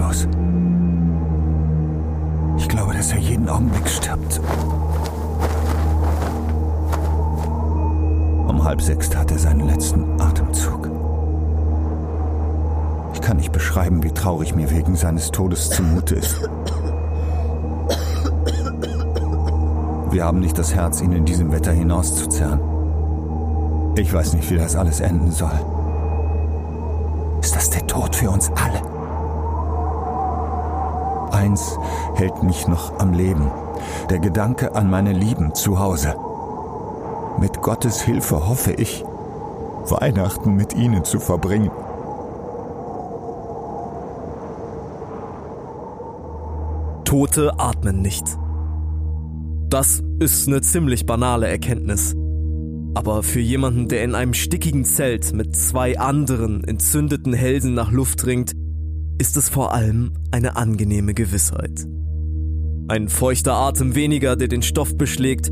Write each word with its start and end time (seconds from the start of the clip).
los. 0.00 0.26
Ich 2.56 2.68
glaube, 2.68 2.94
dass 2.94 3.12
er 3.12 3.18
jeden 3.18 3.48
Augenblick 3.48 3.88
stirbt. 3.88 4.40
Um 8.48 8.64
halb 8.64 8.82
sechs 8.82 9.08
tat 9.08 9.30
er 9.30 9.38
seinen 9.38 9.66
letzten 9.66 10.20
Atemzug. 10.20 10.90
Ich 13.14 13.20
kann 13.20 13.36
nicht 13.36 13.52
beschreiben, 13.52 14.02
wie 14.02 14.10
traurig 14.12 14.54
mir 14.54 14.70
wegen 14.70 14.96
seines 14.96 15.30
Todes 15.30 15.70
zumute 15.70 16.16
ist. 16.16 16.48
Wir 20.10 20.24
haben 20.24 20.40
nicht 20.40 20.58
das 20.58 20.74
Herz, 20.74 21.00
ihn 21.00 21.12
in 21.12 21.24
diesem 21.24 21.52
Wetter 21.52 21.72
hinauszuzerren. 21.72 22.60
Ich 23.96 24.12
weiß 24.12 24.32
nicht, 24.34 24.50
wie 24.50 24.56
das 24.56 24.74
alles 24.74 25.00
enden 25.00 25.30
soll. 25.30 25.60
Ist 27.40 27.54
das 27.54 27.70
der 27.70 27.86
Tod 27.86 28.16
für 28.16 28.30
uns 28.30 28.50
alle? 28.50 28.89
Eins 31.40 31.78
hält 32.16 32.42
mich 32.42 32.68
noch 32.68 32.98
am 32.98 33.14
Leben. 33.14 33.50
Der 34.10 34.18
Gedanke 34.18 34.74
an 34.74 34.90
meine 34.90 35.14
Lieben 35.14 35.54
zu 35.54 35.78
Hause. 35.78 36.14
Mit 37.40 37.62
Gottes 37.62 38.02
Hilfe 38.02 38.46
hoffe 38.46 38.72
ich, 38.72 39.06
Weihnachten 39.88 40.54
mit 40.54 40.74
ihnen 40.74 41.02
zu 41.02 41.18
verbringen. 41.18 41.70
Tote 47.06 47.58
atmen 47.58 48.02
nicht. 48.02 48.36
Das 49.70 50.02
ist 50.18 50.46
eine 50.46 50.60
ziemlich 50.60 51.06
banale 51.06 51.48
Erkenntnis. 51.48 52.14
Aber 52.94 53.22
für 53.22 53.40
jemanden, 53.40 53.88
der 53.88 54.04
in 54.04 54.14
einem 54.14 54.34
stickigen 54.34 54.84
Zelt 54.84 55.32
mit 55.32 55.56
zwei 55.56 55.98
anderen 55.98 56.64
entzündeten 56.64 57.32
Hälsen 57.32 57.72
nach 57.72 57.90
Luft 57.90 58.26
ringt, 58.26 58.52
ist 59.20 59.36
es 59.36 59.50
vor 59.50 59.74
allem 59.74 60.12
eine 60.30 60.56
angenehme 60.56 61.12
Gewissheit. 61.12 61.86
Ein 62.88 63.10
feuchter 63.10 63.52
Atem 63.52 63.94
weniger, 63.94 64.34
der 64.34 64.48
den 64.48 64.62
Stoff 64.62 64.96
beschlägt, 64.96 65.50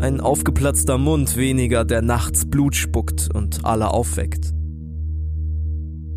ein 0.00 0.20
aufgeplatzter 0.20 0.98
Mund 0.98 1.34
weniger, 1.34 1.86
der 1.86 2.02
nachts 2.02 2.44
Blut 2.44 2.76
spuckt 2.76 3.34
und 3.34 3.64
alle 3.64 3.88
aufweckt. 3.88 4.52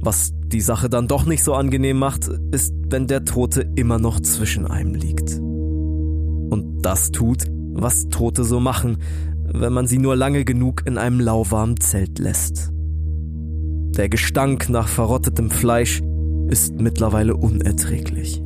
Was 0.02 0.32
die 0.48 0.60
Sache 0.60 0.90
dann 0.90 1.08
doch 1.08 1.26
nicht 1.26 1.42
so 1.42 1.54
angenehm 1.54 1.98
macht, 1.98 2.30
ist, 2.52 2.74
wenn 2.90 3.08
der 3.08 3.24
Tote 3.24 3.72
immer 3.76 3.98
noch 3.98 4.20
zwischen 4.20 4.68
einem 4.68 4.94
liegt. 4.94 5.40
Und 5.40 6.80
das 6.82 7.12
tut, 7.12 7.46
was 7.76 8.10
Tote 8.10 8.44
so 8.44 8.60
machen, 8.60 8.98
wenn 9.46 9.72
man 9.72 9.88
sie 9.88 10.00
nur 10.00 10.18
lange 10.18 10.44
genug 10.44 10.84
in 10.86 10.98
einem 10.98 11.22
lauwarmen 11.22 11.80
Zelt 11.80 12.20
lässt. 12.20 12.74
Der 13.96 14.10
Gestank 14.10 14.68
nach 14.70 14.90
verrottetem 14.90 15.50
Fleisch 15.50 16.02
ist 16.50 16.80
mittlerweile 16.80 17.36
unerträglich. 17.36 18.42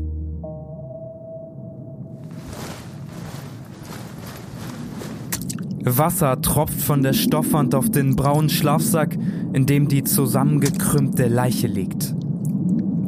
Wasser 5.86 6.42
tropft 6.42 6.80
von 6.80 7.04
der 7.04 7.14
Stoffwand 7.14 7.76
auf 7.76 7.90
den 7.90 8.16
braunen 8.16 8.50
Schlafsack, 8.50 9.18
in 9.54 9.66
dem 9.66 9.88
die 9.88 10.04
zusammengekrümmte 10.04 11.28
Leiche 11.28 11.68
liegt. 11.68 12.16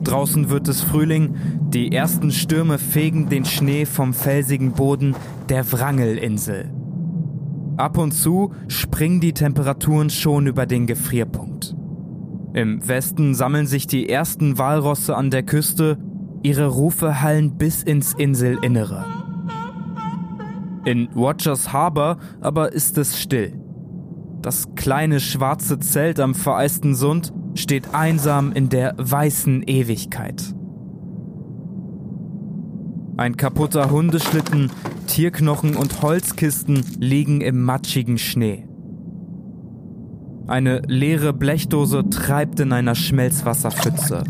Draußen 0.04 0.50
wird 0.50 0.68
es 0.68 0.82
Frühling, 0.82 1.36
die 1.70 1.92
ersten 1.92 2.32
Stürme 2.32 2.78
fegen 2.78 3.30
den 3.30 3.46
Schnee 3.46 3.86
vom 3.86 4.14
felsigen 4.14 4.74
Boden 4.74 5.16
der 5.50 5.72
Wrangelinsel. 5.72 6.72
Ab 7.78 7.98
und 7.98 8.12
zu 8.12 8.52
springen 8.68 9.20
die 9.20 9.34
Temperaturen 9.34 10.10
schon 10.10 10.48
über 10.48 10.66
den 10.66 10.86
Gefrierpunkt. 10.86 11.76
Im 12.56 12.88
Westen 12.88 13.36
sammeln 13.36 13.68
sich 13.68 13.86
die 13.86 14.08
ersten 14.08 14.58
Walrosse 14.58 15.18
an 15.18 15.30
der 15.30 15.44
Küste, 15.44 15.98
ihre 16.42 16.68
Rufe 16.68 17.22
hallen 17.22 17.58
bis 17.58 17.84
ins 17.84 18.14
Inselinnere. 18.14 19.06
In 20.86 21.10
Rogers 21.14 21.74
Harbor 21.74 22.18
aber 22.40 22.72
ist 22.72 22.98
es 22.98 23.20
still. 23.20 23.60
Das 24.42 24.74
kleine 24.76 25.20
schwarze 25.20 25.80
Zelt 25.80 26.22
am 26.22 26.34
vereisten 26.34 26.96
Sund 26.96 27.34
steht 27.56 27.94
einsam 27.94 28.54
in 28.54 28.70
der 28.70 28.96
weißen 29.00 29.64
Ewigkeit. 29.64 30.42
Ein 33.18 33.36
kaputter 33.36 33.90
Hundeschlitten, 33.92 34.72
Tierknochen 35.08 35.76
und 35.76 36.02
Holzkisten 36.02 36.86
liegen 37.02 37.42
im 37.42 37.64
matschigen 37.64 38.18
Schnee. 38.18 38.66
Eine 40.48 40.82
leere 40.88 41.34
Blechdose 41.34 42.08
treibt 42.10 42.60
in 42.60 42.72
einer 42.72 42.94
Schmelzwasserpfütze. 42.94 44.24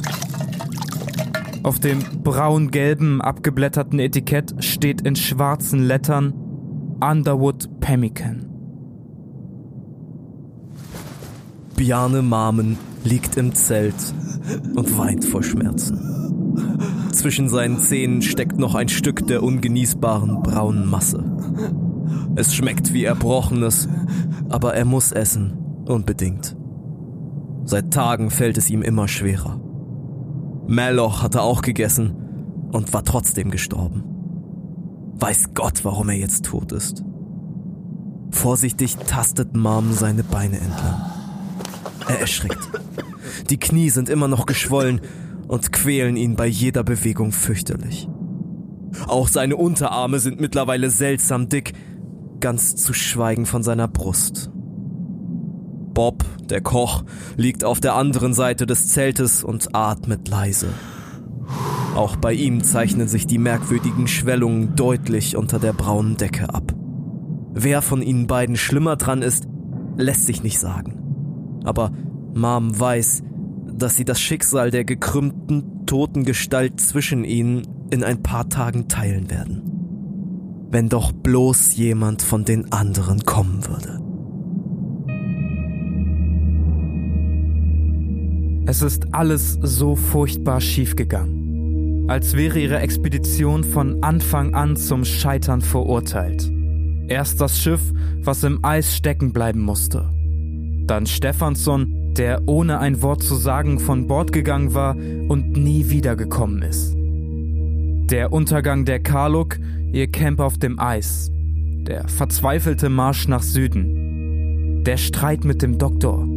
Auf 1.63 1.79
dem 1.79 1.99
braun-gelben 2.23 3.21
abgeblätterten 3.21 3.99
Etikett 3.99 4.63
steht 4.63 5.01
in 5.01 5.15
schwarzen 5.17 5.83
Lettern 5.83 6.33
Underwood 7.01 7.81
Pemmican. 7.81 8.45
Bjarne 11.75 12.21
Marmen 12.21 12.77
liegt 13.03 13.35
im 13.35 13.53
Zelt 13.53 13.95
und 14.73 14.97
weint 14.97 15.25
vor 15.25 15.43
Schmerzen. 15.43 15.99
Zwischen 17.11 17.49
seinen 17.49 17.79
Zähnen 17.79 18.21
steckt 18.21 18.57
noch 18.57 18.75
ein 18.75 18.87
Stück 18.87 19.27
der 19.27 19.43
ungenießbaren 19.43 20.43
braunen 20.43 20.89
Masse. 20.89 21.23
Es 22.35 22.55
schmeckt 22.55 22.93
wie 22.93 23.03
Erbrochenes, 23.03 23.89
aber 24.49 24.75
er 24.75 24.85
muss 24.85 25.11
essen, 25.11 25.64
unbedingt. 25.89 26.55
Seit 27.65 27.91
Tagen 27.91 28.29
fällt 28.29 28.57
es 28.57 28.69
ihm 28.69 28.81
immer 28.81 29.07
schwerer. 29.07 29.59
Melloch 30.67 31.21
hatte 31.21 31.41
auch 31.41 31.61
gegessen 31.61 32.15
und 32.71 32.93
war 32.93 33.03
trotzdem 33.03 33.51
gestorben. 33.51 34.03
Weiß 35.17 35.53
Gott, 35.53 35.83
warum 35.83 36.09
er 36.09 36.15
jetzt 36.15 36.45
tot 36.45 36.71
ist. 36.71 37.03
Vorsichtig 38.31 38.97
tastet 38.97 39.55
Mom 39.55 39.93
seine 39.93 40.23
Beine 40.23 40.57
entlang. 40.57 41.01
Er 42.07 42.19
erschrickt. 42.19 42.69
Die 43.49 43.57
Knie 43.57 43.89
sind 43.89 44.09
immer 44.09 44.27
noch 44.27 44.45
geschwollen 44.45 45.01
und 45.47 45.71
quälen 45.71 46.17
ihn 46.17 46.35
bei 46.35 46.47
jeder 46.47 46.83
Bewegung 46.83 47.31
fürchterlich. 47.31 48.09
Auch 49.07 49.27
seine 49.27 49.55
Unterarme 49.55 50.19
sind 50.19 50.39
mittlerweile 50.39 50.89
seltsam 50.89 51.49
dick, 51.49 51.73
ganz 52.39 52.75
zu 52.75 52.93
schweigen 52.93 53.45
von 53.45 53.63
seiner 53.63 53.87
Brust. 53.87 54.51
Bob, 55.95 56.23
der 56.51 56.61
Koch, 56.61 57.03
liegt 57.37 57.63
auf 57.63 57.79
der 57.79 57.95
anderen 57.95 58.35
Seite 58.35 58.67
des 58.67 58.89
Zeltes 58.89 59.43
und 59.43 59.73
atmet 59.73 60.27
leise. 60.27 60.67
Auch 61.95 62.17
bei 62.17 62.33
ihm 62.33 62.63
zeichnen 62.63 63.07
sich 63.07 63.25
die 63.25 63.37
merkwürdigen 63.39 64.07
Schwellungen 64.07 64.75
deutlich 64.75 65.37
unter 65.37 65.57
der 65.57 65.73
braunen 65.73 66.17
Decke 66.17 66.53
ab. 66.53 66.73
Wer 67.53 67.81
von 67.81 68.01
ihnen 68.01 68.27
beiden 68.27 68.57
schlimmer 68.57 68.97
dran 68.97 69.21
ist, 69.21 69.47
lässt 69.95 70.25
sich 70.25 70.43
nicht 70.43 70.59
sagen. 70.59 71.61
Aber 71.63 71.91
Mom 72.33 72.77
weiß, 72.77 73.23
dass 73.73 73.95
sie 73.95 74.05
das 74.05 74.19
Schicksal 74.19 74.71
der 74.71 74.83
gekrümmten, 74.83 75.85
toten 75.85 76.25
Gestalt 76.25 76.81
zwischen 76.81 77.23
ihnen 77.23 77.61
in 77.91 78.03
ein 78.03 78.21
paar 78.21 78.49
Tagen 78.49 78.89
teilen 78.89 79.29
werden. 79.29 80.67
Wenn 80.69 80.89
doch 80.89 81.13
bloß 81.13 81.77
jemand 81.77 82.21
von 82.21 82.43
den 82.43 82.73
anderen 82.73 83.23
kommen 83.23 83.65
würde. 83.67 84.04
Es 88.67 88.81
ist 88.81 89.13
alles 89.13 89.59
so 89.61 89.95
furchtbar 89.95 90.59
schiefgegangen. 90.59 92.05
Als 92.07 92.35
wäre 92.35 92.59
ihre 92.59 92.79
Expedition 92.79 93.63
von 93.63 94.01
Anfang 94.03 94.55
an 94.55 94.75
zum 94.75 95.05
Scheitern 95.05 95.61
verurteilt. 95.61 96.51
Erst 97.07 97.41
das 97.41 97.59
Schiff, 97.59 97.93
was 98.21 98.43
im 98.43 98.65
Eis 98.65 98.95
stecken 98.95 99.33
bleiben 99.33 99.61
musste. 99.61 100.09
Dann 100.87 101.05
Stefansson, 101.05 102.13
der 102.17 102.47
ohne 102.47 102.79
ein 102.79 103.03
Wort 103.03 103.21
zu 103.21 103.35
sagen 103.35 103.79
von 103.79 104.07
Bord 104.07 104.31
gegangen 104.31 104.73
war 104.73 104.95
und 104.95 105.51
nie 105.53 105.89
wiedergekommen 105.89 106.63
ist. 106.63 106.95
Der 108.09 108.33
Untergang 108.33 108.85
der 108.85 108.99
Karluk, 108.99 109.59
ihr 109.91 110.07
Camp 110.07 110.39
auf 110.39 110.57
dem 110.57 110.79
Eis. 110.79 111.29
Der 111.31 112.07
verzweifelte 112.07 112.89
Marsch 112.89 113.27
nach 113.27 113.43
Süden. 113.43 114.83
Der 114.83 114.97
Streit 114.97 115.43
mit 115.43 115.61
dem 115.61 115.77
Doktor. 115.77 116.27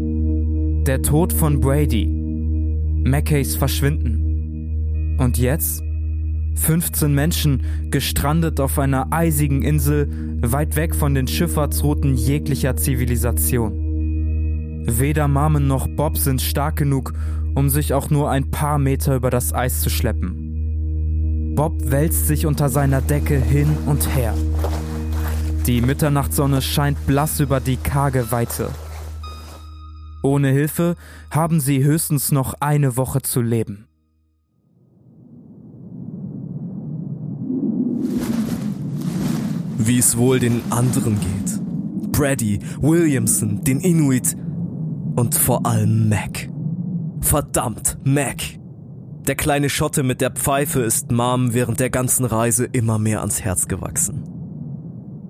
Der 0.87 1.01
Tod 1.03 1.33
von 1.33 1.61
Brady. 1.61 2.18
Mackays 3.09 3.57
Verschwinden. 3.57 5.17
Und 5.19 5.39
jetzt? 5.39 5.83
15 6.57 7.15
Menschen 7.15 7.63
gestrandet 7.91 8.61
auf 8.61 8.79
einer 8.79 9.13
eisigen 9.13 9.63
Insel, 9.63 10.09
weit 10.43 10.77
weg 10.77 10.95
von 10.95 11.15
den 11.15 11.27
Schifffahrtsrouten 11.27 12.15
jeglicher 12.15 12.77
Zivilisation. 12.77 14.85
Weder 14.87 15.29
Marmen 15.29 15.67
noch 15.67 15.89
Bob 15.89 16.19
sind 16.19 16.43
stark 16.43 16.77
genug, 16.77 17.15
um 17.55 17.71
sich 17.71 17.95
auch 17.95 18.11
nur 18.11 18.31
ein 18.31 18.51
paar 18.51 18.79
Meter 18.79 19.17
über 19.17 19.31
das 19.31 19.55
Eis 19.55 19.81
zu 19.81 19.91
schleppen. 19.91 21.55
Bob 21.55 21.91
wälzt 21.91 22.27
sich 22.27 22.47
unter 22.47 22.69
seiner 22.69 23.01
Decke 23.01 23.41
hin 23.41 23.77
und 23.87 24.15
her. 24.15 24.35
Die 25.67 25.81
Mitternachtssonne 25.81 26.63
scheint 26.63 27.07
blass 27.07 27.41
über 27.41 27.61
die 27.61 27.77
karge 27.77 28.31
Weite. 28.31 28.71
Ohne 30.23 30.49
Hilfe 30.49 30.97
haben 31.31 31.61
sie 31.61 31.85
höchstens 31.85 32.33
noch 32.33 32.55
eine 32.61 32.97
Woche 32.97 33.23
zu 33.23 33.41
leben. 33.41 33.87
Wie 39.79 39.99
es 39.99 40.17
wohl 40.17 40.41
den 40.41 40.61
anderen 40.71 41.19
geht. 41.21 42.13
Brady, 42.13 42.59
Williamson, 42.81 43.63
den 43.63 43.81
Inuit 43.81 44.37
und 45.15 45.35
vor 45.37 45.65
allem 45.65 46.09
Mac. 46.09 46.51
Verdammt, 47.21 47.97
Mac. 48.05 48.43
Der 49.27 49.37
kleine 49.37 49.69
Schotte 49.69 50.03
mit 50.03 50.21
der 50.21 50.31
Pfeife 50.31 50.81
ist 50.81 51.13
Mom 51.13 51.55
während 51.55 51.81
der 51.81 51.91
ganzen 51.91 52.25
Reise 52.25 52.65
immer 52.65 52.99
mehr 52.99 53.21
ans 53.21 53.41
Herz 53.43 53.69
gewachsen. 53.69 54.25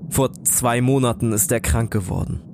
Vor 0.09 0.33
zwei 0.45 0.81
Monaten 0.81 1.33
ist 1.33 1.53
er 1.53 1.61
krank 1.61 1.91
geworden. 1.91 2.48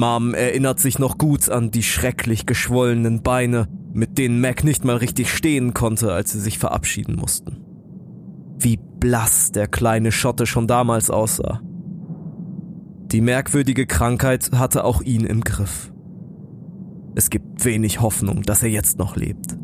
Mom 0.00 0.32
erinnert 0.32 0.80
sich 0.80 0.98
noch 0.98 1.18
gut 1.18 1.50
an 1.50 1.70
die 1.70 1.82
schrecklich 1.82 2.46
geschwollenen 2.46 3.22
Beine, 3.22 3.68
mit 3.92 4.16
denen 4.16 4.40
Mac 4.40 4.64
nicht 4.64 4.82
mal 4.82 4.96
richtig 4.96 5.30
stehen 5.30 5.74
konnte, 5.74 6.12
als 6.12 6.32
sie 6.32 6.40
sich 6.40 6.58
verabschieden 6.58 7.16
mussten. 7.16 7.58
Wie 8.58 8.78
blass 8.78 9.52
der 9.52 9.68
kleine 9.68 10.10
Schotte 10.10 10.46
schon 10.46 10.66
damals 10.66 11.10
aussah. 11.10 11.60
Die 13.12 13.20
merkwürdige 13.20 13.86
Krankheit 13.86 14.52
hatte 14.52 14.84
auch 14.84 15.02
ihn 15.02 15.24
im 15.24 15.42
Griff. 15.42 15.92
Es 17.14 17.28
gibt 17.28 17.62
wenig 17.66 18.00
Hoffnung, 18.00 18.40
dass 18.40 18.62
er 18.62 18.70
jetzt 18.70 18.98
noch 18.98 19.16
lebt. 19.16 19.58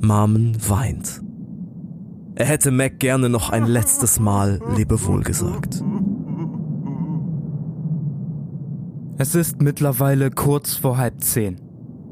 Marmen 0.00 0.56
weint. 0.68 1.22
Er 2.34 2.46
hätte 2.46 2.72
Mac 2.72 2.98
gerne 2.98 3.28
noch 3.28 3.50
ein 3.50 3.66
letztes 3.66 4.18
Mal 4.18 4.60
Lebewohl 4.76 5.22
gesagt. 5.22 5.84
Es 9.20 9.34
ist 9.34 9.60
mittlerweile 9.60 10.30
kurz 10.30 10.76
vor 10.76 10.96
halb 10.96 11.20
zehn. 11.24 11.56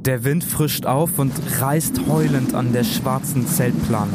Der 0.04 0.24
Wind 0.24 0.42
frischt 0.42 0.86
auf 0.86 1.20
und 1.20 1.32
reißt 1.60 2.08
heulend 2.08 2.52
an 2.52 2.72
der 2.72 2.82
schwarzen 2.82 3.46
Zeltplane. 3.46 4.10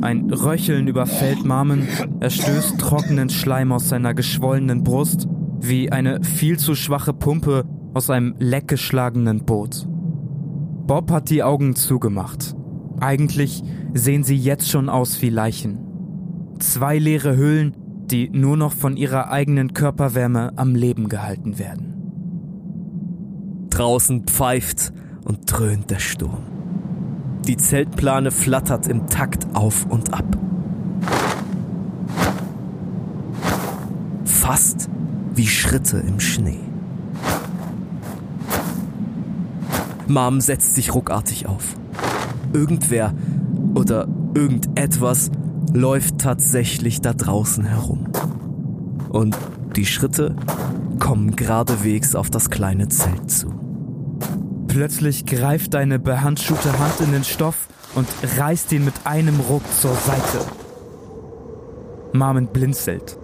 Ein 0.00 0.30
Röcheln 0.30 0.86
überfällt 0.86 1.44
Marmen, 1.44 1.88
er 2.20 2.30
stößt 2.30 2.78
trockenen 2.78 3.28
Schleim 3.28 3.72
aus 3.72 3.88
seiner 3.88 4.14
geschwollenen 4.14 4.84
Brust, 4.84 5.26
wie 5.58 5.90
eine 5.90 6.22
viel 6.22 6.60
zu 6.60 6.76
schwache 6.76 7.12
Pumpe 7.12 7.64
aus 7.92 8.08
einem 8.08 8.36
leckgeschlagenen 8.38 9.44
Boot. 9.44 9.88
Bob 10.86 11.10
hat 11.10 11.28
die 11.28 11.42
Augen 11.42 11.74
zugemacht. 11.74 12.54
Eigentlich 13.00 13.64
sehen 13.94 14.22
sie 14.22 14.36
jetzt 14.36 14.70
schon 14.70 14.88
aus 14.88 15.20
wie 15.22 15.30
Leichen. 15.30 15.80
Zwei 16.60 16.98
leere 16.98 17.36
Hüllen, 17.36 17.74
die 18.10 18.28
nur 18.30 18.56
noch 18.56 18.72
von 18.72 18.96
ihrer 18.96 19.30
eigenen 19.30 19.74
Körperwärme 19.74 20.52
am 20.56 20.74
Leben 20.74 21.08
gehalten 21.08 21.58
werden. 21.58 21.90
Draußen 23.70 24.24
pfeift 24.24 24.92
und 25.24 25.40
dröhnt 25.46 25.90
der 25.90 26.00
Sturm. 26.00 26.42
Die 27.46 27.56
Zeltplane 27.56 28.30
flattert 28.30 28.88
im 28.88 29.06
Takt 29.06 29.46
auf 29.54 29.86
und 29.86 30.12
ab. 30.12 30.36
Fast 34.24 34.90
wie 35.34 35.46
Schritte 35.46 35.98
im 35.98 36.20
Schnee. 36.20 36.60
Mom 40.08 40.40
setzt 40.40 40.74
sich 40.74 40.92
ruckartig 40.92 41.46
auf. 41.46 41.76
Irgendwer 42.52 43.14
oder 43.74 44.08
irgendetwas 44.34 45.30
läuft 45.72 46.18
tatsächlich 46.18 47.00
da 47.00 47.12
draußen 47.12 47.64
herum. 47.64 48.08
Und 49.08 49.36
die 49.76 49.86
Schritte 49.86 50.36
kommen 50.98 51.36
geradewegs 51.36 52.14
auf 52.14 52.30
das 52.30 52.50
kleine 52.50 52.88
Zelt 52.88 53.30
zu. 53.30 53.52
Plötzlich 54.68 55.26
greift 55.26 55.74
deine 55.74 55.98
behandschuhte 55.98 56.78
Hand 56.78 57.00
in 57.00 57.12
den 57.12 57.24
Stoff 57.24 57.68
und 57.94 58.06
reißt 58.38 58.72
ihn 58.72 58.84
mit 58.84 58.94
einem 59.04 59.40
Ruck 59.40 59.62
zur 59.80 59.94
Seite. 59.94 60.46
Marmen 62.12 62.48
blinzelt. 62.48 63.18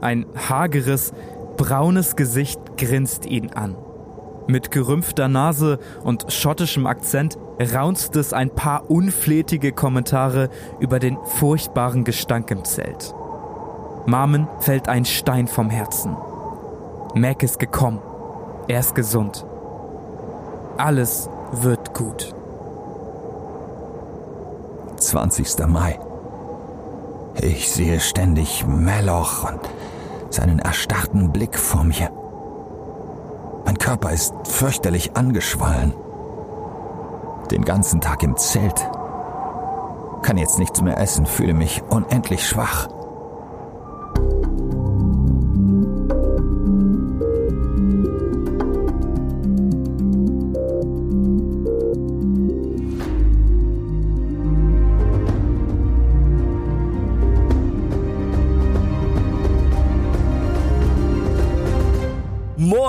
Ein 0.00 0.26
hageres, 0.48 1.12
braunes 1.56 2.16
Gesicht 2.16 2.60
grinst 2.76 3.26
ihn 3.26 3.50
an. 3.50 3.76
Mit 4.50 4.70
gerümpfter 4.70 5.28
Nase 5.28 5.78
und 6.02 6.32
schottischem 6.32 6.86
Akzent 6.86 7.36
raunzt 7.60 8.16
es 8.16 8.32
ein 8.32 8.48
paar 8.48 8.90
unflätige 8.90 9.72
Kommentare 9.72 10.48
über 10.80 10.98
den 10.98 11.18
furchtbaren 11.22 12.02
Gestank 12.04 12.50
im 12.50 12.64
Zelt. 12.64 13.14
Marmen 14.06 14.48
fällt 14.60 14.88
ein 14.88 15.04
Stein 15.04 15.48
vom 15.48 15.68
Herzen. 15.68 16.16
Mac 17.14 17.42
ist 17.42 17.58
gekommen. 17.58 18.00
Er 18.68 18.80
ist 18.80 18.94
gesund. 18.94 19.44
Alles 20.78 21.28
wird 21.52 21.92
gut. 21.92 22.34
20. 24.96 25.66
Mai. 25.66 25.98
Ich 27.42 27.70
sehe 27.70 28.00
ständig 28.00 28.66
Meloch 28.66 29.50
und 29.50 29.60
seinen 30.30 30.58
erstarrten 30.58 31.32
Blick 31.32 31.58
vor 31.58 31.84
mir. 31.84 32.10
Mein 33.68 33.76
Körper 33.76 34.12
ist 34.12 34.32
fürchterlich 34.44 35.14
angeschwollen. 35.14 35.92
Den 37.50 37.66
ganzen 37.66 38.00
Tag 38.00 38.22
im 38.22 38.34
Zelt. 38.38 38.88
Kann 40.22 40.38
jetzt 40.38 40.58
nichts 40.58 40.80
mehr 40.80 40.98
essen, 40.98 41.26
fühle 41.26 41.52
mich 41.52 41.82
unendlich 41.90 42.48
schwach. 42.48 42.88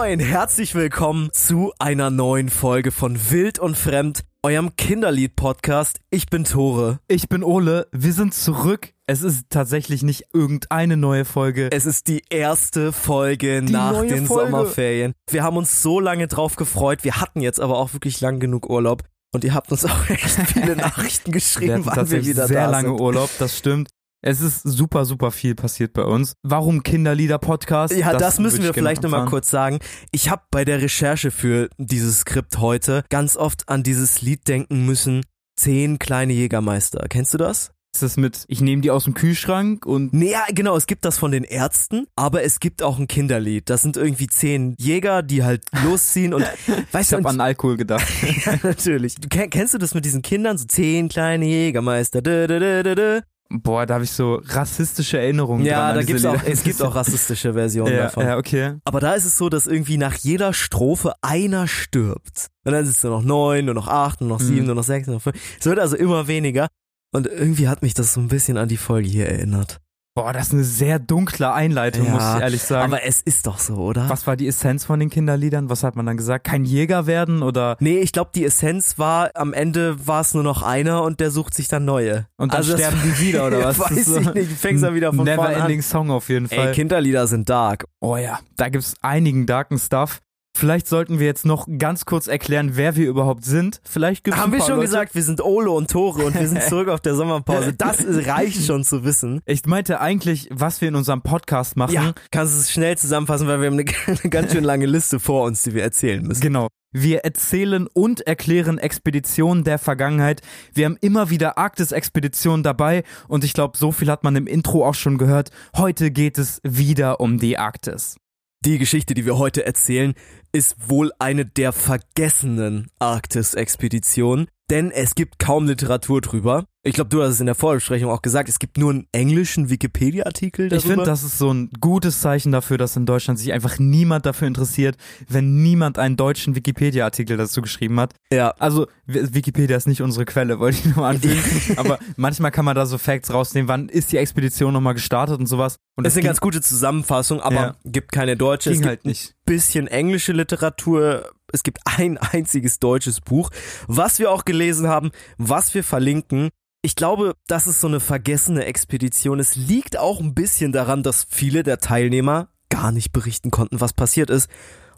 Moin, 0.10 0.20
herzlich 0.20 0.74
willkommen 0.74 1.30
zu 1.34 1.72
einer 1.78 2.10
neuen 2.10 2.50
Folge 2.50 2.90
von 2.90 3.16
Wild 3.30 3.60
und 3.60 3.78
Fremd, 3.78 4.24
eurem 4.42 4.76
Kinderlied-Podcast. 4.76 6.00
Ich 6.10 6.32
bin 6.32 6.46
Tore. 6.46 7.00
Ich 7.08 7.30
bin 7.30 7.44
Ole, 7.44 7.86
wir 7.92 8.14
sind 8.14 8.34
zurück. 8.34 8.94
Es 9.06 9.22
ist 9.22 9.52
tatsächlich 9.52 10.02
nicht 10.02 10.24
irgendeine 10.34 10.98
neue 10.98 11.26
Folge. 11.26 11.70
Es 11.72 11.86
ist 11.86 12.07
die 12.07 12.24
erste 12.31 12.92
Folge 12.92 13.62
die 13.62 13.72
nach 13.72 14.02
den 14.02 14.26
Folge. 14.26 14.50
Sommerferien. 14.50 15.14
Wir 15.30 15.44
haben 15.44 15.57
uns 15.57 15.83
so 15.83 16.00
lange 16.00 16.28
drauf 16.28 16.56
gefreut. 16.56 17.04
Wir 17.04 17.22
hatten 17.22 17.42
jetzt 17.42 17.60
aber 17.60 17.78
auch 17.78 17.94
wirklich 17.94 18.19
lang 18.19 18.40
genug 18.40 18.68
Urlaub. 18.68 19.04
Und 19.31 19.44
ihr 19.44 19.54
habt 19.54 19.72
uns 19.72 19.86
auch 19.86 20.10
echt 20.10 20.40
viele 20.48 20.76
Nachrichten 20.76 21.31
geschrieben, 21.31 21.86
wir 21.86 21.95
wann 21.95 22.10
wir 22.10 22.26
wieder 22.26 22.48
sehr 22.48 22.66
da 22.66 22.72
lange 22.72 22.94
Urlaub, 22.94 23.30
das 23.38 23.56
stimmt. 23.56 23.90
Es 24.21 24.42
ist 24.42 24.64
super, 24.64 25.06
super 25.06 25.31
viel 25.31 25.56
passiert 25.56 25.94
bei 25.94 26.04
uns. 26.04 26.33
Warum 26.44 26.83
Kinderlieder-Podcast? 26.83 27.95
Ja, 27.95 28.11
das, 28.11 28.21
das 28.21 28.40
müssen 28.40 28.64
wir 28.64 28.73
vielleicht 28.73 29.02
nochmal 29.02 29.26
kurz 29.26 29.49
sagen. 29.49 29.80
Ich 30.11 30.30
habe 30.30 30.42
bei 30.52 30.66
der 30.66 30.81
Recherche 30.81 31.31
für 31.31 31.69
dieses 31.78 32.19
Skript 32.19 32.57
heute 32.57 33.06
ganz 33.09 33.38
oft 33.38 33.69
an 33.69 33.81
dieses 33.81 34.21
Lied 34.21 34.47
denken 34.49 34.85
müssen. 34.85 35.23
Zehn 35.56 35.99
kleine 35.99 36.33
Jägermeister. 36.33 37.06
Kennst 37.07 37.33
du 37.33 37.38
das? 37.38 37.71
Ist 37.94 38.04
das 38.04 38.18
mit, 38.18 38.44
ich 38.49 38.61
nehme 38.61 38.81
die 38.81 38.92
aus 38.92 39.06
dem 39.06 39.14
Kühlschrank 39.14 39.85
und. 39.85 40.14
Nee, 40.14 40.31
ja, 40.31 40.44
genau, 40.54 40.76
es 40.76 40.85
gibt 40.85 41.06
das 41.06 41.18
von 41.18 41.31
den 41.31 41.44
Ärzten, 41.44 42.06
aber 42.16 42.44
es 42.44 42.59
gibt 42.59 42.83
auch 42.83 42.99
ein 42.99 43.07
Kinderlied. 43.07 43.69
Das 43.69 43.81
sind 43.81 43.97
irgendwie 43.97 44.28
zehn 44.28 44.76
Jäger, 44.78 45.23
die 45.23 45.44
halt 45.44 45.64
losziehen 45.85 46.33
und 46.33 46.45
weißt 46.92 47.14
ich 47.14 47.18
hab 47.18 47.26
an 47.26 47.40
Alkohol 47.40 47.78
gedacht. 47.78 48.06
ja, 48.45 48.59
natürlich. 48.61 49.16
Du, 49.16 49.28
kennst 49.30 49.73
du 49.73 49.78
das 49.78 49.95
mit 49.95 50.06
diesen 50.06 50.21
Kindern? 50.21 50.57
So 50.57 50.66
zehn 50.66 51.07
kleine 51.07 51.45
Jägermeister. 51.45 52.21
Dö, 52.21 52.47
dö, 52.47 52.59
dö, 52.59 52.95
dö. 52.95 53.21
Boah, 53.52 53.88
da 53.88 53.96
habe 53.96 54.04
ich 54.04 54.12
so 54.12 54.42
rassistische 54.46 55.18
Erinnerungen 55.18 55.66
ja, 55.66 55.80
dran. 55.80 55.88
Ja, 55.88 55.94
da 55.96 56.04
gibt's 56.04 56.26
auch, 56.26 56.44
es 56.46 56.64
gibt 56.64 56.82
auch 56.84 56.94
rassistische 56.94 57.54
Versionen 57.54 57.94
ja, 57.96 58.04
davon. 58.04 58.24
Ja, 58.24 58.38
okay. 58.38 58.76
Aber 58.84 59.00
da 59.00 59.14
ist 59.14 59.26
es 59.26 59.38
so, 59.38 59.50
dass 59.50 59.66
irgendwie 59.66 59.98
nach 59.98 60.14
jeder 60.16 60.54
Strophe 60.54 61.14
einer 61.22 61.68
stirbt. 61.68 62.50
Und 62.64 62.74
dann 62.74 62.84
ist 62.84 62.98
es 62.98 63.04
nur 63.04 63.14
noch 63.14 63.24
neun, 63.24 63.66
nur 63.66 63.74
noch 63.74 63.88
acht, 63.88 64.22
nur 64.22 64.30
noch 64.30 64.40
sieben, 64.40 64.62
mhm. 64.62 64.66
nur 64.68 64.76
noch 64.76 64.84
sechs, 64.84 65.08
nur 65.08 65.16
noch 65.16 65.24
fünf. 65.24 65.36
Es 65.60 65.66
wird 65.66 65.80
also 65.80 65.96
immer 65.96 66.28
weniger. 66.28 66.68
Und 67.12 67.26
irgendwie 67.26 67.68
hat 67.68 67.82
mich 67.82 67.96
das 67.96 68.14
so 68.14 68.22
ein 68.22 68.28
bisschen 68.28 68.58
an 68.58 68.70
die 68.70 68.78
Folge 68.78 69.10
hier 69.10 69.28
erinnert. 69.28 69.80
Boah, 70.19 70.33
das 70.33 70.47
ist 70.47 70.54
eine 70.54 70.64
sehr 70.66 70.99
dunkle 70.99 71.54
Einleitung, 71.54 72.06
ja, 72.07 72.11
muss 72.11 72.23
ich 72.35 72.42
ehrlich 72.42 72.61
sagen. 72.61 72.92
Aber 72.92 73.06
es 73.06 73.21
ist 73.21 73.47
doch 73.47 73.57
so, 73.57 73.76
oder? 73.76 74.09
Was 74.09 74.28
war 74.28 74.35
die 74.35 74.47
Essenz 74.47 74.83
von 74.83 74.99
den 74.99 75.09
Kinderliedern? 75.09 75.69
Was 75.69 75.83
hat 75.83 75.95
man 75.95 76.06
dann 76.06 76.18
gesagt? 76.18 76.45
Kein 76.45 76.66
Jäger 76.66 77.07
werden 77.07 77.42
oder? 77.42 77.78
Nee, 77.80 77.99
ich 77.99 78.11
glaube, 78.11 78.31
die 78.35 78.44
Essenz 78.44 78.99
war, 78.99 79.30
am 79.35 79.54
Ende 79.54 80.07
war 80.07 80.19
es 80.19 80.33
nur 80.33 80.44
noch 80.44 80.61
einer 80.61 81.04
und 81.04 81.21
der 81.21 81.31
sucht 81.31 81.54
sich 81.54 81.69
dann 81.69 81.85
neue. 81.85 82.28
Und 82.35 82.52
dann 82.52 82.57
also 82.57 82.73
sterben 82.73 82.97
die 83.02 83.28
wieder, 83.28 83.47
oder 83.47 83.64
was? 83.64 83.80
Weiß 83.80 84.06
so 84.06 84.19
ich 84.19 84.33
nicht, 84.33 84.52
fängst 84.52 84.83
dann 84.83 84.94
wieder 84.94 85.14
von 85.14 85.23
Never 85.23 85.56
ending 85.56 85.81
Song 85.81 86.11
auf 86.11 86.28
jeden 86.28 86.49
Fall. 86.49 86.68
Ey, 86.68 86.73
Kinderlieder 86.73 87.26
sind 87.28 87.47
dark. 87.47 87.85
Oh 88.02 88.18
ja, 88.18 88.40
da 88.57 88.68
gibt's 88.68 88.95
einigen 89.02 89.45
darken 89.45 89.80
Stuff. 89.80 90.19
Vielleicht 90.59 90.89
sollten 90.89 91.19
wir 91.19 91.25
jetzt 91.25 91.45
noch 91.45 91.69
ganz 91.78 92.04
kurz 92.04 92.28
erklären, 92.28 92.71
wer 92.73 92.97
wir 92.97 93.07
überhaupt 93.07 93.45
sind. 93.45 93.80
Vielleicht 93.85 94.25
gibt's 94.25 94.37
Haben 94.37 94.51
wir 94.51 94.59
schon 94.59 94.71
Leute, 94.71 94.87
gesagt, 94.87 95.16
wir 95.16 95.23
sind 95.23 95.42
Ole 95.42 95.71
und 95.71 95.89
Tore 95.89 96.25
und 96.25 96.37
wir 96.37 96.49
sind 96.49 96.61
zurück 96.68 96.89
auf 96.89 96.99
der 96.99 97.16
Sommerpause. 97.16 97.71
Das 97.71 98.04
reicht 98.28 98.66
schon 98.66 98.83
zu 98.83 99.06
wissen. 99.06 99.39
Ich 99.45 99.66
meinte 99.66 100.01
eigentlich, 100.01 100.49
was 100.51 100.81
wir 100.81 100.89
in 100.89 100.95
unserem 100.95 101.21
Podcast 101.21 101.78
machen. 101.78 101.94
Ja, 101.94 102.13
kannst 102.31 102.56
du 102.56 102.59
es 102.59 102.71
schnell 102.71 102.97
zusammenfassen, 102.97 103.47
weil 103.47 103.61
wir 103.61 103.68
haben 103.68 103.80
eine, 103.80 103.85
eine 104.21 104.30
ganz 104.30 104.51
schön 104.51 104.66
lange 104.66 104.85
Liste 104.85 105.21
vor 105.21 105.45
uns, 105.45 105.61
die 105.61 105.73
wir 105.73 105.83
erzählen 105.83 106.21
müssen. 106.28 106.42
Genau. 106.42 106.68
Wir 106.92 107.19
erzählen 107.19 107.87
und 107.94 108.28
erklären 108.28 108.80
Expeditionen 108.80 109.63
der 109.63 109.80
Vergangenheit. 109.80 110.42
Wir 110.73 110.87
haben 110.87 110.97
immer 110.99 111.30
wieder 111.30 111.57
Arktis-Expeditionen 111.57 112.63
dabei 112.63 113.04
und 113.30 113.45
ich 113.45 113.54
glaube, 113.54 113.78
so 113.78 113.94
viel 113.94 114.11
hat 114.11 114.25
man 114.25 114.35
im 114.35 114.45
Intro 114.45 114.85
auch 114.85 114.95
schon 114.95 115.18
gehört. 115.18 115.51
Heute 115.78 116.11
geht 116.11 116.37
es 116.37 116.59
wieder 116.66 117.21
um 117.21 117.39
die 117.39 117.57
Arktis. 117.57 118.18
Die 118.66 118.78
Geschichte, 118.78 119.13
die 119.13 119.25
wir 119.25 119.37
heute 119.37 119.66
erzählen, 119.66 120.13
ist 120.52 120.90
wohl 120.90 121.12
eine 121.20 121.46
der 121.46 121.74
vergessenen 121.74 122.88
Arktis-Expeditionen, 123.00 124.48
denn 124.69 124.92
es 124.92 125.16
gibt 125.16 125.40
kaum 125.40 125.66
Literatur 125.68 126.21
drüber. 126.21 126.66
Ich 126.81 126.94
glaube, 126.94 127.09
du 127.09 127.21
hast 127.21 127.31
es 127.31 127.40
in 127.42 127.45
der 127.45 127.56
Vorbesprechung 127.56 128.09
auch 128.09 128.21
gesagt, 128.21 128.47
es 128.47 128.57
gibt 128.57 128.78
nur 128.78 128.92
einen 128.92 129.06
englischen 129.11 129.69
Wikipedia-Artikel 129.69 130.69
darüber. 130.69 130.78
Ich 130.85 130.90
finde, 130.90 131.06
das 131.06 131.23
ist 131.23 131.38
so 131.38 131.52
ein 131.54 131.69
gutes 131.81 132.21
Zeichen 132.21 132.54
dafür, 132.54 132.78
dass 132.78 132.95
in 132.95 133.06
Deutschland 133.06 133.38
sich 133.38 133.52
einfach 133.52 133.80
niemand 133.80 134.26
dafür 134.26 134.47
interessiert, 134.47 134.95
wenn 135.28 135.61
niemand 135.61 135.99
einen 135.99 136.16
deutschen 136.16 136.56
Wikipedia-Artikel 136.56 137.35
dazu 137.35 137.61
geschrieben 137.61 137.99
hat. 137.99 138.14
ja, 138.31 138.52
Also, 138.59 138.88
Wikipedia 139.06 139.76
ist 139.76 139.88
nicht 139.88 140.02
unsere 140.02 140.23
Quelle, 140.26 140.59
wollte 140.59 140.78
ich 140.78 140.95
nur 140.95 141.06
anfügen. 141.06 141.44
aber 141.76 141.99
manchmal 142.16 142.52
kann 142.52 142.64
man 142.64 142.76
da 142.76 142.85
so 142.85 142.97
Facts 142.97 143.33
rausnehmen, 143.33 143.68
wann 143.68 143.90
ist 143.90 144.11
die 144.14 144.18
Expedition 144.18 144.71
nochmal 144.73 144.94
gestartet 144.94 145.38
und 145.38 145.47
sowas. 145.47 145.76
Und 145.97 146.06
das 146.06 146.14
ist 146.14 146.18
eine 146.19 146.28
ganz 146.28 146.40
gute 146.40 146.61
Zusammenfassung, 146.61 147.42
aber 147.42 147.56
Ja. 147.56 147.76
gibt 147.85 148.14
keine 148.14 148.38
deutsche. 148.38 148.69
Es 148.69 148.76
ging 148.76 148.81
gibt 148.83 148.90
halt 148.90 149.06
nicht. 149.06 149.35
bisschen 149.45 149.88
englische 149.88 150.31
Literatur. 150.31 151.30
Es 151.54 151.64
gibt 151.64 151.80
ein 151.86 152.18
einziges 152.18 152.80
deutsches 152.80 153.22
Buch, 153.22 153.50
was 153.88 154.20
wir 154.20 154.32
auch 154.32 154.46
gelesen 154.46 154.88
haben, 154.88 155.12
was 155.38 155.74
wir 155.74 155.84
verlinken. 155.84 156.50
Ich 156.82 156.96
glaube, 156.96 157.34
das 157.48 157.68
ist 157.68 157.82
so 157.82 157.88
eine 157.88 158.00
vergessene 158.00 158.66
Expedition. 158.66 159.40
Es 159.40 159.56
liegt 159.56 159.98
auch 159.98 160.22
ein 160.22 160.34
bisschen 160.34 160.72
daran, 160.72 161.04
dass 161.04 161.26
viele 161.30 161.64
der 161.64 161.80
Teilnehmer 161.80 162.50
gar 162.70 162.92
nicht 162.92 163.12
berichten 163.12 163.52
konnten, 163.52 163.82
was 163.82 163.94
passiert 163.94 164.30
ist, 164.30 164.50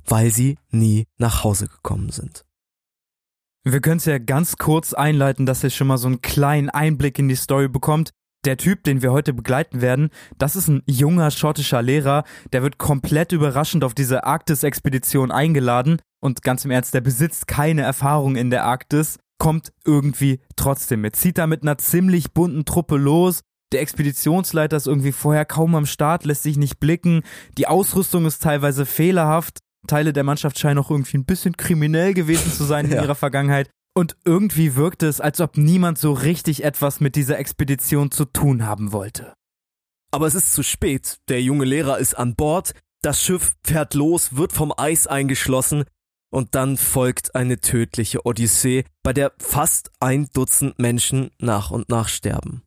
weil 0.05 0.29
sie 0.29 0.57
nie 0.69 1.07
nach 1.17 1.43
Hause 1.43 1.67
gekommen 1.67 2.09
sind. 2.11 2.45
Wir 3.63 3.79
können 3.79 3.97
es 3.97 4.05
ja 4.05 4.17
ganz 4.17 4.57
kurz 4.57 4.93
einleiten, 4.93 5.45
dass 5.45 5.63
ihr 5.63 5.69
schon 5.69 5.87
mal 5.87 5.97
so 5.97 6.07
einen 6.07 6.21
kleinen 6.21 6.69
Einblick 6.69 7.19
in 7.19 7.27
die 7.27 7.35
Story 7.35 7.67
bekommt. 7.67 8.11
Der 8.43 8.57
Typ, 8.57 8.83
den 8.83 9.03
wir 9.03 9.11
heute 9.11 9.33
begleiten 9.33 9.81
werden, 9.81 10.09
das 10.39 10.55
ist 10.55 10.67
ein 10.67 10.81
junger 10.87 11.29
schottischer 11.29 11.83
Lehrer, 11.83 12.23
der 12.53 12.63
wird 12.63 12.79
komplett 12.79 13.31
überraschend 13.31 13.83
auf 13.83 13.93
diese 13.93 14.23
Arktis-Expedition 14.23 15.31
eingeladen 15.31 16.01
und 16.21 16.41
ganz 16.43 16.63
im 16.65 16.71
Ernst, 16.71 16.93
der 16.93 17.01
besitzt 17.01 17.47
keine 17.47 17.81
Erfahrung 17.81 18.35
in 18.35 18.49
der 18.49 18.65
Arktis, 18.65 19.17
kommt 19.37 19.73
irgendwie 19.85 20.39
trotzdem 20.55 21.01
mit, 21.01 21.15
zieht 21.15 21.37
da 21.37 21.47
mit 21.47 21.63
einer 21.63 21.77
ziemlich 21.77 22.31
bunten 22.31 22.63
Truppe 22.65 22.97
los. 22.97 23.41
Der 23.73 23.81
Expeditionsleiter 23.81 24.77
ist 24.77 24.87
irgendwie 24.87 25.11
vorher 25.13 25.45
kaum 25.45 25.75
am 25.75 25.85
Start, 25.85 26.25
lässt 26.25 26.43
sich 26.43 26.57
nicht 26.57 26.79
blicken, 26.79 27.23
die 27.57 27.67
Ausrüstung 27.67 28.25
ist 28.25 28.43
teilweise 28.43 28.85
fehlerhaft, 28.85 29.59
Teile 29.87 30.13
der 30.13 30.23
Mannschaft 30.23 30.59
scheinen 30.59 30.77
auch 30.77 30.91
irgendwie 30.91 31.17
ein 31.17 31.25
bisschen 31.25 31.57
kriminell 31.57 32.13
gewesen 32.13 32.51
zu 32.51 32.65
sein 32.65 32.85
in 32.89 32.91
Ja. 32.91 33.01
ihrer 33.01 33.15
Vergangenheit. 33.15 33.69
Und 33.97 34.15
irgendwie 34.25 34.75
wirkte 34.75 35.07
es, 35.07 35.19
als 35.19 35.41
ob 35.41 35.57
niemand 35.57 35.97
so 35.97 36.13
richtig 36.13 36.63
etwas 36.63 36.99
mit 36.99 37.15
dieser 37.15 37.39
Expedition 37.39 38.11
zu 38.11 38.25
tun 38.25 38.65
haben 38.65 38.91
wollte. 38.93 39.33
Aber 40.11 40.27
es 40.27 40.35
ist 40.35 40.53
zu 40.53 40.63
spät. 40.63 41.17
Der 41.29 41.41
junge 41.41 41.65
Lehrer 41.65 41.97
ist 41.97 42.13
an 42.13 42.35
Bord, 42.35 42.73
das 43.01 43.21
Schiff 43.21 43.53
fährt 43.65 43.93
los, 43.93 44.35
wird 44.35 44.53
vom 44.53 44.71
Eis 44.77 45.07
eingeschlossen 45.07 45.85
und 46.31 46.55
dann 46.55 46.77
folgt 46.77 47.35
eine 47.35 47.59
tödliche 47.59 48.25
Odyssee, 48.25 48.85
bei 49.03 49.13
der 49.13 49.33
fast 49.37 49.91
ein 49.99 50.27
Dutzend 50.33 50.79
Menschen 50.79 51.29
nach 51.39 51.71
und 51.71 51.89
nach 51.89 52.07
sterben. 52.07 52.63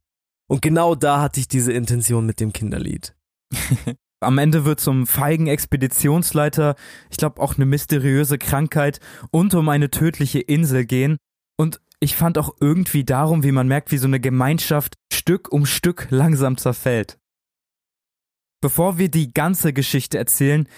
Und 0.47 0.63
genau 0.63 0.95
da 0.95 1.21
hatte 1.21 1.41
ich 1.41 1.49
diese 1.49 1.73
Intention 1.73 2.27
mit 2.27 2.39
dem 2.39 2.53
Kinderlied. 2.53 3.17
Am 4.21 4.39
Ende 4.39 4.65
wird 4.65 4.81
zum 4.81 5.07
feigen 5.07 5.49
Expeditionsleiter, 5.49 6.77
ich 7.11 7.17
glaube 7.17 7.41
auch 7.43 7.57
eine 7.57 7.67
mysteriöse 7.67 8.39
Krankheit 8.39 9.01
und 9.31 9.55
um 9.55 9.69
eine 9.69 9.91
tödliche 9.91 10.41
Insel 10.41 10.87
gehen. 10.87 11.19
Und 11.57 11.81
ich 12.01 12.17
fand 12.17 12.39
auch 12.39 12.55
irgendwie 12.61 13.05
darum, 13.05 13.43
wie 13.43 13.53
man 13.53 13.69
merkt, 13.69 13.93
wie 13.93 13.99
so 13.99 14.07
eine 14.07 14.21
Gemeinschaft 14.21 14.95
Stück 15.13 15.53
um 15.53 15.67
Stück 15.67 16.07
langsam 16.11 16.57
zerfällt. 16.57 17.19
Bevor 18.61 18.99
wir 18.99 19.11
die 19.11 19.33
ganze 19.33 19.73
Geschichte 19.73 20.19
erzählen, 20.19 20.69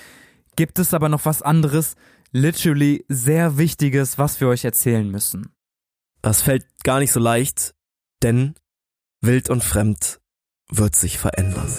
gibt 0.56 0.78
es 0.78 0.92
aber 0.92 1.08
noch 1.08 1.24
was 1.24 1.42
anderes, 1.42 1.94
literally 2.36 3.04
sehr 3.08 3.56
Wichtiges, 3.56 4.18
was 4.18 4.40
wir 4.40 4.48
euch 4.48 4.64
erzählen 4.64 5.10
müssen. 5.10 5.54
Das 6.20 6.42
fällt 6.42 6.66
gar 6.84 6.98
nicht 6.98 7.12
so 7.12 7.20
leicht, 7.20 7.74
denn 8.22 8.54
wild 9.22 9.48
und 9.48 9.64
fremd 9.64 10.20
wird 10.70 10.94
sich 10.94 11.18
verändern. 11.18 11.72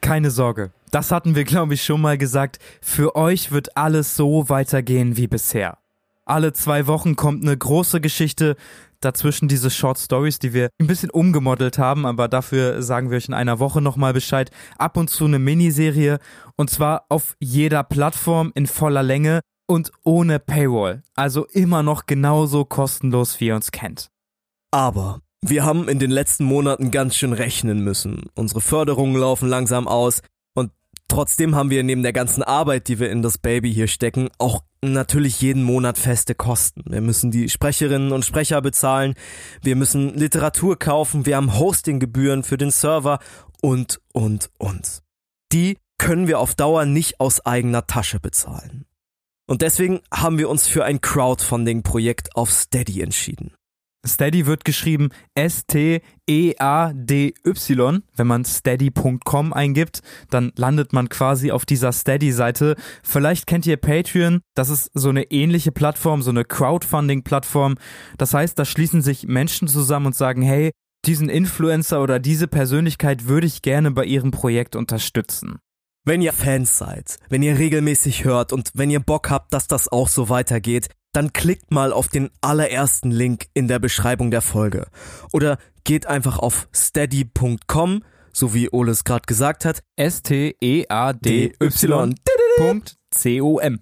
Keine 0.00 0.30
Sorge, 0.30 0.70
das 0.92 1.10
hatten 1.10 1.34
wir, 1.34 1.44
glaube 1.44 1.74
ich, 1.74 1.82
schon 1.82 2.00
mal 2.00 2.16
gesagt. 2.16 2.60
Für 2.80 3.16
euch 3.16 3.50
wird 3.50 3.76
alles 3.76 4.14
so 4.14 4.48
weitergehen 4.48 5.16
wie 5.16 5.26
bisher. 5.26 5.78
Alle 6.24 6.52
zwei 6.52 6.86
Wochen 6.86 7.16
kommt 7.16 7.42
eine 7.42 7.56
große 7.56 8.00
Geschichte, 8.00 8.56
dazwischen 9.00 9.48
diese 9.48 9.70
Short 9.70 9.98
Stories, 9.98 10.38
die 10.38 10.52
wir 10.52 10.70
ein 10.80 10.86
bisschen 10.86 11.10
umgemodelt 11.10 11.78
haben, 11.78 12.06
aber 12.06 12.28
dafür 12.28 12.82
sagen 12.82 13.10
wir 13.10 13.16
euch 13.16 13.28
in 13.28 13.34
einer 13.34 13.58
Woche 13.58 13.80
nochmal 13.80 14.12
Bescheid. 14.12 14.50
Ab 14.78 14.96
und 14.96 15.10
zu 15.10 15.24
eine 15.24 15.38
Miniserie 15.38 16.18
und 16.56 16.70
zwar 16.70 17.06
auf 17.08 17.36
jeder 17.40 17.84
Plattform 17.84 18.52
in 18.54 18.66
voller 18.66 19.02
Länge 19.02 19.40
und 19.66 19.90
ohne 20.04 20.38
Paywall. 20.38 21.02
Also 21.14 21.46
immer 21.46 21.82
noch 21.82 22.06
genauso 22.06 22.64
kostenlos, 22.64 23.40
wie 23.40 23.46
ihr 23.46 23.56
uns 23.56 23.72
kennt. 23.72 24.10
Aber 24.70 25.20
wir 25.42 25.64
haben 25.64 25.88
in 25.88 25.98
den 25.98 26.10
letzten 26.10 26.44
Monaten 26.44 26.90
ganz 26.90 27.16
schön 27.16 27.32
rechnen 27.32 27.80
müssen. 27.80 28.24
Unsere 28.34 28.60
Förderungen 28.60 29.16
laufen 29.16 29.48
langsam 29.48 29.86
aus 29.86 30.22
und 30.54 30.70
trotzdem 31.08 31.54
haben 31.54 31.70
wir 31.70 31.82
neben 31.82 32.02
der 32.02 32.12
ganzen 32.12 32.42
Arbeit, 32.42 32.88
die 32.88 32.98
wir 32.98 33.10
in 33.10 33.22
das 33.22 33.38
Baby 33.38 33.72
hier 33.72 33.88
stecken, 33.88 34.28
auch 34.38 34.62
natürlich 34.92 35.40
jeden 35.40 35.62
Monat 35.62 35.98
feste 35.98 36.34
Kosten. 36.34 36.82
Wir 36.86 37.00
müssen 37.00 37.30
die 37.30 37.48
Sprecherinnen 37.48 38.12
und 38.12 38.24
Sprecher 38.24 38.60
bezahlen, 38.60 39.14
wir 39.62 39.76
müssen 39.76 40.14
Literatur 40.14 40.78
kaufen, 40.78 41.26
wir 41.26 41.36
haben 41.36 41.58
Hostinggebühren 41.58 42.42
für 42.42 42.56
den 42.56 42.70
Server 42.70 43.18
und, 43.62 44.00
und, 44.12 44.50
und. 44.58 45.02
Die 45.52 45.78
können 45.98 46.28
wir 46.28 46.38
auf 46.38 46.54
Dauer 46.54 46.84
nicht 46.84 47.20
aus 47.20 47.44
eigener 47.44 47.86
Tasche 47.86 48.20
bezahlen. 48.20 48.84
Und 49.46 49.62
deswegen 49.62 50.00
haben 50.12 50.38
wir 50.38 50.48
uns 50.48 50.66
für 50.66 50.84
ein 50.84 51.00
Crowdfunding-Projekt 51.00 52.34
auf 52.34 52.52
Steady 52.52 53.00
entschieden. 53.00 53.55
Steady 54.06 54.46
wird 54.46 54.64
geschrieben 54.64 55.10
S-T-E-A-D-Y. 55.34 56.02
Wenn 58.14 58.26
man 58.26 58.44
steady.com 58.44 59.52
eingibt, 59.52 60.02
dann 60.30 60.52
landet 60.56 60.92
man 60.92 61.08
quasi 61.08 61.50
auf 61.50 61.64
dieser 61.64 61.92
Steady-Seite. 61.92 62.76
Vielleicht 63.02 63.46
kennt 63.46 63.66
ihr 63.66 63.76
Patreon. 63.76 64.40
Das 64.54 64.68
ist 64.68 64.90
so 64.94 65.08
eine 65.08 65.30
ähnliche 65.30 65.72
Plattform, 65.72 66.22
so 66.22 66.30
eine 66.30 66.44
Crowdfunding-Plattform. 66.44 67.76
Das 68.18 68.34
heißt, 68.34 68.58
da 68.58 68.64
schließen 68.64 69.02
sich 69.02 69.26
Menschen 69.26 69.68
zusammen 69.68 70.06
und 70.06 70.14
sagen, 70.14 70.42
hey, 70.42 70.70
diesen 71.04 71.28
Influencer 71.28 72.02
oder 72.02 72.18
diese 72.18 72.48
Persönlichkeit 72.48 73.28
würde 73.28 73.46
ich 73.46 73.62
gerne 73.62 73.90
bei 73.90 74.04
ihrem 74.04 74.30
Projekt 74.32 74.76
unterstützen. 74.76 75.58
Wenn 76.04 76.22
ihr 76.22 76.32
Fans 76.32 76.78
seid, 76.78 77.18
wenn 77.28 77.42
ihr 77.42 77.58
regelmäßig 77.58 78.24
hört 78.24 78.52
und 78.52 78.70
wenn 78.74 78.90
ihr 78.90 79.00
Bock 79.00 79.28
habt, 79.28 79.52
dass 79.52 79.66
das 79.66 79.88
auch 79.88 80.08
so 80.08 80.28
weitergeht, 80.28 80.88
dann 81.16 81.32
klickt 81.32 81.70
mal 81.70 81.92
auf 81.92 82.08
den 82.08 82.30
allerersten 82.42 83.10
Link 83.10 83.46
in 83.54 83.68
der 83.68 83.78
Beschreibung 83.78 84.30
der 84.30 84.42
Folge. 84.42 84.88
Oder 85.32 85.56
geht 85.84 86.06
einfach 86.06 86.38
auf 86.38 86.68
steady.com, 86.74 88.04
so 88.32 88.52
wie 88.52 88.68
Ole 88.70 88.92
es 88.92 89.04
gerade 89.04 89.24
gesagt 89.26 89.64
hat. 89.64 89.82
S-T-E-A-D-Y. 89.96 91.54
Punkt 92.58 92.96
C-O-M. 93.10 93.80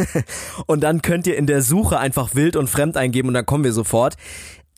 Und 0.66 0.80
dann 0.82 1.02
könnt 1.02 1.26
ihr 1.26 1.36
in 1.36 1.46
der 1.46 1.62
Suche 1.62 1.98
einfach 1.98 2.36
wild 2.36 2.54
und 2.54 2.70
fremd 2.70 2.96
eingeben 2.96 3.28
und 3.28 3.34
dann 3.34 3.46
kommen 3.46 3.64
wir 3.64 3.72
sofort. 3.72 4.16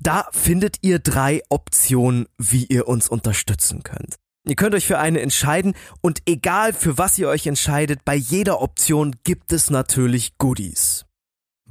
Da 0.00 0.28
findet 0.32 0.78
ihr 0.80 0.98
drei 0.98 1.42
Optionen, 1.50 2.26
wie 2.38 2.64
ihr 2.64 2.88
uns 2.88 3.08
unterstützen 3.08 3.82
könnt. 3.82 4.16
Ihr 4.48 4.56
könnt 4.56 4.74
euch 4.74 4.86
für 4.86 4.98
eine 4.98 5.20
entscheiden 5.20 5.74
und 6.00 6.22
egal 6.26 6.72
für 6.72 6.96
was 6.98 7.18
ihr 7.18 7.28
euch 7.28 7.46
entscheidet, 7.46 8.04
bei 8.04 8.14
jeder 8.14 8.60
Option 8.62 9.14
gibt 9.24 9.52
es 9.52 9.70
natürlich 9.70 10.38
Goodies. 10.38 11.04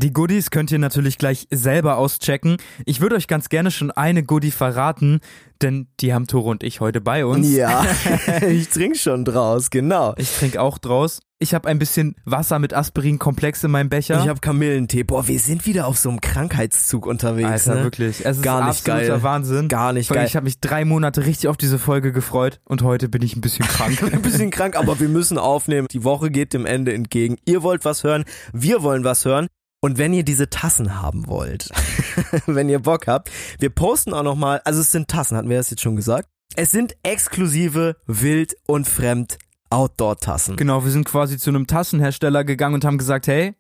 Die 0.02 0.14
Goodies 0.14 0.50
könnt 0.50 0.72
ihr 0.72 0.80
natürlich 0.80 1.20
gleich 1.20 1.48
selber 1.52 1.98
auschecken. 1.98 2.58
Ich 2.86 3.02
würde 3.02 3.16
euch 3.16 3.28
ganz 3.28 3.50
gerne 3.50 3.70
schon 3.70 3.92
eine 3.92 4.24
Goodie 4.24 4.50
verraten, 4.50 5.20
denn 5.62 5.90
die 6.00 6.12
haben 6.12 6.26
Tore 6.26 6.50
und 6.50 6.64
ich 6.64 6.82
heute 6.82 7.02
bei 7.02 7.24
uns. 7.24 7.48
Ja, 7.52 7.86
ich 8.50 8.70
trinke 8.70 8.98
schon 8.98 9.26
draus, 9.26 9.70
genau. 9.70 10.16
Ich 10.18 10.32
trinke 10.36 10.60
auch 10.60 10.80
draus. 10.80 11.20
Ich 11.38 11.54
habe 11.54 11.70
ein 11.70 11.78
bisschen 11.78 12.16
Wasser 12.26 12.58
mit 12.58 12.74
Aspirin-Komplex 12.74 13.64
in 13.64 13.70
meinem 13.70 13.90
Becher. 13.90 14.20
Ich 14.22 14.28
habe 14.28 14.40
Kamillentee. 14.40 15.04
Boah, 15.04 15.28
wir 15.28 15.40
sind 15.40 15.68
wieder 15.68 15.86
auf 15.86 16.00
so 16.00 16.10
einem 16.10 16.20
Krankheitszug 16.20 17.06
unterwegs. 17.06 17.68
Alter, 17.68 17.76
ne? 17.76 17.84
wirklich. 17.84 18.26
Es 18.26 18.38
ist 18.38 18.44
Gar 18.44 18.68
nicht 18.68 18.80
absoluter 18.80 19.08
geil. 19.08 19.24
Wahnsinn. 19.24 19.68
Gar 19.68 19.94
nicht 19.94 20.12
geil. 20.12 20.26
Ich 20.26 20.36
habe 20.36 20.46
mich 20.46 20.60
drei 20.60 20.84
Monate 20.84 21.28
richtig 21.28 21.48
auf 21.48 21.58
diese 21.58 21.78
Folge 21.78 22.12
gefreut 22.12 22.60
und 22.66 22.82
heute 22.82 23.08
bin 23.08 23.22
ich 23.22 23.36
ein 23.36 23.42
bisschen 23.42 23.66
krank. 23.68 24.02
ein 24.02 24.22
bisschen 24.24 24.50
krank, 24.50 24.76
aber 24.76 25.00
wir 25.00 25.10
müssen 25.10 25.38
aufnehmen. 25.38 25.88
Die 25.92 26.04
Woche 26.04 26.32
geht 26.32 26.54
dem 26.54 26.66
Ende 26.66 26.92
entgegen. 26.92 27.38
Ihr 27.46 27.62
wollt 27.62 27.86
was 27.86 28.04
hören, 28.04 28.26
wir 28.52 28.82
wollen 28.82 29.04
was 29.04 29.26
hören. 29.26 29.48
Und 29.84 29.98
wenn 29.98 30.14
ihr 30.14 30.24
diese 30.24 30.48
Tassen 30.48 31.02
haben 31.02 31.26
wollt, 31.26 31.70
wenn 32.46 32.70
ihr 32.70 32.80
Bock 32.80 33.08
habt, 33.08 33.32
wir 33.60 33.72
posten 33.72 34.14
auch 34.14 34.22
nochmal, 34.22 34.62
also 34.64 34.80
es 34.80 34.92
sind 34.92 35.08
Tassen, 35.08 35.36
hatten 35.36 35.50
wir 35.50 35.58
das 35.58 35.72
jetzt 35.72 35.82
schon 35.82 35.96
gesagt? 35.96 36.30
Es 36.56 36.70
sind 36.70 36.96
exklusive 37.02 37.96
Wild 38.06 38.56
und 38.68 38.88
Fremd 38.88 39.40
Outdoor-Tassen. 39.72 40.56
Genau, 40.56 40.84
wir 40.84 40.92
sind 40.92 41.06
quasi 41.06 41.40
zu 41.40 41.50
einem 41.50 41.66
Tassenhersteller 41.66 42.44
gegangen 42.44 42.76
und 42.76 42.86
haben 42.86 43.00
gesagt, 43.00 43.26
hey, 43.26 43.56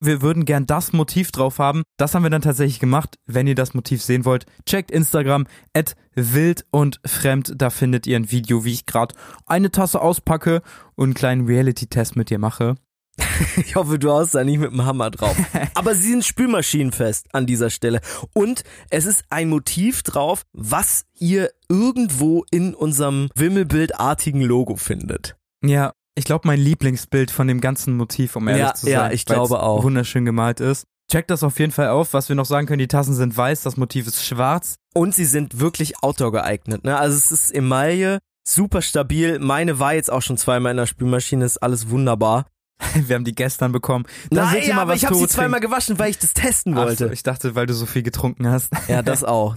wir 0.00 0.22
würden 0.22 0.46
gern 0.46 0.64
das 0.64 0.94
Motiv 0.94 1.30
drauf 1.30 1.58
haben. 1.58 1.82
Das 1.98 2.14
haben 2.14 2.22
wir 2.22 2.30
dann 2.30 2.40
tatsächlich 2.40 2.80
gemacht. 2.80 3.18
Wenn 3.26 3.46
ihr 3.46 3.56
das 3.56 3.74
Motiv 3.74 4.02
sehen 4.02 4.24
wollt, 4.24 4.46
checkt 4.64 4.90
Instagram 4.90 5.46
at 5.74 5.94
wild 6.14 6.64
und 6.70 7.00
fremd. 7.04 7.52
Da 7.56 7.68
findet 7.68 8.06
ihr 8.06 8.16
ein 8.16 8.30
Video, 8.30 8.64
wie 8.64 8.72
ich 8.72 8.86
gerade 8.86 9.14
eine 9.44 9.70
Tasse 9.70 10.00
auspacke 10.00 10.62
und 10.94 11.04
einen 11.08 11.14
kleinen 11.14 11.46
Reality-Test 11.46 12.16
mit 12.16 12.30
dir 12.30 12.38
mache. 12.38 12.76
Ich 13.56 13.76
hoffe, 13.76 13.98
du 13.98 14.10
haust 14.10 14.34
da 14.34 14.42
nicht 14.44 14.58
mit 14.58 14.70
dem 14.72 14.84
Hammer 14.84 15.10
drauf. 15.10 15.36
Aber 15.74 15.94
sie 15.94 16.10
sind 16.10 16.24
spülmaschinenfest 16.24 17.26
an 17.34 17.46
dieser 17.46 17.70
Stelle. 17.70 18.00
Und 18.34 18.62
es 18.90 19.04
ist 19.06 19.24
ein 19.30 19.48
Motiv 19.48 20.02
drauf, 20.02 20.42
was 20.52 21.04
ihr 21.18 21.50
irgendwo 21.68 22.44
in 22.50 22.74
unserem 22.74 23.28
Wimmelbildartigen 23.34 24.42
Logo 24.42 24.76
findet. 24.76 25.36
Ja, 25.64 25.92
ich 26.14 26.24
glaube, 26.24 26.48
mein 26.48 26.58
Lieblingsbild 26.60 27.30
von 27.30 27.46
dem 27.46 27.60
ganzen 27.60 27.96
Motiv, 27.96 28.34
um 28.36 28.48
ehrlich 28.48 28.62
Ja, 28.64 28.74
zu 28.74 28.86
sein. 28.86 28.92
ja, 28.92 29.10
ich 29.12 29.24
glaube 29.24 29.62
auch. 29.62 29.82
Wunderschön 29.84 30.24
gemalt 30.24 30.60
ist. 30.60 30.84
Checkt 31.10 31.30
das 31.30 31.42
auf 31.42 31.58
jeden 31.58 31.72
Fall 31.72 31.88
auf. 31.88 32.12
Was 32.12 32.28
wir 32.28 32.36
noch 32.36 32.44
sagen 32.44 32.66
können, 32.66 32.80
die 32.80 32.88
Tassen 32.88 33.14
sind 33.14 33.36
weiß, 33.36 33.62
das 33.62 33.76
Motiv 33.76 34.06
ist 34.06 34.24
schwarz. 34.24 34.76
Und 34.94 35.14
sie 35.14 35.24
sind 35.24 35.60
wirklich 35.60 36.02
outdoor 36.02 36.32
geeignet. 36.32 36.84
Ne? 36.84 36.98
Also 36.98 37.16
es 37.16 37.30
ist 37.30 37.54
Emaille, 37.54 38.18
super 38.46 38.82
stabil. 38.82 39.38
Meine 39.38 39.78
war 39.78 39.94
jetzt 39.94 40.10
auch 40.10 40.22
schon 40.22 40.36
zweimal 40.36 40.72
in 40.72 40.76
der 40.76 40.86
Spülmaschine, 40.86 41.44
ist 41.44 41.58
alles 41.62 41.88
wunderbar. 41.88 42.46
Wir 42.94 43.16
haben 43.16 43.24
die 43.24 43.34
gestern 43.34 43.72
bekommen. 43.72 44.06
Da 44.30 44.44
Nein, 44.52 44.68
mal, 44.68 44.78
aber 44.82 44.94
ich 44.94 45.04
habe 45.04 45.14
sie 45.14 45.26
zweimal 45.26 45.60
gewaschen, 45.60 45.98
weil 45.98 46.10
ich 46.10 46.18
das 46.18 46.34
testen 46.34 46.74
Ach 46.74 46.82
so, 46.82 46.86
wollte. 46.86 47.10
ich 47.12 47.22
dachte, 47.22 47.54
weil 47.54 47.66
du 47.66 47.74
so 47.74 47.86
viel 47.86 48.02
getrunken 48.02 48.46
hast. 48.48 48.70
Ja, 48.88 49.02
das 49.02 49.24
auch. 49.24 49.56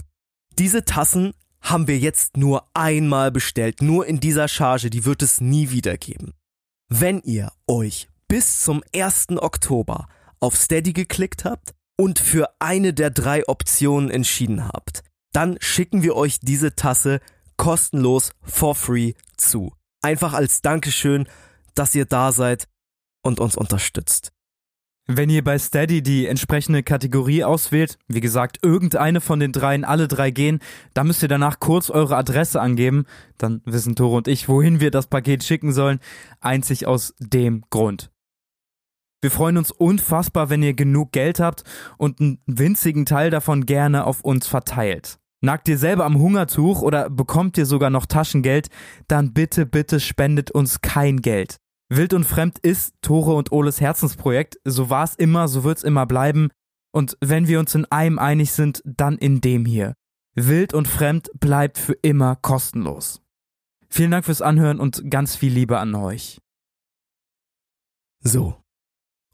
Diese 0.58 0.84
Tassen 0.84 1.32
haben 1.60 1.86
wir 1.86 1.98
jetzt 1.98 2.36
nur 2.36 2.68
einmal 2.74 3.30
bestellt, 3.30 3.80
nur 3.80 4.06
in 4.06 4.20
dieser 4.20 4.48
Charge, 4.48 4.90
die 4.90 5.04
wird 5.04 5.22
es 5.22 5.40
nie 5.40 5.70
wieder 5.70 5.96
geben. 5.96 6.32
Wenn 6.88 7.20
ihr 7.20 7.52
euch 7.66 8.08
bis 8.28 8.60
zum 8.60 8.82
1. 8.94 9.28
Oktober 9.36 10.08
auf 10.40 10.56
Steady 10.56 10.92
geklickt 10.92 11.44
habt 11.44 11.72
und 11.96 12.18
für 12.18 12.50
eine 12.58 12.92
der 12.92 13.10
drei 13.10 13.46
Optionen 13.48 14.10
entschieden 14.10 14.66
habt, 14.66 15.04
dann 15.32 15.56
schicken 15.60 16.02
wir 16.02 16.16
euch 16.16 16.40
diese 16.40 16.74
Tasse 16.74 17.20
kostenlos 17.56 18.32
for 18.42 18.74
free 18.74 19.12
zu. 19.36 19.72
Einfach 20.02 20.32
als 20.32 20.62
Dankeschön, 20.62 21.28
dass 21.74 21.94
ihr 21.94 22.04
da 22.04 22.32
seid 22.32 22.68
und 23.22 23.40
uns 23.40 23.56
unterstützt. 23.56 24.32
Wenn 25.08 25.30
ihr 25.30 25.42
bei 25.42 25.58
Steady 25.58 26.00
die 26.00 26.26
entsprechende 26.26 26.84
Kategorie 26.84 27.42
auswählt, 27.42 27.98
wie 28.06 28.20
gesagt, 28.20 28.60
irgendeine 28.62 29.20
von 29.20 29.40
den 29.40 29.50
dreien, 29.50 29.84
alle 29.84 30.06
drei 30.06 30.30
gehen, 30.30 30.60
dann 30.94 31.08
müsst 31.08 31.22
ihr 31.22 31.28
danach 31.28 31.58
kurz 31.58 31.90
eure 31.90 32.16
Adresse 32.16 32.60
angeben. 32.60 33.06
Dann 33.36 33.62
wissen 33.64 33.96
Tore 33.96 34.16
und 34.16 34.28
ich, 34.28 34.48
wohin 34.48 34.78
wir 34.78 34.92
das 34.92 35.08
Paket 35.08 35.42
schicken 35.42 35.72
sollen. 35.72 35.98
Einzig 36.40 36.86
aus 36.86 37.14
dem 37.18 37.64
Grund. 37.68 38.12
Wir 39.20 39.32
freuen 39.32 39.56
uns 39.56 39.72
unfassbar, 39.72 40.50
wenn 40.50 40.62
ihr 40.62 40.74
genug 40.74 41.12
Geld 41.12 41.40
habt 41.40 41.64
und 41.98 42.20
einen 42.20 42.38
winzigen 42.46 43.04
Teil 43.04 43.30
davon 43.30 43.66
gerne 43.66 44.04
auf 44.04 44.20
uns 44.22 44.46
verteilt. 44.46 45.18
Nagt 45.40 45.68
ihr 45.68 45.78
selber 45.78 46.04
am 46.04 46.18
Hungertuch 46.18 46.82
oder 46.82 47.10
bekommt 47.10 47.58
ihr 47.58 47.66
sogar 47.66 47.90
noch 47.90 48.06
Taschengeld, 48.06 48.68
dann 49.08 49.32
bitte, 49.32 49.66
bitte 49.66 49.98
spendet 49.98 50.52
uns 50.52 50.80
kein 50.80 51.20
Geld. 51.20 51.56
Wild 51.94 52.14
und 52.14 52.24
Fremd 52.24 52.58
ist 52.60 52.94
Tore 53.02 53.34
und 53.34 53.52
Oles 53.52 53.82
Herzensprojekt. 53.82 54.58
So 54.64 54.88
war 54.88 55.04
es 55.04 55.14
immer, 55.14 55.46
so 55.46 55.62
wird's 55.62 55.82
immer 55.82 56.06
bleiben. 56.06 56.48
Und 56.90 57.18
wenn 57.20 57.48
wir 57.48 57.60
uns 57.60 57.74
in 57.74 57.84
einem 57.86 58.18
einig 58.18 58.52
sind, 58.52 58.82
dann 58.86 59.18
in 59.18 59.42
dem 59.42 59.66
hier. 59.66 59.92
Wild 60.34 60.72
und 60.72 60.88
Fremd 60.88 61.30
bleibt 61.38 61.76
für 61.76 61.92
immer 61.92 62.36
kostenlos. 62.36 63.20
Vielen 63.90 64.10
Dank 64.10 64.24
fürs 64.24 64.40
Anhören 64.40 64.80
und 64.80 65.10
ganz 65.10 65.36
viel 65.36 65.52
Liebe 65.52 65.78
an 65.78 65.94
euch. 65.94 66.40
So. 68.20 68.56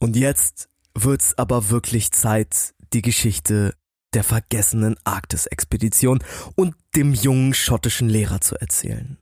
Und 0.00 0.16
jetzt 0.16 0.68
wird's 0.94 1.38
aber 1.38 1.70
wirklich 1.70 2.10
Zeit, 2.10 2.74
die 2.92 3.02
Geschichte 3.02 3.76
der 4.14 4.24
vergessenen 4.24 4.96
Arktis-Expedition 5.04 6.24
und 6.56 6.74
dem 6.96 7.14
jungen 7.14 7.54
schottischen 7.54 8.08
Lehrer 8.08 8.40
zu 8.40 8.56
erzählen. 8.56 9.16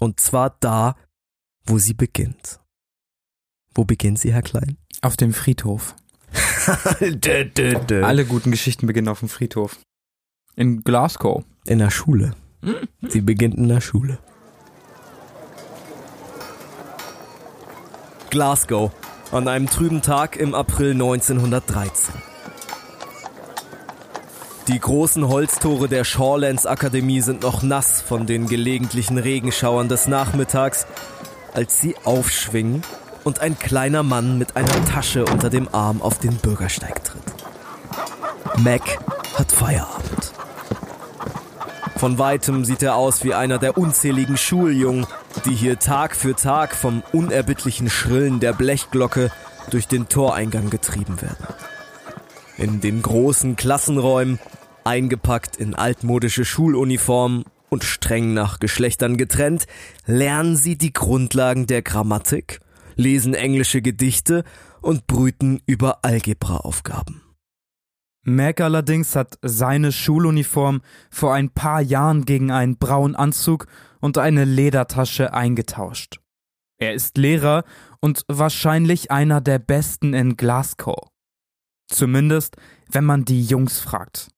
Und 0.00 0.20
zwar 0.20 0.56
da, 0.60 0.96
wo 1.66 1.76
sie 1.76 1.92
beginnt. 1.92 2.61
Wo 3.74 3.84
beginnt 3.84 4.18
sie, 4.18 4.32
Herr 4.32 4.42
Klein? 4.42 4.76
Auf 5.00 5.16
dem 5.16 5.32
Friedhof. 5.32 5.94
dö, 7.00 7.44
dö, 7.44 7.74
dö. 7.74 8.04
Alle 8.04 8.24
guten 8.24 8.50
Geschichten 8.50 8.86
beginnen 8.86 9.08
auf 9.08 9.20
dem 9.20 9.28
Friedhof. 9.28 9.78
In 10.56 10.84
Glasgow. 10.84 11.44
In 11.66 11.78
der 11.78 11.90
Schule. 11.90 12.32
Sie 13.08 13.22
beginnt 13.22 13.54
in 13.56 13.68
der 13.68 13.80
Schule. 13.80 14.18
Glasgow. 18.30 18.92
An 19.30 19.48
einem 19.48 19.68
trüben 19.68 20.02
Tag 20.02 20.36
im 20.36 20.54
April 20.54 20.92
1913. 20.92 22.14
Die 24.68 24.78
großen 24.78 25.26
Holztore 25.26 25.88
der 25.88 26.04
Shorelands 26.04 26.66
Akademie 26.66 27.20
sind 27.20 27.42
noch 27.42 27.62
nass 27.62 28.00
von 28.00 28.26
den 28.26 28.46
gelegentlichen 28.46 29.18
Regenschauern 29.18 29.88
des 29.88 30.06
Nachmittags, 30.06 30.86
als 31.54 31.80
sie 31.80 31.96
aufschwingen 32.04 32.82
und 33.24 33.40
ein 33.40 33.58
kleiner 33.58 34.02
Mann 34.02 34.38
mit 34.38 34.56
einer 34.56 34.84
Tasche 34.84 35.24
unter 35.24 35.50
dem 35.50 35.68
Arm 35.72 36.02
auf 36.02 36.18
den 36.18 36.36
Bürgersteig 36.36 37.04
tritt. 37.04 37.22
Mac 38.58 38.82
hat 39.38 39.52
Feierabend. 39.52 40.32
Von 41.96 42.18
weitem 42.18 42.64
sieht 42.64 42.82
er 42.82 42.96
aus 42.96 43.22
wie 43.22 43.32
einer 43.32 43.58
der 43.58 43.78
unzähligen 43.78 44.36
Schuljungen, 44.36 45.06
die 45.44 45.54
hier 45.54 45.78
Tag 45.78 46.16
für 46.16 46.34
Tag 46.34 46.74
vom 46.74 47.02
unerbittlichen 47.12 47.88
Schrillen 47.88 48.40
der 48.40 48.52
Blechglocke 48.52 49.30
durch 49.70 49.86
den 49.86 50.08
Toreingang 50.08 50.68
getrieben 50.68 51.22
werden. 51.22 51.46
In 52.58 52.80
den 52.80 53.02
großen 53.02 53.56
Klassenräumen, 53.56 54.40
eingepackt 54.84 55.56
in 55.56 55.74
altmodische 55.74 56.44
Schuluniformen 56.44 57.44
und 57.68 57.84
streng 57.84 58.34
nach 58.34 58.58
Geschlechtern 58.58 59.16
getrennt, 59.16 59.66
lernen 60.04 60.56
sie 60.56 60.76
die 60.76 60.92
Grundlagen 60.92 61.66
der 61.66 61.82
Grammatik, 61.82 62.60
lesen 62.96 63.34
englische 63.34 63.82
Gedichte 63.82 64.44
und 64.80 65.06
brüten 65.06 65.60
über 65.66 66.04
Algebraaufgaben. 66.04 67.22
Mac 68.24 68.60
allerdings 68.60 69.16
hat 69.16 69.38
seine 69.42 69.90
Schuluniform 69.90 70.82
vor 71.10 71.34
ein 71.34 71.50
paar 71.50 71.80
Jahren 71.80 72.24
gegen 72.24 72.52
einen 72.52 72.76
braunen 72.76 73.16
Anzug 73.16 73.66
und 74.00 74.16
eine 74.16 74.44
Ledertasche 74.44 75.34
eingetauscht. 75.34 76.20
Er 76.78 76.94
ist 76.94 77.16
Lehrer 77.16 77.64
und 78.00 78.24
wahrscheinlich 78.28 79.10
einer 79.10 79.40
der 79.40 79.58
besten 79.58 80.14
in 80.14 80.36
Glasgow. 80.36 81.08
Zumindest, 81.88 82.56
wenn 82.90 83.04
man 83.04 83.24
die 83.24 83.42
Jungs 83.42 83.80
fragt. 83.80 84.30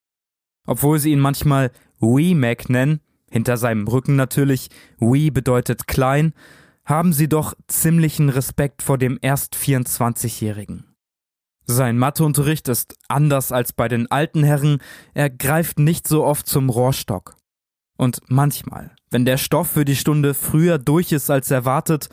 Obwohl 0.66 0.98
sie 0.98 1.12
ihn 1.12 1.20
manchmal 1.20 1.70
Wee 2.00 2.34
Mac 2.34 2.68
nennen, 2.68 3.00
hinter 3.30 3.56
seinem 3.56 3.86
Rücken 3.86 4.16
natürlich, 4.16 4.70
Wee 4.98 5.30
bedeutet 5.30 5.86
klein, 5.86 6.32
haben 6.84 7.12
sie 7.12 7.28
doch 7.28 7.54
ziemlichen 7.66 8.28
Respekt 8.28 8.82
vor 8.82 8.98
dem 8.98 9.18
erst 9.22 9.56
24-Jährigen. 9.56 10.84
Sein 11.66 11.96
Matheunterricht 11.96 12.68
ist 12.68 12.94
anders 13.08 13.50
als 13.50 13.72
bei 13.72 13.88
den 13.88 14.10
alten 14.10 14.44
Herren, 14.44 14.78
er 15.14 15.30
greift 15.30 15.78
nicht 15.78 16.06
so 16.06 16.24
oft 16.24 16.46
zum 16.46 16.68
Rohrstock. 16.68 17.36
Und 17.96 18.20
manchmal, 18.28 18.94
wenn 19.10 19.24
der 19.24 19.38
Stoff 19.38 19.70
für 19.70 19.84
die 19.84 19.96
Stunde 19.96 20.34
früher 20.34 20.78
durch 20.78 21.12
ist 21.12 21.30
als 21.30 21.50
erwartet, 21.50 22.08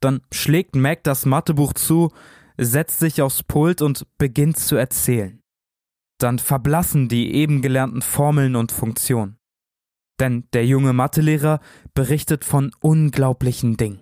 dann 0.00 0.20
schlägt 0.32 0.74
Mac 0.74 1.04
das 1.04 1.24
Mathebuch 1.24 1.72
zu, 1.72 2.10
setzt 2.58 2.98
sich 2.98 3.22
aufs 3.22 3.42
Pult 3.42 3.80
und 3.80 4.06
beginnt 4.18 4.58
zu 4.58 4.76
erzählen. 4.76 5.40
Dann 6.18 6.38
verblassen 6.38 7.08
die 7.08 7.34
eben 7.34 7.62
gelernten 7.62 8.02
Formeln 8.02 8.56
und 8.56 8.72
Funktionen. 8.72 9.38
Denn 10.20 10.44
der 10.52 10.66
junge 10.66 10.92
Mathelehrer 10.92 11.60
berichtet 11.94 12.44
von 12.44 12.72
unglaublichen 12.80 13.76
Dingen. 13.76 14.01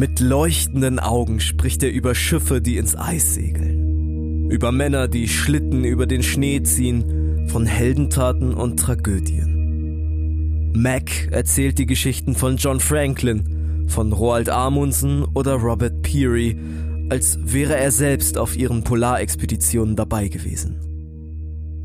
Mit 0.00 0.20
leuchtenden 0.20 1.00
Augen 1.00 1.40
spricht 1.40 1.82
er 1.82 1.90
über 1.90 2.14
Schiffe, 2.14 2.60
die 2.60 2.76
ins 2.76 2.96
Eis 2.96 3.34
segeln. 3.34 4.48
Über 4.48 4.70
Männer, 4.70 5.08
die 5.08 5.26
Schlitten 5.26 5.82
über 5.82 6.06
den 6.06 6.22
Schnee 6.22 6.62
ziehen, 6.62 7.48
von 7.48 7.66
Heldentaten 7.66 8.54
und 8.54 8.78
Tragödien. 8.78 10.70
Mac 10.72 11.26
erzählt 11.32 11.80
die 11.80 11.86
Geschichten 11.86 12.36
von 12.36 12.58
John 12.58 12.78
Franklin, 12.78 13.86
von 13.88 14.12
Roald 14.12 14.50
Amundsen 14.50 15.24
oder 15.24 15.54
Robert 15.54 16.02
Peary, 16.02 16.56
als 17.08 17.36
wäre 17.42 17.76
er 17.76 17.90
selbst 17.90 18.38
auf 18.38 18.56
ihren 18.56 18.84
Polarexpeditionen 18.84 19.96
dabei 19.96 20.28
gewesen. 20.28 20.78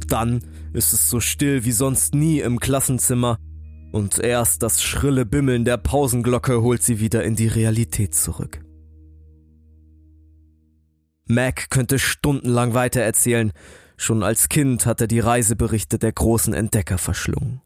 Dann 0.08 0.41
ist 0.71 0.93
es 0.93 1.10
so 1.10 1.19
still 1.19 1.65
wie 1.65 1.71
sonst 1.71 2.13
nie 2.13 2.41
im 2.41 2.60
Klassenzimmer 2.60 3.39
und 3.93 4.17
erst 4.17 4.63
das 4.63 4.82
schrille 4.82 5.23
Bimmeln 5.23 5.65
der 5.65 5.77
Pausenglocke 5.77 6.63
holt 6.63 6.82
sie 6.82 6.99
wieder 6.99 7.23
in 7.23 7.36
die 7.36 7.47
Realität 7.47 8.15
zurück. 8.15 8.65
Mac 11.27 11.69
könnte 11.69 11.99
stundenlang 11.99 12.73
weitererzählen, 12.73 13.53
schon 13.95 14.23
als 14.23 14.49
Kind 14.49 14.88
hat 14.88 14.99
er 14.99 15.08
die 15.08 15.19
Reiseberichte 15.19 15.99
der 15.99 16.12
großen 16.12 16.56
Entdecker 16.56 16.97
verschlungen. 16.97 17.62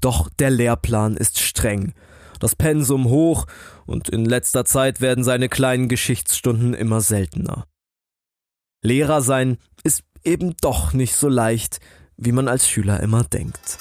Doch 0.00 0.28
der 0.28 0.50
Lehrplan 0.50 1.16
ist 1.16 1.38
streng, 1.38 1.94
das 2.40 2.56
Pensum 2.56 3.04
hoch 3.04 3.46
und 3.86 4.08
in 4.08 4.24
letzter 4.24 4.64
Zeit 4.64 5.00
werden 5.00 5.22
seine 5.22 5.48
kleinen 5.48 5.88
Geschichtsstunden 5.88 6.74
immer 6.74 7.00
seltener. 7.00 7.64
Lehrer 8.82 9.22
sein 9.22 9.58
ist 9.84 10.02
eben 10.24 10.56
doch 10.60 10.94
nicht 10.94 11.14
so 11.14 11.28
leicht, 11.28 11.78
wie 12.16 12.32
man 12.32 12.48
als 12.48 12.68
Schüler 12.68 12.98
immer 13.00 13.22
denkt. 13.22 13.78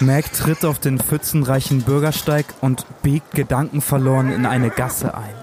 Mac 0.00 0.32
tritt 0.32 0.64
auf 0.64 0.78
den 0.78 1.00
pfützenreichen 1.00 1.82
Bürgersteig 1.82 2.46
und 2.60 2.86
biegt 3.02 3.32
gedankenverloren 3.32 4.30
in 4.30 4.46
eine 4.46 4.70
Gasse 4.70 5.14
ein. 5.14 5.34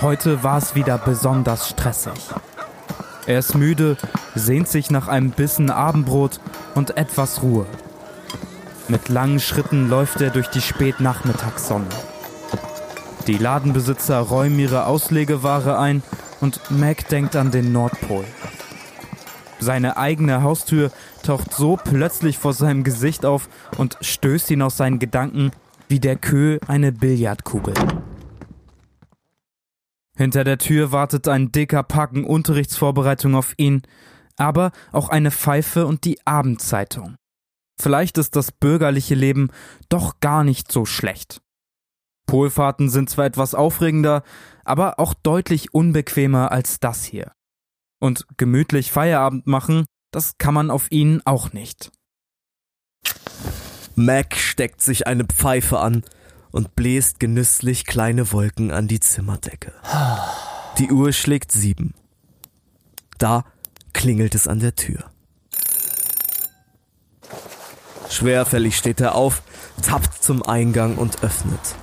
Heute 0.00 0.42
war 0.42 0.56
es 0.56 0.74
wieder 0.74 0.96
besonders 0.96 1.68
stressig. 1.68 2.14
Er 3.26 3.40
ist 3.40 3.54
müde, 3.54 3.98
sehnt 4.34 4.68
sich 4.68 4.90
nach 4.90 5.08
einem 5.08 5.30
Bissen 5.30 5.70
Abendbrot 5.70 6.40
und 6.74 6.96
etwas 6.96 7.42
Ruhe. 7.42 7.66
Mit 8.88 9.10
langen 9.10 9.40
Schritten 9.40 9.90
läuft 9.90 10.22
er 10.22 10.30
durch 10.30 10.48
die 10.48 10.62
Spätnachmittagssonne. 10.62 11.86
Die 13.26 13.36
Ladenbesitzer 13.36 14.20
räumen 14.20 14.58
ihre 14.58 14.86
Auslegeware 14.86 15.78
ein 15.78 16.02
und 16.40 16.60
Mac 16.70 17.08
denkt 17.08 17.36
an 17.36 17.50
den 17.50 17.72
Nordpol. 17.72 18.24
Seine 19.58 19.96
eigene 19.96 20.42
Haustür 20.42 20.90
taucht 21.22 21.54
so 21.54 21.76
plötzlich 21.82 22.38
vor 22.38 22.52
seinem 22.52 22.84
Gesicht 22.84 23.24
auf 23.24 23.48
und 23.78 23.96
stößt 24.00 24.50
ihn 24.50 24.62
aus 24.62 24.76
seinen 24.76 24.98
Gedanken 24.98 25.50
wie 25.88 26.00
der 26.00 26.16
Kö 26.16 26.58
eine 26.66 26.92
Billardkugel. 26.92 27.74
Hinter 30.16 30.44
der 30.44 30.58
Tür 30.58 30.92
wartet 30.92 31.28
ein 31.28 31.52
dicker 31.52 31.82
Packen 31.82 32.24
Unterrichtsvorbereitung 32.24 33.34
auf 33.34 33.54
ihn, 33.58 33.82
aber 34.36 34.72
auch 34.92 35.08
eine 35.08 35.30
Pfeife 35.30 35.86
und 35.86 36.04
die 36.04 36.18
Abendzeitung. 36.26 37.16
Vielleicht 37.78 38.16
ist 38.16 38.36
das 38.36 38.52
bürgerliche 38.52 39.14
Leben 39.14 39.50
doch 39.88 40.20
gar 40.20 40.42
nicht 40.42 40.72
so 40.72 40.86
schlecht. 40.86 41.42
Polfahrten 42.26 42.88
sind 42.88 43.10
zwar 43.10 43.26
etwas 43.26 43.54
aufregender, 43.54 44.22
aber 44.64 44.98
auch 44.98 45.14
deutlich 45.14 45.74
unbequemer 45.74 46.50
als 46.50 46.80
das 46.80 47.04
hier. 47.04 47.35
Und 48.06 48.24
gemütlich 48.36 48.92
Feierabend 48.92 49.48
machen, 49.48 49.84
das 50.12 50.38
kann 50.38 50.54
man 50.54 50.70
auf 50.70 50.92
ihnen 50.92 51.22
auch 51.26 51.52
nicht. 51.52 51.90
Mac 53.96 54.36
steckt 54.36 54.80
sich 54.80 55.08
eine 55.08 55.24
Pfeife 55.24 55.80
an 55.80 56.04
und 56.52 56.76
bläst 56.76 57.18
genüsslich 57.18 57.84
kleine 57.84 58.30
Wolken 58.30 58.70
an 58.70 58.86
die 58.86 59.00
Zimmerdecke. 59.00 59.72
Die 60.78 60.92
Uhr 60.92 61.12
schlägt 61.12 61.50
sieben. 61.50 61.94
Da 63.18 63.44
klingelt 63.92 64.36
es 64.36 64.46
an 64.46 64.60
der 64.60 64.76
Tür. 64.76 65.10
Schwerfällig 68.08 68.76
steht 68.76 69.00
er 69.00 69.16
auf, 69.16 69.42
tappt 69.82 70.22
zum 70.22 70.44
Eingang 70.44 70.96
und 70.96 71.24
öffnet. 71.24 71.74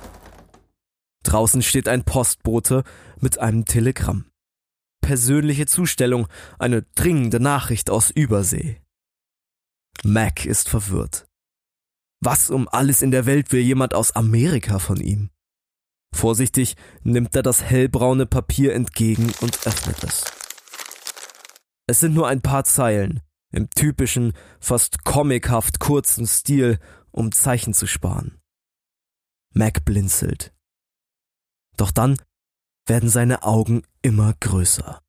Draußen 1.22 1.60
steht 1.60 1.86
ein 1.86 2.04
Postbote 2.04 2.82
mit 3.20 3.38
einem 3.40 3.66
Telegramm. 3.66 4.24
Persönliche 5.04 5.66
Zustellung, 5.66 6.28
eine 6.58 6.80
dringende 6.94 7.38
Nachricht 7.38 7.90
aus 7.90 8.10
Übersee. 8.10 8.80
Mac 10.02 10.46
ist 10.46 10.70
verwirrt. 10.70 11.26
Was 12.20 12.48
um 12.48 12.68
alles 12.68 13.02
in 13.02 13.10
der 13.10 13.26
Welt 13.26 13.52
will 13.52 13.60
jemand 13.60 13.92
aus 13.92 14.12
Amerika 14.16 14.78
von 14.78 14.96
ihm? 14.96 15.28
Vorsichtig 16.14 16.76
nimmt 17.02 17.36
er 17.36 17.42
das 17.42 17.62
hellbraune 17.62 18.24
Papier 18.24 18.72
entgegen 18.72 19.30
und 19.42 19.66
öffnet 19.66 20.02
es. 20.04 20.24
Es 21.86 22.00
sind 22.00 22.14
nur 22.14 22.26
ein 22.26 22.40
paar 22.40 22.64
Zeilen, 22.64 23.20
im 23.52 23.68
typischen, 23.68 24.32
fast 24.58 25.04
comichaft 25.04 25.80
kurzen 25.80 26.26
Stil, 26.26 26.78
um 27.10 27.30
Zeichen 27.30 27.74
zu 27.74 27.86
sparen. 27.86 28.40
Mac 29.52 29.84
blinzelt. 29.84 30.54
Doch 31.76 31.90
dann 31.90 32.16
werden 32.86 33.08
seine 33.08 33.42
Augen 33.42 33.82
immer 34.02 34.34
größer. 34.40 35.00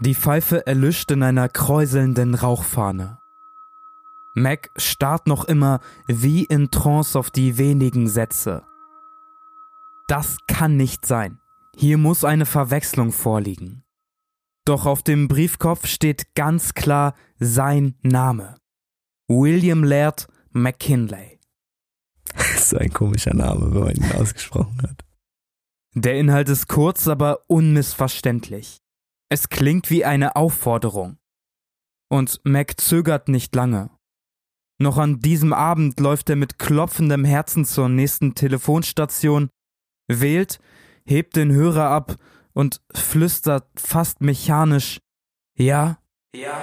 Die 0.00 0.14
Pfeife 0.14 0.66
erlischt 0.66 1.10
in 1.10 1.22
einer 1.22 1.48
kräuselnden 1.48 2.34
Rauchfahne. 2.34 3.18
Mac 4.34 4.70
starrt 4.76 5.26
noch 5.26 5.44
immer 5.44 5.80
wie 6.06 6.44
in 6.44 6.70
Trance 6.70 7.18
auf 7.18 7.30
die 7.30 7.58
wenigen 7.58 8.08
Sätze. 8.08 8.62
Das 10.06 10.38
kann 10.46 10.76
nicht 10.76 11.04
sein. 11.04 11.40
Hier 11.74 11.98
muss 11.98 12.24
eine 12.24 12.46
Verwechslung 12.46 13.12
vorliegen. 13.12 13.82
Doch 14.64 14.86
auf 14.86 15.02
dem 15.02 15.28
Briefkopf 15.28 15.86
steht 15.86 16.34
ganz 16.34 16.74
klar 16.74 17.14
sein 17.40 17.94
Name. 18.02 18.56
William 19.26 19.82
Laird 19.82 20.28
McKinley. 20.52 21.38
Das 22.34 22.72
ist 22.72 22.80
ein 22.80 22.92
komischer 22.92 23.34
Name, 23.34 23.74
wenn 23.74 23.80
man 23.80 23.94
ihn 23.94 24.12
ausgesprochen 24.12 24.82
hat. 24.82 25.07
Der 25.94 26.18
Inhalt 26.18 26.48
ist 26.48 26.68
kurz, 26.68 27.08
aber 27.08 27.40
unmissverständlich. 27.46 28.78
Es 29.30 29.48
klingt 29.48 29.90
wie 29.90 30.04
eine 30.04 30.36
Aufforderung. 30.36 31.18
Und 32.10 32.40
Mac 32.44 32.80
zögert 32.80 33.28
nicht 33.28 33.54
lange. 33.54 33.90
Noch 34.80 34.96
an 34.96 35.20
diesem 35.20 35.52
Abend 35.52 35.98
läuft 35.98 36.30
er 36.30 36.36
mit 36.36 36.58
klopfendem 36.58 37.24
Herzen 37.24 37.64
zur 37.64 37.88
nächsten 37.88 38.34
Telefonstation, 38.34 39.50
wählt, 40.06 40.60
hebt 41.04 41.36
den 41.36 41.52
Hörer 41.52 41.90
ab 41.90 42.16
und 42.52 42.80
flüstert 42.94 43.66
fast 43.76 44.20
mechanisch 44.20 45.00
Ja? 45.56 45.98
Ja? 46.34 46.60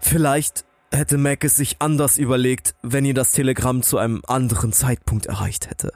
Vielleicht 0.00 0.64
hätte 0.90 1.18
Mac 1.18 1.44
es 1.44 1.56
sich 1.56 1.76
anders 1.80 2.16
überlegt, 2.16 2.74
wenn 2.82 3.04
ihn 3.04 3.14
das 3.14 3.32
Telegramm 3.32 3.82
zu 3.82 3.98
einem 3.98 4.22
anderen 4.26 4.72
Zeitpunkt 4.72 5.26
erreicht 5.26 5.68
hätte. 5.68 5.92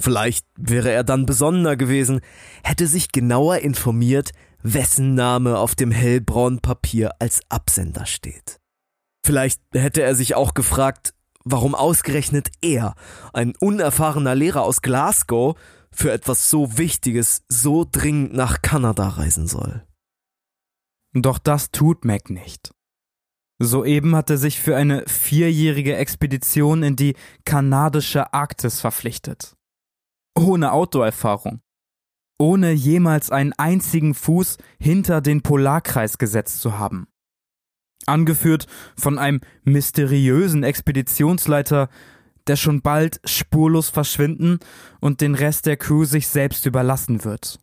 Vielleicht 0.00 0.46
wäre 0.56 0.90
er 0.90 1.04
dann 1.04 1.26
besonnener 1.26 1.76
gewesen, 1.76 2.20
hätte 2.62 2.86
sich 2.86 3.12
genauer 3.12 3.58
informiert, 3.58 4.32
wessen 4.62 5.14
Name 5.14 5.58
auf 5.58 5.74
dem 5.74 5.90
hellbraunen 5.90 6.60
Papier 6.60 7.12
als 7.20 7.40
Absender 7.48 8.06
steht. 8.06 8.58
Vielleicht 9.24 9.60
hätte 9.72 10.02
er 10.02 10.14
sich 10.14 10.34
auch 10.34 10.54
gefragt, 10.54 11.14
warum 11.44 11.74
ausgerechnet 11.74 12.48
er, 12.60 12.94
ein 13.32 13.54
unerfahrener 13.60 14.34
Lehrer 14.34 14.62
aus 14.62 14.82
Glasgow, 14.82 15.56
für 15.90 16.10
etwas 16.10 16.50
so 16.50 16.76
Wichtiges 16.76 17.44
so 17.48 17.86
dringend 17.90 18.34
nach 18.34 18.62
Kanada 18.62 19.08
reisen 19.08 19.46
soll. 19.46 19.86
Doch 21.12 21.38
das 21.38 21.70
tut 21.70 22.04
Mac 22.04 22.30
nicht. 22.30 22.74
Soeben 23.60 24.16
hat 24.16 24.30
er 24.30 24.38
sich 24.38 24.60
für 24.60 24.76
eine 24.76 25.04
vierjährige 25.06 25.96
Expedition 25.96 26.82
in 26.82 26.96
die 26.96 27.14
kanadische 27.44 28.34
Arktis 28.34 28.80
verpflichtet. 28.80 29.54
Ohne 30.36 30.72
Outdoor-Erfahrung. 30.72 31.60
Ohne 32.38 32.72
jemals 32.72 33.30
einen 33.30 33.52
einzigen 33.52 34.14
Fuß 34.14 34.58
hinter 34.80 35.20
den 35.20 35.42
Polarkreis 35.42 36.18
gesetzt 36.18 36.60
zu 36.60 36.78
haben. 36.78 37.06
Angeführt 38.06 38.66
von 38.96 39.18
einem 39.18 39.40
mysteriösen 39.62 40.64
Expeditionsleiter, 40.64 41.88
der 42.46 42.56
schon 42.56 42.82
bald 42.82 43.20
spurlos 43.24 43.88
verschwinden 43.88 44.58
und 45.00 45.20
den 45.20 45.34
Rest 45.34 45.66
der 45.66 45.76
Crew 45.76 46.04
sich 46.04 46.28
selbst 46.28 46.66
überlassen 46.66 47.24
wird. 47.24 47.60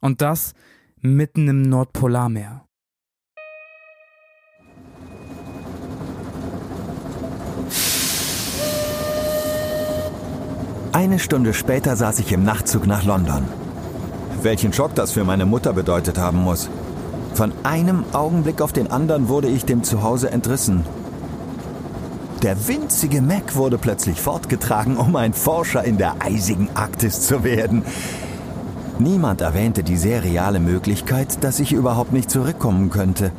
Und 0.00 0.20
das 0.20 0.54
mitten 1.00 1.48
im 1.48 1.62
Nordpolarmeer. 1.62 2.61
Eine 10.92 11.18
Stunde 11.18 11.54
später 11.54 11.96
saß 11.96 12.18
ich 12.18 12.32
im 12.32 12.44
Nachtzug 12.44 12.86
nach 12.86 13.02
London. 13.02 13.44
Welchen 14.42 14.74
Schock 14.74 14.94
das 14.94 15.12
für 15.12 15.24
meine 15.24 15.46
Mutter 15.46 15.72
bedeutet 15.72 16.18
haben 16.18 16.42
muss. 16.42 16.68
Von 17.32 17.52
einem 17.62 18.04
Augenblick 18.12 18.60
auf 18.60 18.74
den 18.74 18.90
anderen 18.90 19.28
wurde 19.28 19.48
ich 19.48 19.64
dem 19.64 19.84
Zuhause 19.84 20.30
entrissen. 20.30 20.84
Der 22.42 22.68
winzige 22.68 23.22
Mac 23.22 23.56
wurde 23.56 23.78
plötzlich 23.78 24.20
fortgetragen, 24.20 24.98
um 24.98 25.16
ein 25.16 25.32
Forscher 25.32 25.82
in 25.82 25.96
der 25.96 26.16
eisigen 26.20 26.68
Arktis 26.74 27.22
zu 27.22 27.42
werden. 27.42 27.84
Niemand 28.98 29.40
erwähnte 29.40 29.82
die 29.82 29.96
sehr 29.96 30.22
reale 30.22 30.60
Möglichkeit, 30.60 31.42
dass 31.42 31.58
ich 31.58 31.72
überhaupt 31.72 32.12
nicht 32.12 32.30
zurückkommen 32.30 32.90
könnte. 32.90 33.32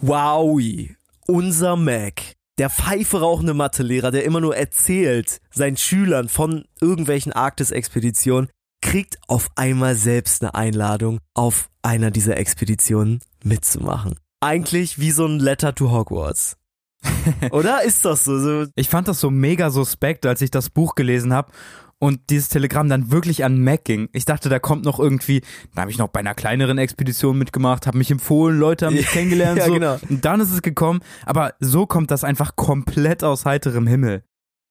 Wowie, 0.00 0.94
unser 1.26 1.74
Mac. 1.74 2.36
Der 2.60 2.68
Pfeife 2.68 3.20
rauchende 3.20 3.54
Mathelehrer, 3.54 4.10
der 4.10 4.26
immer 4.26 4.42
nur 4.42 4.54
erzählt 4.54 5.40
seinen 5.50 5.78
Schülern 5.78 6.28
von 6.28 6.66
irgendwelchen 6.78 7.32
Arktis-Expeditionen, 7.32 8.50
kriegt 8.82 9.16
auf 9.28 9.48
einmal 9.56 9.94
selbst 9.94 10.42
eine 10.42 10.54
Einladung, 10.54 11.20
auf 11.32 11.70
einer 11.80 12.10
dieser 12.10 12.36
Expeditionen 12.36 13.20
mitzumachen. 13.42 14.16
Eigentlich 14.40 14.98
wie 14.98 15.10
so 15.10 15.24
ein 15.24 15.38
Letter 15.38 15.74
to 15.74 15.90
Hogwarts. 15.90 16.58
Oder 17.50 17.82
ist 17.82 18.04
das 18.04 18.24
so? 18.24 18.38
so? 18.38 18.66
Ich 18.74 18.90
fand 18.90 19.08
das 19.08 19.20
so 19.20 19.30
mega 19.30 19.70
suspekt, 19.70 20.26
als 20.26 20.42
ich 20.42 20.50
das 20.50 20.68
Buch 20.68 20.94
gelesen 20.94 21.32
habe 21.32 21.52
und 22.00 22.30
dieses 22.30 22.48
Telegramm 22.48 22.88
dann 22.88 23.12
wirklich 23.12 23.44
an 23.44 23.62
Mac 23.62 23.84
ging. 23.84 24.08
Ich 24.12 24.24
dachte, 24.24 24.48
da 24.48 24.58
kommt 24.58 24.84
noch 24.84 24.98
irgendwie, 24.98 25.42
da 25.74 25.82
habe 25.82 25.90
ich 25.90 25.98
noch 25.98 26.08
bei 26.08 26.20
einer 26.20 26.34
kleineren 26.34 26.78
Expedition 26.78 27.38
mitgemacht, 27.38 27.86
habe 27.86 27.98
mich 27.98 28.10
empfohlen, 28.10 28.58
Leute 28.58 28.86
haben 28.86 28.94
mich 28.94 29.06
kennengelernt, 29.12 29.58
ja, 29.58 29.66
so. 29.66 29.74
genau. 29.74 29.98
Und 30.08 30.24
dann 30.24 30.40
ist 30.40 30.50
es 30.50 30.62
gekommen, 30.62 31.00
aber 31.26 31.54
so 31.60 31.86
kommt 31.86 32.10
das 32.10 32.24
einfach 32.24 32.56
komplett 32.56 33.22
aus 33.22 33.44
heiterem 33.44 33.86
Himmel. 33.86 34.24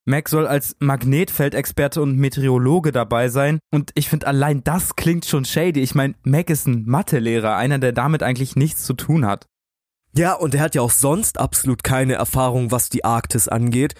Mac 0.05 0.27
soll 0.27 0.47
als 0.47 0.75
Magnetfeldexperte 0.79 2.01
und 2.01 2.17
Meteorologe 2.17 2.91
dabei 2.91 3.29
sein 3.29 3.59
und 3.71 3.91
ich 3.93 4.09
finde 4.09 4.25
allein 4.25 4.63
das 4.63 4.95
klingt 4.95 5.25
schon 5.25 5.45
shady. 5.45 5.81
Ich 5.81 5.93
meine, 5.93 6.15
Mac 6.23 6.49
ist 6.49 6.67
ein 6.67 6.85
Mathelehrer, 6.85 7.55
einer, 7.55 7.77
der 7.77 7.91
damit 7.91 8.23
eigentlich 8.23 8.55
nichts 8.55 8.85
zu 8.85 8.93
tun 8.93 9.25
hat. 9.25 9.45
Ja, 10.17 10.33
und 10.33 10.55
er 10.55 10.61
hat 10.61 10.73
ja 10.73 10.81
auch 10.81 10.89
sonst 10.89 11.39
absolut 11.39 11.83
keine 11.83 12.13
Erfahrung, 12.13 12.71
was 12.71 12.89
die 12.89 13.05
Arktis 13.05 13.47
angeht 13.47 13.93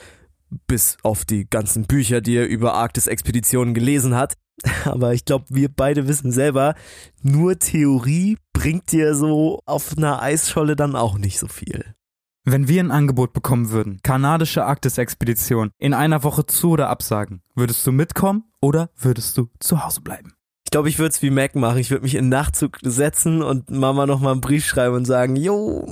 bis 0.67 0.97
auf 1.03 1.25
die 1.25 1.49
ganzen 1.49 1.85
Bücher, 1.85 2.21
die 2.21 2.35
er 2.35 2.47
über 2.47 2.73
Arktis-Expeditionen 2.73 3.73
gelesen 3.73 4.15
hat. 4.15 4.35
Aber 4.85 5.13
ich 5.13 5.25
glaube, 5.25 5.45
wir 5.49 5.69
beide 5.69 6.07
wissen 6.07 6.31
selber, 6.31 6.75
nur 7.21 7.57
Theorie 7.59 8.37
bringt 8.53 8.91
dir 8.91 9.15
so 9.15 9.61
auf 9.65 9.97
einer 9.97 10.21
Eisscholle 10.21 10.75
dann 10.75 10.95
auch 10.95 11.17
nicht 11.17 11.39
so 11.39 11.47
viel. 11.47 11.95
Wenn 12.45 12.67
wir 12.67 12.81
ein 12.81 12.91
Angebot 12.91 13.33
bekommen 13.33 13.69
würden, 13.69 13.99
kanadische 14.01 14.65
Arktis-Expedition, 14.65 15.71
in 15.77 15.93
einer 15.93 16.23
Woche 16.23 16.45
zu 16.45 16.71
oder 16.71 16.89
absagen, 16.89 17.41
würdest 17.53 17.85
du 17.85 17.91
mitkommen 17.91 18.45
oder 18.61 18.89
würdest 18.97 19.37
du 19.37 19.49
zu 19.59 19.83
Hause 19.83 20.01
bleiben? 20.01 20.33
Ich 20.65 20.71
glaube, 20.71 20.89
ich 20.89 20.99
würde 20.99 21.09
es 21.09 21.21
wie 21.21 21.31
Mac 21.31 21.55
machen. 21.55 21.79
Ich 21.79 21.89
würde 21.89 22.03
mich 22.03 22.15
in 22.15 22.29
Nachtzug 22.29 22.77
setzen 22.83 23.41
und 23.41 23.71
Mama 23.71 24.05
nochmal 24.05 24.33
einen 24.33 24.41
Brief 24.41 24.65
schreiben 24.65 24.95
und 24.95 25.05
sagen, 25.05 25.35
jo, 25.35 25.83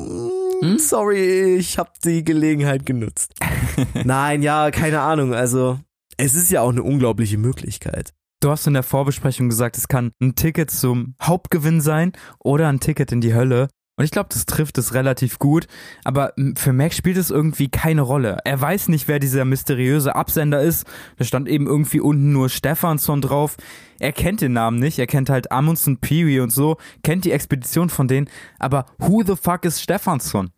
hm? 0.61 0.79
sorry, 0.79 1.55
ich 1.55 1.77
habe 1.77 1.91
die 2.03 2.23
Gelegenheit 2.23 2.85
genutzt. 2.85 3.33
Nein, 4.03 4.41
ja, 4.41 4.71
keine 4.71 5.01
Ahnung. 5.01 5.33
Also, 5.33 5.79
es 6.17 6.35
ist 6.35 6.51
ja 6.51 6.61
auch 6.61 6.71
eine 6.71 6.83
unglaubliche 6.83 7.37
Möglichkeit. 7.37 8.13
Du 8.39 8.51
hast 8.51 8.67
in 8.67 8.73
der 8.73 8.83
Vorbesprechung 8.83 9.49
gesagt, 9.49 9.77
es 9.77 9.87
kann 9.87 10.11
ein 10.21 10.35
Ticket 10.35 10.69
zum 10.69 11.15
Hauptgewinn 11.21 11.81
sein 11.81 12.13
oder 12.39 12.67
ein 12.67 12.79
Ticket 12.79 13.11
in 13.11 13.21
die 13.21 13.33
Hölle. 13.33 13.67
Und 13.97 14.05
ich 14.05 14.11
glaube, 14.11 14.29
das 14.31 14.45
trifft 14.45 14.77
es 14.77 14.93
relativ 14.93 15.39
gut. 15.39 15.65
Aber 16.03 16.33
für 16.55 16.71
Mac 16.71 16.93
spielt 16.93 17.17
es 17.17 17.31
irgendwie 17.31 17.67
keine 17.67 18.01
Rolle. 18.01 18.37
Er 18.45 18.61
weiß 18.61 18.89
nicht, 18.89 19.07
wer 19.07 19.17
dieser 19.17 19.43
mysteriöse 19.43 20.15
Absender 20.15 20.61
ist. 20.61 20.85
Da 21.17 21.25
stand 21.25 21.49
eben 21.49 21.65
irgendwie 21.65 21.99
unten 21.99 22.31
nur 22.31 22.49
Stefansson 22.49 23.21
drauf. 23.21 23.57
Er 23.99 24.11
kennt 24.11 24.41
den 24.41 24.53
Namen 24.53 24.77
nicht. 24.77 24.99
Er 24.99 25.07
kennt 25.07 25.31
halt 25.31 25.51
Amundsen 25.51 25.97
Peary 25.97 26.39
und 26.39 26.51
so. 26.51 26.77
Kennt 27.03 27.25
die 27.25 27.31
Expedition 27.31 27.89
von 27.89 28.07
denen. 28.07 28.29
Aber 28.59 28.85
who 28.99 29.23
the 29.25 29.35
fuck 29.35 29.65
ist 29.65 29.81
Stefansson? 29.81 30.51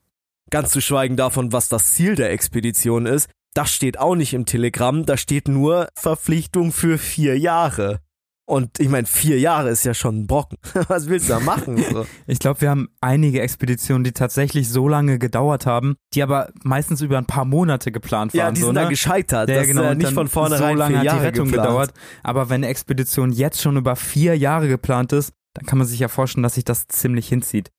Ganz 0.49 0.71
zu 0.71 0.81
schweigen 0.81 1.15
davon, 1.15 1.53
was 1.53 1.69
das 1.69 1.93
Ziel 1.93 2.15
der 2.15 2.31
Expedition 2.31 3.05
ist. 3.05 3.29
Das 3.53 3.73
steht 3.73 3.99
auch 3.99 4.15
nicht 4.15 4.33
im 4.33 4.45
Telegramm. 4.45 5.05
Da 5.05 5.15
steht 5.15 5.47
nur 5.47 5.87
Verpflichtung 5.95 6.73
für 6.73 6.97
vier 6.97 7.39
Jahre. 7.39 8.01
Und 8.49 8.79
ich 8.79 8.89
meine, 8.89 9.05
vier 9.05 9.39
Jahre 9.39 9.69
ist 9.69 9.83
ja 9.83 9.93
schon 9.93 10.21
ein 10.21 10.27
Brocken. 10.27 10.57
Was 10.87 11.07
willst 11.07 11.29
du 11.29 11.33
da 11.33 11.39
machen? 11.39 11.77
So? 11.77 12.07
Ich 12.25 12.39
glaube, 12.39 12.61
wir 12.61 12.71
haben 12.71 12.89
einige 12.99 13.41
Expeditionen, 13.41 14.03
die 14.03 14.11
tatsächlich 14.11 14.69
so 14.69 14.87
lange 14.87 15.19
gedauert 15.19 15.67
haben, 15.67 15.97
die 16.15 16.23
aber 16.23 16.49
meistens 16.63 17.01
über 17.01 17.19
ein 17.19 17.27
paar 17.27 17.45
Monate 17.45 17.91
geplant 17.91 18.33
waren. 18.33 18.39
Ja, 18.39 18.51
die 18.51 18.61
sind 18.61 18.69
so, 18.69 18.73
da 18.73 18.83
ne? 18.85 18.89
gescheitert. 18.89 19.49
Ja, 19.49 19.55
das 19.57 19.67
genau, 19.67 19.91
und 19.91 19.99
nicht 19.99 20.13
von 20.13 20.27
vornherein 20.27 20.73
so 20.75 20.79
lange 20.79 20.93
vier 20.93 20.97
hat 20.97 21.05
Jahre 21.05 21.19
die 21.19 21.25
Rettung 21.27 21.45
geplant. 21.45 21.67
gedauert. 21.67 21.93
Aber 22.23 22.49
wenn 22.49 22.63
eine 22.63 22.69
Expedition 22.69 23.31
jetzt 23.31 23.61
schon 23.61 23.77
über 23.77 23.95
vier 23.95 24.35
Jahre 24.35 24.67
geplant 24.67 25.13
ist, 25.13 25.31
dann 25.53 25.67
kann 25.67 25.77
man 25.77 25.85
sich 25.85 25.99
ja 25.99 26.07
vorstellen, 26.07 26.41
dass 26.41 26.55
sich 26.55 26.65
das 26.65 26.87
ziemlich 26.87 27.27
hinzieht. 27.27 27.69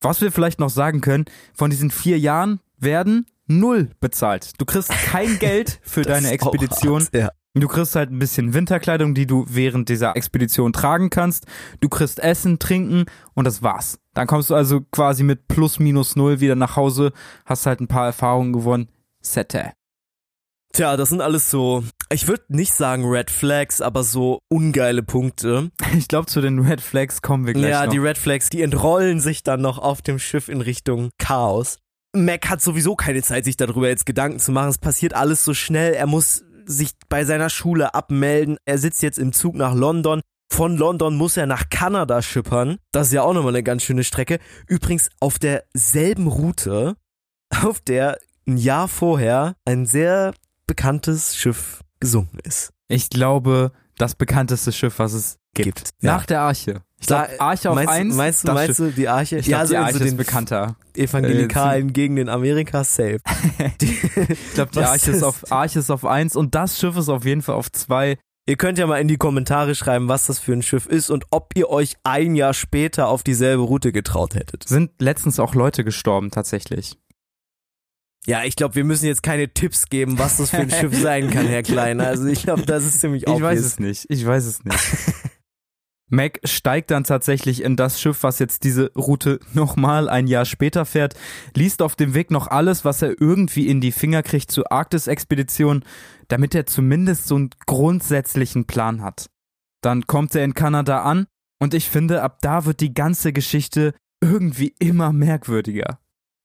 Was 0.00 0.20
wir 0.20 0.30
vielleicht 0.30 0.60
noch 0.60 0.70
sagen 0.70 1.00
können, 1.00 1.24
von 1.52 1.68
diesen 1.68 1.90
vier 1.90 2.20
Jahren 2.20 2.60
werden 2.78 3.26
null 3.48 3.90
bezahlt. 4.00 4.52
Du 4.58 4.64
kriegst 4.64 4.90
kein 4.90 5.38
Geld 5.40 5.80
für 5.82 6.02
deine 6.02 6.30
Expedition. 6.30 7.02
hart, 7.02 7.14
ja. 7.14 7.30
Du 7.60 7.68
kriegst 7.68 7.96
halt 7.96 8.10
ein 8.10 8.18
bisschen 8.18 8.52
Winterkleidung, 8.52 9.14
die 9.14 9.26
du 9.26 9.46
während 9.48 9.88
dieser 9.88 10.14
Expedition 10.14 10.74
tragen 10.74 11.08
kannst. 11.08 11.46
Du 11.80 11.88
kriegst 11.88 12.18
Essen, 12.18 12.58
Trinken 12.58 13.06
und 13.32 13.46
das 13.46 13.62
war's. 13.62 13.98
Dann 14.12 14.26
kommst 14.26 14.50
du 14.50 14.54
also 14.54 14.82
quasi 14.92 15.22
mit 15.22 15.48
plus 15.48 15.78
minus 15.78 16.16
null 16.16 16.40
wieder 16.40 16.54
nach 16.54 16.76
Hause, 16.76 17.12
hast 17.46 17.64
halt 17.64 17.80
ein 17.80 17.88
paar 17.88 18.04
Erfahrungen 18.04 18.52
gewonnen. 18.52 18.88
Sette. 19.22 19.72
Tja, 20.74 20.98
das 20.98 21.08
sind 21.08 21.22
alles 21.22 21.50
so, 21.50 21.84
ich 22.10 22.28
würde 22.28 22.44
nicht 22.48 22.74
sagen 22.74 23.06
Red 23.06 23.30
Flags, 23.30 23.80
aber 23.80 24.04
so 24.04 24.40
ungeile 24.48 25.02
Punkte. 25.02 25.70
Ich 25.96 26.08
glaube, 26.08 26.26
zu 26.26 26.42
den 26.42 26.58
Red 26.58 26.82
Flags 26.82 27.22
kommen 27.22 27.46
wir 27.46 27.54
gleich 27.54 27.70
ja, 27.70 27.86
noch. 27.86 27.92
die 27.92 27.98
Red 27.98 28.18
Flags, 28.18 28.50
die 28.50 28.60
entrollen 28.60 29.18
sich 29.20 29.42
dann 29.42 29.62
noch 29.62 29.78
auf 29.78 30.02
dem 30.02 30.18
Schiff 30.18 30.50
in 30.50 30.60
Richtung 30.60 31.08
Chaos. 31.16 31.78
Mac 32.14 32.48
hat 32.48 32.60
sowieso 32.60 32.96
keine 32.96 33.22
Zeit, 33.22 33.44
sich 33.44 33.56
darüber 33.56 33.88
jetzt 33.88 34.06
Gedanken 34.06 34.38
zu 34.38 34.52
machen. 34.52 34.70
Es 34.70 34.78
passiert 34.78 35.14
alles 35.14 35.44
so 35.44 35.54
schnell. 35.54 35.94
Er 35.94 36.06
muss 36.06 36.44
sich 36.66 36.92
bei 37.08 37.24
seiner 37.24 37.50
Schule 37.50 37.94
abmelden. 37.94 38.58
Er 38.64 38.78
sitzt 38.78 39.02
jetzt 39.02 39.18
im 39.18 39.32
Zug 39.32 39.54
nach 39.54 39.74
London. 39.74 40.20
Von 40.52 40.76
London 40.76 41.16
muss 41.16 41.36
er 41.36 41.46
nach 41.46 41.70
Kanada 41.70 42.22
schippern. 42.22 42.78
Das 42.92 43.08
ist 43.08 43.12
ja 43.14 43.22
auch 43.22 43.34
nochmal 43.34 43.52
eine 43.52 43.62
ganz 43.62 43.82
schöne 43.82 44.04
Strecke. 44.04 44.38
Übrigens 44.68 45.08
auf 45.20 45.38
derselben 45.38 46.28
Route, 46.28 46.96
auf 47.64 47.80
der 47.80 48.18
ein 48.46 48.58
Jahr 48.58 48.88
vorher 48.88 49.56
ein 49.64 49.86
sehr 49.86 50.34
bekanntes 50.66 51.36
Schiff 51.36 51.80
gesunken 52.00 52.38
ist. 52.44 52.72
ich 52.88 53.10
glaube, 53.10 53.72
das 53.98 54.14
bekannteste 54.14 54.72
Schiff, 54.72 54.98
was 54.98 55.14
es 55.14 55.38
gibt. 55.54 55.64
Gibt, 55.64 55.90
ja. 56.00 56.12
Nach 56.12 56.26
der 56.26 56.40
Arche. 56.42 56.82
Da- 57.10 57.28
Arche 57.38 57.70
auf 57.70 57.74
meinst, 57.76 57.92
1. 57.92 58.14
Meinst 58.14 58.48
du, 58.48 58.52
meinst 58.52 58.78
du 58.78 58.90
die 58.90 59.08
Arche? 59.08 59.38
Ich 59.38 59.46
ja, 59.46 59.62
die 59.62 59.68
so, 59.68 59.76
Arche 59.76 59.98
so 59.98 60.04
ist 60.04 60.10
den 60.10 60.16
bekannter. 60.16 60.76
Evangelikalen 60.94 61.92
gegen 61.92 62.16
den 62.16 62.28
Amerika 62.28 62.84
safe. 62.84 63.18
Die, 63.80 63.98
Ich 64.28 64.54
glaube, 64.54 64.70
die 64.72 64.80
Arche 64.80 65.10
ist 65.10 65.22
auf 65.22 65.50
Arche 65.52 65.78
ist 65.78 65.90
auf 65.90 66.04
1 66.06 66.36
und 66.36 66.54
das 66.54 66.78
Schiff 66.78 66.96
ist 66.96 67.08
auf 67.08 67.24
jeden 67.24 67.42
Fall 67.42 67.54
auf 67.56 67.70
2. 67.70 68.16
Ihr 68.48 68.56
könnt 68.56 68.78
ja 68.78 68.86
mal 68.86 69.00
in 69.00 69.08
die 69.08 69.16
Kommentare 69.16 69.74
schreiben, 69.74 70.08
was 70.08 70.26
das 70.26 70.38
für 70.38 70.52
ein 70.52 70.62
Schiff 70.62 70.86
ist 70.86 71.10
und 71.10 71.24
ob 71.32 71.50
ihr 71.56 71.68
euch 71.68 71.96
ein 72.04 72.34
Jahr 72.36 72.54
später 72.54 73.08
auf 73.08 73.22
dieselbe 73.24 73.62
Route 73.62 73.90
getraut 73.92 74.34
hättet. 74.36 74.68
Sind 74.68 74.92
letztens 75.00 75.40
auch 75.40 75.54
Leute 75.54 75.82
gestorben, 75.84 76.30
tatsächlich. 76.30 76.96
Ja, 78.24 78.42
ich 78.44 78.56
glaube, 78.56 78.74
wir 78.74 78.84
müssen 78.84 79.06
jetzt 79.06 79.22
keine 79.22 79.48
Tipps 79.52 79.86
geben, 79.88 80.18
was 80.18 80.38
das 80.38 80.50
für 80.50 80.56
ein 80.58 80.70
Schiff 80.70 80.96
sein 81.00 81.30
kann, 81.30 81.46
Herr 81.46 81.62
Klein. 81.62 82.00
Also 82.00 82.26
ich 82.26 82.42
glaube, 82.42 82.62
das 82.62 82.84
ist 82.84 83.00
ziemlich 83.00 83.22
Ich 83.24 83.28
weiß 83.28 83.36
obvious. 83.58 83.64
es 83.66 83.78
nicht. 83.78 84.06
Ich 84.08 84.26
weiß 84.26 84.44
es 84.46 84.64
nicht. 84.64 84.78
Mac 86.08 86.40
steigt 86.44 86.92
dann 86.92 87.04
tatsächlich 87.04 87.62
in 87.62 87.74
das 87.76 88.00
Schiff, 88.00 88.22
was 88.22 88.38
jetzt 88.38 88.64
diese 88.64 88.92
Route 88.94 89.40
nochmal 89.54 90.08
ein 90.08 90.26
Jahr 90.26 90.44
später 90.44 90.84
fährt, 90.84 91.14
liest 91.54 91.82
auf 91.82 91.96
dem 91.96 92.14
Weg 92.14 92.30
noch 92.30 92.46
alles, 92.46 92.84
was 92.84 93.02
er 93.02 93.20
irgendwie 93.20 93.66
in 93.68 93.80
die 93.80 93.92
Finger 93.92 94.22
kriegt 94.22 94.50
zur 94.50 94.70
Arktis-Expedition, 94.70 95.84
damit 96.28 96.54
er 96.54 96.66
zumindest 96.66 97.26
so 97.26 97.36
einen 97.36 97.50
grundsätzlichen 97.66 98.66
Plan 98.66 99.02
hat. 99.02 99.26
Dann 99.82 100.06
kommt 100.06 100.34
er 100.34 100.44
in 100.44 100.54
Kanada 100.54 101.02
an 101.02 101.26
und 101.60 101.74
ich 101.74 101.88
finde, 101.88 102.22
ab 102.22 102.38
da 102.40 102.64
wird 102.64 102.80
die 102.80 102.94
ganze 102.94 103.32
Geschichte 103.32 103.94
irgendwie 104.20 104.74
immer 104.78 105.12
merkwürdiger. 105.12 105.98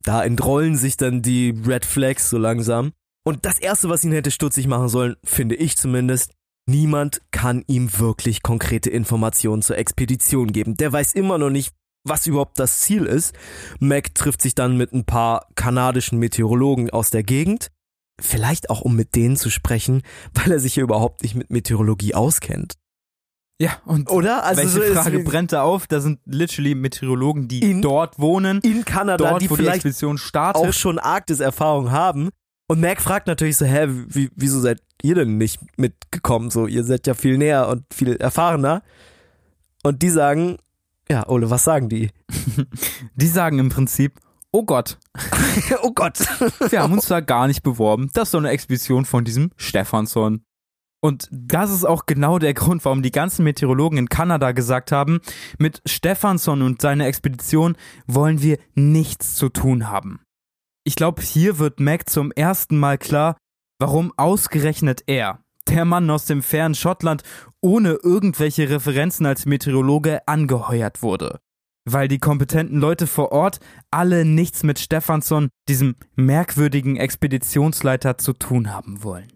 Da 0.03 0.23
entrollen 0.23 0.75
sich 0.75 0.97
dann 0.97 1.21
die 1.21 1.51
Red 1.65 1.85
Flags 1.85 2.29
so 2.29 2.37
langsam. 2.37 2.91
Und 3.23 3.45
das 3.45 3.59
erste, 3.59 3.89
was 3.89 4.03
ihn 4.03 4.11
hätte 4.11 4.31
stutzig 4.31 4.67
machen 4.67 4.89
sollen, 4.89 5.15
finde 5.23 5.55
ich 5.55 5.77
zumindest, 5.77 6.33
niemand 6.67 7.21
kann 7.31 7.63
ihm 7.67 7.97
wirklich 7.99 8.41
konkrete 8.43 8.89
Informationen 8.89 9.61
zur 9.61 9.77
Expedition 9.77 10.51
geben. 10.51 10.77
Der 10.77 10.91
weiß 10.91 11.13
immer 11.13 11.37
noch 11.37 11.49
nicht, 11.49 11.73
was 12.03 12.25
überhaupt 12.27 12.59
das 12.59 12.81
Ziel 12.81 13.05
ist. 13.05 13.33
Mac 13.79 14.15
trifft 14.15 14.41
sich 14.41 14.55
dann 14.55 14.77
mit 14.77 14.91
ein 14.93 15.05
paar 15.05 15.47
kanadischen 15.55 16.19
Meteorologen 16.19 16.89
aus 16.89 17.09
der 17.11 17.23
Gegend. 17.23 17.67
Vielleicht 18.19 18.69
auch, 18.69 18.81
um 18.81 18.95
mit 18.95 19.15
denen 19.15 19.35
zu 19.37 19.49
sprechen, 19.49 20.01
weil 20.33 20.51
er 20.51 20.59
sich 20.59 20.75
ja 20.75 20.83
überhaupt 20.83 21.23
nicht 21.23 21.35
mit 21.35 21.49
Meteorologie 21.51 22.15
auskennt. 22.15 22.73
Ja, 23.61 23.77
und 23.85 24.09
Oder? 24.09 24.43
Also 24.43 24.63
welche 24.63 24.93
so 24.93 24.93
Frage 24.99 25.19
brennt 25.19 25.51
da 25.53 25.61
auf? 25.61 25.85
Da 25.85 26.01
sind 26.01 26.19
literally 26.25 26.73
Meteorologen, 26.73 27.47
die 27.47 27.59
In- 27.59 27.83
dort 27.83 28.17
wohnen, 28.17 28.59
in 28.61 28.85
Kanada, 28.85 29.29
dort, 29.29 29.41
die 29.43 29.51
wo 29.51 29.55
die 29.55 29.61
vielleicht 29.61 29.75
Expedition 29.85 30.17
startet. 30.17 30.63
auch 30.63 30.73
schon 30.73 30.97
Arktis-Erfahrung 30.97 31.91
haben. 31.91 32.29
Und 32.71 32.79
Mac 32.79 33.01
fragt 33.01 33.27
natürlich 33.27 33.57
so, 33.57 33.65
hä, 33.65 33.85
wie, 33.89 34.29
wieso 34.33 34.61
seid 34.61 34.81
ihr 35.01 35.15
denn 35.15 35.37
nicht 35.37 35.59
mitgekommen? 35.77 36.51
So, 36.51 36.67
ihr 36.67 36.85
seid 36.85 37.05
ja 37.05 37.13
viel 37.13 37.37
näher 37.37 37.67
und 37.67 37.83
viel 37.93 38.15
erfahrener. 38.15 38.81
Und 39.83 40.01
die 40.01 40.09
sagen, 40.09 40.55
ja, 41.09 41.27
Ole, 41.27 41.49
was 41.49 41.65
sagen 41.65 41.89
die? 41.89 42.11
Die 43.15 43.27
sagen 43.27 43.59
im 43.59 43.67
Prinzip, 43.67 44.21
oh 44.53 44.63
Gott, 44.63 44.99
oh 45.81 45.91
Gott. 45.91 46.19
wir 46.69 46.81
haben 46.81 46.93
uns 46.93 47.07
da 47.07 47.19
gar 47.19 47.47
nicht 47.47 47.61
beworben. 47.61 48.09
Das 48.13 48.29
ist 48.29 48.31
so 48.31 48.37
eine 48.37 48.51
Expedition 48.51 49.03
von 49.03 49.25
diesem 49.25 49.51
Stefansson. 49.57 50.45
Und 51.01 51.27
das 51.29 51.71
ist 51.71 51.83
auch 51.83 52.05
genau 52.05 52.39
der 52.39 52.53
Grund, 52.53 52.85
warum 52.85 53.01
die 53.01 53.11
ganzen 53.11 53.43
Meteorologen 53.43 53.97
in 53.97 54.07
Kanada 54.07 54.53
gesagt 54.53 54.93
haben, 54.93 55.19
mit 55.57 55.81
Stefansson 55.85 56.61
und 56.61 56.81
seiner 56.81 57.07
Expedition 57.07 57.75
wollen 58.07 58.41
wir 58.41 58.59
nichts 58.75 59.35
zu 59.35 59.49
tun 59.49 59.89
haben. 59.89 60.21
Ich 60.83 60.95
glaube, 60.95 61.21
hier 61.21 61.59
wird 61.59 61.79
Mac 61.79 62.09
zum 62.09 62.31
ersten 62.31 62.77
Mal 62.77 62.97
klar, 62.97 63.37
warum 63.79 64.13
ausgerechnet 64.17 65.03
er, 65.05 65.39
der 65.67 65.85
Mann 65.85 66.09
aus 66.09 66.25
dem 66.25 66.41
fernen 66.41 66.75
Schottland, 66.75 67.23
ohne 67.61 67.99
irgendwelche 68.01 68.69
Referenzen 68.69 69.25
als 69.25 69.45
Meteorologe 69.45 70.27
angeheuert 70.27 71.03
wurde. 71.03 71.39
Weil 71.85 72.07
die 72.07 72.19
kompetenten 72.19 72.79
Leute 72.79 73.07
vor 73.07 73.31
Ort 73.31 73.59
alle 73.91 74.25
nichts 74.25 74.63
mit 74.63 74.79
Stefansson, 74.79 75.49
diesem 75.67 75.95
merkwürdigen 76.15 76.97
Expeditionsleiter, 76.97 78.17
zu 78.17 78.33
tun 78.33 78.73
haben 78.73 79.03
wollen. 79.03 79.31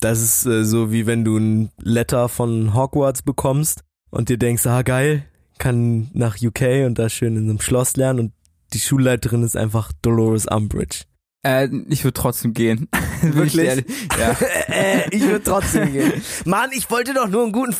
Das 0.00 0.20
ist 0.20 0.46
äh, 0.46 0.64
so 0.64 0.92
wie 0.92 1.06
wenn 1.06 1.24
du 1.24 1.36
ein 1.36 1.70
Letter 1.78 2.28
von 2.28 2.74
Hogwarts 2.74 3.22
bekommst 3.22 3.82
und 4.10 4.28
dir 4.28 4.38
denkst, 4.38 4.66
ah 4.66 4.82
geil, 4.82 5.24
kann 5.58 6.10
nach 6.12 6.36
UK 6.40 6.86
und 6.86 6.98
da 6.98 7.08
schön 7.08 7.36
in 7.36 7.48
einem 7.48 7.60
Schloss 7.60 7.96
lernen 7.96 8.18
und 8.18 8.32
die 8.74 8.80
Schulleiterin 8.80 9.42
ist 9.42 9.56
einfach 9.56 9.92
Dolores 10.02 10.46
Umbridge. 10.46 11.04
Äh, 11.44 11.68
ich 11.88 12.04
würde 12.04 12.14
trotzdem 12.14 12.54
gehen. 12.54 12.88
Wirklich? 13.22 13.84
ja. 14.18 14.30
äh, 14.68 15.08
ich 15.10 15.22
würde 15.22 15.42
trotzdem 15.44 15.92
gehen. 15.92 16.12
Mann, 16.44 16.70
ich 16.72 16.90
wollte 16.90 17.14
doch 17.14 17.28
nur 17.28 17.44
einen 17.44 17.52
guten 17.52 17.76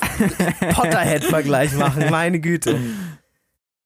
Potterhead-Vergleich 0.73 1.75
machen, 1.75 2.11
meine 2.11 2.41
Güte. 2.41 2.79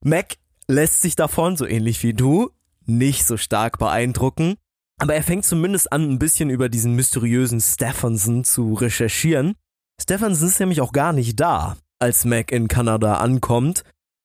Mac 0.02 0.36
lässt 0.68 1.00
sich 1.02 1.16
davon, 1.16 1.56
so 1.56 1.66
ähnlich 1.66 2.02
wie 2.02 2.12
du, 2.12 2.50
nicht 2.86 3.24
so 3.24 3.36
stark 3.36 3.78
beeindrucken. 3.78 4.56
Aber 4.98 5.14
er 5.14 5.22
fängt 5.22 5.44
zumindest 5.44 5.92
an, 5.92 6.10
ein 6.10 6.18
bisschen 6.18 6.50
über 6.50 6.68
diesen 6.68 6.94
mysteriösen 6.94 7.60
Stephenson 7.60 8.42
zu 8.44 8.74
recherchieren. 8.74 9.54
Stephenson 10.00 10.48
ist 10.48 10.60
nämlich 10.60 10.80
auch 10.80 10.92
gar 10.92 11.12
nicht 11.12 11.38
da, 11.38 11.76
als 12.00 12.24
Mac 12.24 12.50
in 12.50 12.66
Kanada 12.66 13.18
ankommt. 13.18 13.84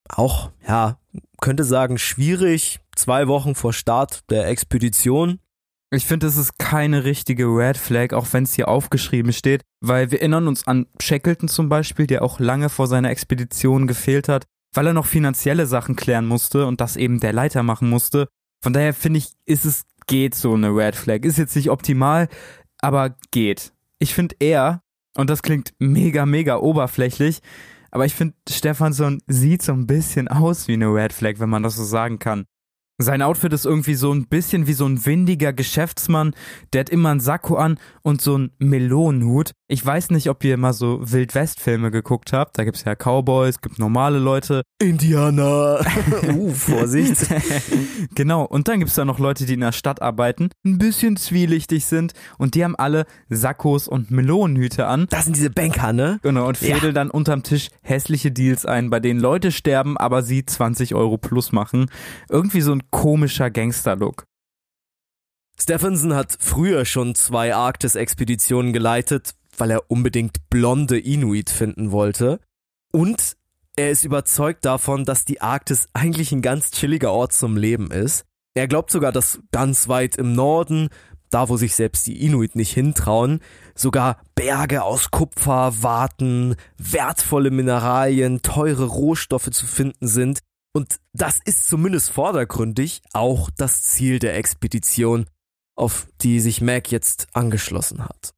Auch, 0.10 0.52
ja, 0.68 0.98
könnte 1.44 1.66
sagen, 1.66 1.98
schwierig, 1.98 2.80
zwei 2.96 3.28
Wochen 3.28 3.54
vor 3.54 3.74
Start 3.74 4.22
der 4.30 4.48
Expedition. 4.48 5.40
Ich 5.92 6.06
finde, 6.06 6.26
das 6.26 6.38
ist 6.38 6.58
keine 6.58 7.04
richtige 7.04 7.48
Red 7.48 7.76
Flag, 7.76 8.14
auch 8.14 8.28
wenn 8.32 8.46
es 8.46 8.54
hier 8.54 8.70
aufgeschrieben 8.70 9.34
steht, 9.34 9.62
weil 9.82 10.10
wir 10.10 10.20
erinnern 10.20 10.48
uns 10.48 10.66
an 10.68 10.88
Shackleton 11.02 11.50
zum 11.50 11.68
Beispiel, 11.68 12.08
der 12.08 12.24
auch 12.24 12.40
lange 12.40 12.70
vor 12.70 12.88
seiner 12.88 13.10
Expedition 13.10 13.88
gefehlt 13.88 14.30
hat, 14.30 14.46
weil 14.74 14.88
er 14.88 14.94
noch 14.94 15.06
finanzielle 15.06 15.68
Sachen 15.68 15.98
klären 15.98 16.26
musste 16.26 16.66
und 16.66 16.80
das 16.80 16.96
eben 16.96 17.20
der 17.20 17.34
Leiter 17.34 17.62
machen 17.62 17.90
musste. 17.90 18.30
Von 18.64 18.72
daher 18.72 18.94
finde 18.94 19.20
ich, 19.20 19.34
ist 19.46 19.66
es 19.66 19.84
geht 20.08 20.36
so 20.36 20.54
eine 20.54 20.70
Red 20.70 20.96
Flag. 20.96 21.26
Ist 21.26 21.38
jetzt 21.38 21.58
nicht 21.58 21.70
optimal, 21.70 22.30
aber 22.80 23.18
geht. 23.32 23.74
Ich 24.00 24.14
finde 24.14 24.38
eher, 24.40 24.82
und 25.18 25.30
das 25.30 25.44
klingt 25.44 25.74
mega, 25.78 26.26
mega 26.26 26.56
oberflächlich, 26.56 27.42
aber 27.94 28.06
ich 28.08 28.16
finde, 28.16 28.36
Stefansson 28.50 29.22
sieht 29.28 29.62
so 29.62 29.72
ein 29.72 29.86
bisschen 29.86 30.28
aus 30.28 30.68
wie 30.68 30.74
eine 30.74 30.88
Red 30.88 31.14
Flag, 31.14 31.36
wenn 31.38 31.50
man 31.50 31.62
das 31.62 31.76
so 31.76 31.84
sagen 31.84 32.18
kann. 32.18 32.46
Sein 33.00 33.24
Outfit 33.24 33.52
ist 33.54 33.66
irgendwie 33.66 33.96
so 33.96 34.14
ein 34.14 34.28
bisschen 34.28 34.68
wie 34.68 34.74
so 34.74 34.86
ein 34.86 35.04
windiger 35.04 35.52
Geschäftsmann. 35.52 36.36
Der 36.74 36.82
hat 36.82 36.92
immer 36.92 37.10
einen 37.10 37.22
Sakko 37.22 37.56
an 37.56 37.80
und 38.04 38.22
so 38.22 38.36
einen 38.36 38.52
Melonenhut. 38.60 39.54
Ich 39.68 39.84
weiß 39.84 40.12
nicht, 40.12 40.30
ob 40.30 40.44
ihr 40.44 40.58
mal 40.58 40.74
so 40.74 41.00
Wildwest-Filme 41.02 41.90
geguckt 41.90 42.34
habt. 42.34 42.60
Da 42.60 42.64
gibt's 42.64 42.84
ja 42.84 42.94
Cowboys, 42.94 43.62
gibt 43.62 43.80
normale 43.80 44.20
Leute. 44.20 44.62
Indianer. 44.80 45.84
uh, 46.36 46.52
Vorsicht. 46.52 47.18
genau. 48.16 48.44
Und 48.46 48.68
dann 48.68 48.78
gibt's 48.78 48.94
da 48.94 49.06
noch 49.06 49.18
Leute, 49.18 49.48
die 49.48 49.56
in 49.56 49.62
der 49.62 49.72
Stadt 49.72 50.00
arbeiten, 50.04 50.50
ein 50.64 50.78
bisschen 50.78 51.18
zwielichtig 51.18 51.88
sind 51.88 52.14
und 52.38 52.54
die 52.54 52.64
haben 52.64 52.76
alle 52.76 53.08
Sakkos 53.28 53.88
und 53.88 54.12
Melonenhüte 54.12 54.86
an. 54.86 55.08
Das 55.10 55.26
sind 55.26 55.36
diese 55.36 55.50
Banker, 55.50 55.94
ne? 55.94 56.20
Genau. 56.22 56.48
Und 56.48 56.58
fädeln 56.58 56.84
ja. 56.84 56.92
dann 56.92 57.10
unterm 57.10 57.42
Tisch 57.42 57.70
hässliche 57.82 58.32
Deals 58.32 58.68
ein, 58.68 58.92
bei 58.92 59.00
denen 59.00 59.20
Leute 59.20 59.52
sterben, 59.52 59.98
aber 59.98 60.22
sie 60.22 60.46
20 60.46 60.94
Euro 60.94 61.18
plus 61.18 61.52
machen. 61.52 61.88
Irgendwie 62.30 62.62
so 62.62 62.72
ein 62.72 62.84
komischer 62.94 63.50
Gangster-Look. 63.50 64.24
Stephenson 65.60 66.14
hat 66.14 66.38
früher 66.40 66.86
schon 66.86 67.16
zwei 67.16 67.54
Arktis-Expeditionen 67.54 68.72
geleitet, 68.72 69.36
weil 69.58 69.72
er 69.72 69.92
unbedingt 69.92 70.50
blonde 70.50 71.00
Inuit 71.00 71.50
finden 71.50 71.92
wollte. 71.92 72.40
Und 72.94 73.36
er 73.76 73.90
ist 73.90 74.06
überzeugt 74.06 74.64
davon, 74.64 75.04
dass 75.04 75.26
die 75.26 75.42
Arktis 75.42 75.90
eigentlich 75.94 76.32
ein 76.32 76.44
ganz 76.44 76.72
chilliger 76.72 77.12
Ort 77.12 77.34
zum 77.34 77.58
Leben 77.58 77.92
ist. 77.92 78.26
Er 78.54 78.68
glaubt 78.68 78.92
sogar, 78.92 79.12
dass 79.12 79.40
ganz 79.52 79.88
weit 79.88 80.16
im 80.16 80.34
Norden, 80.34 80.90
da 81.32 81.50
wo 81.50 81.58
sich 81.58 81.74
selbst 81.74 82.06
die 82.06 82.24
Inuit 82.24 82.56
nicht 82.56 82.74
hintrauen, 82.74 83.40
sogar 83.74 84.22
Berge 84.36 84.84
aus 84.84 85.10
Kupfer 85.10 85.82
warten, 85.82 86.56
wertvolle 86.78 87.50
Mineralien, 87.50 88.44
teure 88.44 88.86
Rohstoffe 88.86 89.50
zu 89.50 89.66
finden 89.66 90.08
sind, 90.08 90.42
und 90.74 91.00
das 91.14 91.40
ist 91.46 91.68
zumindest 91.68 92.10
vordergründig 92.10 93.02
auch 93.14 93.50
das 93.56 93.84
Ziel 93.84 94.20
der 94.20 94.36
Expedition, 94.36 95.28
auf 95.76 96.08
die 96.22 96.40
sich 96.40 96.62
Mac 96.62 96.92
jetzt 96.92 97.28
angeschlossen 97.34 98.04
hat. 98.04 98.34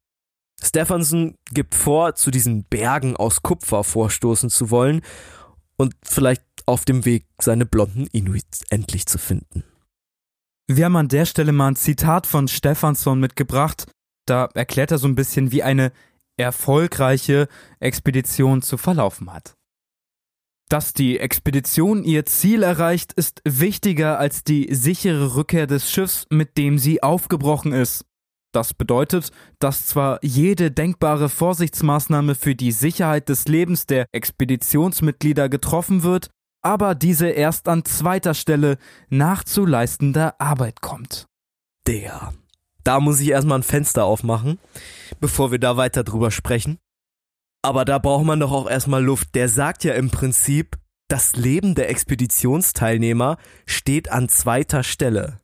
Stephenson 0.62 1.34
gibt 1.52 1.74
vor, 1.74 2.14
zu 2.14 2.30
diesen 2.30 2.64
Bergen 2.64 3.16
aus 3.16 3.42
Kupfer 3.42 3.84
vorstoßen 3.84 4.50
zu 4.50 4.70
wollen 4.70 5.02
und 5.76 5.94
vielleicht 6.02 6.44
auf 6.66 6.84
dem 6.84 7.04
Weg 7.04 7.26
seine 7.40 7.66
blonden 7.66 8.06
Inuits 8.06 8.62
endlich 8.70 9.06
zu 9.06 9.18
finden. 9.18 9.64
Wir 10.66 10.86
haben 10.86 10.96
an 10.96 11.08
der 11.08 11.26
Stelle 11.26 11.52
mal 11.52 11.68
ein 11.68 11.76
Zitat 11.76 12.26
von 12.26 12.48
Stephenson 12.48 13.20
mitgebracht. 13.20 13.86
Da 14.26 14.48
erklärt 14.54 14.90
er 14.90 14.98
so 14.98 15.06
ein 15.06 15.14
bisschen, 15.14 15.52
wie 15.52 15.62
eine 15.62 15.92
erfolgreiche 16.36 17.48
Expedition 17.78 18.62
zu 18.62 18.76
verlaufen 18.76 19.32
hat. 19.32 19.54
Dass 20.68 20.92
die 20.92 21.20
Expedition 21.20 22.02
ihr 22.02 22.26
Ziel 22.26 22.64
erreicht, 22.64 23.12
ist 23.12 23.40
wichtiger 23.44 24.18
als 24.18 24.42
die 24.42 24.74
sichere 24.74 25.36
Rückkehr 25.36 25.68
des 25.68 25.90
Schiffs, 25.90 26.26
mit 26.30 26.58
dem 26.58 26.78
sie 26.78 27.02
aufgebrochen 27.04 27.72
ist. 27.72 28.04
Das 28.52 28.74
bedeutet, 28.74 29.30
dass 29.60 29.86
zwar 29.86 30.18
jede 30.22 30.70
denkbare 30.72 31.28
Vorsichtsmaßnahme 31.28 32.34
für 32.34 32.54
die 32.54 32.72
Sicherheit 32.72 33.28
des 33.28 33.46
Lebens 33.46 33.86
der 33.86 34.06
Expeditionsmitglieder 34.12 35.48
getroffen 35.48 36.02
wird, 36.02 36.30
aber 36.62 36.96
diese 36.96 37.28
erst 37.28 37.68
an 37.68 37.84
zweiter 37.84 38.34
Stelle 38.34 38.78
nachzuleistender 39.08 40.40
Arbeit 40.40 40.80
kommt. 40.80 41.26
Der. 41.86 42.32
Da 42.82 42.98
muss 42.98 43.20
ich 43.20 43.28
erstmal 43.28 43.58
ein 43.60 43.62
Fenster 43.62 44.04
aufmachen, 44.04 44.58
bevor 45.20 45.52
wir 45.52 45.58
da 45.58 45.76
weiter 45.76 46.02
drüber 46.02 46.30
sprechen. 46.30 46.78
Aber 47.66 47.84
da 47.84 47.98
braucht 47.98 48.24
man 48.24 48.38
doch 48.38 48.52
auch 48.52 48.70
erstmal 48.70 49.02
Luft. 49.02 49.34
Der 49.34 49.48
sagt 49.48 49.82
ja 49.82 49.94
im 49.94 50.08
Prinzip, 50.08 50.78
das 51.08 51.34
Leben 51.34 51.74
der 51.74 51.90
Expeditionsteilnehmer 51.90 53.38
steht 53.66 54.08
an 54.08 54.28
zweiter 54.28 54.84
Stelle. 54.84 55.40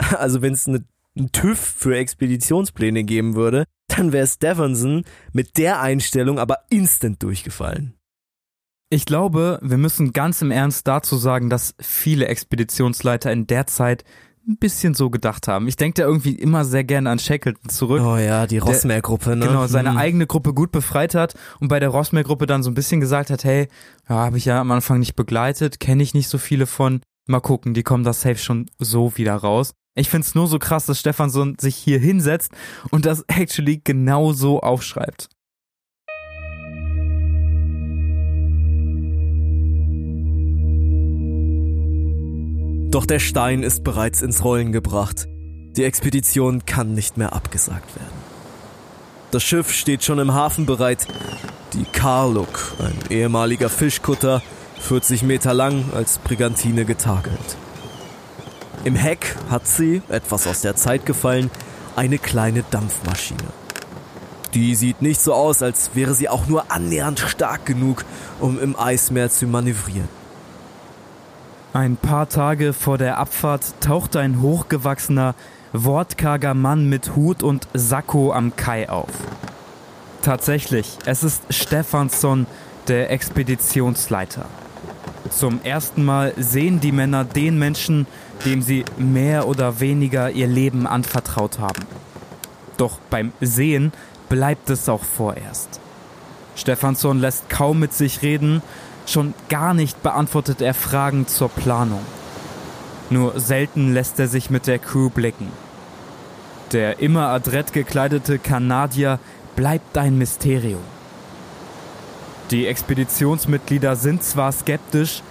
Also 0.16 0.40
wenn 0.40 0.54
es 0.54 0.66
eine, 0.66 0.84
einen 1.16 1.32
TÜV 1.32 1.60
für 1.60 1.98
Expeditionspläne 1.98 3.04
geben 3.04 3.34
würde, 3.34 3.64
dann 3.88 4.12
wäre 4.12 4.26
Stephenson 4.26 5.04
mit 5.32 5.58
der 5.58 5.80
Einstellung 5.82 6.38
aber 6.38 6.60
instant 6.70 7.22
durchgefallen. 7.22 7.94
Ich 8.88 9.04
glaube, 9.04 9.58
wir 9.62 9.76
müssen 9.76 10.14
ganz 10.14 10.40
im 10.40 10.50
Ernst 10.50 10.88
dazu 10.88 11.16
sagen, 11.16 11.50
dass 11.50 11.74
viele 11.78 12.26
Expeditionsleiter 12.26 13.30
in 13.30 13.46
der 13.46 13.66
Zeit 13.66 14.04
ein 14.46 14.58
bisschen 14.58 14.94
so 14.94 15.10
gedacht 15.10 15.48
haben. 15.48 15.68
Ich 15.68 15.76
denke 15.76 16.02
da 16.02 16.06
irgendwie 16.06 16.34
immer 16.34 16.64
sehr 16.64 16.84
gerne 16.84 17.10
an 17.10 17.18
Shackleton 17.18 17.68
zurück. 17.68 18.02
Oh 18.04 18.16
ja, 18.16 18.46
die 18.46 18.58
Rossmeer-Gruppe, 18.58 19.36
ne? 19.36 19.46
Genau, 19.46 19.66
seine 19.66 19.90
hm. 19.90 19.96
eigene 19.96 20.26
Gruppe 20.26 20.52
gut 20.52 20.72
befreit 20.72 21.14
hat 21.14 21.34
und 21.60 21.68
bei 21.68 21.80
der 21.80 21.88
Rossmeer-Gruppe 21.88 22.46
dann 22.46 22.62
so 22.62 22.70
ein 22.70 22.74
bisschen 22.74 23.00
gesagt 23.00 23.30
hat, 23.30 23.44
hey, 23.44 23.68
ja, 24.08 24.16
habe 24.16 24.36
ich 24.36 24.44
ja 24.44 24.60
am 24.60 24.70
Anfang 24.70 24.98
nicht 24.98 25.16
begleitet, 25.16 25.80
kenne 25.80 26.02
ich 26.02 26.14
nicht 26.14 26.28
so 26.28 26.38
viele 26.38 26.66
von. 26.66 27.00
Mal 27.26 27.40
gucken, 27.40 27.72
die 27.72 27.82
kommen 27.82 28.04
da 28.04 28.12
safe 28.12 28.36
schon 28.36 28.70
so 28.78 29.16
wieder 29.16 29.34
raus. 29.34 29.72
Ich 29.94 30.10
find's 30.10 30.34
nur 30.34 30.46
so 30.46 30.58
krass, 30.58 30.86
dass 30.86 31.00
Stefansson 31.00 31.56
sich 31.58 31.76
hier 31.76 31.98
hinsetzt 31.98 32.52
und 32.90 33.06
das 33.06 33.24
actually 33.28 33.80
genau 33.82 34.32
so 34.32 34.60
aufschreibt. 34.60 35.28
Doch 42.94 43.06
der 43.06 43.18
Stein 43.18 43.64
ist 43.64 43.82
bereits 43.82 44.22
ins 44.22 44.44
Rollen 44.44 44.70
gebracht. 44.70 45.26
Die 45.76 45.82
Expedition 45.82 46.64
kann 46.64 46.94
nicht 46.94 47.16
mehr 47.16 47.32
abgesagt 47.32 47.96
werden. 47.96 48.14
Das 49.32 49.42
Schiff 49.42 49.72
steht 49.72 50.04
schon 50.04 50.20
im 50.20 50.32
Hafen 50.32 50.64
bereit. 50.64 51.08
Die 51.72 51.86
Carlook, 51.86 52.72
ein 52.78 52.96
ehemaliger 53.10 53.68
Fischkutter, 53.68 54.42
40 54.78 55.24
Meter 55.24 55.54
lang, 55.54 55.86
als 55.92 56.18
Brigantine 56.18 56.84
getakelt. 56.84 57.56
Im 58.84 58.94
Heck 58.94 59.34
hat 59.50 59.66
sie, 59.66 60.00
etwas 60.08 60.46
aus 60.46 60.60
der 60.60 60.76
Zeit 60.76 61.04
gefallen, 61.04 61.50
eine 61.96 62.18
kleine 62.18 62.62
Dampfmaschine. 62.70 63.40
Die 64.54 64.76
sieht 64.76 65.02
nicht 65.02 65.20
so 65.20 65.34
aus, 65.34 65.62
als 65.62 65.90
wäre 65.94 66.14
sie 66.14 66.28
auch 66.28 66.46
nur 66.46 66.70
annähernd 66.70 67.18
stark 67.18 67.66
genug, 67.66 68.04
um 68.38 68.60
im 68.60 68.78
Eismeer 68.78 69.30
zu 69.30 69.48
manövrieren. 69.48 70.23
Ein 71.74 71.96
paar 71.96 72.28
Tage 72.28 72.72
vor 72.72 72.98
der 72.98 73.18
Abfahrt 73.18 73.74
taucht 73.80 74.14
ein 74.14 74.40
hochgewachsener, 74.40 75.34
wortkarger 75.72 76.54
Mann 76.54 76.88
mit 76.88 77.16
Hut 77.16 77.42
und 77.42 77.66
Sakko 77.74 78.32
am 78.32 78.54
Kai 78.54 78.88
auf. 78.88 79.10
Tatsächlich, 80.22 80.96
es 81.04 81.24
ist 81.24 81.42
Stefansson, 81.50 82.46
der 82.86 83.10
Expeditionsleiter. 83.10 84.44
Zum 85.30 85.60
ersten 85.64 86.04
Mal 86.04 86.32
sehen 86.36 86.78
die 86.78 86.92
Männer 86.92 87.24
den 87.24 87.58
Menschen, 87.58 88.06
dem 88.44 88.62
sie 88.62 88.84
mehr 88.96 89.48
oder 89.48 89.80
weniger 89.80 90.30
ihr 90.30 90.46
Leben 90.46 90.86
anvertraut 90.86 91.58
haben. 91.58 91.82
Doch 92.76 93.00
beim 93.10 93.32
Sehen 93.40 93.92
bleibt 94.28 94.70
es 94.70 94.88
auch 94.88 95.02
vorerst. 95.02 95.80
Stefansson 96.54 97.18
lässt 97.18 97.50
kaum 97.50 97.80
mit 97.80 97.92
sich 97.92 98.22
reden, 98.22 98.62
schon 99.06 99.34
gar 99.48 99.74
nicht 99.74 100.02
beantwortet 100.02 100.60
er 100.60 100.74
Fragen 100.74 101.26
zur 101.26 101.48
Planung. 101.48 102.04
Nur 103.10 103.38
selten 103.38 103.92
lässt 103.92 104.18
er 104.18 104.28
sich 104.28 104.50
mit 104.50 104.66
der 104.66 104.78
Crew 104.78 105.10
blicken. 105.10 105.48
Der 106.72 107.00
immer 107.00 107.28
adrett 107.28 107.72
gekleidete 107.72 108.38
Kanadier 108.38 109.18
bleibt 109.56 109.96
ein 109.98 110.18
Mysterium. 110.18 110.80
Die 112.50 112.66
Expeditionsmitglieder 112.66 113.96
sind 113.96 114.22
zwar 114.22 114.52
skeptisch, 114.52 115.22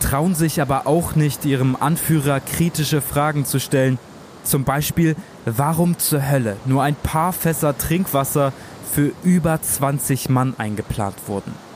trauen 0.00 0.34
sich 0.34 0.60
aber 0.60 0.86
auch 0.86 1.14
nicht, 1.14 1.44
ihrem 1.44 1.76
Anführer 1.76 2.40
kritische 2.40 3.00
Fragen 3.00 3.44
zu 3.44 3.60
stellen. 3.60 3.98
Zum 4.44 4.64
Beispiel, 4.64 5.14
warum 5.44 5.98
zur 5.98 6.28
Hölle 6.28 6.56
nur 6.64 6.82
ein 6.82 6.94
paar 6.94 7.32
Fässer 7.32 7.76
Trinkwasser 7.76 8.52
für 8.92 9.12
über 9.22 9.60
20 9.60 10.28
Mann 10.30 10.54
eingeplant 10.56 11.16
wurden. 11.26 11.67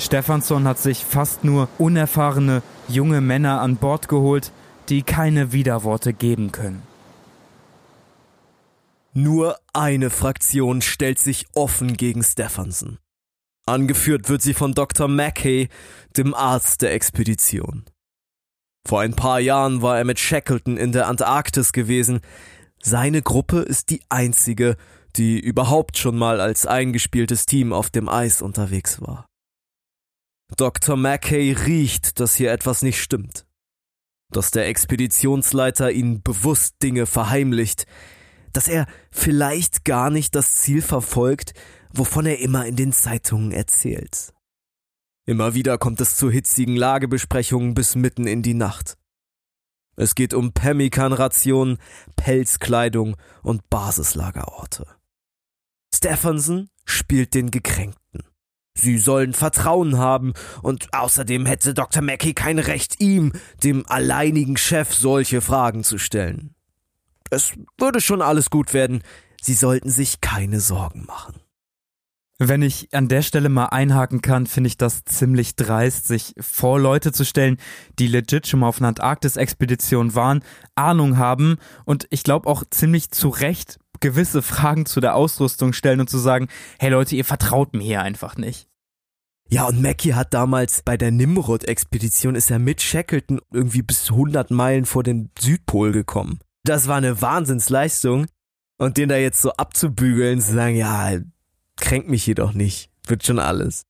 Stefansson 0.00 0.66
hat 0.66 0.78
sich 0.78 1.04
fast 1.04 1.44
nur 1.44 1.68
unerfahrene 1.76 2.62
junge 2.88 3.20
Männer 3.20 3.60
an 3.60 3.76
Bord 3.76 4.08
geholt, 4.08 4.50
die 4.88 5.02
keine 5.02 5.52
Widerworte 5.52 6.14
geben 6.14 6.52
können. 6.52 6.82
Nur 9.12 9.58
eine 9.74 10.08
Fraktion 10.08 10.80
stellt 10.80 11.18
sich 11.18 11.46
offen 11.54 11.96
gegen 11.96 12.22
Stephenson. 12.22 12.98
Angeführt 13.66 14.28
wird 14.30 14.40
sie 14.40 14.54
von 14.54 14.72
Dr. 14.72 15.06
Mackay, 15.06 15.68
dem 16.16 16.32
Arzt 16.32 16.80
der 16.80 16.94
Expedition. 16.94 17.84
Vor 18.88 19.00
ein 19.00 19.14
paar 19.14 19.38
Jahren 19.38 19.82
war 19.82 19.98
er 19.98 20.04
mit 20.04 20.18
Shackleton 20.18 20.78
in 20.78 20.92
der 20.92 21.08
Antarktis 21.08 21.72
gewesen. 21.72 22.20
Seine 22.82 23.20
Gruppe 23.20 23.60
ist 23.60 23.90
die 23.90 24.00
einzige, 24.08 24.76
die 25.16 25.38
überhaupt 25.38 25.98
schon 25.98 26.16
mal 26.16 26.40
als 26.40 26.64
eingespieltes 26.64 27.44
Team 27.44 27.74
auf 27.74 27.90
dem 27.90 28.08
Eis 28.08 28.40
unterwegs 28.40 29.02
war. 29.02 29.29
Dr. 30.56 30.96
Mackay 30.96 31.52
riecht, 31.52 32.20
dass 32.20 32.34
hier 32.34 32.52
etwas 32.52 32.82
nicht 32.82 33.00
stimmt. 33.00 33.46
Dass 34.30 34.50
der 34.50 34.68
Expeditionsleiter 34.68 35.90
ihnen 35.90 36.22
bewusst 36.22 36.76
Dinge 36.82 37.06
verheimlicht, 37.06 37.86
dass 38.52 38.68
er 38.68 38.86
vielleicht 39.10 39.84
gar 39.84 40.10
nicht 40.10 40.34
das 40.34 40.56
Ziel 40.56 40.82
verfolgt, 40.82 41.54
wovon 41.92 42.26
er 42.26 42.38
immer 42.38 42.66
in 42.66 42.76
den 42.76 42.92
Zeitungen 42.92 43.52
erzählt. 43.52 44.32
Immer 45.26 45.54
wieder 45.54 45.78
kommt 45.78 46.00
es 46.00 46.16
zu 46.16 46.30
hitzigen 46.30 46.76
Lagebesprechungen 46.76 47.74
bis 47.74 47.94
mitten 47.94 48.26
in 48.26 48.42
die 48.42 48.54
Nacht. 48.54 48.96
Es 49.96 50.14
geht 50.14 50.34
um 50.34 50.52
Pemmikan-Rationen, 50.52 51.78
Pelzkleidung 52.16 53.16
und 53.42 53.68
Basislagerorte. 53.68 54.86
Stephenson 55.94 56.70
spielt 56.84 57.34
den 57.34 57.50
Gekränkten. 57.50 58.22
Sie 58.74 58.98
sollen 58.98 59.34
Vertrauen 59.34 59.98
haben, 59.98 60.32
und 60.62 60.94
außerdem 60.94 61.46
hätte 61.46 61.74
Dr. 61.74 62.02
Mackey 62.02 62.34
kein 62.34 62.58
Recht, 62.58 63.00
ihm, 63.00 63.32
dem 63.62 63.84
alleinigen 63.86 64.56
Chef, 64.56 64.94
solche 64.94 65.40
Fragen 65.40 65.84
zu 65.84 65.98
stellen. 65.98 66.54
Es 67.30 67.52
würde 67.78 68.00
schon 68.00 68.22
alles 68.22 68.50
gut 68.50 68.74
werden, 68.74 69.02
Sie 69.42 69.54
sollten 69.54 69.88
sich 69.88 70.20
keine 70.20 70.60
Sorgen 70.60 71.06
machen. 71.06 71.40
Wenn 72.38 72.62
ich 72.62 72.88
an 72.94 73.08
der 73.08 73.20
Stelle 73.20 73.50
mal 73.50 73.66
einhaken 73.66 74.22
kann, 74.22 74.46
finde 74.46 74.68
ich 74.68 74.78
das 74.78 75.04
ziemlich 75.04 75.56
dreist, 75.56 76.06
sich 76.06 76.32
vor 76.40 76.80
Leute 76.80 77.12
zu 77.12 77.24
stellen, 77.24 77.58
die 77.98 78.06
legit 78.06 78.46
schon 78.46 78.60
mal 78.60 78.68
auf 78.68 78.78
einer 78.78 78.88
Antarktis-Expedition 78.88 80.14
waren, 80.14 80.42
Ahnung 80.74 81.18
haben 81.18 81.56
und 81.84 82.06
ich 82.08 82.22
glaube 82.22 82.48
auch 82.48 82.64
ziemlich 82.70 83.10
zu 83.10 83.28
Recht 83.28 83.78
gewisse 84.00 84.42
Fragen 84.42 84.86
zu 84.86 85.00
der 85.00 85.14
Ausrüstung 85.14 85.72
stellen 85.72 86.00
und 86.00 86.10
zu 86.10 86.18
sagen, 86.18 86.48
hey 86.78 86.90
Leute, 86.90 87.16
ihr 87.16 87.24
vertraut 87.24 87.74
mir 87.74 87.82
hier 87.82 88.02
einfach 88.02 88.36
nicht. 88.36 88.68
Ja, 89.48 89.66
und 89.66 89.82
Mackie 89.82 90.14
hat 90.14 90.32
damals 90.32 90.82
bei 90.82 90.96
der 90.96 91.10
Nimrod-Expedition 91.10 92.36
ist 92.36 92.50
er 92.50 92.60
mit 92.60 92.80
Shackleton 92.80 93.40
irgendwie 93.52 93.82
bis 93.82 94.10
100 94.10 94.50
Meilen 94.52 94.84
vor 94.84 95.02
den 95.02 95.30
Südpol 95.36 95.90
gekommen. 95.90 96.38
Das 96.62 96.86
war 96.86 96.96
eine 96.96 97.20
Wahnsinnsleistung. 97.20 98.26
Und 98.78 98.96
den 98.96 99.10
da 99.10 99.16
jetzt 99.16 99.42
so 99.42 99.52
abzubügeln, 99.52 100.40
zu 100.40 100.54
sagen, 100.54 100.76
ja, 100.76 101.18
kränkt 101.76 102.08
mich 102.08 102.26
jedoch 102.26 102.54
nicht. 102.54 102.90
Wird 103.06 103.26
schon 103.26 103.38
alles. 103.38 103.82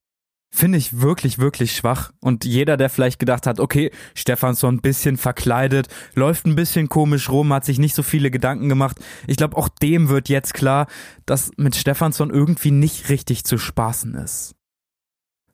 Finde 0.52 0.78
ich 0.78 1.00
wirklich, 1.00 1.38
wirklich 1.38 1.76
schwach. 1.76 2.12
Und 2.20 2.44
jeder, 2.44 2.76
der 2.76 2.90
vielleicht 2.90 3.20
gedacht 3.20 3.46
hat, 3.46 3.60
okay, 3.60 3.92
Stefan 4.14 4.54
so 4.54 4.66
ein 4.66 4.80
bisschen 4.80 5.16
verkleidet, 5.16 5.86
läuft 6.14 6.44
ein 6.44 6.56
bisschen 6.56 6.88
komisch 6.88 7.30
rum, 7.30 7.52
hat 7.52 7.64
sich 7.64 7.78
nicht 7.78 7.94
so 7.94 8.02
viele 8.02 8.32
Gedanken 8.32 8.68
gemacht. 8.68 8.98
Ich 9.28 9.36
glaube, 9.36 9.56
auch 9.56 9.68
dem 9.68 10.08
wird 10.08 10.28
jetzt 10.28 10.52
klar, 10.52 10.88
dass 11.24 11.52
mit 11.56 11.76
Stefansson 11.76 12.30
irgendwie 12.30 12.72
nicht 12.72 13.08
richtig 13.10 13.44
zu 13.44 13.58
spaßen 13.58 14.14
ist. 14.16 14.56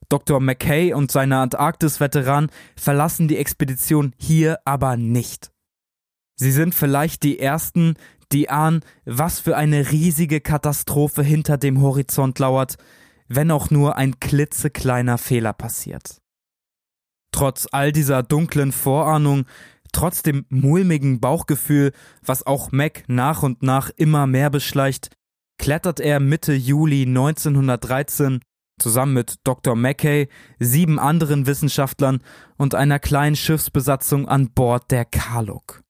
Dr. 0.08 0.40
McKay 0.40 0.94
und 0.94 1.10
seine 1.10 1.38
Antarktis-Veteran 1.38 2.48
verlassen 2.76 3.28
die 3.28 3.36
Expedition 3.36 4.14
hier 4.16 4.58
aber 4.64 4.96
nicht. 4.96 5.50
Sie 6.36 6.52
sind 6.52 6.74
vielleicht 6.74 7.22
die 7.22 7.38
ersten, 7.38 7.94
die 8.32 8.48
ahnen, 8.48 8.80
was 9.04 9.40
für 9.40 9.56
eine 9.56 9.90
riesige 9.90 10.40
Katastrophe 10.40 11.22
hinter 11.22 11.58
dem 11.58 11.80
Horizont 11.80 12.38
lauert, 12.38 12.76
wenn 13.28 13.50
auch 13.50 13.70
nur 13.70 13.96
ein 13.96 14.20
klitzekleiner 14.20 15.18
Fehler 15.18 15.52
passiert. 15.52 16.20
Trotz 17.32 17.66
all 17.70 17.92
dieser 17.92 18.22
dunklen 18.22 18.72
Vorahnung, 18.72 19.44
trotz 19.92 20.22
dem 20.22 20.46
mulmigen 20.48 21.20
Bauchgefühl, 21.20 21.92
was 22.22 22.46
auch 22.46 22.72
Mac 22.72 23.04
nach 23.08 23.42
und 23.42 23.62
nach 23.62 23.90
immer 23.96 24.26
mehr 24.26 24.50
beschleicht, 24.50 25.10
klettert 25.58 26.00
er 26.00 26.20
Mitte 26.20 26.54
Juli 26.54 27.02
1913 27.02 28.40
zusammen 28.78 29.14
mit 29.14 29.36
Dr. 29.44 29.74
Mackay, 29.74 30.28
sieben 30.58 30.98
anderen 30.98 31.46
Wissenschaftlern 31.46 32.20
und 32.56 32.74
einer 32.74 32.98
kleinen 32.98 33.36
Schiffsbesatzung 33.36 34.28
an 34.28 34.50
Bord 34.50 34.90
der 34.90 35.04
Karluk. 35.04 35.82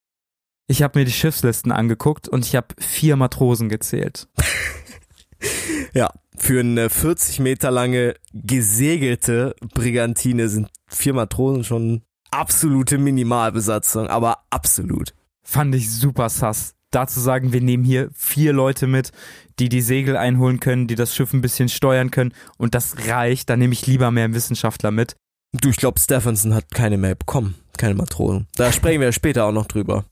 Ich 0.68 0.82
habe 0.82 0.98
mir 0.98 1.04
die 1.04 1.12
Schiffslisten 1.12 1.72
angeguckt 1.72 2.28
und 2.28 2.44
ich 2.44 2.56
habe 2.56 2.68
vier 2.78 3.16
Matrosen 3.16 3.68
gezählt. 3.68 4.28
ja, 5.94 6.12
für 6.36 6.60
eine 6.60 6.90
40 6.90 7.40
Meter 7.40 7.70
lange 7.70 8.14
gesegelte 8.32 9.54
Brigantine 9.74 10.48
sind 10.48 10.68
vier 10.86 11.14
Matrosen 11.14 11.64
schon 11.64 12.02
absolute 12.30 12.98
Minimalbesatzung, 12.98 14.08
aber 14.08 14.44
absolut. 14.50 15.14
Fand 15.42 15.74
ich 15.74 15.90
super 15.90 16.28
sass. 16.28 16.74
Dazu 16.90 17.20
sagen, 17.20 17.52
wir 17.52 17.60
nehmen 17.60 17.84
hier 17.84 18.10
vier 18.14 18.52
Leute 18.52 18.86
mit, 18.86 19.10
die 19.58 19.68
die 19.68 19.80
Segel 19.80 20.16
einholen 20.16 20.60
können, 20.60 20.86
die 20.86 20.94
das 20.94 21.14
Schiff 21.14 21.32
ein 21.32 21.40
bisschen 21.40 21.68
steuern 21.68 22.10
können 22.10 22.32
und 22.58 22.74
das 22.74 23.08
reicht. 23.08 23.50
Da 23.50 23.56
nehme 23.56 23.72
ich 23.72 23.86
lieber 23.86 24.10
mehr 24.10 24.32
Wissenschaftler 24.34 24.90
mit. 24.90 25.16
Du, 25.52 25.70
ich 25.70 25.76
glaube, 25.76 25.98
Stephenson 25.98 26.54
hat 26.54 26.70
keine 26.72 26.96
mehr 26.96 27.14
bekommen. 27.14 27.54
Keine 27.76 27.94
Matrosen. 27.94 28.46
Da 28.56 28.72
sprechen 28.72 29.00
wir 29.00 29.12
später 29.12 29.44
auch 29.44 29.52
noch 29.52 29.66
drüber. 29.66 30.04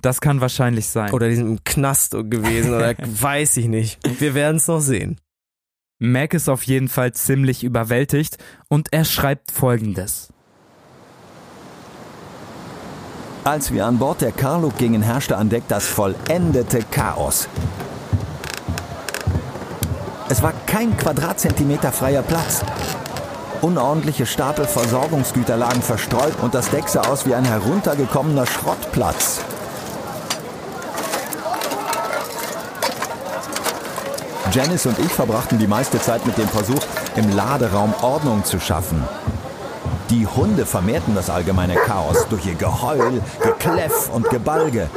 Das 0.00 0.20
kann 0.20 0.40
wahrscheinlich 0.40 0.86
sein. 0.86 1.12
Oder 1.12 1.28
die 1.28 1.36
sind 1.36 1.46
im 1.46 1.64
Knast 1.64 2.12
gewesen 2.12 2.74
oder 2.74 2.94
weiß 2.98 3.56
ich 3.58 3.66
nicht. 3.66 3.98
Wir 4.20 4.34
werden 4.34 4.56
es 4.56 4.66
noch 4.68 4.80
sehen. 4.80 5.18
Mac 6.12 6.34
ist 6.34 6.50
auf 6.50 6.64
jeden 6.64 6.88
Fall 6.88 7.12
ziemlich 7.12 7.64
überwältigt 7.64 8.36
und 8.68 8.92
er 8.92 9.04
schreibt 9.04 9.50
folgendes. 9.50 10.28
Als 13.44 13.72
wir 13.72 13.86
an 13.86 13.98
Bord 13.98 14.20
der 14.20 14.32
Karluk 14.32 14.76
gingen, 14.76 15.02
herrschte 15.02 15.36
an 15.36 15.48
Deck 15.48 15.64
das 15.68 15.86
vollendete 15.86 16.80
Chaos. 16.90 17.48
Es 20.28 20.42
war 20.42 20.52
kein 20.66 20.96
Quadratzentimeter 20.96 21.92
freier 21.92 22.22
Platz. 22.22 22.62
Unordentliche 23.62 24.26
Stapel 24.26 24.66
Versorgungsgüter 24.66 25.56
lagen 25.56 25.82
verstreut 25.82 26.34
und 26.42 26.54
das 26.54 26.70
Deck 26.70 26.88
sah 26.88 27.02
aus 27.02 27.26
wie 27.26 27.34
ein 27.34 27.44
heruntergekommener 27.44 28.46
Schrottplatz. 28.46 29.40
Janice 34.52 34.86
und 34.86 34.98
ich 34.98 35.12
verbrachten 35.12 35.58
die 35.58 35.66
meiste 35.66 36.00
Zeit 36.00 36.24
mit 36.26 36.36
dem 36.38 36.48
Versuch, 36.48 36.82
im 37.16 37.34
Laderaum 37.34 37.94
Ordnung 38.02 38.44
zu 38.44 38.60
schaffen. 38.60 39.02
Die 40.10 40.26
Hunde 40.26 40.66
vermehrten 40.66 41.14
das 41.14 41.30
allgemeine 41.30 41.74
Chaos 41.74 42.26
durch 42.28 42.46
ihr 42.46 42.54
Geheul, 42.54 43.22
Gekläff 43.42 44.10
und 44.10 44.28
Gebalge. 44.30 44.88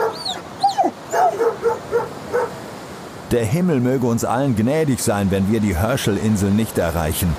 Der 3.31 3.45
Himmel 3.45 3.79
möge 3.79 4.05
uns 4.05 4.23
allen 4.23 4.55
gnädig 4.55 5.01
sein, 5.01 5.31
wenn 5.31 5.51
wir 5.51 5.59
die 5.59 5.75
Herschel-Insel 5.75 6.51
nicht 6.51 6.77
erreichen. 6.77 7.35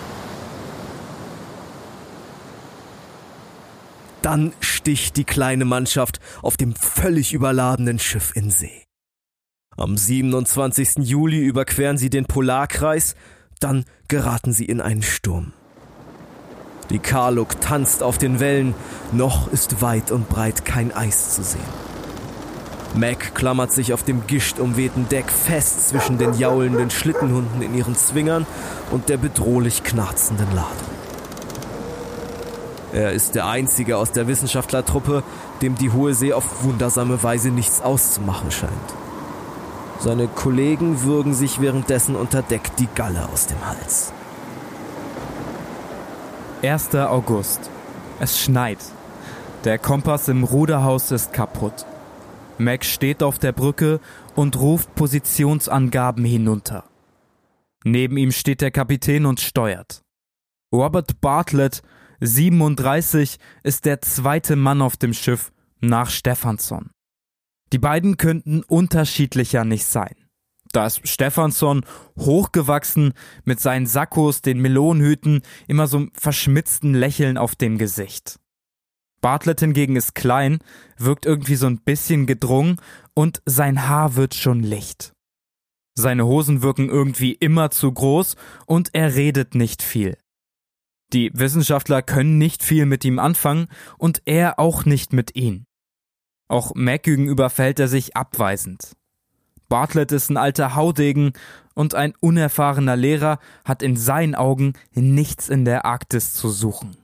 Dann 4.23 4.53
sticht 4.61 5.17
die 5.17 5.25
kleine 5.25 5.65
Mannschaft 5.65 6.21
auf 6.43 6.57
dem 6.57 6.75
völlig 6.75 7.33
überladenen 7.33 7.99
Schiff 7.99 8.33
in 8.35 8.51
See. 8.51 8.88
Am 9.79 9.97
27. 9.97 11.09
Juli 11.09 11.39
überqueren 11.39 11.99
sie 11.99 12.11
den 12.11 12.25
Polarkreis, 12.25 13.15
dann 13.61 13.85
geraten 14.09 14.53
sie 14.53 14.65
in 14.65 14.81
einen 14.81 15.05
Sturm. 15.05 15.53
Die 16.91 16.99
Karluk 16.99 17.61
tanzt 17.61 18.03
auf 18.03 18.19
den 18.19 18.41
Wellen, 18.41 18.75
noch 19.13 19.53
ist 19.53 19.81
weit 19.81 20.11
und 20.11 20.29
breit 20.29 20.65
kein 20.65 20.91
Eis 20.91 21.37
zu 21.37 21.45
sehen. 21.45 21.63
Mac 22.97 23.37
klammert 23.37 23.71
sich 23.71 23.93
auf 23.93 24.03
dem 24.03 24.27
gischtumwehten 24.27 25.09
Deck 25.09 25.31
fest 25.31 25.89
zwischen 25.89 26.19
den 26.19 26.35
jaulenden 26.35 26.91
Schlittenhunden 26.91 27.63
in 27.63 27.73
ihren 27.77 27.95
Zwingern 27.95 28.47
und 28.91 29.09
der 29.09 29.17
bedrohlich 29.17 29.85
knarzenden 29.85 30.49
Ladung. 30.57 30.89
Er 32.93 33.13
ist 33.13 33.37
der 33.37 33.47
einzige 33.47 33.97
aus 33.97 34.11
der 34.11 34.27
Wissenschaftlertruppe, 34.27 35.23
dem 35.63 35.77
die 35.77 35.93
Hohe 35.93 36.15
See 36.15 36.33
auf 36.33 36.65
wundersame 36.65 37.23
Weise 37.23 37.51
nichts 37.51 37.81
auszumachen 37.81 38.51
scheint. 38.51 38.73
Seine 40.01 40.29
Kollegen 40.29 41.03
würgen 41.03 41.35
sich 41.35 41.61
währenddessen 41.61 42.15
unter 42.15 42.43
Deck 42.43 42.77
die 42.77 42.89
Galle 42.95 43.29
aus 43.29 43.47
dem 43.47 43.65
Hals. 43.67 44.13
1. 46.63 46.95
August. 46.95 47.71
Es 48.21 48.41
schneit. 48.41 48.79
Der 49.65 49.79
Kompass 49.79 50.29
im 50.29 50.45
Ruderhaus 50.45 51.11
ist 51.11 51.33
kaputt. 51.33 51.85
Mac 52.59 52.85
steht 52.85 53.23
auf 53.23 53.39
der 53.39 53.53
Brücke 53.53 54.01
und 54.35 54.59
ruft 54.59 54.95
Positionsangaben 54.95 56.25
hinunter. 56.25 56.85
Neben 57.85 58.17
ihm 58.17 58.33
steht 58.33 58.61
der 58.61 58.71
Kapitän 58.71 59.27
und 59.27 59.41
steuert. 59.41 60.03
Robert 60.73 61.21
Bartlett, 61.21 61.83
37, 62.21 63.39
ist 63.63 63.85
der 63.85 64.01
zweite 64.01 64.57
Mann 64.57 64.83
auf 64.83 64.97
dem 64.97 65.13
Schiff 65.13 65.53
nach 65.81 66.11
Stephanson. 66.11 66.91
Die 67.73 67.79
beiden 67.79 68.17
könnten 68.17 68.63
unterschiedlicher 68.63 69.65
nicht 69.65 69.85
sein. 69.85 70.15
Da 70.73 70.87
ist 70.87 71.07
Stephanson 71.09 71.85
hochgewachsen 72.19 73.15
mit 73.45 73.61
seinen 73.61 73.87
Sakkos, 73.87 74.43
den 74.43 74.61
Melonhüten, 74.61 75.43
immer 75.67 75.87
so 75.87 76.07
verschmitzten 76.13 76.95
Lächeln 76.95 77.39
auf 77.39 77.57
dem 77.57 77.79
Gesicht. 77.79 78.39
Bartlett 79.21 79.61
hingegen 79.61 79.97
ist 79.97 80.15
klein, 80.15 80.59
wirkt 80.97 81.27
irgendwie 81.27 81.57
so 81.57 81.67
ein 81.67 81.81
bisschen 81.81 82.27
gedrungen 82.27 82.81
und 83.15 83.43
sein 83.47 83.89
Haar 83.89 84.15
wird 84.17 84.35
schon 84.35 84.63
licht. 84.63 85.13
Seine 85.95 86.27
Hosen 86.27 86.63
wirken 86.63 86.89
irgendwie 86.89 87.33
immer 87.33 87.71
zu 87.71 87.91
groß 87.91 88.37
und 88.67 88.91
er 88.93 89.17
redet 89.17 89.57
nicht 89.57 89.83
viel. 89.83 90.17
Die 91.13 91.31
Wissenschaftler 91.35 92.03
können 92.03 92.39
nicht 92.39 92.63
viel 92.63 92.87
mit 92.87 93.05
ihm 93.05 93.19
anfangen 93.19 93.67
und 93.97 94.23
er 94.27 94.59
auch 94.61 94.85
nicht 94.85 95.13
mit 95.13 95.35
ihnen. 95.35 95.65
Auch 96.49 96.73
Mac 96.75 97.03
gegenüber 97.03 97.51
fällt 97.51 97.79
er 97.79 97.89
sich 97.89 98.17
abweisend. 98.17 98.97
Bartlett 99.69 100.13
ist 100.13 100.31
ein 100.31 100.39
alter 100.39 100.75
Haudegen 100.75 101.35
und 101.75 101.95
ein 101.95 102.15
unerfahrener 102.21 102.97
Lehrer 102.97 103.39
hat 103.65 103.83
in 103.83 103.97
seinen 103.97 104.35
Augen 104.35 104.73
nichts 104.95 105.49
in 105.51 105.65
der 105.65 105.85
Arktis 105.85 106.33
zu 106.33 106.49
suchen. 106.49 106.97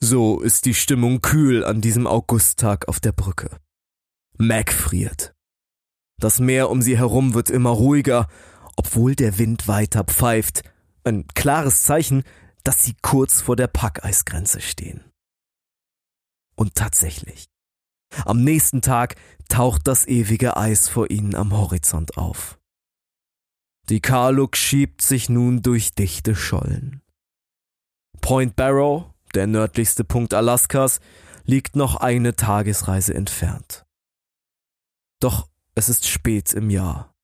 So 0.00 0.40
ist 0.40 0.66
die 0.66 0.74
Stimmung 0.74 1.22
kühl 1.22 1.64
an 1.64 1.80
diesem 1.80 2.06
Augusttag 2.06 2.88
auf 2.88 3.00
der 3.00 3.12
Brücke. 3.12 3.48
Mac 4.36 4.72
friert. 4.72 5.32
Das 6.20 6.40
Meer 6.40 6.70
um 6.70 6.82
sie 6.82 6.98
herum 6.98 7.34
wird 7.34 7.50
immer 7.50 7.70
ruhiger, 7.70 8.28
obwohl 8.76 9.14
der 9.14 9.38
Wind 9.38 9.68
weiter 9.68 10.04
pfeift. 10.04 10.62
Ein 11.04 11.26
klares 11.28 11.84
Zeichen, 11.84 12.24
dass 12.64 12.82
sie 12.84 12.94
kurz 13.00 13.40
vor 13.40 13.56
der 13.56 13.68
Packeisgrenze 13.68 14.60
stehen. 14.60 15.04
Und 16.56 16.74
tatsächlich. 16.74 17.46
Am 18.24 18.42
nächsten 18.42 18.82
Tag 18.82 19.16
taucht 19.48 19.86
das 19.86 20.06
ewige 20.06 20.56
Eis 20.56 20.88
vor 20.88 21.10
ihnen 21.10 21.34
am 21.34 21.52
Horizont 21.52 22.16
auf. 22.16 22.58
Die 23.88 24.00
Karluk 24.00 24.56
schiebt 24.56 25.02
sich 25.02 25.28
nun 25.28 25.60
durch 25.62 25.94
dichte 25.94 26.34
Schollen. 26.34 27.02
Point 28.20 28.56
Barrow, 28.56 29.04
der 29.34 29.46
nördlichste 29.46 30.04
Punkt 30.04 30.32
Alaskas, 30.32 31.00
liegt 31.44 31.76
noch 31.76 31.96
eine 31.96 32.34
Tagesreise 32.34 33.12
entfernt. 33.12 33.84
Doch 35.20 35.48
es 35.74 35.88
ist 35.88 36.06
spät 36.06 36.52
im 36.54 36.70
Jahr. 36.70 37.14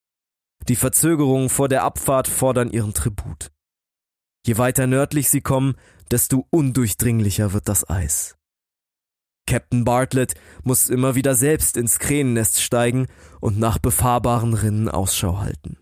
Die 0.68 0.76
Verzögerungen 0.76 1.48
vor 1.48 1.68
der 1.68 1.84
Abfahrt 1.84 2.28
fordern 2.28 2.70
ihren 2.70 2.92
Tribut. 2.92 3.50
Je 4.46 4.58
weiter 4.58 4.86
nördlich 4.86 5.30
sie 5.30 5.40
kommen, 5.40 5.76
desto 6.10 6.46
undurchdringlicher 6.50 7.52
wird 7.52 7.68
das 7.68 7.88
Eis. 7.88 8.36
Captain 9.46 9.84
Bartlett 9.84 10.34
muss 10.62 10.90
immer 10.90 11.14
wieder 11.14 11.34
selbst 11.34 11.76
ins 11.76 11.98
Kränennest 11.98 12.60
steigen 12.60 13.06
und 13.40 13.58
nach 13.58 13.78
befahrbaren 13.78 14.54
Rinnen 14.54 14.88
Ausschau 14.88 15.40
halten. 15.40 15.76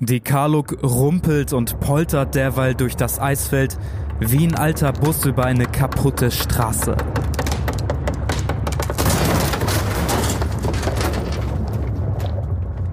Die 0.00 0.20
Karluk 0.20 0.82
rumpelt 0.82 1.52
und 1.52 1.80
poltert 1.80 2.34
derweil 2.34 2.74
durch 2.74 2.94
das 2.94 3.18
Eisfeld 3.18 3.78
wie 4.20 4.46
ein 4.46 4.54
alter 4.54 4.92
Bus 4.92 5.24
über 5.24 5.44
eine 5.44 5.66
kaputte 5.66 6.30
Straße. 6.30 6.96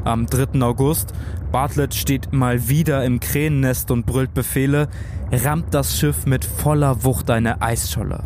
Am 0.03 0.28
3. 0.28 0.62
August, 0.62 1.14
Bartlett 1.51 1.95
steht 1.95 2.32
mal 2.32 2.70
wieder 2.70 3.03
im 3.06 3.20
Kränennest 3.20 3.89
und 3.89 4.06
brüllt 4.06 4.34
Befehle, 4.34 4.88
rammt 5.32 5.73
das 5.73 5.97
Schiff 5.97 6.26
mit 6.26 6.45
voller 6.45 7.03
Wucht 7.03 7.30
eine 7.30 7.61
Eisscholle. 7.61 8.23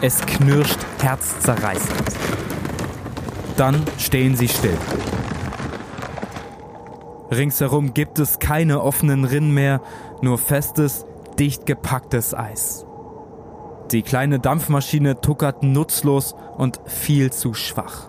Es 0.00 0.20
knirscht 0.20 0.78
herzzerreißend. 1.00 2.04
Dann 3.56 3.82
stehen 3.98 4.36
sie 4.36 4.48
still. 4.48 4.76
Ringsherum 7.30 7.94
gibt 7.94 8.18
es 8.18 8.38
keine 8.38 8.82
offenen 8.82 9.24
Rinnen 9.24 9.52
mehr, 9.52 9.80
nur 10.20 10.38
festes, 10.38 11.06
dicht 11.38 11.66
gepacktes 11.66 12.34
Eis. 12.34 12.86
Die 13.90 14.02
kleine 14.02 14.38
Dampfmaschine 14.38 15.20
tuckert 15.20 15.62
nutzlos 15.62 16.34
und 16.56 16.80
viel 16.86 17.32
zu 17.32 17.54
schwach. 17.54 18.08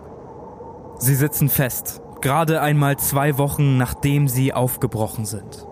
Sie 1.00 1.16
sitzen 1.16 1.50
fest, 1.50 2.02
gerade 2.22 2.62
einmal 2.62 2.98
zwei 2.98 3.38
Wochen 3.38 3.78
nachdem 3.78 4.28
sie 4.28 4.54
aufgebrochen 4.54 5.26
sind. 5.26 5.68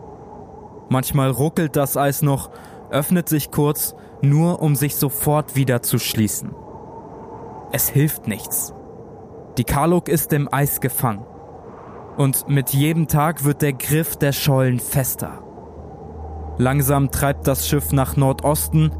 Manchmal 0.89 1.31
ruckelt 1.31 1.75
das 1.75 1.97
Eis 1.97 2.21
noch, 2.21 2.49
öffnet 2.89 3.27
sich 3.29 3.51
kurz, 3.51 3.95
nur 4.21 4.61
um 4.61 4.75
sich 4.75 4.95
sofort 4.95 5.55
wieder 5.55 5.81
zu 5.81 5.99
schließen. 5.99 6.53
Es 7.71 7.89
hilft 7.89 8.27
nichts. 8.27 8.73
Die 9.57 9.63
Karluk 9.63 10.07
ist 10.07 10.33
im 10.33 10.51
Eis 10.51 10.81
gefangen 10.81 11.25
und 12.17 12.47
mit 12.47 12.69
jedem 12.69 13.07
Tag 13.07 13.43
wird 13.43 13.61
der 13.61 13.73
Griff 13.73 14.15
der 14.15 14.31
Schollen 14.31 14.79
fester. 14.79 15.43
Langsam 16.57 17.11
treibt 17.11 17.47
das 17.47 17.67
Schiff 17.67 17.91
nach 17.91 18.15
Nordosten 18.15 18.91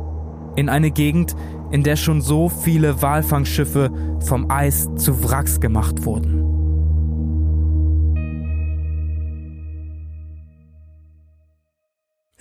in 0.56 0.70
eine 0.70 0.92
Gegend, 0.92 1.36
in 1.72 1.84
der 1.84 1.96
schon 1.96 2.22
so 2.22 2.50
viele 2.50 3.02
Walfangschiffe 3.02 3.92
vom 4.20 4.50
Eis 4.50 4.90
zu 4.96 5.24
Wracks 5.24 5.60
gemacht 5.60 6.06
wurden. 6.06 6.55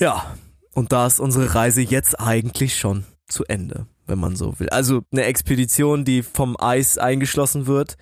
Ja, 0.05 0.37
und 0.75 0.93
da 0.93 1.07
ist 1.07 1.19
unsere 1.19 1.55
Reise 1.55 1.81
jetzt 1.81 2.21
eigentlich 2.21 2.77
schon 2.77 3.07
zu 3.27 3.47
Ende, 3.47 3.87
wenn 4.07 4.19
man 4.19 4.37
so 4.37 4.61
will. 4.61 4.69
Also 4.69 5.01
eine 5.11 5.23
Expedition, 5.23 6.05
die 6.05 6.23
vom 6.23 6.59
Eis 6.61 6.99
eingeschlossen 6.99 7.67
wird, 7.67 7.97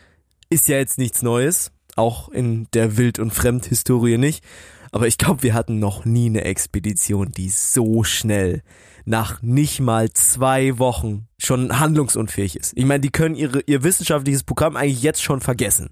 ist 0.51 0.67
ja 0.67 0.79
jetzt 0.79 0.99
nichts 0.99 1.23
Neues 1.23 1.71
auch 1.95 2.29
in 2.29 2.67
der 2.75 2.97
Wild- 2.97 3.21
und 3.21 3.33
Fremdhistorie 3.33 4.19
nicht. 4.19 4.43
Aber 4.91 5.07
ich 5.07 5.17
glaube, 5.17 5.45
wir 5.45 5.55
hatten 5.55 5.79
noch 5.79 6.05
nie 6.05 6.27
eine 6.27 6.43
Expedition, 6.43 7.31
die 7.31 7.51
so 7.51 8.03
schnell 8.03 8.63
nach 9.05 9.41
nicht 9.41 9.79
mal 9.79 10.11
zwei 10.13 10.81
Wochen 10.81 11.29
schon 11.39 11.79
handlungsunfähig 11.79 12.57
ist. 12.57 12.73
Ich 12.75 12.85
meine, 12.85 12.99
die 13.03 13.11
können 13.11 13.37
ihre, 13.37 13.61
ihr 13.67 13.85
wissenschaftliches 13.85 14.43
Programm 14.43 14.75
eigentlich 14.75 15.05
jetzt 15.05 15.23
schon 15.23 15.41
vergessen. 15.41 15.91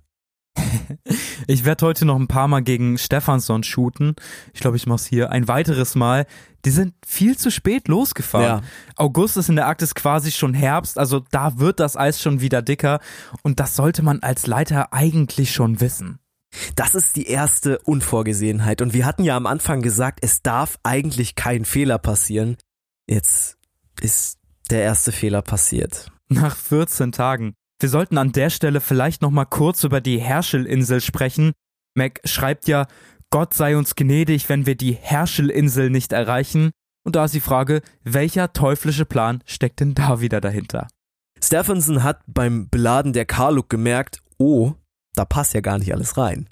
Ich 1.46 1.64
werde 1.64 1.86
heute 1.86 2.04
noch 2.04 2.16
ein 2.16 2.28
paar 2.28 2.48
Mal 2.48 2.62
gegen 2.62 2.98
Stefansson 2.98 3.62
shooten. 3.62 4.14
Ich 4.52 4.60
glaube, 4.60 4.76
ich 4.76 4.86
mache 4.86 4.96
es 4.96 5.06
hier 5.06 5.30
ein 5.30 5.48
weiteres 5.48 5.94
Mal. 5.94 6.26
Die 6.64 6.70
sind 6.70 6.94
viel 7.06 7.36
zu 7.36 7.50
spät 7.50 7.88
losgefahren. 7.88 8.62
Ja. 8.62 8.68
August 8.96 9.36
ist 9.36 9.48
in 9.48 9.56
der 9.56 9.66
Arktis 9.66 9.94
quasi 9.94 10.30
schon 10.30 10.54
Herbst, 10.54 10.98
also 10.98 11.20
da 11.30 11.58
wird 11.58 11.80
das 11.80 11.96
Eis 11.96 12.20
schon 12.20 12.40
wieder 12.40 12.62
dicker 12.62 13.00
und 13.42 13.60
das 13.60 13.76
sollte 13.76 14.02
man 14.02 14.20
als 14.20 14.46
Leiter 14.46 14.92
eigentlich 14.92 15.52
schon 15.52 15.80
wissen. 15.80 16.18
Das 16.74 16.94
ist 16.94 17.16
die 17.16 17.26
erste 17.26 17.78
Unvorgesehenheit 17.78 18.82
und 18.82 18.92
wir 18.92 19.06
hatten 19.06 19.24
ja 19.24 19.36
am 19.36 19.46
Anfang 19.46 19.82
gesagt, 19.82 20.18
es 20.22 20.42
darf 20.42 20.78
eigentlich 20.82 21.36
kein 21.36 21.64
Fehler 21.64 21.98
passieren. 21.98 22.56
Jetzt 23.06 23.56
ist 24.00 24.38
der 24.68 24.82
erste 24.82 25.12
Fehler 25.12 25.42
passiert. 25.42 26.10
Nach 26.28 26.56
14 26.56 27.12
Tagen. 27.12 27.54
Wir 27.80 27.88
sollten 27.88 28.18
an 28.18 28.32
der 28.32 28.50
Stelle 28.50 28.80
vielleicht 28.82 29.22
noch 29.22 29.30
mal 29.30 29.46
kurz 29.46 29.84
über 29.84 30.02
die 30.02 30.18
Herschelinsel 30.18 31.00
sprechen. 31.00 31.52
Mac 31.94 32.20
schreibt 32.24 32.68
ja, 32.68 32.86
Gott 33.30 33.54
sei 33.54 33.76
uns 33.76 33.96
gnädig, 33.96 34.50
wenn 34.50 34.66
wir 34.66 34.74
die 34.74 34.92
Herschelinsel 34.92 35.88
nicht 35.88 36.12
erreichen. 36.12 36.72
Und 37.04 37.16
da 37.16 37.24
ist 37.24 37.34
die 37.34 37.40
Frage, 37.40 37.80
welcher 38.04 38.52
teuflische 38.52 39.06
Plan 39.06 39.42
steckt 39.46 39.80
denn 39.80 39.94
da 39.94 40.20
wieder 40.20 40.42
dahinter? 40.42 40.88
Stephenson 41.42 42.02
hat 42.02 42.20
beim 42.26 42.68
Beladen 42.68 43.14
der 43.14 43.24
Karluk 43.24 43.70
gemerkt, 43.70 44.20
oh, 44.36 44.74
da 45.14 45.24
passt 45.24 45.54
ja 45.54 45.62
gar 45.62 45.78
nicht 45.78 45.94
alles 45.94 46.18
rein. 46.18 46.48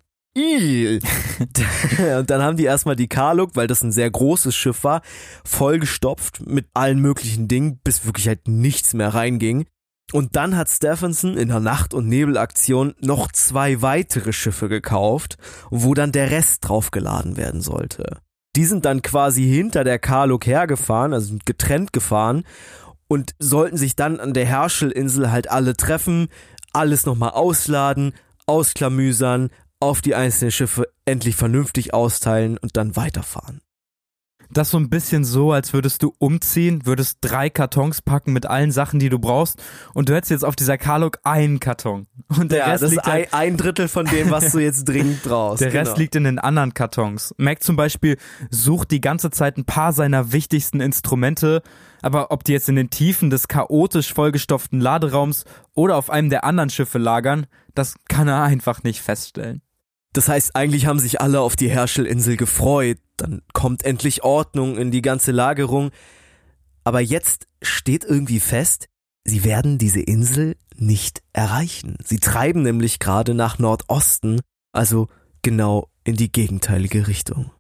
und 2.19 2.31
dann 2.31 2.43
haben 2.43 2.57
die 2.57 2.65
erstmal 2.65 2.97
die 2.97 3.09
Karluk, 3.09 3.51
weil 3.55 3.67
das 3.67 3.83
ein 3.83 3.93
sehr 3.93 4.11
großes 4.11 4.57
Schiff 4.57 4.83
war, 4.83 5.03
vollgestopft 5.45 6.47
mit 6.47 6.69
allen 6.73 7.01
möglichen 7.01 7.49
Dingen, 7.49 7.81
bis 7.85 8.07
wirklich 8.07 8.29
halt 8.29 8.49
nichts 8.49 8.95
mehr 8.95 9.13
reinging. 9.13 9.67
Und 10.13 10.37
dann 10.37 10.57
hat 10.57 10.71
Stephenson 10.71 11.37
in 11.37 11.49
der 11.49 11.61
Nacht- 11.61 11.93
und 11.93 12.09
Nebelaktion 12.09 12.95
noch 13.01 13.31
zwei 13.31 13.83
weitere 13.83 14.33
Schiffe 14.33 14.69
gekauft, 14.69 15.37
wo 15.71 15.93
dann 15.95 16.13
der 16.13 16.31
Rest 16.31 16.69
draufgeladen 16.69 17.37
werden 17.37 17.61
sollte. 17.61 18.19
Die 18.57 18.65
sind 18.65 18.87
dann 18.87 19.03
quasi 19.03 19.45
hinter 19.45 19.85
der 19.85 19.99
Karluk 19.99 20.47
hergefahren, 20.47 21.13
also 21.13 21.37
getrennt 21.45 21.93
gefahren 21.93 22.45
und 23.07 23.35
sollten 23.39 23.77
sich 23.77 23.97
dann 23.97 24.19
an 24.19 24.33
der 24.33 24.47
Herschelinsel 24.47 25.31
halt 25.31 25.51
alle 25.51 25.77
treffen, 25.77 26.29
alles 26.73 27.07
nochmal 27.07 27.31
ausladen, 27.31 28.15
ausklamüsern, 28.47 29.51
auf 29.81 30.01
die 30.01 30.15
einzelnen 30.15 30.51
Schiffe 30.51 30.89
endlich 31.05 31.37
vernünftig 31.37 31.95
austeilen 31.95 32.59
und 32.59 32.77
dann 32.77 32.97
weiterfahren. 32.97 33.61
Das 34.51 34.71
so 34.71 34.79
ein 34.79 34.89
bisschen 34.89 35.25
so, 35.25 35.53
als 35.53 35.73
würdest 35.73 36.03
du 36.03 36.15
umziehen, 36.19 36.87
würdest 36.87 37.19
drei 37.21 37.51
Kartons 37.51 38.03
packen 38.03 38.33
mit 38.33 38.47
allen 38.47 38.73
Sachen, 38.73 38.99
die 38.99 39.09
du 39.09 39.19
brauchst 39.19 39.63
und 39.95 40.09
du 40.09 40.15
hättest 40.15 40.31
jetzt 40.31 40.45
auf 40.45 40.57
dieser 40.57 40.79
Karluk 40.79 41.19
einen 41.23 41.61
Karton. 41.61 42.07
Und 42.29 42.53
der 42.53 42.61
ja, 42.61 42.67
Rest 42.67 42.85
das 42.85 42.91
liegt 42.91 43.07
ist 43.07 43.13
ein, 43.13 43.27
ein 43.33 43.57
Drittel 43.57 43.89
von 43.89 44.07
dem, 44.07 44.31
was 44.31 44.53
du 44.53 44.59
jetzt 44.59 44.89
dringend 44.89 45.23
brauchst. 45.23 45.61
der 45.61 45.71
genau. 45.71 45.85
Rest 45.85 45.99
liegt 45.99 46.17
in 46.17 46.25
den 46.25 46.39
anderen 46.39 46.75
Kartons. 46.75 47.35
Mac 47.37 47.63
zum 47.63 47.77
Beispiel 47.77 48.17
sucht 48.51 48.91
die 48.91 49.01
ganze 49.01 49.31
Zeit 49.31 49.57
ein 49.59 49.65
paar 49.65 49.93
seiner 49.93 50.33
wichtigsten 50.33 50.81
Instrumente, 50.81 51.63
aber 52.03 52.31
ob 52.31 52.45
die 52.45 52.53
jetzt 52.53 52.69
in 52.69 52.77
den 52.77 52.91
Tiefen 52.91 53.31
des 53.31 53.49
chaotisch 53.49 54.13
vollgestopften 54.13 54.81
Laderaums 54.81 55.45
oder 55.75 55.97
auf 55.97 56.11
einem 56.11 56.31
der 56.31 56.45
anderen 56.45 56.71
Schiffe 56.71 56.99
lagern, 56.99 57.47
das 57.75 57.97
kann 58.09 58.29
er 58.29 58.43
einfach 58.43 58.83
nicht 58.83 59.03
feststellen. 59.03 59.63
Das 60.13 60.29
heißt, 60.29 60.57
eigentlich 60.57 60.87
haben 60.87 60.99
sich 60.99 61.21
alle 61.21 61.41
auf 61.41 61.57
die 61.57 61.71
Herschelinsel 61.71 62.37
gefreut. 62.37 62.99
Dann 63.17 63.43
kommt 63.53 63.85
endlich 63.85 64.25
Ordnung 64.25 64.77
in 64.77 64.91
die 64.91 65.03
ganze 65.03 65.33
Lagerung. 65.33 65.91
Aber 66.85 67.01
jetzt 67.01 67.47
steht 67.63 68.05
irgendwie 68.05 68.41
fest, 68.41 68.87
sie 69.25 69.45
werden 69.45 69.79
diese 69.79 70.01
Insel 70.01 70.57
nicht 70.77 71.23
erreichen. 71.33 71.97
Sie 72.05 72.19
treiben 72.19 72.63
nämlich 72.63 72.99
gerade 72.99 73.35
nach 73.35 73.59
Nordosten, 73.59 74.41
also 74.73 75.09
genau 75.43 75.89
in 76.05 76.17
die 76.17 76.33
gegenteilige 76.33 77.07
Richtung. 77.09 77.51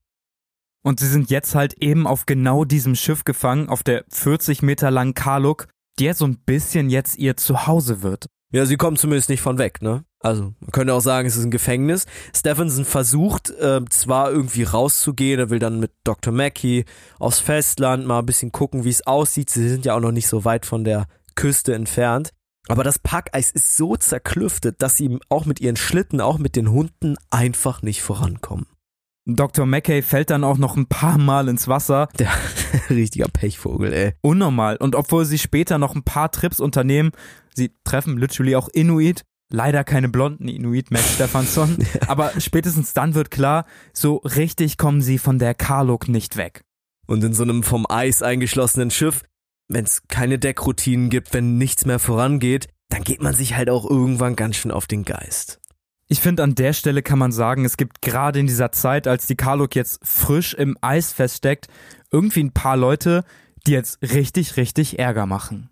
Und 0.83 1.01
sie 1.01 1.09
sind 1.09 1.31
jetzt 1.31 1.55
halt 1.55 1.75
eben 1.75 2.07
auf 2.07 2.25
genau 2.25 2.65
diesem 2.65 2.95
Schiff 2.95 3.25
gefangen, 3.25 3.69
auf 3.69 3.83
der 3.83 4.05
40 4.09 4.63
Meter 4.63 4.91
langen 4.91 5.15
Karluk, 5.15 5.67
die 5.99 6.05
jetzt 6.05 6.19
so 6.19 6.25
ein 6.25 6.39
bisschen 6.39 6.89
jetzt 6.89 7.19
ihr 7.19 7.37
Zuhause 7.37 8.03
wird. 8.03 8.27
Ja, 8.51 8.65
sie 8.65 8.77
kommen 8.77 8.97
zumindest 8.97 9.29
nicht 9.29 9.43
von 9.43 9.59
weg, 9.59 9.83
ne? 9.83 10.05
Also, 10.21 10.55
man 10.61 10.73
könnte 10.73 10.95
auch 10.95 11.01
sagen, 11.01 11.29
es 11.29 11.37
ist 11.37 11.45
ein 11.45 11.51
Gefängnis. 11.51 12.07
Stephenson 12.35 12.85
versucht 12.85 13.51
äh, 13.51 13.81
zwar 13.91 14.31
irgendwie 14.33 14.63
rauszugehen, 14.63 15.39
er 15.39 15.51
will 15.51 15.59
dann 15.59 15.79
mit 15.81 15.93
Dr. 16.03 16.33
Mackey 16.33 16.85
aufs 17.19 17.41
Festland 17.41 18.07
mal 18.07 18.21
ein 18.21 18.27
bisschen 18.27 18.51
gucken, 18.51 18.85
wie 18.85 18.91
es 18.91 19.07
aussieht. 19.07 19.51
Sie 19.51 19.69
sind 19.69 19.85
ja 19.85 19.95
auch 19.95 20.01
noch 20.01 20.13
nicht 20.13 20.27
so 20.27 20.45
weit 20.45 20.67
von 20.67 20.83
der 20.83 21.07
Küste 21.35 21.75
entfernt. 21.75 22.31
Aber 22.69 22.85
das 22.85 22.99
Packeis 22.99 23.51
ist 23.51 23.77
so 23.77 23.97
zerklüftet, 23.97 24.83
dass 24.83 24.97
sie 24.97 25.19
auch 25.29 25.47
mit 25.47 25.61
ihren 25.61 25.77
Schlitten, 25.77 26.21
auch 26.21 26.39
mit 26.39 26.57
den 26.57 26.71
Hunden 26.71 27.17
einfach 27.31 27.83
nicht 27.83 28.03
vorankommen. 28.03 28.67
Dr. 29.37 29.67
Mackey 29.67 30.01
fällt 30.01 30.31
dann 30.31 30.43
auch 30.43 30.57
noch 30.57 30.77
ein 30.77 30.87
paar 30.87 31.19
Mal 31.19 31.49
ins 31.49 31.69
Wasser. 31.69 32.09
Der 32.19 32.31
richtiger 32.89 33.29
Pechvogel, 33.29 33.93
ey. 33.93 34.13
Unnormal. 34.23 34.77
Und 34.79 34.95
obwohl 34.95 35.27
sie 35.27 35.39
später 35.39 35.77
noch 35.77 35.95
ein 35.95 36.03
paar 36.03 36.31
Trips 36.31 36.61
unternehmen, 36.61 37.11
sie 37.55 37.73
treffen 37.85 38.17
literally 38.17 38.57
auch 38.57 38.69
Inuit. 38.69 39.25
Leider 39.51 39.85
keine 39.85 40.09
blonden 40.09 40.49
Inuit, 40.49 40.91
Matt 40.91 41.03
Stefansson. 41.15 41.77
Aber 42.07 42.33
spätestens 42.39 42.95
dann 42.95 43.15
wird 43.15 43.31
klar, 43.31 43.67
so 43.93 44.17
richtig 44.17 44.79
kommen 44.79 45.03
sie 45.03 45.19
von 45.19 45.39
der 45.39 45.55
Karluk 45.55 46.09
nicht 46.09 46.37
weg. 46.37 46.65
Und 47.07 47.23
in 47.23 47.35
so 47.35 47.43
einem 47.43 47.63
vom 47.63 47.87
Eis 47.89 48.23
eingeschlossenen 48.23 48.91
Schiff, 48.91 49.23
wenn 49.69 49.85
es 49.85 50.03
keine 50.09 50.39
Deckroutinen 50.39 51.11
gibt, 51.11 51.35
wenn 51.35 51.59
nichts 51.59 51.85
mehr 51.85 51.99
vorangeht, 51.99 52.69
dann 52.89 53.05
geht 53.05 53.23
man 53.23 53.35
sich 53.35 53.55
halt 53.55 53.69
auch 53.69 53.89
irgendwann 53.89 54.37
ganz 54.37 54.57
schön 54.57 54.71
auf 54.71 54.87
den 54.87 55.05
Geist. 55.05 55.61
Ich 56.11 56.21
finde, 56.21 56.43
an 56.43 56.55
der 56.55 56.73
Stelle 56.73 57.03
kann 57.03 57.19
man 57.19 57.33
sagen, 57.33 57.67
es 57.67 57.77
gibt 57.77 58.01
gerade 58.01 58.41
in 58.41 58.47
dieser 58.47 58.73
Zeit, 58.73 59.07
als 59.07 59.27
die 59.27 59.37
Karluk 59.37 59.75
jetzt 59.75 60.01
frisch 60.03 60.55
im 60.55 60.77
Eis 60.81 61.13
feststeckt, 61.13 61.67
irgendwie 62.11 62.45
ein 62.45 62.53
paar 62.53 62.79
Leute, 62.79 63.25
die 63.67 63.73
jetzt 63.73 64.01
richtig, 64.01 64.57
richtig 64.57 64.99
Ärger 64.99 65.27
machen. 65.27 65.69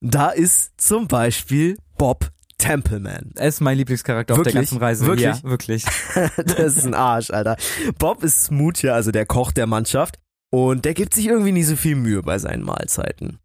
Da 0.00 0.30
ist 0.30 0.80
zum 0.80 1.06
Beispiel 1.06 1.76
Bob 1.98 2.30
Templeman. 2.56 3.32
Er 3.36 3.48
ist 3.48 3.60
mein 3.60 3.76
Lieblingscharakter 3.76 4.34
auf 4.34 4.38
der 4.38 4.46
Wirklich? 4.46 4.70
ganzen 4.70 4.78
Reise. 4.78 5.06
Wirklich? 5.06 5.26
Ja, 5.26 5.42
wirklich. 5.42 5.84
das 6.36 6.76
ist 6.76 6.86
ein 6.86 6.94
Arsch, 6.94 7.30
Alter. 7.30 7.56
Bob 7.98 8.22
ist 8.22 8.44
Smoothie, 8.44 8.88
also 8.88 9.10
der 9.10 9.26
Koch 9.26 9.52
der 9.52 9.66
Mannschaft. 9.66 10.18
Und 10.50 10.84
der 10.84 10.94
gibt 10.94 11.14
sich 11.14 11.26
irgendwie 11.26 11.52
nie 11.52 11.64
so 11.64 11.76
viel 11.76 11.96
Mühe 11.96 12.22
bei 12.22 12.38
seinen 12.38 12.62
Mahlzeiten. 12.62 13.38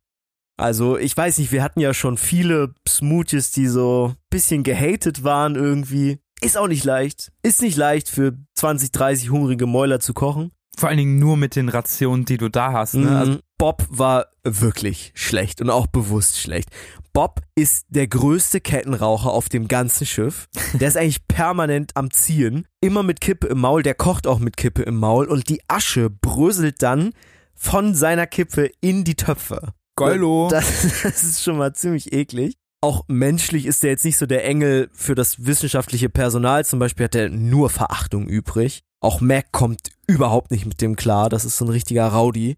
Also, 0.57 0.97
ich 0.97 1.15
weiß 1.15 1.37
nicht, 1.37 1.51
wir 1.51 1.63
hatten 1.63 1.79
ja 1.79 1.93
schon 1.93 2.17
viele 2.17 2.73
Smoothies, 2.87 3.51
die 3.51 3.67
so 3.67 4.13
bisschen 4.29 4.63
gehatet 4.63 5.23
waren 5.23 5.55
irgendwie. 5.55 6.19
Ist 6.41 6.57
auch 6.57 6.67
nicht 6.67 6.83
leicht. 6.83 7.31
Ist 7.43 7.61
nicht 7.61 7.77
leicht 7.77 8.09
für 8.09 8.37
20, 8.55 8.91
30 8.91 9.29
hungrige 9.29 9.65
Mäuler 9.65 9.99
zu 9.99 10.13
kochen. 10.13 10.51
Vor 10.77 10.87
allen 10.89 10.97
Dingen 10.97 11.19
nur 11.19 11.35
mit 11.35 11.55
den 11.55 11.67
Rationen, 11.67 12.23
die 12.25 12.37
du 12.37 12.49
da 12.49 12.71
hast. 12.71 12.93
Ne? 12.95 13.17
Also, 13.17 13.31
Mhm. 13.33 13.39
Bob 13.57 13.85
war 13.89 14.27
wirklich 14.45 15.11
schlecht 15.15 15.59
und 15.59 15.69
auch 15.69 15.87
bewusst 15.87 16.39
schlecht. 16.39 16.69
Bob 17.11 17.41
ist 17.55 17.85
der 17.89 18.07
größte 18.07 18.61
Kettenraucher 18.61 19.31
auf 19.31 19.49
dem 19.49 19.67
ganzen 19.67 20.05
Schiff. 20.07 20.47
Der 20.73 20.87
ist 20.87 20.95
eigentlich 20.95 21.27
permanent 21.27 21.91
am 21.95 22.09
Ziehen, 22.09 22.65
immer 22.79 23.03
mit 23.03 23.19
Kippe 23.19 23.47
im 23.47 23.59
Maul, 23.59 23.83
der 23.83 23.95
kocht 23.95 24.27
auch 24.27 24.39
mit 24.39 24.55
Kippe 24.55 24.83
im 24.83 24.95
Maul 24.95 25.25
und 25.25 25.49
die 25.49 25.59
Asche 25.67 26.09
bröselt 26.09 26.81
dann 26.81 27.11
von 27.53 27.93
seiner 27.95 28.27
Kippe 28.27 28.71
in 28.79 29.03
die 29.03 29.15
Töpfe. 29.15 29.73
Geilo. 29.97 30.47
Das, 30.49 31.01
das 31.03 31.23
ist 31.23 31.43
schon 31.43 31.57
mal 31.57 31.73
ziemlich 31.73 32.13
eklig. 32.13 32.55
Auch 32.82 33.03
menschlich 33.09 33.65
ist 33.65 33.84
er 33.84 33.89
jetzt 33.89 34.05
nicht 34.05 34.17
so 34.17 34.25
der 34.25 34.45
Engel 34.45 34.89
für 34.93 35.13
das 35.13 35.45
wissenschaftliche 35.45 36.09
Personal. 36.09 36.63
Zum 36.63 36.80
Beispiel 36.80 37.05
hat 37.05 37.15
er 37.15 37.30
nur 37.30 37.69
Verachtung 37.69 38.27
übrig. 38.27 38.84
Auch 39.01 39.19
Mac 39.19 39.51
kommt 39.51 39.91
überhaupt 40.07 40.51
nicht 40.51 40.65
mit 40.65 40.82
dem 40.82 40.95
klar. 40.95 41.30
Das 41.30 41.43
ist 41.43 41.57
so 41.57 41.65
ein 41.65 41.71
richtiger 41.71 42.07
Rowdy. 42.07 42.55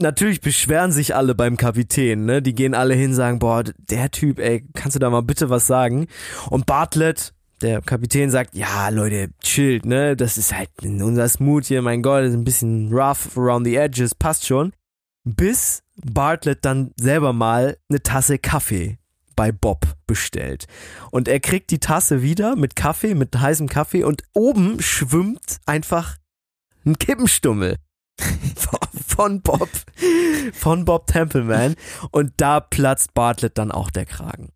Natürlich 0.00 0.40
beschweren 0.40 0.92
sich 0.92 1.14
alle 1.14 1.34
beim 1.34 1.56
Kapitän, 1.56 2.24
ne? 2.24 2.40
Die 2.40 2.54
gehen 2.54 2.74
alle 2.74 2.94
hin, 2.94 3.12
sagen, 3.12 3.40
boah, 3.40 3.64
der 3.64 4.10
Typ, 4.10 4.38
ey, 4.38 4.64
kannst 4.72 4.94
du 4.94 5.00
da 5.00 5.10
mal 5.10 5.22
bitte 5.22 5.50
was 5.50 5.66
sagen? 5.66 6.06
Und 6.48 6.66
Bartlett, 6.66 7.34
der 7.62 7.82
Kapitän 7.82 8.30
sagt, 8.30 8.54
ja, 8.54 8.88
Leute, 8.90 9.30
chillt, 9.42 9.84
ne? 9.84 10.16
Das 10.16 10.38
ist 10.38 10.56
halt 10.56 10.70
unser 10.82 11.28
Smooth 11.28 11.66
hier, 11.66 11.82
mein 11.82 12.02
Gott, 12.02 12.22
ist 12.22 12.34
ein 12.34 12.44
bisschen 12.44 12.92
rough 12.92 13.36
around 13.36 13.66
the 13.66 13.74
edges, 13.74 14.14
passt 14.14 14.46
schon. 14.46 14.72
Bis 15.24 15.82
Bartlett 15.96 16.64
dann 16.64 16.92
selber 16.96 17.32
mal 17.32 17.76
eine 17.90 18.02
Tasse 18.02 18.38
Kaffee 18.38 18.98
bei 19.38 19.52
Bob 19.52 19.86
bestellt. 20.08 20.66
Und 21.12 21.28
er 21.28 21.38
kriegt 21.38 21.70
die 21.70 21.78
Tasse 21.78 22.22
wieder 22.22 22.56
mit 22.56 22.74
Kaffee, 22.74 23.14
mit 23.14 23.38
heißem 23.38 23.68
Kaffee 23.68 24.02
und 24.02 24.24
oben 24.34 24.82
schwimmt 24.82 25.60
einfach 25.64 26.16
ein 26.84 26.98
Kippenstummel 26.98 27.76
von 29.06 29.40
Bob, 29.42 29.68
von 30.54 30.84
Bob 30.84 31.06
Templeman 31.06 31.76
und 32.10 32.32
da 32.38 32.58
platzt 32.58 33.14
Bartlett 33.14 33.58
dann 33.58 33.70
auch 33.70 33.92
der 33.92 34.06
Kragen. 34.06 34.48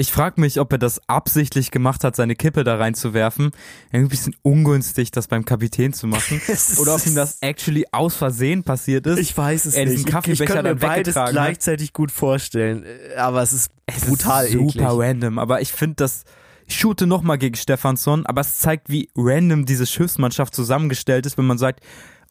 Ich 0.00 0.12
frage 0.12 0.40
mich, 0.40 0.60
ob 0.60 0.70
er 0.70 0.78
das 0.78 1.00
absichtlich 1.08 1.72
gemacht 1.72 2.04
hat, 2.04 2.14
seine 2.14 2.36
Kippe 2.36 2.62
da 2.62 2.76
reinzuwerfen. 2.76 3.50
Irgendwie 3.90 4.06
ein 4.06 4.08
bisschen 4.08 4.36
ungünstig, 4.42 5.10
das 5.10 5.26
beim 5.26 5.44
Kapitän 5.44 5.92
zu 5.92 6.06
machen. 6.06 6.40
Oder 6.80 6.94
ob 6.94 7.04
ihm 7.04 7.16
das 7.16 7.38
actually 7.40 7.84
aus 7.90 8.14
Versehen 8.14 8.62
passiert 8.62 9.08
ist. 9.08 9.18
Ich 9.18 9.36
weiß 9.36 9.64
es 9.66 9.74
er 9.74 9.84
nicht. 9.86 9.94
diesen 9.94 10.06
Ich- 10.06 10.12
Kaffeebecher 10.12 10.44
ich 10.44 10.50
könnte 10.50 10.68
mir 10.74 10.76
beides 10.76 11.14
gleichzeitig 11.14 11.92
gut 11.92 12.12
vorstellen, 12.12 12.84
aber 13.16 13.42
es 13.42 13.52
ist 13.52 13.72
Es 13.86 14.04
brutal 14.04 14.44
ist 14.46 14.52
super 14.52 14.68
eklig. 14.68 14.86
random, 14.88 15.38
aber 15.40 15.60
ich 15.62 15.72
finde 15.72 15.96
das, 15.96 16.22
ich 16.68 16.78
shoote 16.78 17.08
nochmal 17.08 17.36
gegen 17.38 17.56
Stefansson, 17.56 18.24
aber 18.24 18.42
es 18.42 18.58
zeigt, 18.58 18.88
wie 18.90 19.08
random 19.16 19.66
diese 19.66 19.84
Schiffsmannschaft 19.86 20.54
zusammengestellt 20.54 21.26
ist, 21.26 21.38
wenn 21.38 21.46
man 21.46 21.58
sagt, 21.58 21.80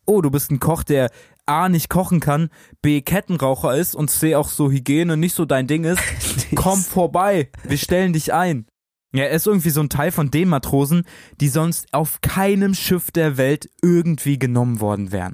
oh, 0.05 0.21
du 0.21 0.31
bist 0.31 0.51
ein 0.51 0.61
Koch, 0.61 0.83
der 0.83 1.09
A, 1.47 1.69
nicht 1.69 1.89
kochen 1.89 2.19
kann, 2.19 2.49
B, 2.81 3.01
Kettenraucher 3.01 3.75
ist 3.75 3.95
und 3.95 4.09
C, 4.09 4.35
auch 4.35 4.49
so 4.49 4.69
Hygiene 4.69 5.17
nicht 5.17 5.33
so 5.33 5.45
dein 5.45 5.67
Ding 5.67 5.83
ist. 5.83 6.01
Komm 6.55 6.79
vorbei, 6.79 7.49
wir 7.63 7.77
stellen 7.77 8.13
dich 8.13 8.33
ein. 8.33 8.67
Ja, 9.13 9.23
er 9.23 9.31
ist 9.31 9.47
irgendwie 9.47 9.69
so 9.69 9.81
ein 9.81 9.89
Teil 9.89 10.11
von 10.11 10.31
den 10.31 10.49
Matrosen, 10.49 11.03
die 11.39 11.47
sonst 11.47 11.93
auf 11.93 12.19
keinem 12.21 12.73
Schiff 12.73 13.09
der 13.11 13.37
Welt 13.37 13.69
irgendwie 13.81 14.37
genommen 14.37 14.79
worden 14.79 15.11
wären. 15.11 15.33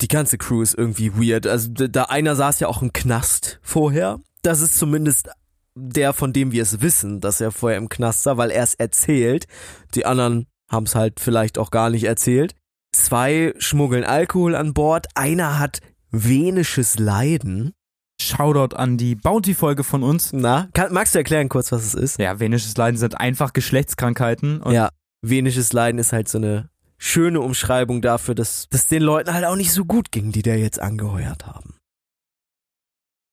Die 0.00 0.08
ganze 0.08 0.38
Crew 0.38 0.60
ist 0.60 0.74
irgendwie 0.74 1.14
weird. 1.14 1.46
Also 1.46 1.70
da 1.70 2.04
einer 2.04 2.34
saß 2.34 2.60
ja 2.60 2.68
auch 2.68 2.82
im 2.82 2.92
Knast 2.92 3.60
vorher. 3.62 4.20
Das 4.42 4.60
ist 4.60 4.76
zumindest 4.76 5.30
der, 5.76 6.12
von 6.12 6.32
dem 6.32 6.52
wir 6.52 6.62
es 6.62 6.80
wissen, 6.80 7.20
dass 7.20 7.40
er 7.40 7.52
vorher 7.52 7.78
im 7.78 7.88
Knast 7.88 8.26
war, 8.26 8.36
weil 8.36 8.50
er 8.50 8.64
es 8.64 8.74
erzählt. 8.74 9.46
Die 9.94 10.04
anderen 10.04 10.46
haben 10.68 10.86
es 10.86 10.94
halt 10.94 11.20
vielleicht 11.20 11.58
auch 11.58 11.70
gar 11.70 11.90
nicht 11.90 12.04
erzählt. 12.04 12.54
Zwei 12.94 13.54
schmuggeln 13.58 14.04
Alkohol 14.04 14.54
an 14.54 14.72
Bord. 14.72 15.06
Einer 15.14 15.58
hat 15.58 15.80
venisches 16.10 16.98
Leiden. 16.98 17.72
Shoutout 18.20 18.76
an 18.76 18.96
die 18.96 19.16
Bounty-Folge 19.16 19.82
von 19.82 20.04
uns. 20.04 20.32
Na, 20.32 20.68
kann, 20.72 20.92
magst 20.92 21.14
du 21.14 21.18
erklären 21.18 21.48
kurz, 21.48 21.72
was 21.72 21.84
es 21.84 21.94
ist? 21.94 22.18
Ja, 22.20 22.38
venisches 22.38 22.76
Leiden 22.76 22.96
sind 22.96 23.20
einfach 23.20 23.52
Geschlechtskrankheiten. 23.52 24.62
Ja, 24.70 24.90
venisches 25.22 25.72
Leiden 25.72 25.98
ist 25.98 26.12
halt 26.12 26.28
so 26.28 26.38
eine 26.38 26.70
schöne 26.96 27.40
Umschreibung 27.40 28.00
dafür, 28.00 28.36
dass 28.36 28.68
dass 28.68 28.86
den 28.86 29.02
Leuten 29.02 29.34
halt 29.34 29.44
auch 29.44 29.56
nicht 29.56 29.72
so 29.72 29.84
gut 29.84 30.12
ging, 30.12 30.30
die 30.30 30.42
da 30.42 30.54
jetzt 30.54 30.80
angeheuert 30.80 31.46
haben. 31.46 31.74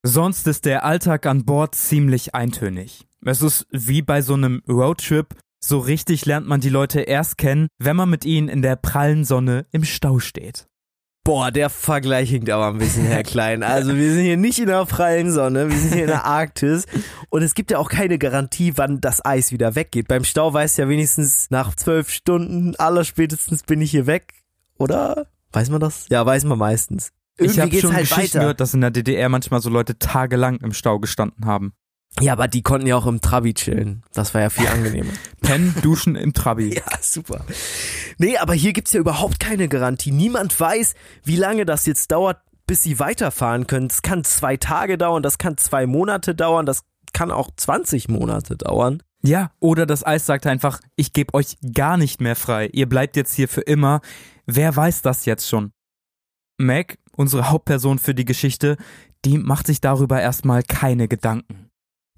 Sonst 0.04 0.48
ist 0.48 0.66
der 0.66 0.84
Alltag 0.84 1.28
an 1.28 1.46
Bord 1.46 1.76
ziemlich 1.76 2.34
eintönig. 2.34 3.08
Es 3.24 3.44
ist 3.44 3.68
wie 3.70 4.02
bei 4.02 4.24
so 4.24 4.34
einem 4.34 4.64
Roadtrip. 4.68 5.36
So 5.64 5.78
richtig 5.78 6.26
lernt 6.26 6.48
man 6.48 6.60
die 6.60 6.70
Leute 6.70 7.02
erst 7.02 7.38
kennen, 7.38 7.68
wenn 7.78 7.96
man 7.96 8.10
mit 8.10 8.26
ihnen 8.26 8.50
in 8.50 8.62
der 8.62 8.76
prallen 8.76 9.24
Sonne 9.24 9.68
im 9.72 9.84
Stau 9.84 10.20
steht. 10.20 10.68
Boah, 11.24 11.52
der 11.52 11.70
Vergleich 11.70 12.32
hinkt 12.32 12.50
aber 12.50 12.68
ein 12.70 12.80
bisschen, 12.80 13.06
Herr 13.06 13.22
Klein. 13.22 13.62
Also 13.62 13.96
wir 13.96 14.12
sind 14.12 14.24
hier 14.24 14.38
nicht 14.38 14.58
in 14.58 14.66
der 14.66 14.84
prallen 14.86 15.32
Sonne, 15.32 15.70
wir 15.70 15.78
sind 15.78 15.94
hier 15.94 16.04
in 16.04 16.08
der 16.08 16.26
Arktis 16.26 16.86
und 17.30 17.44
es 17.44 17.54
gibt 17.54 17.70
ja 17.70 17.78
auch 17.78 17.90
keine 17.90 18.18
Garantie, 18.18 18.74
wann 18.76 19.02
das 19.02 19.24
Eis 19.24 19.52
wieder 19.52 19.76
weggeht. 19.76 20.08
Beim 20.08 20.24
Stau 20.24 20.52
weiß 20.52 20.78
ja 20.78 20.90
wenigstens 20.90 21.52
nach 21.52 21.76
zwölf 21.76 22.10
Stunden, 22.10 22.76
aller 22.78 23.04
spätestens 23.04 23.62
bin 23.62 23.82
ich 23.82 23.92
hier 23.92 24.08
weg, 24.08 24.34
oder? 24.80 25.28
Weiß 25.52 25.70
man 25.70 25.80
das? 25.80 26.08
Ja, 26.10 26.26
weiß 26.26 26.44
man 26.46 26.58
meistens. 26.58 27.12
ich 27.38 27.60
habe 27.60 27.72
schon 27.80 27.94
halt 27.94 28.10
Geschichten 28.10 28.38
weiter. 28.38 28.40
gehört, 28.40 28.60
dass 28.60 28.74
in 28.74 28.82
der 28.82 28.90
DDR 28.90 29.30
manchmal 29.30 29.62
so 29.62 29.70
Leute 29.70 30.00
tagelang 30.00 30.60
im 30.62 30.74
Stau 30.74 31.00
gestanden 31.00 31.46
haben. 31.46 31.74
Ja, 32.20 32.34
aber 32.34 32.48
die 32.48 32.62
konnten 32.62 32.88
ja 32.88 32.98
auch 32.98 33.06
im 33.06 33.22
Trabi 33.22 33.54
chillen. 33.54 34.04
Das 34.14 34.34
war 34.34 34.42
ja 34.42 34.50
viel 34.50 34.68
angenehmer. 34.74 35.12
Pennen, 35.42 35.74
duschen 35.82 36.16
im 36.16 36.34
Trabi. 36.34 36.76
Ja, 36.76 36.84
super. 37.02 37.46
Nee, 38.18 38.38
aber 38.38 38.54
hier 38.54 38.74
gibt's 38.74 38.94
ja 38.94 39.00
überhaupt 39.00 39.40
keine 39.40 39.68
Garantie. 39.68 40.12
Niemand 40.12 40.58
weiß, 40.60 40.94
wie 41.24 41.36
lange 41.36 41.66
das 41.66 41.86
jetzt 41.86 42.12
dauert, 42.12 42.42
bis 42.68 42.84
sie 42.84 43.00
weiterfahren 43.00 43.68
können. 43.68 43.88
Das 43.88 44.02
kann 44.02 44.24
zwei 44.24 44.58
Tage 44.58 44.98
dauern, 44.98 45.24
das 45.24 45.38
kann 45.38 45.58
zwei 45.58 45.88
Monate 45.88 46.36
dauern, 46.36 46.66
das 46.66 46.84
kann 47.14 47.32
auch 47.32 47.50
20 47.56 48.08
Monate 48.10 48.56
dauern. 48.58 49.02
Ja, 49.24 49.52
oder 49.60 49.86
das 49.86 50.06
Eis 50.06 50.26
sagt 50.26 50.48
einfach, 50.48 50.80
ich 50.96 51.14
gebe 51.14 51.34
euch 51.34 51.58
gar 51.74 51.98
nicht 51.98 52.22
mehr 52.22 52.36
frei. 52.36 52.68
Ihr 52.68 52.90
bleibt 52.90 53.16
jetzt 53.16 53.34
hier 53.36 53.48
für 53.48 53.62
immer. 53.62 54.02
Wer 54.46 54.76
weiß 54.76 55.02
das 55.02 55.26
jetzt 55.26 55.48
schon? 55.48 55.72
Meg, 56.58 56.98
unsere 57.16 57.50
Hauptperson 57.50 58.00
für 58.00 58.16
die 58.16 58.26
Geschichte, 58.26 58.78
die 59.26 59.38
macht 59.38 59.68
sich 59.68 59.82
darüber 59.82 60.22
erstmal 60.22 60.64
keine 60.64 61.08
Gedanken. 61.08 61.71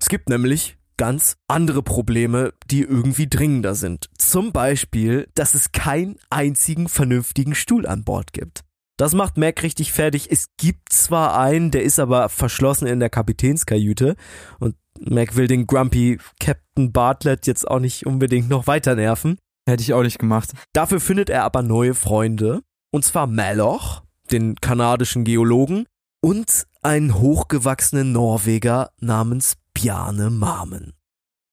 Es 0.04 0.10
gibt 0.10 0.28
nämlich 0.28 0.76
ganz 0.98 1.38
andere 1.48 1.82
Probleme, 1.82 2.54
die 2.70 2.82
irgendwie 2.82 3.30
dringender 3.30 3.74
sind. 3.74 4.10
Zum 4.18 4.52
Beispiel, 4.52 5.30
dass 5.34 5.54
es 5.54 5.72
keinen 5.72 6.18
einzigen 6.30 6.90
vernünftigen 6.90 7.56
Stuhl 7.56 7.88
an 7.88 8.04
Bord 8.04 8.34
gibt. 8.34 8.66
Das 8.98 9.14
macht 9.14 9.38
Mac 9.38 9.64
richtig 9.64 9.94
fertig. 9.94 10.30
Es 10.30 10.48
gibt 10.58 10.92
zwar 10.92 11.40
einen, 11.40 11.72
der 11.72 11.84
ist 11.84 12.00
aber 12.00 12.28
verschlossen 12.28 12.86
in 12.86 13.00
der 13.00 13.10
Kapitänskajüte 13.10 14.18
und 14.60 14.76
Mac 15.00 15.38
will 15.38 15.48
den 15.48 15.68
Grumpy 15.68 16.20
Captain 16.38 16.92
Bartlett 16.92 17.48
jetzt 17.48 17.66
auch 17.66 17.80
nicht 17.80 18.06
unbedingt 18.06 18.50
noch 18.50 18.68
weiter 18.68 18.96
nerven. 18.96 19.38
Hätte 19.66 19.84
ich 19.84 19.94
auch 19.94 20.04
nicht 20.04 20.20
gemacht. 20.20 20.52
Dafür 20.74 21.00
findet 21.00 21.30
er 21.30 21.46
aber 21.46 21.64
neue 21.64 21.94
Freunde. 21.94 22.60
Und 22.92 23.06
zwar 23.06 23.26
Maloch, 23.26 24.04
den 24.34 24.56
kanadischen 24.56 25.24
Geologen, 25.24 25.86
und 26.22 26.68
einen 26.82 27.20
hochgewachsenen 27.20 28.12
Norweger 28.12 28.92
namens 29.00 29.58
Bjarne 29.74 30.30
Marmen. 30.30 30.94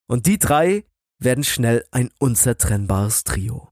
Und 0.08 0.26
die 0.26 0.38
drei 0.38 0.84
werden 1.18 1.44
schnell 1.44 1.84
ein 1.90 2.10
unzertrennbares 2.18 3.24
Trio. 3.24 3.68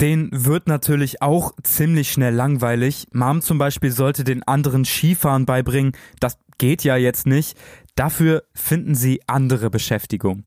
Den 0.00 0.28
wird 0.32 0.68
natürlich 0.68 1.22
auch 1.22 1.52
ziemlich 1.62 2.12
schnell 2.12 2.34
langweilig. 2.34 3.08
Mom 3.12 3.42
zum 3.42 3.58
Beispiel 3.58 3.90
sollte 3.90 4.22
den 4.22 4.44
anderen 4.44 4.84
Skifahren 4.84 5.44
beibringen. 5.44 5.92
Das 6.20 6.38
geht 6.58 6.84
ja 6.84 6.96
jetzt 6.96 7.26
nicht. 7.26 7.58
Dafür 7.96 8.44
finden 8.54 8.94
sie 8.94 9.20
andere 9.26 9.70
Beschäftigung. 9.70 10.44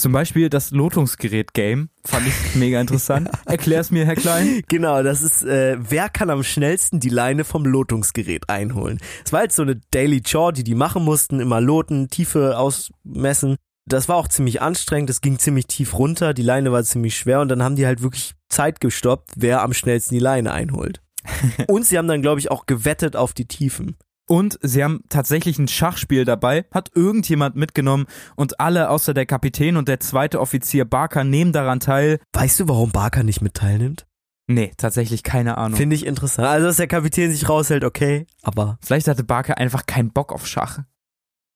Zum 0.00 0.12
Beispiel 0.12 0.48
das 0.48 0.70
Lotungsgerät-Game. 0.70 1.90
Fand 2.06 2.26
ich 2.26 2.54
mega 2.54 2.80
interessant. 2.80 3.28
Erklär's 3.44 3.90
mir, 3.90 4.06
Herr 4.06 4.14
Klein. 4.16 4.62
Genau, 4.66 5.02
das 5.02 5.20
ist, 5.20 5.42
äh, 5.42 5.76
wer 5.78 6.08
kann 6.08 6.30
am 6.30 6.42
schnellsten 6.42 7.00
die 7.00 7.10
Leine 7.10 7.44
vom 7.44 7.66
Lotungsgerät 7.66 8.48
einholen? 8.48 8.98
Es 9.26 9.30
war 9.34 9.40
halt 9.40 9.52
so 9.52 9.60
eine 9.60 9.78
Daily 9.90 10.22
Chore, 10.22 10.54
die 10.54 10.64
die 10.64 10.74
machen 10.74 11.04
mussten, 11.04 11.38
immer 11.38 11.60
loten, 11.60 12.08
Tiefe 12.08 12.56
ausmessen. 12.56 13.56
Das 13.84 14.08
war 14.08 14.16
auch 14.16 14.28
ziemlich 14.28 14.62
anstrengend, 14.62 15.10
das 15.10 15.20
ging 15.20 15.38
ziemlich 15.38 15.66
tief 15.66 15.92
runter, 15.98 16.32
die 16.32 16.42
Leine 16.42 16.72
war 16.72 16.82
ziemlich 16.82 17.18
schwer 17.18 17.42
und 17.42 17.48
dann 17.48 17.62
haben 17.62 17.76
die 17.76 17.84
halt 17.84 18.00
wirklich 18.00 18.32
Zeit 18.48 18.80
gestoppt, 18.80 19.32
wer 19.36 19.60
am 19.60 19.74
schnellsten 19.74 20.14
die 20.14 20.20
Leine 20.20 20.52
einholt. 20.52 21.02
und 21.68 21.84
sie 21.84 21.98
haben 21.98 22.08
dann, 22.08 22.22
glaube 22.22 22.40
ich, 22.40 22.50
auch 22.50 22.64
gewettet 22.64 23.16
auf 23.16 23.34
die 23.34 23.46
Tiefen. 23.46 23.98
Und 24.30 24.60
sie 24.62 24.84
haben 24.84 25.02
tatsächlich 25.08 25.58
ein 25.58 25.66
Schachspiel 25.66 26.24
dabei, 26.24 26.64
hat 26.70 26.92
irgendjemand 26.94 27.56
mitgenommen 27.56 28.06
und 28.36 28.60
alle 28.60 28.88
außer 28.88 29.12
der 29.12 29.26
Kapitän 29.26 29.76
und 29.76 29.88
der 29.88 29.98
zweite 29.98 30.40
Offizier 30.40 30.84
Barker 30.84 31.24
nehmen 31.24 31.52
daran 31.52 31.80
teil. 31.80 32.20
Weißt 32.32 32.60
du, 32.60 32.68
warum 32.68 32.92
Barker 32.92 33.24
nicht 33.24 33.40
mit 33.40 33.54
teilnimmt? 33.54 34.06
Nee, 34.46 34.70
tatsächlich 34.76 35.24
keine 35.24 35.58
Ahnung. 35.58 35.76
Finde 35.76 35.96
ich 35.96 36.06
interessant. 36.06 36.46
Also, 36.46 36.68
dass 36.68 36.76
der 36.76 36.86
Kapitän 36.86 37.32
sich 37.32 37.48
raushält, 37.48 37.82
okay, 37.82 38.28
aber. 38.42 38.78
Vielleicht 38.82 39.08
hatte 39.08 39.24
Barker 39.24 39.58
einfach 39.58 39.86
keinen 39.86 40.12
Bock 40.12 40.32
auf 40.32 40.46
Schach. 40.46 40.78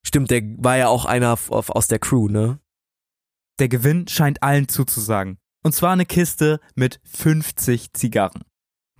Stimmt, 0.04 0.32
der 0.32 0.42
war 0.58 0.76
ja 0.76 0.88
auch 0.88 1.04
einer 1.04 1.38
aus 1.48 1.86
der 1.86 2.00
Crew, 2.00 2.26
ne? 2.28 2.58
Der 3.60 3.68
Gewinn 3.68 4.08
scheint 4.08 4.42
allen 4.42 4.66
zuzusagen. 4.66 5.38
Und 5.62 5.76
zwar 5.76 5.92
eine 5.92 6.06
Kiste 6.06 6.58
mit 6.74 7.00
50 7.04 7.92
Zigarren. 7.92 8.42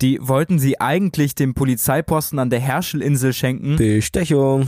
Die 0.01 0.19
wollten 0.21 0.59
sie 0.59 0.81
eigentlich 0.81 1.35
dem 1.35 1.53
Polizeiposten 1.53 2.37
an 2.37 2.49
der 2.49 2.59
Herschelinsel 2.59 3.31
schenken. 3.31 3.77
Bestechung. 3.77 4.67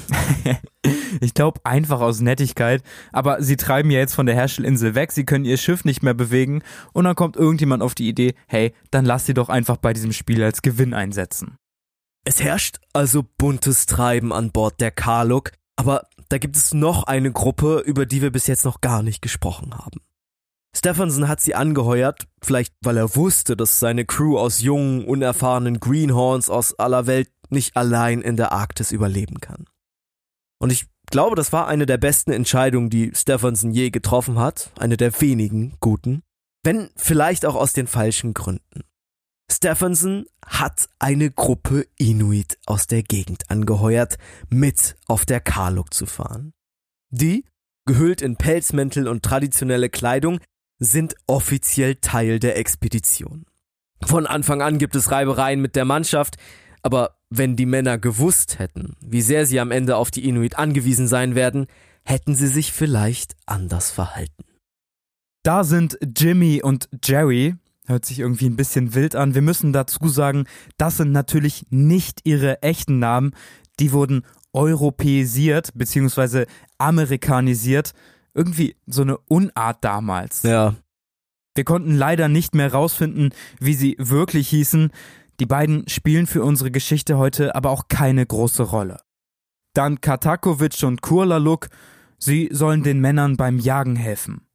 ich 1.21 1.33
glaube 1.33 1.59
einfach 1.65 1.99
aus 1.99 2.21
Nettigkeit. 2.21 2.81
Aber 3.11 3.41
sie 3.41 3.57
treiben 3.57 3.91
ja 3.91 3.99
jetzt 3.99 4.15
von 4.15 4.25
der 4.25 4.35
Herschelinsel 4.35 4.95
weg, 4.95 5.11
sie 5.11 5.25
können 5.25 5.43
ihr 5.43 5.57
Schiff 5.57 5.83
nicht 5.83 6.01
mehr 6.01 6.13
bewegen 6.13 6.61
und 6.93 7.03
dann 7.03 7.15
kommt 7.15 7.35
irgendjemand 7.35 7.83
auf 7.83 7.93
die 7.93 8.07
Idee, 8.07 8.35
hey, 8.47 8.73
dann 8.89 9.03
lass 9.03 9.25
sie 9.25 9.33
doch 9.33 9.49
einfach 9.49 9.77
bei 9.77 9.93
diesem 9.93 10.13
Spiel 10.13 10.41
als 10.43 10.61
Gewinn 10.61 10.93
einsetzen. 10.93 11.57
Es 12.23 12.41
herrscht 12.41 12.77
also 12.93 13.23
buntes 13.37 13.85
Treiben 13.85 14.31
an 14.31 14.51
Bord 14.51 14.79
der 14.79 14.91
Karluk, 14.91 15.51
aber 15.75 16.07
da 16.29 16.37
gibt 16.37 16.55
es 16.55 16.73
noch 16.73 17.03
eine 17.03 17.31
Gruppe, 17.31 17.83
über 17.85 18.05
die 18.05 18.21
wir 18.21 18.31
bis 18.31 18.47
jetzt 18.47 18.65
noch 18.65 18.81
gar 18.81 19.03
nicht 19.03 19.21
gesprochen 19.21 19.77
haben. 19.77 20.01
Stephenson 20.77 21.27
hat 21.27 21.41
sie 21.41 21.55
angeheuert, 21.55 22.27
vielleicht 22.43 22.73
weil 22.81 22.97
er 22.97 23.15
wusste, 23.15 23.57
dass 23.57 23.79
seine 23.79 24.05
Crew 24.05 24.37
aus 24.37 24.61
jungen, 24.61 25.05
unerfahrenen 25.05 25.79
Greenhorns 25.79 26.49
aus 26.49 26.77
aller 26.77 27.07
Welt 27.07 27.31
nicht 27.49 27.75
allein 27.75 28.21
in 28.21 28.37
der 28.37 28.51
Arktis 28.51 28.91
überleben 28.91 29.39
kann. 29.41 29.65
Und 30.59 30.71
ich 30.71 30.85
glaube, 31.09 31.35
das 31.35 31.51
war 31.51 31.67
eine 31.67 31.87
der 31.87 31.97
besten 31.97 32.31
Entscheidungen, 32.31 32.91
die 32.91 33.11
Stephenson 33.15 33.71
je 33.71 33.89
getroffen 33.89 34.37
hat, 34.37 34.71
eine 34.77 34.97
der 34.97 35.19
wenigen 35.19 35.75
guten, 35.79 36.21
wenn 36.63 36.89
vielleicht 36.95 37.47
auch 37.47 37.55
aus 37.55 37.73
den 37.73 37.87
falschen 37.87 38.35
Gründen. 38.35 38.83
Stephenson 39.51 40.25
hat 40.45 40.89
eine 40.99 41.31
Gruppe 41.31 41.87
Inuit 41.97 42.59
aus 42.67 42.85
der 42.85 43.01
Gegend 43.01 43.49
angeheuert, 43.49 44.17
mit 44.49 44.95
auf 45.07 45.25
der 45.25 45.39
Karluk 45.39 45.91
zu 45.91 46.05
fahren. 46.05 46.53
Die, 47.09 47.45
gehüllt 47.87 48.21
in 48.21 48.35
Pelzmäntel 48.35 49.07
und 49.07 49.23
traditionelle 49.23 49.89
Kleidung, 49.89 50.39
sind 50.79 51.15
offiziell 51.27 51.95
Teil 51.95 52.39
der 52.39 52.57
Expedition. 52.57 53.45
Von 54.05 54.27
Anfang 54.27 54.61
an 54.61 54.77
gibt 54.77 54.95
es 54.95 55.11
Reibereien 55.11 55.59
mit 55.59 55.75
der 55.75 55.85
Mannschaft, 55.85 56.35
aber 56.83 57.17
wenn 57.29 57.55
die 57.55 57.65
Männer 57.65 57.97
gewusst 57.97 58.59
hätten, 58.59 58.95
wie 59.01 59.21
sehr 59.21 59.45
sie 59.45 59.59
am 59.59 59.71
Ende 59.71 59.97
auf 59.97 60.11
die 60.11 60.27
Inuit 60.27 60.57
angewiesen 60.57 61.07
sein 61.07 61.35
werden, 61.35 61.67
hätten 62.05 62.35
sie 62.35 62.47
sich 62.47 62.71
vielleicht 62.71 63.35
anders 63.45 63.91
verhalten. 63.91 64.43
Da 65.43 65.63
sind 65.63 65.97
Jimmy 66.15 66.61
und 66.61 66.89
Jerry, 67.03 67.55
hört 67.85 68.05
sich 68.05 68.19
irgendwie 68.19 68.47
ein 68.47 68.55
bisschen 68.55 68.93
wild 68.93 69.15
an. 69.15 69.33
Wir 69.33 69.41
müssen 69.41 69.73
dazu 69.73 70.07
sagen, 70.07 70.45
das 70.77 70.97
sind 70.97 71.11
natürlich 71.11 71.65
nicht 71.69 72.21
ihre 72.23 72.61
echten 72.61 72.99
Namen, 72.99 73.31
die 73.79 73.91
wurden 73.91 74.23
europäisiert 74.53 75.71
bzw. 75.73 76.45
amerikanisiert 76.77 77.93
irgendwie 78.37 78.75
so 78.85 79.01
eine 79.01 79.17
Unart 79.17 79.83
damals. 79.83 80.43
Ja. 80.43 80.75
Wir 81.55 81.63
konnten 81.63 81.95
leider 81.95 82.27
nicht 82.27 82.53
mehr 82.53 82.71
rausfinden, 82.71 83.33
wie 83.59 83.73
sie 83.73 83.95
wirklich 83.97 84.47
hießen. 84.49 84.91
Die 85.39 85.45
beiden 85.47 85.89
spielen 85.89 86.27
für 86.27 86.43
unsere 86.43 86.69
Geschichte 86.69 87.17
heute 87.17 87.55
aber 87.55 87.71
auch 87.71 87.87
keine 87.89 88.25
große 88.25 88.63
Rolle. 88.63 88.99
Dann 89.73 90.01
Katakovic 90.01 90.83
und 90.83 91.01
Kurlaluk, 91.01 91.69
sie 92.19 92.49
sollen 92.51 92.83
den 92.83 92.99
Männern 92.99 93.37
beim 93.37 93.57
Jagen 93.57 93.95
helfen. 93.95 94.47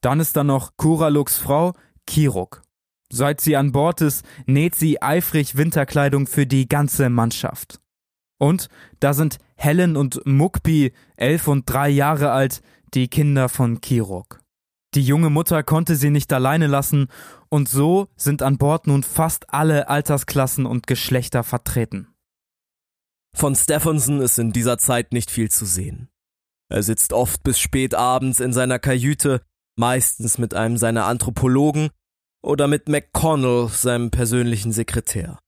Dann 0.00 0.20
ist 0.20 0.36
da 0.36 0.44
noch 0.44 0.76
Kuraluks 0.76 1.38
Frau, 1.38 1.74
Kiruk. 2.06 2.62
Seit 3.10 3.40
sie 3.40 3.56
an 3.56 3.72
Bord 3.72 4.00
ist, 4.00 4.24
näht 4.46 4.74
sie 4.74 5.00
eifrig 5.00 5.56
Winterkleidung 5.56 6.26
für 6.26 6.46
die 6.46 6.68
ganze 6.68 7.08
Mannschaft. 7.08 7.80
Und 8.38 8.68
da 9.00 9.14
sind 9.14 9.38
Helen 9.56 9.96
und 9.96 10.24
Mukpi, 10.26 10.92
elf 11.16 11.48
und 11.48 11.64
drei 11.68 11.88
Jahre 11.88 12.30
alt, 12.30 12.62
die 12.94 13.08
Kinder 13.08 13.48
von 13.48 13.80
Kirok. 13.80 14.40
Die 14.94 15.02
junge 15.02 15.30
Mutter 15.30 15.62
konnte 15.62 15.96
sie 15.96 16.10
nicht 16.10 16.32
alleine 16.32 16.66
lassen, 16.66 17.08
und 17.50 17.68
so 17.68 18.08
sind 18.16 18.42
an 18.42 18.58
Bord 18.58 18.86
nun 18.86 19.02
fast 19.02 19.52
alle 19.52 19.88
Altersklassen 19.88 20.66
und 20.66 20.86
Geschlechter 20.86 21.44
vertreten. 21.44 22.08
Von 23.34 23.54
Stephenson 23.54 24.20
ist 24.20 24.38
in 24.38 24.52
dieser 24.52 24.78
Zeit 24.78 25.12
nicht 25.12 25.30
viel 25.30 25.50
zu 25.50 25.66
sehen. 25.66 26.08
Er 26.70 26.82
sitzt 26.82 27.12
oft 27.12 27.42
bis 27.42 27.58
spät 27.58 27.94
abends 27.94 28.40
in 28.40 28.52
seiner 28.52 28.78
Kajüte, 28.78 29.42
meistens 29.76 30.38
mit 30.38 30.54
einem 30.54 30.76
seiner 30.76 31.06
Anthropologen 31.06 31.90
oder 32.42 32.66
mit 32.66 32.88
McConnell, 32.88 33.68
seinem 33.68 34.10
persönlichen 34.10 34.72
Sekretär. 34.72 35.38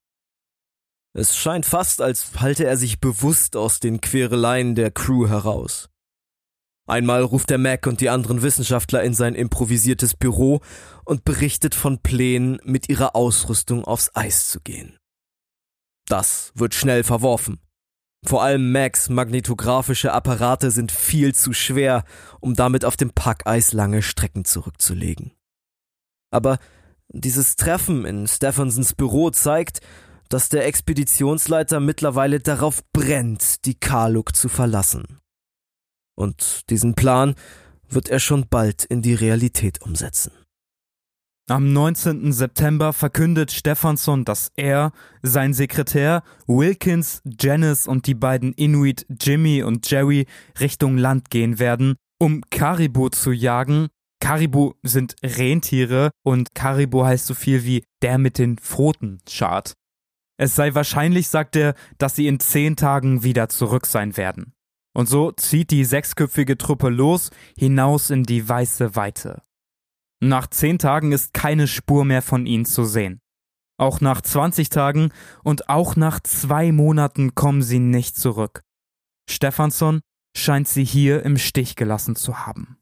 Es 1.13 1.37
scheint 1.37 1.67
fast, 1.67 2.01
als 2.01 2.41
halte 2.41 2.65
er 2.65 2.77
sich 2.77 3.01
bewusst 3.01 3.57
aus 3.57 3.81
den 3.81 4.01
Quereleien 4.01 4.75
der 4.75 4.93
Crew 4.93 5.29
heraus. 5.29 5.90
Einmal 6.91 7.23
ruft 7.23 7.51
der 7.51 7.59
Mac 7.59 7.87
und 7.87 8.01
die 8.01 8.11
anderen 8.11 8.43
Wissenschaftler 8.43 9.05
in 9.05 9.15
sein 9.15 9.37
improvisiertes 9.37 10.15
Büro 10.15 10.61
und 11.05 11.25
berichtet 11.25 11.77
von 11.77 12.03
Plänen, 12.03 12.59
mit 12.65 12.89
ihrer 12.89 13.15
Ausrüstung 13.15 13.85
aufs 13.85 14.11
Eis 14.15 14.49
zu 14.49 14.61
gehen. 14.61 14.99
Das 16.09 16.51
wird 16.57 16.75
schnell 16.75 17.05
verworfen. 17.05 17.61
Vor 18.27 18.43
allem 18.43 18.73
Macs 18.73 19.09
magnetographische 19.09 20.13
Apparate 20.13 20.73
sind 20.73 20.91
viel 20.91 21.33
zu 21.33 21.53
schwer, 21.53 22.05
um 22.41 22.55
damit 22.55 22.85
auf 22.85 22.97
dem 22.97 23.11
Packeis 23.11 23.73
lange 23.73 24.03
Strecken 24.03 24.45
zurückzulegen. 24.45 25.33
Aber 26.33 26.59
dieses 27.07 27.55
Treffen 27.55 28.05
in 28.05 28.27
Stephensons 28.27 28.95
Büro 28.95 29.31
zeigt, 29.31 29.81
dass 30.29 30.49
der 30.49 30.67
Expeditionsleiter 30.67 31.79
mittlerweile 31.79 32.41
darauf 32.41 32.83
brennt, 32.93 33.65
die 33.65 33.79
Kaluk 33.79 34.35
zu 34.35 34.49
verlassen. 34.49 35.21
Und 36.17 36.69
diesen 36.71 36.95
Plan 36.95 37.35
wird 37.89 38.09
er 38.09 38.21
schon 38.21 38.47
bald 38.49 38.85
in 38.85 39.03
die 39.03 39.15
Realität 39.15 39.83
umsetzen. 39.83 40.33
Am 41.51 41.73
19. 41.73 42.33
September 42.33 42.93
verkündet 42.93 43.51
Stephanson, 43.51 44.25
dass 44.25 44.53
er, 44.55 44.93
sein 45.23 45.53
Sekretär, 45.53 46.23
Wilkins, 46.47 47.23
Janice 47.25 47.89
und 47.89 48.07
die 48.07 48.15
beiden 48.15 48.53
Inuit 48.53 49.05
Jimmy 49.21 49.65
und 49.65 49.91
Jerry 49.91 50.27
Richtung 50.61 50.97
Land 50.97 51.29
gehen 51.29 51.59
werden, 51.59 51.97
um 52.21 52.43
Karibu 52.51 53.09
zu 53.09 53.33
jagen. 53.33 53.89
Karibu 54.21 54.75
sind 54.85 55.17
Rentiere 55.25 56.11
und 56.23 56.55
Karibu 56.55 57.05
heißt 57.05 57.27
so 57.27 57.35
viel 57.35 57.65
wie 57.65 57.83
der 58.01 58.19
mit 58.19 58.39
den 58.39 58.57
Pfoten 58.57 59.19
schart. 59.29 59.73
Es 60.37 60.55
sei 60.55 60.75
wahrscheinlich, 60.77 61.27
sagt 61.27 61.57
er, 61.57 61.75
dass 61.99 62.15
sie 62.15 62.29
in 62.29 62.39
zehn 62.39 62.77
Tagen 62.77 63.25
wieder 63.25 63.49
zurück 63.49 63.87
sein 63.87 64.17
werden. 64.17 64.53
Und 64.93 65.09
so 65.09 65.33
zieht 65.33 65.71
die 65.71 65.85
sechsköpfige 65.85 66.59
Truppe 66.59 66.89
los 66.89 67.31
hinaus 67.57 68.11
in 68.11 68.25
die 68.25 68.49
weiße 68.49 68.97
Weite. 68.97 69.43
Nach 70.21 70.47
zehn 70.47 70.79
Tagen 70.79 71.13
ist 71.13 71.33
keine 71.33 71.67
Spur 71.67 72.05
mehr 72.05 72.23
von 72.23 72.47
ihnen 72.47 72.67
zu 72.67 72.85
sehen. 72.85 73.21
Auch 73.79 74.01
nach 74.01 74.21
20 74.21 74.69
Tagen 74.69 75.11
und 75.43 75.71
auch 75.71 75.97
nach 75.97 76.21
zwei 76.21 76.71
Monaten 76.71 77.35
kommen 77.35 77.63
sie 77.63 77.79
nicht 77.79 78.17
zurück. 78.17 78.63
Stephansson 79.31 80.01
scheint 80.37 80.69
sie 80.69 80.85
hier 80.85 81.25
im 81.25 81.39
Stich 81.39 81.77
gelassen 81.77 82.17
zu 82.17 82.47
haben. 82.47 82.77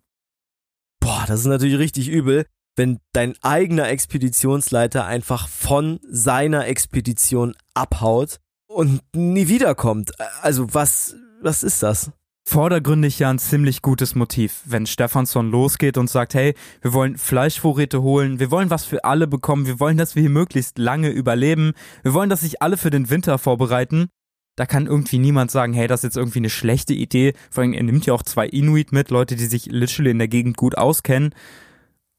Boah, 1.00 1.24
das 1.28 1.40
ist 1.40 1.46
natürlich 1.46 1.78
richtig 1.78 2.08
übel, 2.08 2.46
wenn 2.76 2.98
dein 3.12 3.34
eigener 3.42 3.88
Expeditionsleiter 3.88 5.04
einfach 5.04 5.48
von 5.48 6.00
seiner 6.08 6.66
Expedition 6.66 7.54
abhaut 7.74 8.38
und 8.66 9.02
nie 9.14 9.48
wiederkommt. 9.48 10.12
Also 10.42 10.74
was, 10.74 11.14
was 11.40 11.62
ist 11.62 11.82
das? 11.82 12.12
vordergründig 12.48 13.18
ja 13.18 13.30
ein 13.30 13.38
ziemlich 13.38 13.82
gutes 13.82 14.14
Motiv, 14.14 14.62
wenn 14.64 14.86
Stephansson 14.86 15.50
losgeht 15.50 15.98
und 15.98 16.08
sagt, 16.08 16.34
hey, 16.34 16.54
wir 16.80 16.94
wollen 16.94 17.18
Fleischvorräte 17.18 18.02
holen, 18.02 18.40
wir 18.40 18.50
wollen 18.50 18.70
was 18.70 18.84
für 18.84 19.04
alle 19.04 19.26
bekommen, 19.26 19.66
wir 19.66 19.78
wollen, 19.78 19.98
dass 19.98 20.14
wir 20.14 20.22
hier 20.22 20.30
möglichst 20.30 20.78
lange 20.78 21.10
überleben, 21.10 21.72
wir 22.02 22.14
wollen, 22.14 22.30
dass 22.30 22.40
sich 22.40 22.62
alle 22.62 22.78
für 22.78 22.90
den 22.90 23.10
Winter 23.10 23.38
vorbereiten. 23.38 24.08
Da 24.56 24.66
kann 24.66 24.86
irgendwie 24.86 25.18
niemand 25.18 25.52
sagen, 25.52 25.72
hey, 25.72 25.86
das 25.86 26.00
ist 26.00 26.04
jetzt 26.04 26.16
irgendwie 26.16 26.40
eine 26.40 26.50
schlechte 26.50 26.92
Idee. 26.92 27.34
Vor 27.48 27.62
allem, 27.62 27.74
er 27.74 27.84
nimmt 27.84 28.06
ja 28.06 28.14
auch 28.14 28.24
zwei 28.24 28.48
Inuit 28.48 28.90
mit, 28.90 29.10
Leute, 29.10 29.36
die 29.36 29.46
sich 29.46 29.66
literally 29.66 30.10
in 30.10 30.18
der 30.18 30.26
Gegend 30.26 30.56
gut 30.56 30.76
auskennen. 30.76 31.32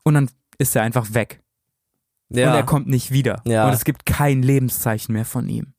Und 0.05 0.13
dann 0.13 0.29
ist 0.57 0.73
er 0.73 0.83
einfach 0.83 1.13
weg. 1.13 1.41
Ja. 2.29 2.51
Und 2.51 2.55
er 2.55 2.63
kommt 2.63 2.87
nicht 2.87 3.11
wieder. 3.11 3.41
Ja. 3.45 3.67
Und 3.67 3.73
es 3.73 3.83
gibt 3.83 4.05
kein 4.05 4.41
Lebenszeichen 4.41 5.11
mehr 5.11 5.25
von 5.25 5.49
ihm. 5.49 5.73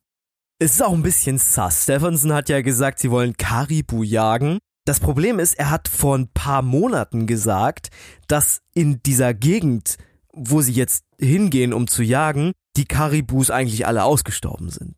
Es 0.62 0.72
ist 0.72 0.82
auch 0.82 0.92
ein 0.92 1.02
bisschen 1.02 1.38
sass. 1.38 1.84
Stephenson 1.84 2.34
hat 2.34 2.50
ja 2.50 2.60
gesagt, 2.60 2.98
sie 2.98 3.10
wollen 3.10 3.34
Karibu 3.38 4.02
jagen. 4.02 4.58
Das 4.84 5.00
Problem 5.00 5.38
ist, 5.38 5.54
er 5.54 5.70
hat 5.70 5.88
vor 5.88 6.18
ein 6.18 6.28
paar 6.28 6.60
Monaten 6.60 7.26
gesagt, 7.26 7.88
dass 8.28 8.60
in 8.74 9.02
dieser 9.02 9.32
Gegend, 9.32 9.96
wo 10.34 10.60
sie 10.60 10.74
jetzt 10.74 11.06
hingehen, 11.18 11.72
um 11.72 11.86
zu 11.86 12.02
jagen, 12.02 12.52
die 12.76 12.84
Karibus 12.84 13.50
eigentlich 13.50 13.86
alle 13.86 14.04
ausgestorben 14.04 14.68
sind. 14.68 14.96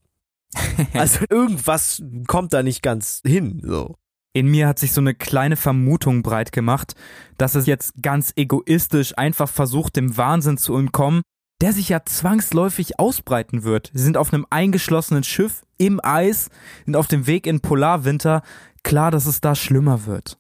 also 0.95 1.25
irgendwas 1.31 2.03
kommt 2.27 2.53
da 2.53 2.65
nicht 2.65 2.83
ganz 2.83 3.21
hin, 3.25 3.63
so. 3.65 3.95
In 4.35 4.49
mir 4.49 4.67
hat 4.67 4.81
sich 4.81 4.93
so 4.93 5.01
eine 5.01 5.15
kleine 5.15 5.57
Vermutung 5.57 6.25
breit 6.25 6.51
gemacht, 6.51 6.95
dass 7.39 7.55
es 7.55 7.67
jetzt 7.67 8.03
ganz 8.03 8.33
egoistisch 8.35 9.17
einfach 9.17 9.49
versucht, 9.49 9.95
dem 9.95 10.17
Wahnsinn 10.17 10.59
zu 10.59 10.75
entkommen 10.75 11.23
der 11.63 11.73
sich 11.73 11.89
ja 11.89 12.05
zwangsläufig 12.05 12.99
ausbreiten 12.99 13.63
wird. 13.63 13.93
Sie 13.95 14.03
sind 14.03 14.17
auf 14.17 14.33
einem 14.33 14.47
eingeschlossenen 14.51 15.23
Schiff 15.23 15.63
im 15.79 16.01
Eis, 16.03 16.51
sind 16.85 16.97
auf 16.97 17.07
dem 17.07 17.29
Weg 17.29 17.47
in 17.47 17.61
Polarwinter. 17.61 18.43
Klar, 18.83 19.13
dass 19.13 19.27
es 19.27 19.41
da 19.41 19.55
schlimmer 19.55 20.05
wird. 20.05 20.39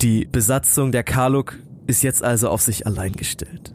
Die 0.00 0.26
Besatzung 0.26 0.92
der 0.92 1.02
Kaluk 1.02 1.58
ist 1.88 2.04
jetzt 2.04 2.22
also 2.22 2.48
auf 2.48 2.62
sich 2.62 2.86
allein 2.86 3.14
gestellt. 3.14 3.74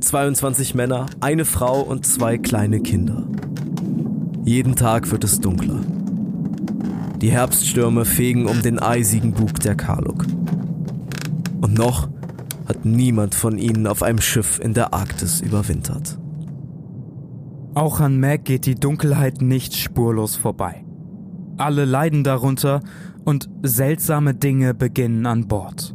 22 0.00 0.74
Männer, 0.74 1.06
eine 1.20 1.44
Frau 1.44 1.80
und 1.80 2.04
zwei 2.04 2.38
kleine 2.38 2.80
Kinder. 2.80 3.28
Jeden 4.44 4.74
Tag 4.74 5.12
wird 5.12 5.22
es 5.22 5.38
dunkler. 5.38 5.80
Die 7.20 7.30
Herbststürme 7.30 8.04
fegen 8.04 8.46
um 8.46 8.62
den 8.62 8.80
eisigen 8.80 9.32
Bug 9.32 9.60
der 9.60 9.76
Kaluk. 9.76 10.26
Und 11.60 11.74
noch 11.74 12.08
hat 12.72 12.86
niemand 12.86 13.34
von 13.34 13.58
ihnen 13.58 13.86
auf 13.86 14.02
einem 14.02 14.22
Schiff 14.22 14.58
in 14.58 14.72
der 14.72 14.94
Arktis 14.94 15.42
überwintert. 15.42 16.18
Auch 17.74 18.00
an 18.00 18.18
Mac 18.18 18.46
geht 18.46 18.64
die 18.64 18.76
Dunkelheit 18.76 19.42
nicht 19.42 19.76
spurlos 19.76 20.36
vorbei. 20.36 20.82
Alle 21.58 21.84
leiden 21.84 22.24
darunter 22.24 22.80
und 23.26 23.50
seltsame 23.62 24.32
Dinge 24.32 24.72
beginnen 24.72 25.26
an 25.26 25.48
Bord. 25.48 25.94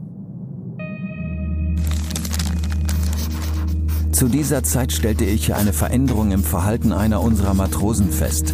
Zu 4.12 4.28
dieser 4.28 4.62
Zeit 4.62 4.92
stellte 4.92 5.26
ich 5.26 5.56
eine 5.56 5.74
Veränderung 5.74 6.30
im 6.30 6.44
Verhalten 6.44 6.92
einer 6.92 7.22
unserer 7.22 7.56
Matrosen 7.56 8.12
fest. 8.12 8.54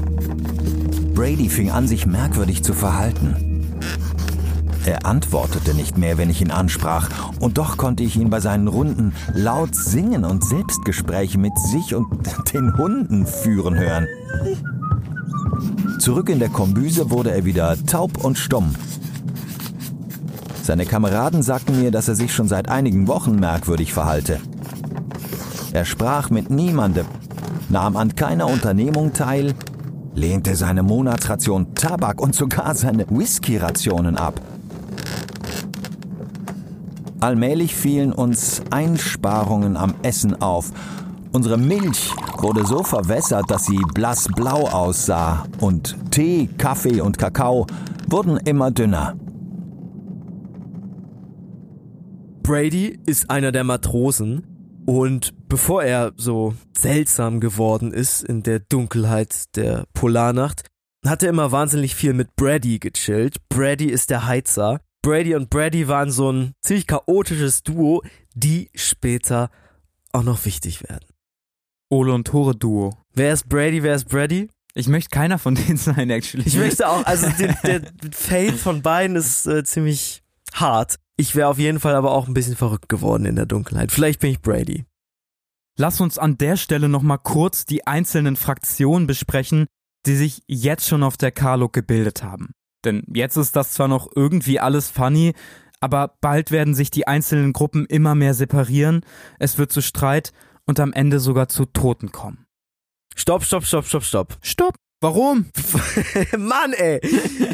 Brady 1.13 1.49
fing 1.49 1.71
an, 1.71 1.89
sich 1.89 2.05
merkwürdig 2.05 2.63
zu 2.63 2.74
verhalten. 2.74 3.52
Er 4.86 5.05
antwortete 5.05 5.73
nicht 5.73 5.97
mehr, 5.97 6.17
wenn 6.17 6.29
ich 6.29 6.41
ihn 6.41 6.51
ansprach, 6.51 7.09
und 7.39 7.57
doch 7.57 7.77
konnte 7.77 8.03
ich 8.03 8.17
ihn 8.17 8.29
bei 8.29 8.41
seinen 8.41 8.67
Runden 8.67 9.13
laut 9.34 9.75
singen 9.75 10.25
und 10.25 10.43
Selbstgespräche 10.43 11.38
mit 11.38 11.57
sich 11.57 11.95
und 11.95 12.07
den 12.53 12.75
Hunden 12.77 13.25
führen 13.25 13.75
hören. 13.75 14.07
Zurück 15.99 16.29
in 16.29 16.39
der 16.39 16.49
Kombüse 16.49 17.11
wurde 17.11 17.31
er 17.31 17.45
wieder 17.45 17.77
taub 17.86 18.23
und 18.25 18.38
stumm. 18.38 18.75
Seine 20.63 20.86
Kameraden 20.86 21.43
sagten 21.43 21.79
mir, 21.79 21.91
dass 21.91 22.09
er 22.09 22.15
sich 22.15 22.34
schon 22.34 22.47
seit 22.47 22.67
einigen 22.67 23.07
Wochen 23.07 23.36
merkwürdig 23.36 23.93
verhalte. 23.93 24.39
Er 25.71 25.86
sprach 25.86 26.29
mit 26.29 26.49
niemandem, 26.49 27.05
nahm 27.69 27.95
an 27.95 28.15
keiner 28.15 28.47
Unternehmung 28.47 29.13
teil, 29.13 29.53
lehnte 30.13 30.55
seine 30.55 30.84
Monatsration 30.84 31.73
Tabak 31.73 32.21
und 32.21 32.36
sogar 32.36 32.75
seine 32.75 33.05
Whisky-Rationen 33.09 34.17
ab. 34.17 34.41
Allmählich 37.24 37.74
fielen 37.74 38.11
uns 38.11 38.61
Einsparungen 38.69 39.78
am 39.78 39.95
Essen 40.03 40.41
auf. 40.41 40.74
Unsere 41.32 41.57
Milch 41.57 42.11
wurde 42.39 42.65
so 42.65 42.84
verwässert, 42.84 43.49
dass 43.49 43.65
sie 43.65 43.80
blassblau 43.93 44.67
aussah 44.67 45.47
und 45.61 45.95
Tee, 46.11 46.49
Kaffee 46.57 46.99
und 46.99 47.17
Kakao 47.17 47.65
wurden 48.09 48.36
immer 48.36 48.71
dünner. 48.71 49.15
Brady 52.41 52.99
ist 53.05 53.30
einer 53.30 53.53
der 53.53 53.63
Matrosen 53.63 54.84
und 54.86 55.34
bevor 55.47 55.82
er 55.82 56.11
so 56.17 56.55
seltsam 56.78 57.39
geworden 57.39 57.93
ist 57.93 58.21
in 58.21 58.43
der 58.43 58.59
Dunkelheit 58.59 59.55
der 59.55 59.86
Polarnacht, 59.93 60.67
hat 61.07 61.24
er 61.24 61.30
immer 61.30 61.53
wahnsinnig 61.53 61.95
viel 61.95 62.11
mit 62.11 62.36
Brady 62.36 62.80
gechillt. 62.80 63.38
Brady 63.47 63.86
ist 63.86 64.09
der 64.09 64.28
Heizer 64.28 64.82
Brady 65.03 65.35
und 65.35 65.49
Brady 65.49 65.89
waren 65.89 66.09
so 66.11 66.31
ein 66.31 66.53
ziemlich 66.61 66.87
chaotisches 66.87 67.61
Duo, 67.61 68.01
die 68.33 68.71
später 68.73 69.51
auch 70.13 70.23
noch 70.23 70.45
wichtig 70.45 70.81
werden. 70.81 71.05
Ole 71.89 72.13
und 72.13 72.25
Tore 72.25 72.55
Duo. 72.55 72.97
Wer 73.13 73.33
ist 73.33 73.49
Brady, 73.49 73.83
wer 73.83 73.95
ist 73.95 74.07
Brady? 74.07 74.49
Ich 74.73 74.87
möchte 74.87 75.09
keiner 75.09 75.37
von 75.37 75.55
denen 75.55 75.77
sein, 75.77 76.09
actually. 76.09 76.47
Ich 76.47 76.55
möchte 76.55 76.87
auch, 76.87 77.05
also 77.05 77.27
der, 77.37 77.53
der 77.63 77.81
Fate 78.11 78.55
von 78.55 78.81
beiden 78.81 79.17
ist 79.17 79.45
äh, 79.45 79.65
ziemlich 79.65 80.23
hart. 80.53 80.95
Ich 81.17 81.35
wäre 81.35 81.49
auf 81.49 81.59
jeden 81.59 81.81
Fall 81.81 81.95
aber 81.95 82.11
auch 82.11 82.27
ein 82.27 82.33
bisschen 82.33 82.55
verrückt 82.55 82.87
geworden 82.87 83.25
in 83.25 83.35
der 83.35 83.45
Dunkelheit. 83.45 83.91
Vielleicht 83.91 84.21
bin 84.21 84.31
ich 84.31 84.41
Brady. 84.41 84.85
Lass 85.77 85.99
uns 85.99 86.17
an 86.17 86.37
der 86.37 86.55
Stelle 86.55 86.87
nochmal 86.87 87.19
kurz 87.19 87.65
die 87.65 87.85
einzelnen 87.85 88.37
Fraktionen 88.37 89.05
besprechen, 89.05 89.67
die 90.05 90.15
sich 90.15 90.43
jetzt 90.47 90.87
schon 90.87 91.03
auf 91.03 91.17
der 91.17 91.31
Karluk 91.31 91.73
gebildet 91.73 92.23
haben. 92.23 92.53
Denn 92.86 93.03
jetzt 93.13 93.38
ist 93.38 93.55
das 93.55 93.73
zwar 93.73 93.88
noch 93.88 94.09
irgendwie 94.15 94.59
alles 94.59 94.89
funny, 94.89 95.34
aber 95.79 96.15
bald 96.21 96.51
werden 96.51 96.75
sich 96.75 96.91
die 96.91 97.07
einzelnen 97.07 97.53
Gruppen 97.53 97.86
immer 97.86 98.15
mehr 98.15 98.34
separieren, 98.34 99.05
es 99.39 99.57
wird 99.57 99.71
zu 99.71 99.81
Streit 99.81 100.31
und 100.65 100.79
am 100.79 100.93
Ende 100.93 101.19
sogar 101.19 101.49
zu 101.49 101.65
Toten 101.65 102.11
kommen. 102.11 102.45
Stopp, 103.15 103.43
stopp, 103.43 103.65
stopp, 103.65 103.86
stopp, 103.86 104.03
stopp. 104.03 104.38
Stopp! 104.41 104.75
Warum? 105.01 105.49
Mann, 106.38 106.71
ey, 106.71 107.01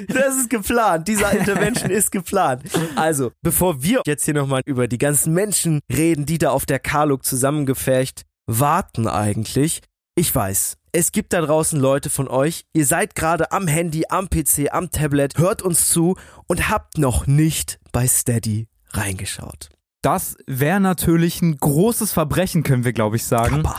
das 0.07 0.37
ist 0.37 0.51
geplant. 0.51 1.07
Dieser 1.07 1.31
Intervention 1.31 1.89
ist 1.89 2.11
geplant. 2.11 2.61
Also, 2.95 3.31
bevor 3.41 3.81
wir 3.81 4.03
jetzt 4.05 4.25
hier 4.25 4.35
nochmal 4.35 4.61
über 4.67 4.87
die 4.87 4.99
ganzen 4.99 5.33
Menschen 5.33 5.79
reden, 5.91 6.27
die 6.27 6.37
da 6.37 6.51
auf 6.51 6.67
der 6.67 6.77
Karluk 6.77 7.25
zusammengefercht 7.25 8.21
warten 8.45 9.07
eigentlich. 9.07 9.81
Ich 10.13 10.33
weiß, 10.33 10.77
es 10.91 11.11
gibt 11.11 11.33
da 11.33 11.41
draußen 11.41 11.79
Leute 11.79 12.09
von 12.09 12.27
euch, 12.27 12.65
ihr 12.73 12.85
seid 12.85 13.15
gerade 13.15 13.51
am 13.51 13.67
Handy, 13.67 14.05
am 14.09 14.29
PC, 14.29 14.71
am 14.71 14.91
Tablet, 14.91 15.37
hört 15.37 15.61
uns 15.61 15.89
zu 15.89 16.15
und 16.47 16.69
habt 16.69 16.97
noch 16.97 17.27
nicht 17.27 17.79
bei 17.91 18.07
Steady 18.07 18.67
reingeschaut. 18.91 19.69
Das 20.01 20.37
wäre 20.47 20.79
natürlich 20.79 21.41
ein 21.41 21.57
großes 21.57 22.13
Verbrechen, 22.13 22.63
können 22.63 22.85
wir, 22.85 22.93
glaube 22.93 23.17
ich, 23.17 23.25
sagen. 23.25 23.63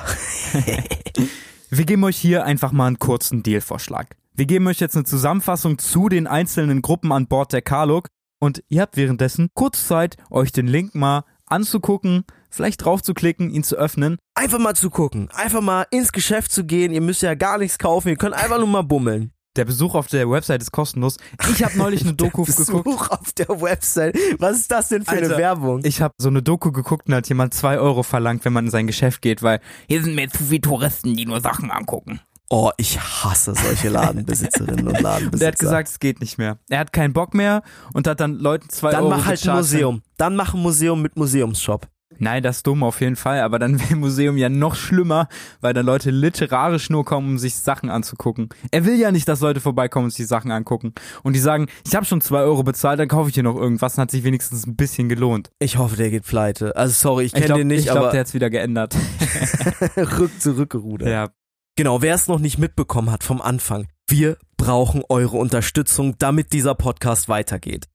Wir 1.73 1.85
geben 1.85 2.03
euch 2.03 2.17
hier 2.17 2.45
einfach 2.45 2.73
mal 2.73 2.89
einen 2.89 2.99
kurzen 2.99 3.45
Dealvorschlag. 3.45 4.17
Wir 4.35 4.47
geben 4.47 4.67
euch 4.67 4.81
jetzt 4.81 4.97
eine 4.97 5.05
Zusammenfassung 5.05 5.79
zu 5.79 6.09
den 6.09 6.27
einzelnen 6.27 6.83
Gruppen 6.83 7.13
an 7.13 7.29
Bord 7.29 7.53
der 7.53 7.63
Karluk 7.63 8.09
und 8.41 8.65
ihr 8.69 8.81
habt 8.81 8.97
währenddessen 8.97 9.51
kurz 9.55 9.87
Zeit, 9.87 10.17
euch 10.31 10.51
den 10.51 10.67
Link 10.67 10.97
mal 10.97 11.23
anzugucken, 11.47 12.25
vielleicht 12.51 12.85
drauf 12.85 13.03
zu 13.03 13.15
klicken, 13.15 13.51
ihn 13.51 13.65
zu 13.65 13.77
öffnen. 13.77 14.19
Einfach 14.35 14.59
mal 14.59 14.75
zu 14.75 14.91
gucken, 14.91 15.29
einfach 15.33 15.61
mal 15.61 15.87
ins 15.91 16.13
Geschäft 16.13 16.53
zu 16.53 16.65
gehen, 16.65 16.93
ihr 16.93 17.01
müsst 17.01 17.23
ja 17.23 17.35
gar 17.35 17.59
nichts 17.59 17.79
kaufen, 17.79 18.09
ihr 18.09 18.17
könnt 18.17 18.35
einfach 18.35 18.59
nur 18.59 18.69
mal 18.69 18.83
bummeln. 18.83 19.33
Der 19.57 19.65
Besuch 19.65 19.97
auf 19.97 20.07
der 20.07 20.31
Website 20.31 20.63
ist 20.63 20.71
kostenlos. 20.71 21.17
Ich 21.53 21.65
habe 21.65 21.77
neulich 21.77 22.03
eine 22.03 22.15
Doku 22.15 22.45
der 22.45 22.55
geguckt. 22.55 22.85
Besuch 22.85 23.09
auf 23.11 23.33
der 23.33 23.49
Website. 23.49 24.17
Was 24.39 24.59
ist 24.59 24.71
das 24.71 24.89
denn 24.89 25.05
für 25.05 25.11
Alter, 25.11 25.27
eine 25.27 25.37
Werbung? 25.39 25.81
Ich 25.85 26.01
habe 26.01 26.15
so 26.19 26.29
eine 26.29 26.41
Doku 26.41 26.71
geguckt 26.71 27.09
und 27.09 27.15
hat 27.15 27.29
jemand 27.29 27.53
zwei 27.53 27.79
Euro 27.79 28.05
verlangt, 28.05 28.45
wenn 28.45 28.53
man 28.53 28.67
in 28.67 28.71
sein 28.71 28.87
Geschäft 28.87 29.23
geht, 29.23 29.43
weil 29.43 29.61
hier 29.89 30.05
sind 30.05 30.15
mir 30.15 30.31
zu 30.31 30.45
viele 30.45 30.61
Touristen, 30.61 31.17
die 31.17 31.27
nur 31.27 31.41
Sachen 31.41 31.73
angucken. 31.73 32.21
Oh, 32.49 32.71
ich 32.77 32.99
hasse 33.01 33.55
solche 33.55 33.89
Ladenbesitzerinnen 33.89 34.87
und 34.87 35.01
Ladenbesitzer. 35.01 35.39
Der 35.39 35.49
hat 35.49 35.59
gesagt, 35.59 35.89
es 35.89 35.99
geht 36.01 36.21
nicht 36.21 36.39
mehr. 36.39 36.59
Er 36.69 36.81
hat 36.81 36.93
keinen 36.93 37.13
Bock 37.13 37.35
mehr 37.35 37.63
und 37.93 38.07
hat 38.07 38.21
dann 38.21 38.39
Leuten 38.39 38.69
zwei 38.71 38.91
dann 38.91 39.03
Euro 39.05 39.11
mach 39.11 39.27
halt 39.27 39.49
ein. 39.49 39.57
Museum. 39.57 40.03
Dann 40.17 40.37
mach 40.37 40.55
ein 40.55 40.61
Museum 40.61 41.03
mit 41.03 41.17
Museumsshop. 41.17 41.89
Nein, 42.21 42.43
das 42.43 42.59
ist 42.59 42.67
dumm 42.67 42.83
auf 42.83 43.01
jeden 43.01 43.17
Fall, 43.17 43.41
aber 43.41 43.59
dann 43.59 43.81
wäre 43.81 43.97
Museum 43.97 44.37
ja 44.37 44.49
noch 44.49 44.75
schlimmer, 44.75 45.29
weil 45.61 45.75
dann 45.75 45.87
Leute 45.87 46.11
literarisch 46.11 46.91
nur 46.91 47.05
kommen, 47.05 47.31
um 47.31 47.39
sich 47.39 47.57
Sachen 47.57 47.91
anzugucken. 47.91 48.51
Er 48.71 48.85
will 48.85 48.97
ja 48.97 49.11
nicht, 49.11 49.27
dass 49.27 49.41
Leute 49.41 49.61
vorbeikommen 49.61 50.05
und 50.05 50.11
sich 50.11 50.27
Sachen 50.27 50.51
angucken. 50.51 50.95
Und 51.23 51.35
die 51.35 51.41
sagen, 51.41 51.67
ich 51.87 51.97
habe 51.97 52.05
schon 52.05 52.21
zwei 52.21 52.41
Euro 52.41 52.63
bezahlt, 52.63 53.01
dann 53.01 53.09
kaufe 53.09 53.29
ich 53.29 53.35
dir 53.35 53.43
noch 53.43 53.57
irgendwas, 53.57 53.95
dann 53.95 54.03
hat 54.03 54.11
sich 54.11 54.23
wenigstens 54.23 54.67
ein 54.67 54.77
bisschen 54.77 55.09
gelohnt. 55.09 55.51
Ich 55.59 55.79
hoffe, 55.79 55.97
der 55.97 56.11
geht 56.11 56.27
pleite. 56.27 56.77
Also 56.77 56.93
sorry, 56.93 57.25
ich 57.25 57.33
kenne 57.33 57.47
glaub, 57.47 57.59
den 57.59 57.69
nicht, 57.69 57.81
ich 57.81 57.85
glaube, 57.87 58.01
aber 58.01 58.11
der 58.11 58.21
hat's 58.21 58.35
wieder 58.35 58.51
geändert. 58.51 58.95
rück 59.97 60.41
zurückgerudert. 60.41 61.09
ja. 61.09 61.29
Genau, 61.77 62.03
wer 62.03 62.15
es 62.15 62.27
noch 62.29 62.41
nicht 62.41 62.59
mitbekommen 62.59 63.11
hat 63.11 63.25
vom 63.25 63.41
Anfang, 63.41 63.87
wir 64.07 64.37
brauchen 64.59 65.03
eure 65.09 65.39
Unterstützung, 65.39 66.17
damit 66.19 66.53
dieser 66.53 66.75
Podcast 66.75 67.31
weitergeht. 67.31 67.87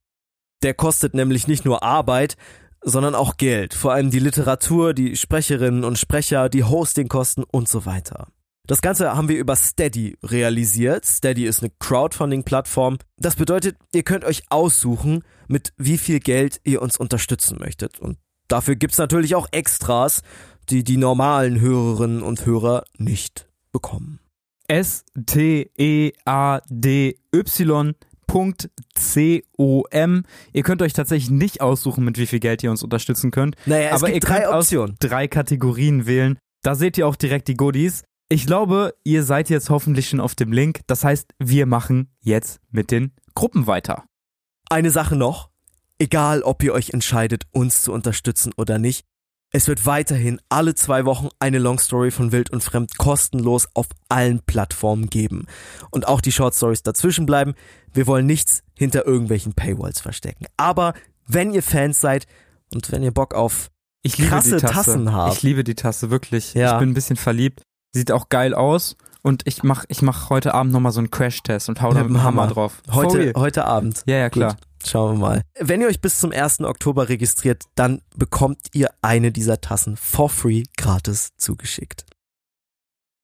Der 0.62 0.74
kostet 0.74 1.14
nämlich 1.14 1.46
nicht 1.46 1.64
nur 1.64 1.84
Arbeit, 1.84 2.36
sondern 2.86 3.14
auch 3.16 3.36
Geld. 3.36 3.74
Vor 3.74 3.92
allem 3.92 4.10
die 4.10 4.20
Literatur, 4.20 4.94
die 4.94 5.16
Sprecherinnen 5.16 5.84
und 5.84 5.98
Sprecher, 5.98 6.48
die 6.48 6.62
Hostingkosten 6.64 7.44
und 7.44 7.68
so 7.68 7.84
weiter. 7.84 8.28
Das 8.68 8.80
Ganze 8.80 9.14
haben 9.14 9.28
wir 9.28 9.38
über 9.38 9.56
Steady 9.56 10.16
realisiert. 10.22 11.04
Steady 11.04 11.46
ist 11.46 11.62
eine 11.62 11.72
Crowdfunding-Plattform. 11.80 12.98
Das 13.16 13.36
bedeutet, 13.36 13.76
ihr 13.92 14.04
könnt 14.04 14.24
euch 14.24 14.44
aussuchen, 14.50 15.24
mit 15.48 15.72
wie 15.76 15.98
viel 15.98 16.20
Geld 16.20 16.60
ihr 16.64 16.80
uns 16.80 16.96
unterstützen 16.96 17.58
möchtet. 17.58 17.98
Und 17.98 18.18
dafür 18.48 18.76
gibt's 18.76 18.98
natürlich 18.98 19.34
auch 19.34 19.48
Extras, 19.50 20.22
die 20.68 20.84
die 20.84 20.96
normalen 20.96 21.60
Hörerinnen 21.60 22.22
und 22.22 22.46
Hörer 22.46 22.84
nicht 22.98 23.48
bekommen. 23.72 24.20
S-T-E-A-D-Y 24.68 25.26
.com. 28.36 30.22
Ihr 30.52 30.62
könnt 30.62 30.82
euch 30.82 30.92
tatsächlich 30.92 31.30
nicht 31.30 31.60
aussuchen, 31.60 32.04
mit 32.04 32.18
wie 32.18 32.26
viel 32.26 32.40
Geld 32.40 32.62
ihr 32.62 32.70
uns 32.70 32.82
unterstützen 32.82 33.30
könnt. 33.30 33.56
Naja, 33.66 33.88
es 33.88 33.94
aber 33.94 34.12
gibt 34.12 34.24
ihr 34.24 34.28
könnt 34.28 34.44
drei 34.44 34.58
Optionen. 34.58 34.92
aus 34.92 34.98
drei 34.98 35.28
Kategorien 35.28 36.06
wählen. 36.06 36.38
Da 36.62 36.74
seht 36.74 36.98
ihr 36.98 37.06
auch 37.06 37.16
direkt 37.16 37.48
die 37.48 37.54
Goodies. 37.56 38.04
Ich 38.28 38.46
glaube, 38.46 38.94
ihr 39.04 39.22
seid 39.22 39.50
jetzt 39.50 39.70
hoffentlich 39.70 40.08
schon 40.08 40.20
auf 40.20 40.34
dem 40.34 40.52
Link. 40.52 40.80
Das 40.88 41.04
heißt, 41.04 41.32
wir 41.38 41.66
machen 41.66 42.10
jetzt 42.20 42.60
mit 42.70 42.90
den 42.90 43.12
Gruppen 43.34 43.66
weiter. 43.66 44.04
Eine 44.68 44.90
Sache 44.90 45.14
noch. 45.16 45.50
Egal, 45.98 46.42
ob 46.42 46.62
ihr 46.62 46.74
euch 46.74 46.90
entscheidet, 46.90 47.44
uns 47.52 47.82
zu 47.82 47.92
unterstützen 47.92 48.52
oder 48.56 48.78
nicht. 48.78 49.06
Es 49.52 49.68
wird 49.68 49.86
weiterhin 49.86 50.40
alle 50.48 50.74
zwei 50.74 51.04
Wochen 51.04 51.28
eine 51.38 51.58
Long 51.58 51.78
Story 51.78 52.10
von 52.10 52.32
Wild 52.32 52.50
und 52.50 52.62
Fremd 52.64 52.98
kostenlos 52.98 53.68
auf 53.74 53.86
allen 54.08 54.40
Plattformen 54.40 55.08
geben. 55.08 55.46
Und 55.90 56.08
auch 56.08 56.20
die 56.20 56.32
Short 56.32 56.54
Stories 56.54 56.82
dazwischen 56.82 57.26
bleiben. 57.26 57.54
Wir 57.92 58.06
wollen 58.06 58.26
nichts 58.26 58.62
hinter 58.74 59.06
irgendwelchen 59.06 59.54
Paywalls 59.54 60.00
verstecken. 60.00 60.46
Aber 60.56 60.94
wenn 61.26 61.52
ihr 61.54 61.62
Fans 61.62 62.00
seid 62.00 62.26
und 62.74 62.90
wenn 62.92 63.02
ihr 63.02 63.12
Bock 63.12 63.34
auf 63.34 63.70
Ich 64.02 64.18
liebe 64.18 64.30
krasse 64.30 64.56
die 64.56 64.62
Tasse. 64.62 64.74
Tassen 64.74 65.12
habt. 65.12 65.34
Ich 65.34 65.42
liebe 65.42 65.64
die 65.64 65.74
Tasse, 65.76 66.10
wirklich. 66.10 66.54
Ja. 66.54 66.74
Ich 66.74 66.80
bin 66.80 66.90
ein 66.90 66.94
bisschen 66.94 67.16
verliebt. 67.16 67.62
Sieht 67.94 68.12
auch 68.12 68.28
geil 68.28 68.52
aus. 68.52 68.96
Und 69.22 69.42
ich 69.46 69.62
mach, 69.62 69.84
ich 69.88 70.02
mach 70.02 70.28
heute 70.30 70.54
Abend 70.54 70.72
nochmal 70.72 70.92
so 70.92 71.00
einen 71.00 71.10
Crash-Test 71.10 71.68
und 71.68 71.80
hau 71.82 71.92
da 71.92 72.00
Mit 72.00 72.10
dem 72.10 72.22
Hammer 72.22 72.42
Hammer. 72.42 72.52
drauf. 72.52 72.82
Heute, 72.92 73.32
heute 73.36 73.64
Abend. 73.64 74.02
Ja, 74.06 74.16
ja, 74.16 74.30
klar. 74.30 74.52
Gut, 74.52 74.60
schauen 74.88 75.16
wir 75.16 75.20
mal. 75.20 75.42
Wenn 75.58 75.80
ihr 75.80 75.88
euch 75.88 76.00
bis 76.00 76.18
zum 76.18 76.32
1. 76.32 76.60
Oktober 76.60 77.08
registriert, 77.08 77.64
dann 77.74 78.02
bekommt 78.16 78.68
ihr 78.72 78.90
eine 79.02 79.32
dieser 79.32 79.60
Tassen 79.60 79.96
for 79.96 80.28
free 80.28 80.64
gratis 80.76 81.30
zugeschickt. 81.36 82.04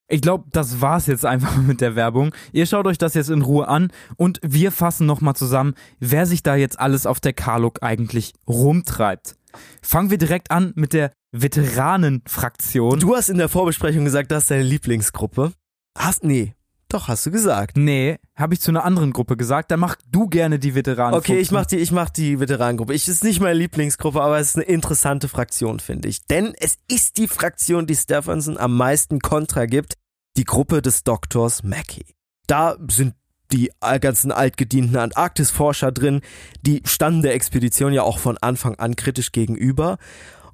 Ich 0.09 0.21
glaube, 0.21 0.45
das 0.53 0.83
war's 0.83 1.07
jetzt 1.07 1.25
einfach 1.25 1.57
mit 1.63 1.81
der 1.81 1.97
Werbung. 1.97 2.35
Ihr 2.53 2.67
schaut 2.67 2.87
euch 2.87 2.99
das 2.99 3.15
jetzt 3.15 3.31
in 3.31 3.43
Ruhe 3.43 3.67
an 3.67 3.91
und 4.17 4.41
wir 4.43 4.71
fassen 4.71 5.07
nochmal 5.07 5.35
zusammen, 5.35 5.75
wer 6.01 6.27
sich 6.27 6.43
da 6.43 6.55
jetzt 6.55 6.79
alles 6.79 7.07
auf 7.07 7.19
der 7.19 7.33
Karluk 7.33 7.83
eigentlich 7.83 8.35
rumtreibt. 8.47 9.37
Fangen 9.83 10.11
wir 10.11 10.19
direkt 10.19 10.51
an 10.51 10.73
mit 10.77 10.93
der 10.93 11.13
Veteranenfraktion. 11.33 13.01
Du 13.01 13.17
hast 13.17 13.31
in 13.31 13.39
der 13.39 13.49
Vorbesprechung 13.49 14.05
gesagt, 14.05 14.31
das 14.31 14.45
ist 14.45 14.51
deine 14.51 14.63
Lieblingsgruppe. 14.63 15.53
Hast, 15.97 16.25
nee, 16.25 16.55
doch, 16.93 17.09
hast 17.09 17.26
du 17.26 17.30
gesagt. 17.30 17.76
Nee, 17.76 18.18
habe 18.36 18.55
ich 18.55 18.61
zu 18.61 18.70
einer 18.70 18.84
anderen 18.84 19.12
Gruppe 19.12 19.36
gesagt. 19.36 19.70
Dann 19.70 19.80
mach 19.80 19.97
du 20.11 20.28
gerne 20.28 20.59
die 20.59 20.74
Veteranen. 20.74 21.14
Okay, 21.14 21.38
ich 21.38 21.51
mach 21.51 21.66
die, 21.66 21.76
ich 21.76 21.93
mach 21.93 22.11
die 22.11 22.40
Veteranengruppe. 22.40 22.95
Ich 22.95 23.09
ist 23.09 23.24
nicht 23.24 23.40
meine 23.40 23.59
Lieblingsgruppe, 23.59 24.20
aber 24.20 24.38
es 24.38 24.49
ist 24.49 24.57
eine 24.57 24.64
interessante 24.64 25.28
Fraktion, 25.28 25.80
finde 25.80 26.09
ich. 26.09 26.26
Denn 26.26 26.55
es 26.59 26.78
ist 26.88 27.18
die 27.18 27.28
Fraktion, 27.28 27.86
die 27.86 27.97
Stephenson 27.97 28.59
am 28.59 28.76
meisten 28.76 29.20
Kontra 29.20 29.66
gibt. 29.66 29.95
Die 30.36 30.45
Gruppe 30.45 30.80
des 30.82 31.05
Doktors 31.05 31.62
Mackey. 31.62 32.05
Da 32.47 32.76
sind 32.90 33.14
die 33.53 33.70
ganzen 34.01 34.32
altgedienten 34.32 34.97
Antarktisforscher 34.97 35.93
drin. 35.93 36.22
Die 36.62 36.82
standen 36.86 37.22
der 37.22 37.34
Expedition 37.34 37.93
ja 37.93 38.03
auch 38.03 38.18
von 38.18 38.38
Anfang 38.38 38.76
an 38.76 38.97
kritisch 38.97 39.32
gegenüber. 39.32 39.99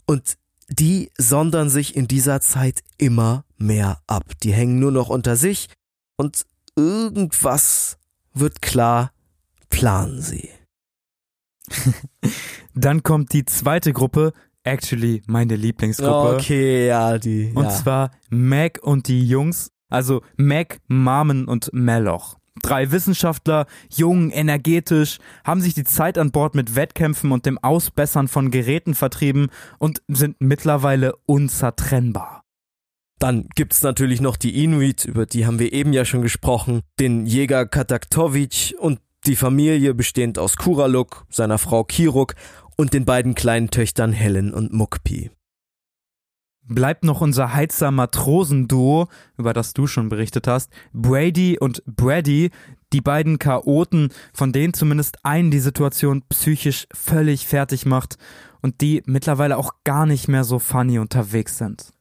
Und 0.04 0.36
die 0.68 1.10
sondern 1.16 1.70
sich 1.70 1.96
in 1.96 2.08
dieser 2.08 2.40
Zeit 2.40 2.82
immer 2.98 3.44
mehr 3.56 4.00
ab. 4.06 4.24
Die 4.42 4.52
hängen 4.52 4.78
nur 4.78 4.92
noch 4.92 5.08
unter 5.08 5.36
sich 5.36 5.68
und 6.18 6.44
irgendwas 6.76 7.96
wird 8.34 8.60
klar, 8.60 9.12
planen 9.70 10.20
sie. 10.20 10.50
Dann 12.74 13.02
kommt 13.02 13.32
die 13.32 13.44
zweite 13.44 13.92
Gruppe, 13.92 14.32
actually 14.64 15.22
meine 15.26 15.56
Lieblingsgruppe. 15.56 16.36
Okay, 16.36 16.88
ja, 16.88 17.18
die. 17.18 17.52
Und 17.54 17.64
ja. 17.64 17.70
zwar 17.70 18.10
Mac 18.30 18.78
und 18.82 19.08
die 19.08 19.26
Jungs, 19.26 19.70
also 19.88 20.22
Mac, 20.36 20.80
Marmen 20.86 21.46
und 21.46 21.70
Meloch. 21.72 22.36
Drei 22.62 22.90
Wissenschaftler, 22.90 23.66
jung, 23.88 24.30
energetisch, 24.30 25.18
haben 25.44 25.60
sich 25.60 25.74
die 25.74 25.84
Zeit 25.84 26.18
an 26.18 26.32
Bord 26.32 26.56
mit 26.56 26.74
Wettkämpfen 26.74 27.30
und 27.30 27.46
dem 27.46 27.56
Ausbessern 27.58 28.26
von 28.26 28.50
Geräten 28.50 28.94
vertrieben 28.94 29.48
und 29.78 30.02
sind 30.08 30.36
mittlerweile 30.40 31.14
unzertrennbar. 31.26 32.42
Dann 33.18 33.48
gibt's 33.56 33.82
natürlich 33.82 34.20
noch 34.20 34.36
die 34.36 34.62
Inuit, 34.62 35.04
über 35.04 35.26
die 35.26 35.44
haben 35.44 35.58
wir 35.58 35.72
eben 35.72 35.92
ja 35.92 36.04
schon 36.04 36.22
gesprochen, 36.22 36.82
den 37.00 37.26
Jäger 37.26 37.66
Kataktowicz 37.66 38.72
und 38.78 39.00
die 39.26 39.34
Familie 39.34 39.94
bestehend 39.94 40.38
aus 40.38 40.56
Kuraluk, 40.56 41.26
seiner 41.28 41.58
Frau 41.58 41.82
Kiruk 41.82 42.34
und 42.76 42.92
den 42.92 43.04
beiden 43.04 43.34
kleinen 43.34 43.70
Töchtern 43.70 44.12
Helen 44.12 44.54
und 44.54 44.72
Mukpi. 44.72 45.30
Bleibt 46.62 47.02
noch 47.02 47.22
unser 47.22 47.54
Heizer 47.54 47.90
Matrosenduo, 47.90 49.08
über 49.36 49.52
das 49.52 49.72
du 49.72 49.86
schon 49.86 50.10
berichtet 50.10 50.46
hast, 50.46 50.70
Brady 50.92 51.58
und 51.58 51.82
Brady, 51.86 52.50
die 52.92 53.00
beiden 53.00 53.38
Chaoten, 53.38 54.10
von 54.32 54.52
denen 54.52 54.74
zumindest 54.74 55.24
einen 55.24 55.50
die 55.50 55.60
Situation 55.60 56.22
psychisch 56.28 56.86
völlig 56.92 57.46
fertig 57.46 57.84
macht 57.84 58.16
und 58.60 58.80
die 58.80 59.02
mittlerweile 59.06 59.56
auch 59.56 59.72
gar 59.84 60.06
nicht 60.06 60.28
mehr 60.28 60.44
so 60.44 60.58
funny 60.58 60.98
unterwegs 60.98 61.58
sind. 61.58 61.92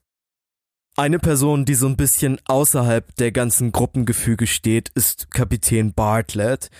Eine 0.98 1.20
Person, 1.20 1.64
die 1.64 1.76
so 1.76 1.86
ein 1.86 1.96
bisschen 1.96 2.40
außerhalb 2.46 3.14
der 3.14 3.30
ganzen 3.30 3.70
Gruppengefüge 3.70 4.48
steht, 4.48 4.88
ist 4.96 5.30
Kapitän 5.30 5.92
Bartlett, 5.92 6.70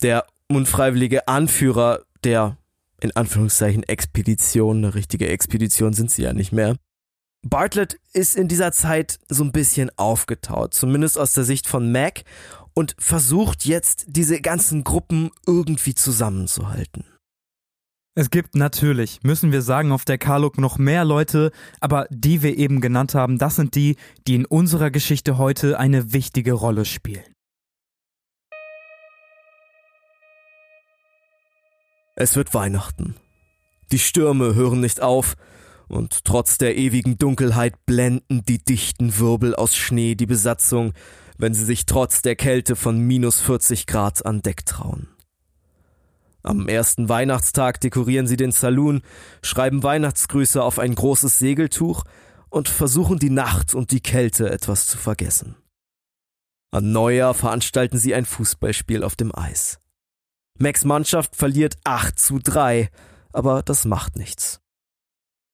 der 0.00 0.24
unfreiwillige 0.48 1.28
Anführer 1.28 2.00
der 2.24 2.56
in 3.02 3.14
Anführungszeichen 3.14 3.82
Expedition, 3.82 4.78
eine 4.78 4.94
richtige 4.94 5.28
Expedition 5.28 5.92
sind 5.92 6.10
sie 6.10 6.22
ja 6.22 6.32
nicht 6.32 6.52
mehr. 6.52 6.76
Bartlett 7.42 8.00
ist 8.14 8.34
in 8.34 8.48
dieser 8.48 8.72
Zeit 8.72 9.18
so 9.28 9.44
ein 9.44 9.52
bisschen 9.52 9.90
aufgetaut, 9.98 10.72
zumindest 10.72 11.18
aus 11.18 11.34
der 11.34 11.44
Sicht 11.44 11.66
von 11.66 11.92
Mac, 11.92 12.22
und 12.72 12.96
versucht 12.98 13.66
jetzt 13.66 14.06
diese 14.08 14.40
ganzen 14.40 14.84
Gruppen 14.84 15.32
irgendwie 15.46 15.94
zusammenzuhalten. 15.94 17.04
Es 18.18 18.30
gibt 18.30 18.54
natürlich, 18.54 19.22
müssen 19.24 19.52
wir 19.52 19.60
sagen, 19.60 19.92
auf 19.92 20.06
der 20.06 20.16
Karluk 20.16 20.56
noch 20.56 20.78
mehr 20.78 21.04
Leute, 21.04 21.52
aber 21.80 22.06
die 22.08 22.40
wir 22.40 22.56
eben 22.56 22.80
genannt 22.80 23.14
haben, 23.14 23.36
das 23.36 23.56
sind 23.56 23.74
die, 23.74 23.96
die 24.26 24.36
in 24.36 24.46
unserer 24.46 24.90
Geschichte 24.90 25.36
heute 25.36 25.78
eine 25.78 26.14
wichtige 26.14 26.54
Rolle 26.54 26.86
spielen. 26.86 27.34
Es 32.14 32.36
wird 32.36 32.54
Weihnachten. 32.54 33.16
Die 33.92 33.98
Stürme 33.98 34.54
hören 34.54 34.80
nicht 34.80 35.02
auf, 35.02 35.36
und 35.86 36.24
trotz 36.24 36.56
der 36.56 36.78
ewigen 36.78 37.18
Dunkelheit 37.18 37.84
blenden 37.84 38.42
die 38.46 38.64
dichten 38.64 39.18
Wirbel 39.18 39.54
aus 39.54 39.76
Schnee 39.76 40.14
die 40.14 40.24
Besatzung, 40.24 40.94
wenn 41.36 41.52
sie 41.52 41.66
sich 41.66 41.84
trotz 41.84 42.22
der 42.22 42.34
Kälte 42.34 42.76
von 42.76 42.98
minus 42.98 43.42
40 43.42 43.86
Grad 43.86 44.24
an 44.24 44.40
Deck 44.40 44.64
trauen. 44.64 45.15
Am 46.46 46.68
ersten 46.68 47.08
Weihnachtstag 47.08 47.80
dekorieren 47.80 48.28
sie 48.28 48.36
den 48.36 48.52
Saloon, 48.52 49.02
schreiben 49.42 49.82
Weihnachtsgrüße 49.82 50.62
auf 50.62 50.78
ein 50.78 50.94
großes 50.94 51.40
Segeltuch 51.40 52.04
und 52.50 52.68
versuchen 52.68 53.18
die 53.18 53.30
Nacht 53.30 53.74
und 53.74 53.90
die 53.90 54.00
Kälte 54.00 54.48
etwas 54.48 54.86
zu 54.86 54.96
vergessen. 54.96 55.56
An 56.70 56.92
Neujahr 56.92 57.34
veranstalten 57.34 57.98
sie 57.98 58.14
ein 58.14 58.24
Fußballspiel 58.24 59.02
auf 59.02 59.16
dem 59.16 59.36
Eis. 59.36 59.80
Max 60.56 60.84
Mannschaft 60.84 61.34
verliert 61.34 61.78
8 61.82 62.16
zu 62.16 62.38
3, 62.38 62.90
aber 63.32 63.64
das 63.64 63.84
macht 63.84 64.14
nichts. 64.14 64.60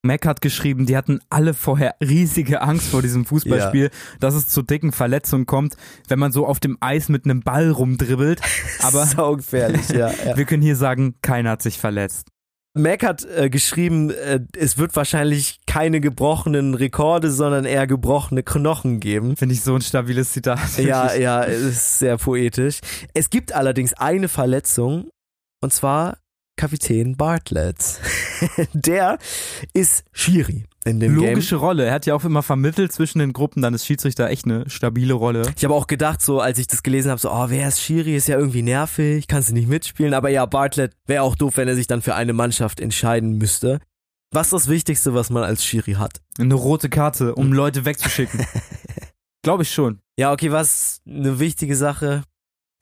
Mac 0.04 0.26
hat 0.26 0.40
geschrieben, 0.40 0.86
die 0.86 0.96
hatten 0.96 1.20
alle 1.30 1.54
vorher 1.54 1.94
riesige 2.02 2.60
Angst 2.60 2.88
vor 2.88 3.02
diesem 3.02 3.24
Fußballspiel, 3.24 3.84
ja. 3.84 4.18
dass 4.18 4.34
es 4.34 4.48
zu 4.48 4.62
dicken 4.62 4.90
Verletzungen 4.90 5.46
kommt, 5.46 5.76
wenn 6.08 6.18
man 6.18 6.32
so 6.32 6.44
auf 6.44 6.58
dem 6.58 6.76
Eis 6.80 7.08
mit 7.08 7.24
einem 7.24 7.40
Ball 7.40 7.70
rumdribbelt. 7.70 8.40
Aber 8.82 9.06
saugefährlich, 9.06 9.88
ja, 9.90 10.10
ja. 10.26 10.36
Wir 10.36 10.44
können 10.44 10.62
hier 10.62 10.76
sagen, 10.76 11.14
keiner 11.22 11.50
hat 11.50 11.62
sich 11.62 11.78
verletzt. 11.78 12.26
Mac 12.74 13.04
hat 13.04 13.24
äh, 13.24 13.50
geschrieben, 13.50 14.10
äh, 14.10 14.40
es 14.56 14.78
wird 14.78 14.96
wahrscheinlich 14.96 15.60
keine 15.66 16.00
gebrochenen 16.00 16.74
Rekorde, 16.74 17.30
sondern 17.30 17.64
eher 17.64 17.86
gebrochene 17.86 18.42
Knochen 18.42 18.98
geben. 18.98 19.36
Finde 19.36 19.54
ich 19.54 19.62
so 19.62 19.74
ein 19.74 19.82
stabiles 19.82 20.32
Zitat. 20.32 20.78
Ja, 20.78 21.14
ja, 21.14 21.42
ist 21.42 21.98
sehr 21.98 22.16
poetisch. 22.16 22.80
Es 23.14 23.30
gibt 23.30 23.52
allerdings 23.52 23.92
eine 23.92 24.28
Verletzung, 24.28 25.10
und 25.60 25.72
zwar 25.72 26.16
Kapitän 26.56 27.16
Bartlett. 27.16 28.00
der 28.72 29.18
ist 29.72 30.04
Schiri 30.12 30.64
in 30.84 31.00
dem 31.00 31.14
Logische 31.14 31.56
Game. 31.56 31.64
Rolle. 31.64 31.84
Er 31.86 31.94
hat 31.94 32.06
ja 32.06 32.14
auch 32.14 32.24
immer 32.24 32.42
vermittelt 32.42 32.92
zwischen 32.92 33.18
den 33.20 33.32
Gruppen, 33.32 33.62
dann 33.62 33.74
ist 33.74 33.86
Schiedsrichter 33.86 34.28
echt 34.28 34.44
eine 34.44 34.68
stabile 34.68 35.14
Rolle. 35.14 35.42
Ich 35.56 35.64
habe 35.64 35.74
auch 35.74 35.86
gedacht, 35.86 36.20
so 36.20 36.40
als 36.40 36.58
ich 36.58 36.66
das 36.66 36.82
gelesen 36.82 37.10
habe, 37.10 37.20
so, 37.20 37.30
oh, 37.30 37.46
wer 37.48 37.68
ist 37.68 37.80
Schiri? 37.80 38.16
Ist 38.16 38.28
ja 38.28 38.38
irgendwie 38.38 38.62
nervig, 38.62 39.28
kannst 39.28 39.50
du 39.50 39.54
nicht 39.54 39.68
mitspielen. 39.68 40.14
Aber 40.14 40.28
ja, 40.28 40.44
Bartlett 40.46 40.92
wäre 41.06 41.22
auch 41.22 41.36
doof, 41.36 41.56
wenn 41.56 41.68
er 41.68 41.76
sich 41.76 41.86
dann 41.86 42.02
für 42.02 42.14
eine 42.14 42.32
Mannschaft 42.32 42.80
entscheiden 42.80 43.38
müsste. 43.38 43.80
Was 44.32 44.46
ist 44.46 44.52
das 44.52 44.68
Wichtigste, 44.68 45.14
was 45.14 45.30
man 45.30 45.44
als 45.44 45.64
Schiri 45.64 45.92
hat? 45.92 46.22
Eine 46.38 46.54
rote 46.54 46.88
Karte, 46.88 47.34
um 47.34 47.52
Leute 47.52 47.84
wegzuschicken. 47.84 48.44
Glaube 49.42 49.64
ich 49.64 49.72
schon. 49.72 50.00
Ja, 50.18 50.32
okay, 50.32 50.52
was 50.52 51.00
eine 51.06 51.38
wichtige 51.38 51.76
Sache? 51.76 52.22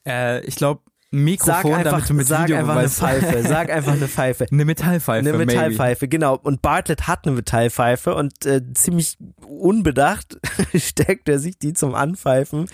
Äh, 0.07 0.45
ich 0.45 0.57
glaube, 0.57 0.83
Mikrofon, 1.13 1.73
sag 1.73 1.87
einfach, 1.87 2.07
damit 2.07 2.27
sag 2.29 2.45
Video 2.45 2.57
einfach 2.59 2.77
eine 2.77 2.89
Pfeife. 2.89 3.43
Sag 3.49 3.71
einfach 3.71 3.93
eine 3.95 4.07
Pfeife. 4.07 4.47
Eine 4.51 4.65
Metallpfeife. 4.65 5.29
Eine 5.29 5.39
Metallpfeife, 5.39 6.05
maybe. 6.05 6.09
genau. 6.09 6.37
Und 6.37 6.63
Bartlett 6.63 7.09
hat 7.09 7.27
eine 7.27 7.35
Metallpfeife 7.35 8.15
und 8.15 8.47
äh, 8.47 8.63
ziemlich 8.75 9.19
unbedacht 9.45 10.39
steckt 10.75 11.29
er 11.29 11.41
sich 11.41 11.59
die 11.59 11.73
zum 11.73 11.97
Anpfeifen 11.97 12.69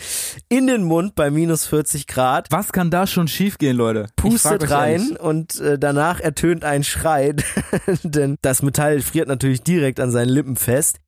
in 0.51 0.67
den 0.67 0.85
Mund 0.85 1.15
bei 1.15 1.31
minus 1.31 1.67
40 1.67 2.07
Grad. 2.07 2.49
Was 2.51 2.73
kann 2.73 2.91
da 2.91 3.07
schon 3.07 3.27
schiefgehen, 3.27 3.77
Leute? 3.77 4.09
Pustet 4.17 4.71
rein 4.71 5.17
und 5.17 5.59
äh, 5.61 5.79
danach 5.79 6.21
ertönt 6.21 6.63
ein 6.63 6.85
Schrei, 6.85 7.35
denn 8.03 8.37
das 8.43 8.61
Metall 8.61 9.01
friert 9.01 9.29
natürlich 9.29 9.63
direkt 9.63 9.99
an 9.99 10.11
seinen 10.11 10.29
Lippen 10.29 10.57
fest. 10.57 10.99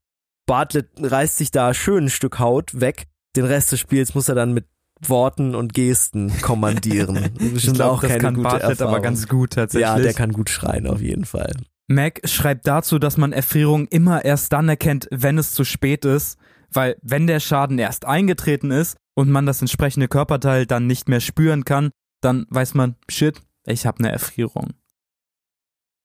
Bartlett 0.46 0.88
reißt 0.98 1.36
sich 1.36 1.50
da 1.50 1.74
schön 1.74 2.06
ein 2.06 2.10
Stück 2.10 2.38
Haut 2.38 2.80
weg. 2.80 3.06
Den 3.36 3.44
Rest 3.44 3.70
des 3.70 3.80
Spiels 3.80 4.14
muss 4.14 4.30
er 4.30 4.34
dann 4.34 4.54
mit 4.54 4.64
Worten 5.06 5.54
und 5.54 5.74
Gesten 5.74 6.32
kommandieren. 6.40 7.30
ich 7.38 7.72
glaube, 7.72 8.06
das 8.06 8.18
kann 8.18 8.42
Bartlett 8.42 8.82
aber 8.82 9.00
ganz 9.00 9.28
gut 9.28 9.52
tatsächlich. 9.54 9.88
Ja, 9.88 9.98
der 9.98 10.14
kann 10.14 10.32
gut 10.32 10.50
schreien 10.50 10.86
auf 10.86 11.00
jeden 11.00 11.24
Fall. 11.24 11.52
Mac 11.88 12.20
schreibt 12.24 12.66
dazu, 12.66 12.98
dass 12.98 13.16
man 13.16 13.32
Erfrierung 13.32 13.86
immer 13.88 14.24
erst 14.24 14.52
dann 14.52 14.68
erkennt, 14.68 15.08
wenn 15.10 15.38
es 15.38 15.54
zu 15.54 15.64
spät 15.64 16.04
ist, 16.04 16.38
weil 16.70 16.96
wenn 17.02 17.26
der 17.26 17.40
Schaden 17.40 17.78
erst 17.78 18.04
eingetreten 18.04 18.70
ist 18.70 18.96
und 19.14 19.30
man 19.30 19.46
das 19.46 19.62
entsprechende 19.62 20.08
Körperteil 20.08 20.66
dann 20.66 20.86
nicht 20.86 21.08
mehr 21.08 21.20
spüren 21.20 21.64
kann, 21.64 21.90
dann 22.20 22.46
weiß 22.50 22.74
man, 22.74 22.96
shit, 23.08 23.40
ich 23.66 23.86
habe 23.86 24.00
eine 24.00 24.12
Erfrierung. 24.12 24.74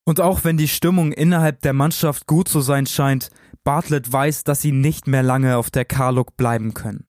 Und 0.05 0.21
auch 0.21 0.43
wenn 0.43 0.57
die 0.57 0.67
Stimmung 0.67 1.11
innerhalb 1.11 1.61
der 1.61 1.73
Mannschaft 1.73 2.27
gut 2.27 2.47
zu 2.47 2.61
sein 2.61 2.85
scheint, 2.85 3.29
Bartlett 3.63 4.11
weiß, 4.11 4.43
dass 4.43 4.61
sie 4.61 4.73
nicht 4.73 5.07
mehr 5.07 5.23
lange 5.23 5.57
auf 5.57 5.69
der 5.69 5.85
Karluk 5.85 6.35
bleiben 6.35 6.73
können. 6.73 7.05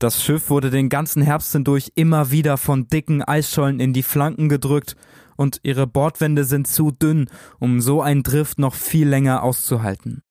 Das 0.00 0.22
Schiff 0.22 0.48
wurde 0.48 0.70
den 0.70 0.88
ganzen 0.88 1.22
Herbst 1.22 1.52
hindurch 1.52 1.90
immer 1.96 2.30
wieder 2.30 2.56
von 2.56 2.86
dicken 2.86 3.22
Eisschollen 3.22 3.80
in 3.80 3.92
die 3.92 4.04
Flanken 4.04 4.48
gedrückt 4.48 4.94
und 5.36 5.58
ihre 5.64 5.88
Bordwände 5.88 6.44
sind 6.44 6.68
zu 6.68 6.92
dünn, 6.92 7.28
um 7.58 7.80
so 7.80 8.00
ein 8.00 8.22
Drift 8.22 8.60
noch 8.60 8.76
viel 8.76 9.08
länger 9.08 9.42
auszuhalten. 9.42 10.22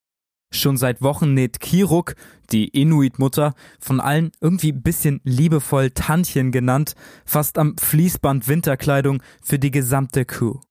Schon 0.54 0.78
seit 0.78 1.02
Wochen 1.02 1.34
näht 1.34 1.60
Kiruk, 1.60 2.16
die 2.52 2.70
Inuit-Mutter, 2.70 3.54
von 3.82 4.00
allen 4.00 4.32
irgendwie 4.40 4.72
bisschen 4.72 5.20
liebevoll 5.26 5.92
Tantchen 5.92 6.54
genannt, 6.54 6.94
fast 7.26 7.58
am 7.58 7.78
Fließband 7.78 8.48
Winterkleidung 8.48 9.22
für 9.44 9.60
die 9.60 9.72
gesamte 9.72 10.24
Crew. 10.24 10.62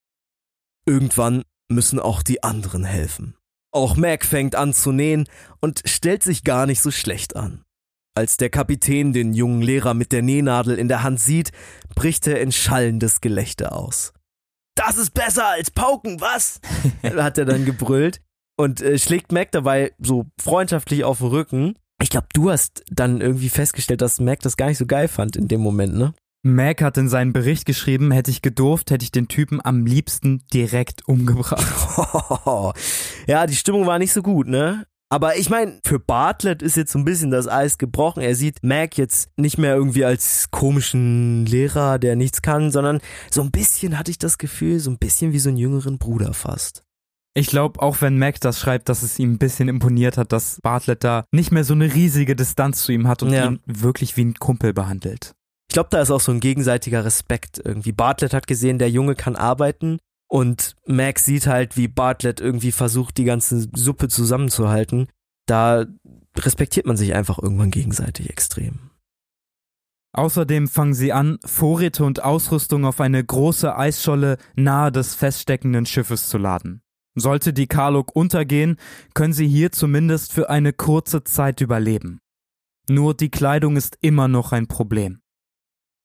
Irgendwann 0.87 1.43
müssen 1.69 2.01
auch 2.01 2.23
die 2.23 2.43
anderen 2.43 2.85
helfen. 2.85 3.37
Auch 3.73 3.99
Mac 3.99 4.25
fängt 4.25 4.55
an 4.55 4.73
zu 4.73 4.93
nähen 4.93 5.29
und 5.61 5.83
stellt 5.85 6.23
sich 6.23 6.45
gar 6.45 6.65
nicht 6.65 6.81
so 6.81 6.91
schlecht 6.91 7.37
an. 7.37 7.66
Als 8.17 8.39
der 8.39 8.49
Kapitän 8.49 9.13
den 9.13 9.35
jungen 9.35 9.61
Lehrer 9.61 9.93
mit 9.93 10.11
der 10.11 10.23
Nähnadel 10.23 10.79
in 10.79 10.89
der 10.89 11.03
Hand 11.03 11.21
sieht, 11.21 11.53
bricht 11.95 12.27
er 12.27 12.41
in 12.41 12.51
schallendes 12.51 13.21
Gelächter 13.21 13.77
aus. 13.77 14.15
Das 14.75 14.97
ist 14.97 15.11
besser 15.13 15.47
als 15.49 15.71
Pauken, 15.71 16.19
was? 16.19 16.61
hat 17.03 17.37
er 17.37 17.45
dann 17.45 17.67
gebrüllt 17.67 18.23
und 18.57 18.81
äh, 18.81 18.99
schlägt 18.99 19.33
Mac 19.33 19.53
dabei 19.53 19.93
so 19.99 20.25
freundschaftlich 20.41 21.05
auf 21.05 21.19
den 21.19 21.27
Rücken. 21.27 21.75
Ich 22.03 22.09
glaube, 22.09 22.29
du 22.33 22.51
hast 22.51 22.85
dann 22.91 23.21
irgendwie 23.21 23.51
festgestellt, 23.51 24.01
dass 24.01 24.19
Mac 24.19 24.41
das 24.41 24.57
gar 24.57 24.69
nicht 24.69 24.79
so 24.79 24.87
geil 24.87 25.09
fand 25.09 25.37
in 25.37 25.49
dem 25.49 25.61
Moment, 25.61 25.95
ne? 25.95 26.15
Mac 26.43 26.81
hat 26.81 26.97
in 26.97 27.11
seinen 27.11 27.35
Bericht 27.35 27.67
geschrieben, 27.67 28.13
hätte 28.13 28.31
ich 28.31 28.41
gedurft, 28.41 28.91
hätte 28.91 29.05
ich 29.05 29.13
den 29.13 29.29
Typen 29.29 29.61
am 29.63 29.85
liebsten 29.85 30.43
direkt 30.55 31.07
umgebracht. 31.07 31.67
ja, 33.27 33.47
die 33.47 33.57
Stimmung 33.57 33.85
war 33.85 33.99
nicht 33.99 34.13
so 34.15 34.23
gut, 34.23 34.47
ne? 34.47 34.87
Aber 35.09 35.37
ich 35.37 35.51
meine, 35.51 35.79
für 35.85 36.01
Bartlett 36.01 36.63
ist 36.63 36.77
jetzt 36.77 36.91
so 36.91 36.99
ein 36.99 37.05
bisschen 37.05 37.31
das 37.31 37.47
Eis 37.47 37.79
gebrochen. 37.79 38.23
Er 38.23 38.35
sieht 38.35 38.65
Mac 38.65 38.99
jetzt 38.99 39.31
nicht 39.37 39.57
mehr 39.57 39.75
irgendwie 39.75 40.05
als 40.05 40.51
komischen 40.51 41.47
Lehrer, 41.47 42.01
der 42.01 42.17
nichts 42.17 42.43
kann, 42.43 42.73
sondern 42.73 43.01
so 43.31 43.43
ein 43.43 43.53
bisschen 43.53 43.99
hatte 43.99 44.11
ich 44.11 44.19
das 44.19 44.37
Gefühl, 44.37 44.81
so 44.81 44.91
ein 44.91 44.99
bisschen 44.99 45.33
wie 45.33 45.39
so 45.39 45.49
einen 45.49 45.59
jüngeren 45.59 45.99
Bruder 45.99 46.35
fast. 46.35 46.83
Ich 47.35 47.47
glaube, 47.49 47.81
auch 47.83 48.01
wenn 48.01 48.19
Mac 48.19 48.41
das 48.41 48.59
schreibt, 48.59 48.89
dass 48.89 49.03
es 49.03 49.19
ihm 49.19 49.35
ein 49.35 49.39
bisschen 49.39 49.69
imponiert 49.69 50.17
hat, 50.17 50.33
dass 50.33 50.59
Bartlett 50.63 51.05
da 51.05 51.25
nicht 51.31 51.53
mehr 51.53 51.65
so 51.65 51.75
eine 51.75 51.95
riesige 51.95 52.35
Distanz 52.35 52.83
zu 52.83 52.93
ihm 52.93 53.07
hat 53.07 53.23
und 53.23 53.31
ja. 53.31 53.47
ihn 53.47 53.61
wirklich 53.67 54.17
wie 54.17 54.25
ein 54.25 54.35
Kumpel 54.35 54.73
behandelt. 54.73 55.35
Ich 55.69 55.75
glaube, 55.75 55.91
da 55.91 56.01
ist 56.01 56.11
auch 56.11 56.21
so 56.21 56.33
ein 56.33 56.41
gegenseitiger 56.41 57.05
Respekt 57.05 57.61
irgendwie. 57.63 57.93
Bartlett 57.93 58.33
hat 58.33 58.47
gesehen, 58.47 58.79
der 58.79 58.91
Junge 58.91 59.15
kann 59.15 59.37
arbeiten 59.37 59.99
und 60.29 60.77
Max 60.87 61.25
sieht 61.25 61.47
halt, 61.47 61.77
wie 61.77 61.89
Bartlett 61.89 62.41
irgendwie 62.41 62.73
versucht, 62.73 63.17
die 63.17 63.25
ganze 63.25 63.69
Suppe 63.75 64.09
zusammenzuhalten. 64.09 65.09
Da 65.47 65.87
respektiert 66.37 66.87
man 66.87 66.97
sich 66.97 67.15
einfach 67.15 67.39
irgendwann 67.39 67.71
gegenseitig 67.71 68.29
extrem. 68.29 68.91
Außerdem 70.13 70.67
fangen 70.67 70.95
sie 70.95 71.13
an, 71.13 71.39
Vorräte 71.45 72.05
und 72.05 72.25
Ausrüstung 72.25 72.87
auf 72.87 73.01
eine 73.01 73.23
große 73.23 73.77
Eisscholle 73.77 74.39
nahe 74.55 74.91
des 74.91 75.15
feststeckenden 75.15 75.85
Schiffes 75.85 76.29
zu 76.29 76.39
laden. 76.39 76.81
Sollte 77.15 77.53
die 77.53 77.67
Karluk 77.67 78.17
untergehen, 78.17 78.77
können 79.15 79.33
sie 79.33 79.47
hier 79.47 79.73
zumindest 79.73 80.33
für 80.33 80.51
eine 80.51 80.73
kurze 80.73 81.23
Zeit 81.25 81.61
überleben. 81.61 82.19
Nur 82.89 83.15
die 83.15 83.31
Kleidung 83.31 83.77
ist 83.77 83.99
immer 84.01 84.27
noch 84.27 84.53
ein 84.53 84.69
Problem. 84.69 85.21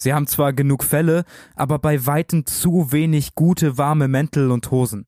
Sie 0.02 0.14
haben 0.14 0.26
zwar 0.26 0.52
genug 0.52 0.84
Felle, 0.84 1.26
aber 1.56 1.78
bei 1.78 2.08
weitem 2.08 2.48
zu 2.48 2.92
wenig 2.92 3.36
gute 3.36 3.78
warme 3.78 4.08
Mäntel 4.08 4.50
und 4.50 4.72
Hosen. 4.72 5.06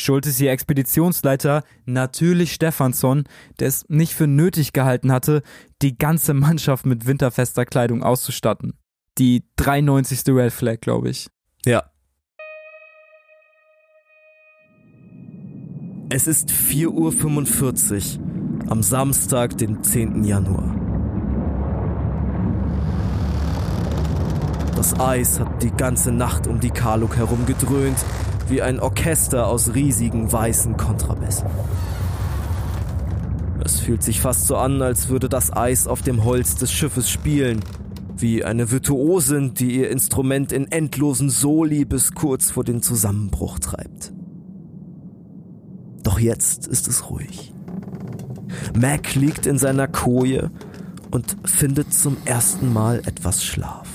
Schuld 0.00 0.26
ist 0.26 0.40
ihr 0.40 0.50
Expeditionsleiter, 0.50 1.62
natürlich 1.84 2.52
Stefansson, 2.52 3.24
der 3.60 3.68
es 3.68 3.84
nicht 3.88 4.14
für 4.14 4.26
nötig 4.26 4.72
gehalten 4.72 5.12
hatte, 5.12 5.42
die 5.82 5.96
ganze 5.96 6.34
Mannschaft 6.34 6.84
mit 6.84 7.06
winterfester 7.06 7.64
Kleidung 7.64 8.02
auszustatten. 8.02 8.72
Die 9.18 9.44
93. 9.54 10.22
Red 10.34 10.52
Flag, 10.52 10.80
glaube 10.80 11.10
ich. 11.10 11.28
Ja. 11.64 11.84
Es 16.10 16.26
ist 16.26 16.50
4.45 16.50 18.18
Uhr 18.18 18.70
am 18.70 18.82
Samstag, 18.82 19.56
den 19.58 19.84
10. 19.84 20.24
Januar. 20.24 20.87
Das 24.78 25.00
Eis 25.00 25.40
hat 25.40 25.60
die 25.64 25.72
ganze 25.72 26.12
Nacht 26.12 26.46
um 26.46 26.60
die 26.60 26.70
Karluk 26.70 27.16
herum 27.16 27.46
gedröhnt 27.46 27.98
wie 28.48 28.62
ein 28.62 28.78
Orchester 28.78 29.48
aus 29.48 29.74
riesigen 29.74 30.30
weißen 30.30 30.76
Kontrabässen. 30.76 31.48
Es 33.64 33.80
fühlt 33.80 34.04
sich 34.04 34.20
fast 34.20 34.46
so 34.46 34.56
an, 34.56 34.80
als 34.80 35.08
würde 35.08 35.28
das 35.28 35.52
Eis 35.52 35.88
auf 35.88 36.02
dem 36.02 36.22
Holz 36.22 36.54
des 36.54 36.70
Schiffes 36.70 37.10
spielen, 37.10 37.58
wie 38.16 38.44
eine 38.44 38.70
Virtuosin, 38.70 39.52
die 39.52 39.80
ihr 39.80 39.90
Instrument 39.90 40.52
in 40.52 40.70
endlosen 40.70 41.28
Soli 41.28 41.84
bis 41.84 42.12
kurz 42.12 42.52
vor 42.52 42.62
den 42.62 42.80
Zusammenbruch 42.80 43.58
treibt. 43.58 44.12
Doch 46.04 46.20
jetzt 46.20 46.68
ist 46.68 46.86
es 46.86 47.10
ruhig. 47.10 47.52
Mac 48.78 49.16
liegt 49.16 49.44
in 49.44 49.58
seiner 49.58 49.88
Koje 49.88 50.52
und 51.10 51.36
findet 51.44 51.92
zum 51.92 52.16
ersten 52.26 52.72
Mal 52.72 53.02
etwas 53.06 53.42
Schlaf. 53.42 53.87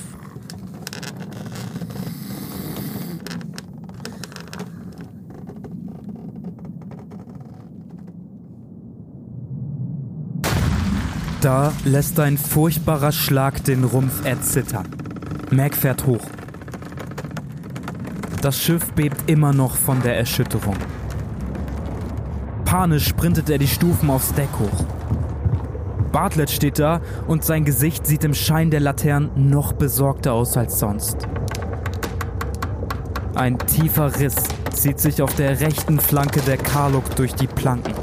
Da 11.44 11.74
lässt 11.84 12.22
ein 12.22 12.38
furchtbarer 12.38 13.11
Schlag 13.11 13.65
den 13.65 13.84
Rumpf 13.84 14.24
erzittern. 14.24 14.88
Mac 15.52 15.76
fährt 15.76 16.06
hoch. 16.06 16.22
Das 18.41 18.57
Schiff 18.57 18.94
bebt 18.94 19.30
immer 19.30 19.52
noch 19.52 19.76
von 19.76 20.02
der 20.02 20.18
Erschütterung. 20.18 20.78
Panisch 22.64 23.10
sprintet 23.10 23.49
er 23.49 23.57
die 23.57 23.68
Stufen 23.68 24.10
aufs 24.10 24.34
Deck 24.34 24.48
hoch. 24.57 24.86
Bartlett 26.14 26.49
steht 26.49 26.80
da 26.80 27.02
und 27.28 27.44
sein 27.44 27.65
Gesicht 27.65 28.07
sieht 28.07 28.24
im 28.24 28.34
Schein 28.34 28.72
der 28.72 28.80
Laternen 28.80 29.49
noch 29.49 29.74
besorgter 29.74 30.32
aus 30.32 30.56
als 30.56 30.80
sonst. 30.80 31.28
Ein 33.36 33.57
tiefer 33.57 34.18
Riss 34.18 34.36
zieht 34.72 35.02
sich 35.02 35.22
auf 35.22 35.36
der 35.36 35.60
rechten 35.60 35.99
Flanke 35.99 36.40
der 36.40 36.56
Karluk 36.56 37.18
durch 37.18 37.36
die 37.36 37.48
Planken. 37.48 37.94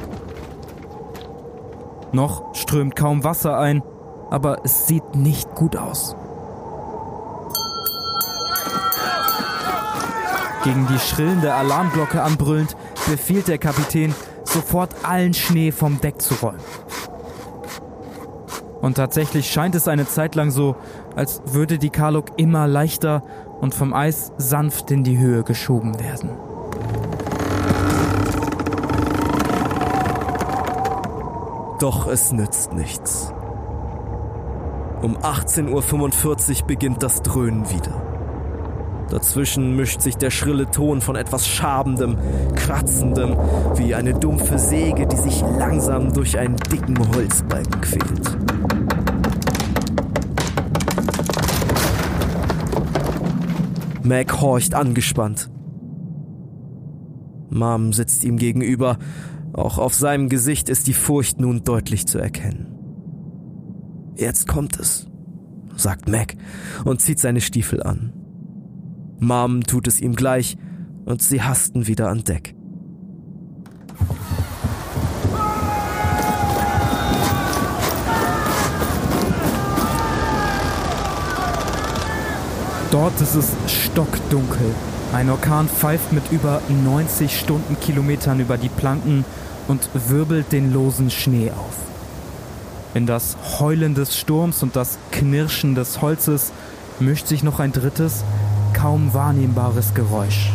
Noch 2.12 2.49
strömt 2.70 2.94
kaum 2.94 3.24
Wasser 3.24 3.58
ein, 3.58 3.82
aber 4.30 4.58
es 4.62 4.86
sieht 4.86 5.16
nicht 5.16 5.56
gut 5.56 5.74
aus. 5.74 6.14
Gegen 10.62 10.86
die 10.86 11.00
schrillende 11.00 11.52
Alarmglocke 11.52 12.22
anbrüllend 12.22 12.76
befiehlt 13.08 13.48
der 13.48 13.58
Kapitän, 13.58 14.14
sofort 14.44 14.94
allen 15.02 15.34
Schnee 15.34 15.72
vom 15.72 16.00
Deck 16.00 16.22
zu 16.22 16.34
räumen. 16.34 16.60
Und 18.80 18.94
tatsächlich 18.94 19.50
scheint 19.50 19.74
es 19.74 19.88
eine 19.88 20.06
Zeit 20.06 20.36
lang 20.36 20.52
so, 20.52 20.76
als 21.16 21.42
würde 21.46 21.76
die 21.76 21.90
Karluk 21.90 22.26
immer 22.36 22.68
leichter 22.68 23.24
und 23.60 23.74
vom 23.74 23.92
Eis 23.92 24.30
sanft 24.38 24.92
in 24.92 25.02
die 25.02 25.18
Höhe 25.18 25.42
geschoben 25.42 25.98
werden. 25.98 26.49
Doch 31.80 32.06
es 32.06 32.30
nützt 32.30 32.74
nichts. 32.74 33.32
Um 35.00 35.16
18.45 35.16 36.60
Uhr 36.60 36.66
beginnt 36.66 37.02
das 37.02 37.22
Dröhnen 37.22 37.70
wieder. 37.70 38.02
Dazwischen 39.08 39.76
mischt 39.76 40.02
sich 40.02 40.18
der 40.18 40.30
schrille 40.30 40.70
Ton 40.70 41.00
von 41.00 41.16
etwas 41.16 41.48
Schabendem, 41.48 42.18
Kratzendem, 42.54 43.34
wie 43.76 43.94
eine 43.94 44.12
dumpfe 44.12 44.58
Säge, 44.58 45.06
die 45.06 45.16
sich 45.16 45.40
langsam 45.40 46.12
durch 46.12 46.38
einen 46.38 46.56
dicken 46.56 46.98
Holzbalken 47.14 47.80
quält. 47.80 48.38
Mac 54.02 54.38
horcht 54.38 54.74
angespannt. 54.74 55.48
Mom 57.48 57.94
sitzt 57.94 58.22
ihm 58.22 58.36
gegenüber 58.36 58.98
auch 59.64 59.78
auf 59.78 59.94
seinem 59.94 60.28
Gesicht 60.28 60.68
ist 60.68 60.86
die 60.86 60.94
Furcht 60.94 61.40
nun 61.40 61.64
deutlich 61.64 62.06
zu 62.06 62.18
erkennen. 62.18 62.66
Jetzt 64.16 64.48
kommt 64.48 64.78
es, 64.78 65.06
sagt 65.76 66.08
Mac 66.08 66.36
und 66.84 67.00
zieht 67.00 67.18
seine 67.18 67.40
Stiefel 67.40 67.82
an. 67.82 68.12
Mom 69.18 69.62
tut 69.62 69.86
es 69.86 70.00
ihm 70.00 70.14
gleich 70.14 70.56
und 71.04 71.22
sie 71.22 71.42
hasten 71.42 71.86
wieder 71.86 72.08
an 72.08 72.24
Deck. 72.24 72.54
Dort 82.90 83.20
ist 83.20 83.36
es 83.36 83.54
stockdunkel 83.66 84.74
ein 85.12 85.28
Orkan 85.28 85.68
pfeift 85.68 86.12
mit 86.12 86.30
über 86.30 86.62
90 86.68 87.36
Stundenkilometern 87.36 88.38
über 88.38 88.56
die 88.56 88.68
Planken 88.68 89.24
und 89.70 89.88
wirbelt 90.08 90.50
den 90.50 90.72
losen 90.72 91.12
Schnee 91.12 91.52
auf. 91.52 91.76
In 92.92 93.06
das 93.06 93.36
Heulen 93.60 93.94
des 93.94 94.18
Sturms 94.18 94.64
und 94.64 94.74
das 94.74 94.98
Knirschen 95.12 95.76
des 95.76 96.02
Holzes 96.02 96.50
mischt 96.98 97.28
sich 97.28 97.44
noch 97.44 97.60
ein 97.60 97.70
drittes, 97.70 98.24
kaum 98.74 99.14
wahrnehmbares 99.14 99.94
Geräusch. 99.94 100.50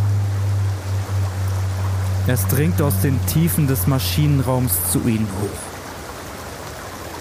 Es 2.28 2.46
dringt 2.48 2.82
aus 2.82 3.00
den 3.02 3.18
Tiefen 3.28 3.68
des 3.68 3.88
Maschinenraums 3.88 4.74
zu 4.92 5.00
ihnen 5.08 5.30
hoch. 5.42 5.60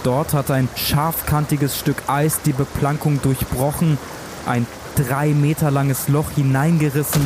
Dort 0.03 0.35
hat 0.35 0.51
ein 0.51 0.69
scharfkantiges 0.75 1.79
Stück 1.79 2.03
Eis 2.09 2.41
die 2.45 2.53
Beplankung 2.53 3.23
durchbrochen, 3.23 3.99
ein 4.47 4.67
drei 4.97 5.29
Meter 5.29 5.71
langes 5.71 6.09
Loch 6.09 6.33
hineingerissen 6.35 7.23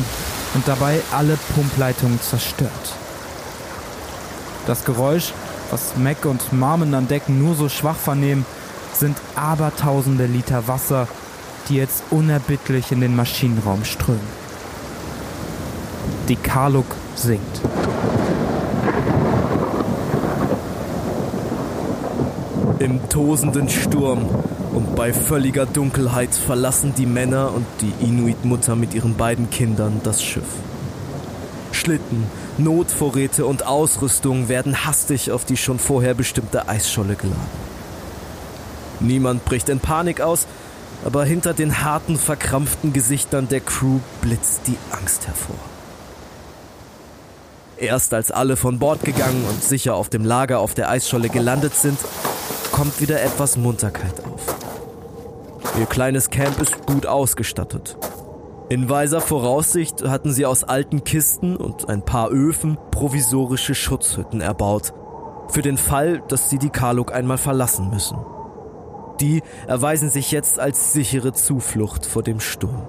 und 0.53 0.67
dabei 0.67 0.99
alle 1.11 1.37
Pumpleitungen 1.55 2.21
zerstört. 2.21 2.99
Das 4.69 4.85
Geräusch, 4.85 5.33
was 5.71 5.97
Mac 5.97 6.25
und 6.25 6.53
Marmen 6.53 6.93
an 6.93 7.07
Deck 7.07 7.27
nur 7.27 7.55
so 7.55 7.69
schwach 7.69 7.95
vernehmen, 7.95 8.45
sind 8.93 9.17
abertausende 9.35 10.27
Liter 10.27 10.67
Wasser, 10.67 11.07
die 11.67 11.77
jetzt 11.77 12.03
unerbittlich 12.11 12.91
in 12.91 13.01
den 13.01 13.15
Maschinenraum 13.15 13.83
strömen. 13.83 14.21
Die 16.27 16.35
Karluk 16.35 16.85
sinkt. 17.15 17.61
Im 22.77 23.09
tosenden 23.09 23.69
Sturm 23.69 24.29
und 24.75 24.95
bei 24.95 25.13
völliger 25.13 25.65
Dunkelheit 25.65 26.35
verlassen 26.35 26.93
die 26.95 27.07
Männer 27.07 27.55
und 27.55 27.65
die 27.81 28.05
Inuit-Mutter 28.05 28.75
mit 28.75 28.93
ihren 28.93 29.15
beiden 29.15 29.49
Kindern 29.49 29.99
das 30.03 30.21
Schiff. 30.21 30.45
Schlitten, 31.71 32.25
Notvorräte 32.57 33.45
und 33.45 33.65
Ausrüstung 33.65 34.49
werden 34.49 34.85
hastig 34.85 35.31
auf 35.31 35.45
die 35.45 35.57
schon 35.57 35.79
vorher 35.79 36.13
bestimmte 36.13 36.67
Eisscholle 36.67 37.15
geladen. 37.15 37.69
Niemand 38.99 39.45
bricht 39.45 39.69
in 39.69 39.79
Panik 39.79 40.21
aus, 40.21 40.45
aber 41.05 41.23
hinter 41.23 41.53
den 41.53 41.83
harten, 41.83 42.17
verkrampften 42.17 42.91
Gesichtern 42.91 43.47
der 43.47 43.61
Crew 43.61 43.99
blitzt 44.21 44.61
die 44.67 44.77
Angst 44.91 45.27
hervor. 45.27 45.55
Erst 47.77 48.13
als 48.13 48.29
alle 48.29 48.57
von 48.57 48.77
Bord 48.77 49.03
gegangen 49.05 49.45
und 49.49 49.63
sicher 49.63 49.95
auf 49.95 50.09
dem 50.09 50.25
Lager 50.25 50.59
auf 50.59 50.73
der 50.73 50.89
Eisscholle 50.89 51.29
gelandet 51.29 51.75
sind, 51.75 51.97
kommt 52.73 52.99
wieder 52.99 53.21
etwas 53.21 53.55
Munterkeit 53.55 54.25
auf. 54.25 54.41
Ihr 55.79 55.85
kleines 55.85 56.29
Camp 56.29 56.59
ist 56.59 56.85
gut 56.85 57.05
ausgestattet. 57.05 57.95
In 58.69 58.87
weiser 58.87 59.19
Voraussicht 59.19 60.07
hatten 60.07 60.31
sie 60.31 60.45
aus 60.45 60.63
alten 60.63 61.03
Kisten 61.03 61.55
und 61.55 61.89
ein 61.89 62.03
paar 62.03 62.29
Öfen 62.29 62.77
provisorische 62.91 63.73
Schutzhütten 63.73 64.41
erbaut, 64.41 64.93
für 65.47 65.63
den 65.63 65.77
Fall, 65.77 66.21
dass 66.27 66.51
sie 66.51 66.59
die 66.59 66.69
Karluk 66.69 67.11
einmal 67.11 67.39
verlassen 67.39 67.89
müssen. 67.89 68.19
Die 69.19 69.41
erweisen 69.65 70.09
sich 70.09 70.31
jetzt 70.31 70.59
als 70.59 70.93
sichere 70.93 71.33
Zuflucht 71.33 72.05
vor 72.05 72.21
dem 72.21 72.39
Sturm. 72.39 72.87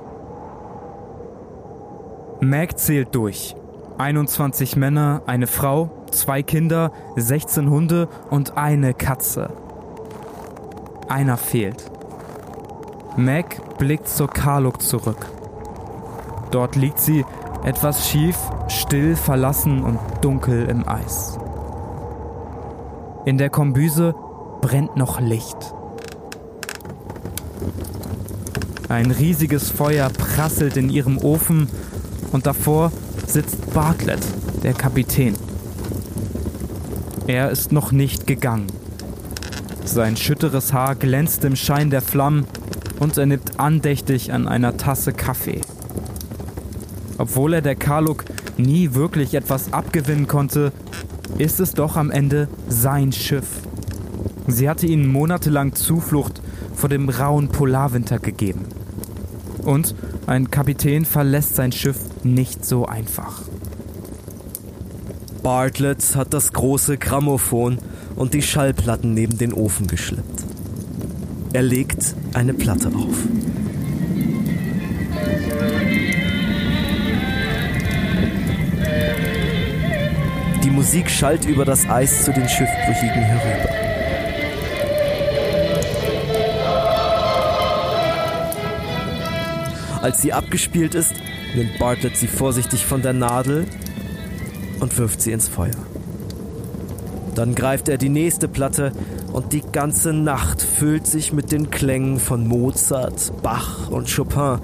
Mac 2.41 2.79
zählt 2.79 3.15
durch. 3.15 3.57
21 3.97 4.77
Männer, 4.77 5.23
eine 5.25 5.47
Frau, 5.47 5.91
zwei 6.11 6.43
Kinder, 6.43 6.93
16 7.17 7.71
Hunde 7.71 8.09
und 8.29 8.59
eine 8.59 8.93
Katze. 8.93 9.51
Einer 11.09 11.39
fehlt. 11.39 11.91
Mac 13.17 13.79
blickt 13.79 14.09
zur 14.09 14.29
Karluk 14.29 14.83
zurück. 14.83 15.40
Dort 16.51 16.77
liegt 16.77 16.99
sie, 16.99 17.25
Etwas 17.63 18.09
schief, 18.09 18.39
still, 18.69 19.17
verlassen 19.17 19.83
und 19.83 19.99
dunkel 20.23 20.65
im 20.67 20.89
Eis. 20.89 21.39
In 23.27 23.37
der 23.37 23.51
Kombüse 23.51 24.15
brennt 24.63 24.97
noch 24.97 25.21
Licht. 25.21 25.75
Ein 28.89 29.11
riesiges 29.11 29.71
Feuer 29.71 30.09
prasselt 30.09 30.79
in 30.79 30.89
ihrem 30.89 31.19
Ofen 31.19 31.69
und 32.33 32.47
davor 32.47 32.93
sitzt 33.27 33.75
Bartlett, 33.75 34.25
der 34.63 34.73
Kapitän. 34.73 35.35
Er 37.27 37.51
ist 37.51 37.73
noch 37.73 37.93
nicht 37.93 38.27
gegangen. 38.27 38.69
Sein 39.85 40.17
schütteres 40.17 40.73
Haar 40.73 40.95
glänzt 40.95 41.45
im 41.45 41.57
Schein 41.57 41.91
der 41.91 42.01
Flammen 42.01 42.47
und 42.99 43.19
er 43.19 43.27
nippt 43.27 43.61
andächtig 43.61 44.33
an 44.33 44.49
einer 44.49 44.79
Tasse 44.79 45.13
Kaffee. 45.13 45.61
Obwohl 47.21 47.53
er 47.53 47.61
der 47.61 47.75
Karluk 47.75 48.25
nie 48.57 48.95
wirklich 48.95 49.35
etwas 49.35 49.75
abgewinnen 49.75 50.27
konnte, 50.27 50.73
ist 51.37 51.61
es 51.61 51.75
doch 51.75 51.97
am 51.97 52.11
Ende 52.11 52.49
sein 52.67 53.13
Schiff. 53.13 53.47
Sie 54.47 54.71
hatte 54.71 54.87
ihnen 54.87 55.07
monatelang 55.07 55.75
Zuflucht 55.75 56.41
vor 56.75 56.89
dem 56.89 57.11
rauen 57.11 57.49
Polarwinter 57.49 58.19
gegeben. 58.21 58.65
Und 59.63 59.95
ein 60.27 60.51
Kapitän 60.51 61.05
verlässt 61.05 61.57
sein 61.57 61.73
Schiff 61.73 61.99
nicht 62.25 62.65
so 62.65 62.87
einfach. 62.87 63.43
Bartlett 65.43 66.17
hat 66.17 66.33
das 66.33 66.55
große 66.55 66.97
Grammophon 66.97 67.81
und 68.17 68.33
die 68.33 68.41
Schallplatten 68.41 69.13
neben 69.13 69.37
den 69.37 69.53
Ofen 69.53 69.89
geschleppt. 69.89 70.47
Er 71.53 71.63
legt 71.65 72.15
eine 72.33 72.55
Platte 72.55 72.89
auf. 72.89 73.17
Musik 80.81 81.11
schallt 81.11 81.45
über 81.45 81.67
das 81.67 81.87
Eis 81.91 82.25
zu 82.25 82.33
den 82.33 82.49
Schiffbrüchigen 82.49 83.21
herüber. 83.21 83.69
Als 90.01 90.23
sie 90.23 90.33
abgespielt 90.33 90.95
ist, 90.95 91.13
nimmt 91.55 91.79
Bartlett 91.79 92.17
sie 92.17 92.29
vorsichtig 92.29 92.87
von 92.87 93.03
der 93.03 93.13
Nadel 93.13 93.67
und 94.81 94.97
wirft 94.97 95.21
sie 95.21 95.33
ins 95.33 95.49
Feuer. 95.49 95.77
Dann 97.35 97.55
greift 97.55 97.91
er 97.91 97.99
die 97.99 98.09
nächste 98.09 98.49
Platte 98.49 98.93
und 99.35 99.53
die 99.53 99.61
ganze 99.61 100.15
Nacht 100.15 100.63
füllt 100.63 101.07
sich 101.07 101.35
mit 101.35 101.53
den 101.53 101.69
Klängen 101.69 102.19
von 102.19 102.49
Mozart, 102.49 103.35
Bach 103.43 103.91
und 103.91 104.11
Chopin, 104.11 104.61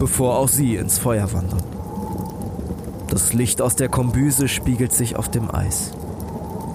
bevor 0.00 0.36
auch 0.36 0.48
sie 0.48 0.74
ins 0.74 0.98
Feuer 0.98 1.32
wandern. 1.32 1.69
Das 3.10 3.32
Licht 3.32 3.60
aus 3.60 3.74
der 3.74 3.88
Kombüse 3.88 4.46
spiegelt 4.46 4.92
sich 4.92 5.16
auf 5.16 5.28
dem 5.28 5.52
Eis. 5.52 5.90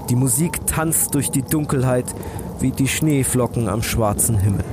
Die 0.09 0.17
Musik 0.17 0.67
tanzt 0.67 1.15
durch 1.15 1.31
die 1.31 1.43
Dunkelheit 1.43 2.13
wie 2.59 2.71
die 2.71 2.89
Schneeflocken 2.89 3.69
am 3.69 3.81
schwarzen 3.81 4.37
Himmel. 4.37 4.65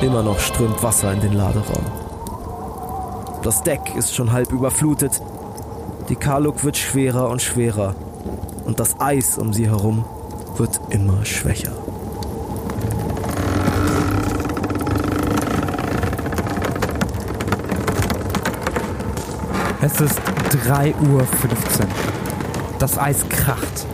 Immer 0.00 0.22
noch 0.22 0.38
strömt 0.38 0.82
Wasser 0.82 1.12
in 1.12 1.20
den 1.20 1.34
Laderaum. 1.34 1.84
Das 3.42 3.62
Deck 3.62 3.94
ist 3.96 4.14
schon 4.14 4.32
halb 4.32 4.50
überflutet. 4.50 5.20
Die 6.08 6.16
Karluk 6.16 6.64
wird 6.64 6.78
schwerer 6.78 7.28
und 7.28 7.42
schwerer. 7.42 7.94
Und 8.64 8.80
das 8.80 8.98
Eis 8.98 9.36
um 9.36 9.52
sie 9.52 9.68
herum 9.68 10.06
wird 10.56 10.80
immer 10.88 11.24
schwächer. 11.24 11.72
Es 19.80 20.00
ist 20.00 20.18
3.15 20.66 21.10
Uhr. 21.10 21.26
Das 22.78 22.98
Eis 22.98 23.28
kracht. 23.28 23.86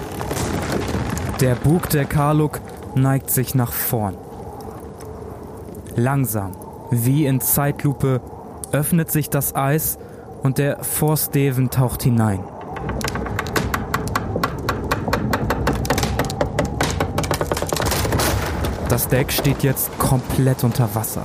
Der 1.40 1.56
Bug 1.56 1.90
der 1.90 2.04
Karluk 2.04 2.60
neigt 2.94 3.30
sich 3.30 3.54
nach 3.54 3.72
vorn. 3.72 4.16
Langsam, 5.96 6.52
wie 6.90 7.26
in 7.26 7.40
Zeitlupe, 7.40 8.20
öffnet 8.72 9.10
sich 9.10 9.30
das 9.30 9.54
Eis 9.54 9.98
und 10.44 10.58
der 10.58 10.84
Vorsteven 10.84 11.70
taucht 11.70 12.02
hinein. 12.02 12.44
Das 18.90 19.08
Deck 19.08 19.32
steht 19.32 19.62
jetzt 19.62 19.98
komplett 19.98 20.62
unter 20.62 20.94
Wasser. 20.94 21.24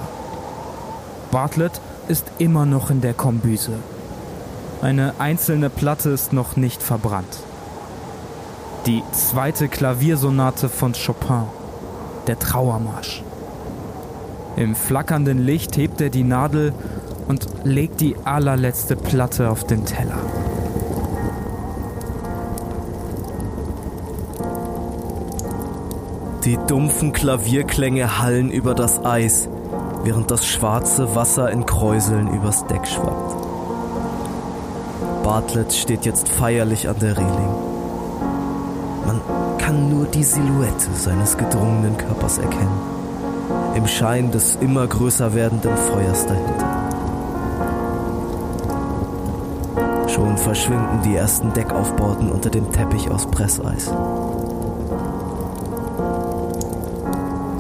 Bartlett 1.32 1.82
ist 2.08 2.32
immer 2.40 2.66
noch 2.66 2.90
in 2.90 3.02
der 3.02 3.14
Kombüse. 3.14 3.74
Eine 4.82 5.14
einzelne 5.20 5.70
Platte 5.70 6.10
ist 6.10 6.32
noch 6.32 6.56
nicht 6.56 6.82
verbrannt. 6.82 7.44
Die 8.86 9.04
zweite 9.12 9.68
Klaviersonate 9.68 10.70
von 10.70 10.94
Chopin, 10.94 11.44
der 12.28 12.40
Trauermarsch. 12.40 13.22
Im 14.56 14.76
flackernden 14.76 15.40
Licht 15.40 15.76
hebt 15.76 16.00
er 16.00 16.10
die 16.10 16.24
Nadel 16.24 16.74
und 17.30 17.48
legt 17.64 18.02
die 18.02 18.16
allerletzte 18.26 18.98
Platte 18.98 19.50
auf 19.50 19.64
den 19.64 19.86
Teller. 19.86 20.18
Die 26.44 26.58
dumpfen 26.68 27.14
Klavierklänge 27.14 28.20
hallen 28.20 28.50
über 28.50 28.74
das 28.74 29.06
Eis, 29.06 29.48
während 30.04 30.32
das 30.32 30.46
schwarze 30.46 31.16
Wasser 31.16 31.52
in 31.52 31.66
Kräuseln 31.66 32.34
übers 32.34 32.66
Deck 32.66 32.86
schwappt. 32.88 33.36
Bartlett 35.24 35.72
steht 35.72 36.06
jetzt 36.06 36.28
feierlich 36.28 36.90
an 36.90 36.98
der 37.00 37.16
Reling. 37.16 37.56
Man 39.06 39.22
kann 39.60 39.90
nur 39.90 40.08
die 40.08 40.24
Silhouette 40.24 40.90
seines 40.96 41.38
gedrungenen 41.38 41.96
Körpers 41.98 42.40
erkennen 42.40 43.00
im 43.76 43.88
Schein 43.88 44.32
des 44.32 44.56
immer 44.58 44.88
größer 44.88 45.34
werdenden 45.34 45.76
Feuers 45.78 46.26
dahinter. 46.26 46.79
Schon 50.14 50.38
verschwinden 50.38 51.02
die 51.04 51.16
ersten 51.16 51.54
Deckaufbauten 51.54 52.32
unter 52.32 52.50
dem 52.50 52.72
Teppich 52.72 53.10
aus 53.12 53.30
Presseis. 53.30 53.92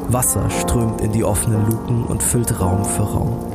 Wasser 0.08 0.50
strömt 0.50 1.02
in 1.02 1.12
die 1.12 1.24
offenen 1.24 1.70
Luken 1.70 2.06
und 2.06 2.24
füllt 2.24 2.60
Raum 2.60 2.84
für 2.84 3.04
Raum. 3.04 3.49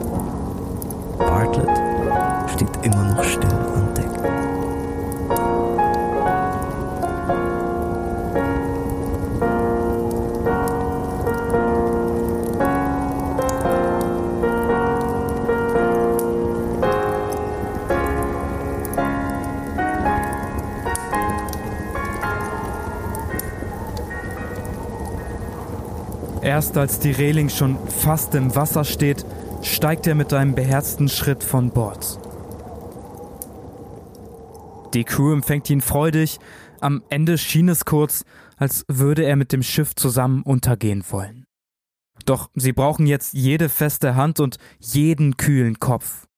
Erst 26.54 26.76
als 26.76 27.00
die 27.00 27.10
Reling 27.10 27.48
schon 27.48 27.76
fast 27.88 28.32
im 28.36 28.54
Wasser 28.54 28.84
steht, 28.84 29.26
steigt 29.62 30.06
er 30.06 30.14
mit 30.14 30.32
einem 30.32 30.54
beherzten 30.54 31.08
Schritt 31.08 31.42
von 31.42 31.70
Bord. 31.70 32.20
Die 34.94 35.02
Crew 35.02 35.32
empfängt 35.32 35.68
ihn 35.68 35.80
freudig, 35.80 36.38
am 36.80 37.02
Ende 37.08 37.38
schien 37.38 37.68
es 37.68 37.84
kurz, 37.84 38.24
als 38.56 38.84
würde 38.86 39.24
er 39.24 39.34
mit 39.34 39.50
dem 39.50 39.64
Schiff 39.64 39.96
zusammen 39.96 40.44
untergehen 40.44 41.02
wollen. 41.10 41.44
Doch 42.24 42.50
sie 42.54 42.72
brauchen 42.72 43.08
jetzt 43.08 43.34
jede 43.34 43.68
feste 43.68 44.14
Hand 44.14 44.38
und 44.38 44.58
jeden 44.78 45.36
kühlen 45.36 45.80
Kopf. 45.80 46.28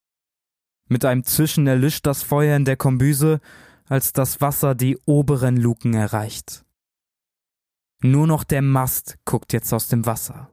Mit 0.88 1.05
einem 1.05 1.24
Zischen 1.24 1.66
erlischt 1.66 2.06
das 2.06 2.22
Feuer 2.22 2.56
in 2.56 2.64
der 2.64 2.78
Kombüse, 2.78 3.40
als 3.86 4.14
das 4.14 4.40
Wasser 4.40 4.74
die 4.74 4.97
oberen 5.05 5.59
Luken 5.59 5.93
erreicht. 5.93 6.65
Nur 8.07 8.28
noch 8.28 8.45
der 8.45 8.62
Mast 8.62 9.16
guckt 9.24 9.53
jetzt 9.53 9.73
aus 9.73 9.89
dem 9.89 10.07
Wasser. 10.07 10.49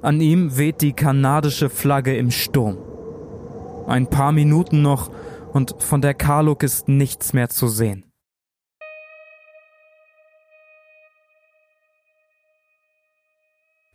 An 0.00 0.22
ihm 0.22 0.56
weht 0.56 0.80
die 0.80 0.94
kanadische 0.94 1.68
Flagge 1.68 2.16
im 2.16 2.30
Sturm. 2.30 2.78
Ein 3.86 4.06
paar 4.08 4.32
Minuten 4.32 4.80
noch 4.80 5.10
und 5.52 5.82
von 5.82 6.00
der 6.00 6.14
Karluk 6.14 6.62
ist 6.62 6.88
nichts 6.88 7.34
mehr 7.34 7.50
zu 7.50 7.68
sehen. 7.68 8.10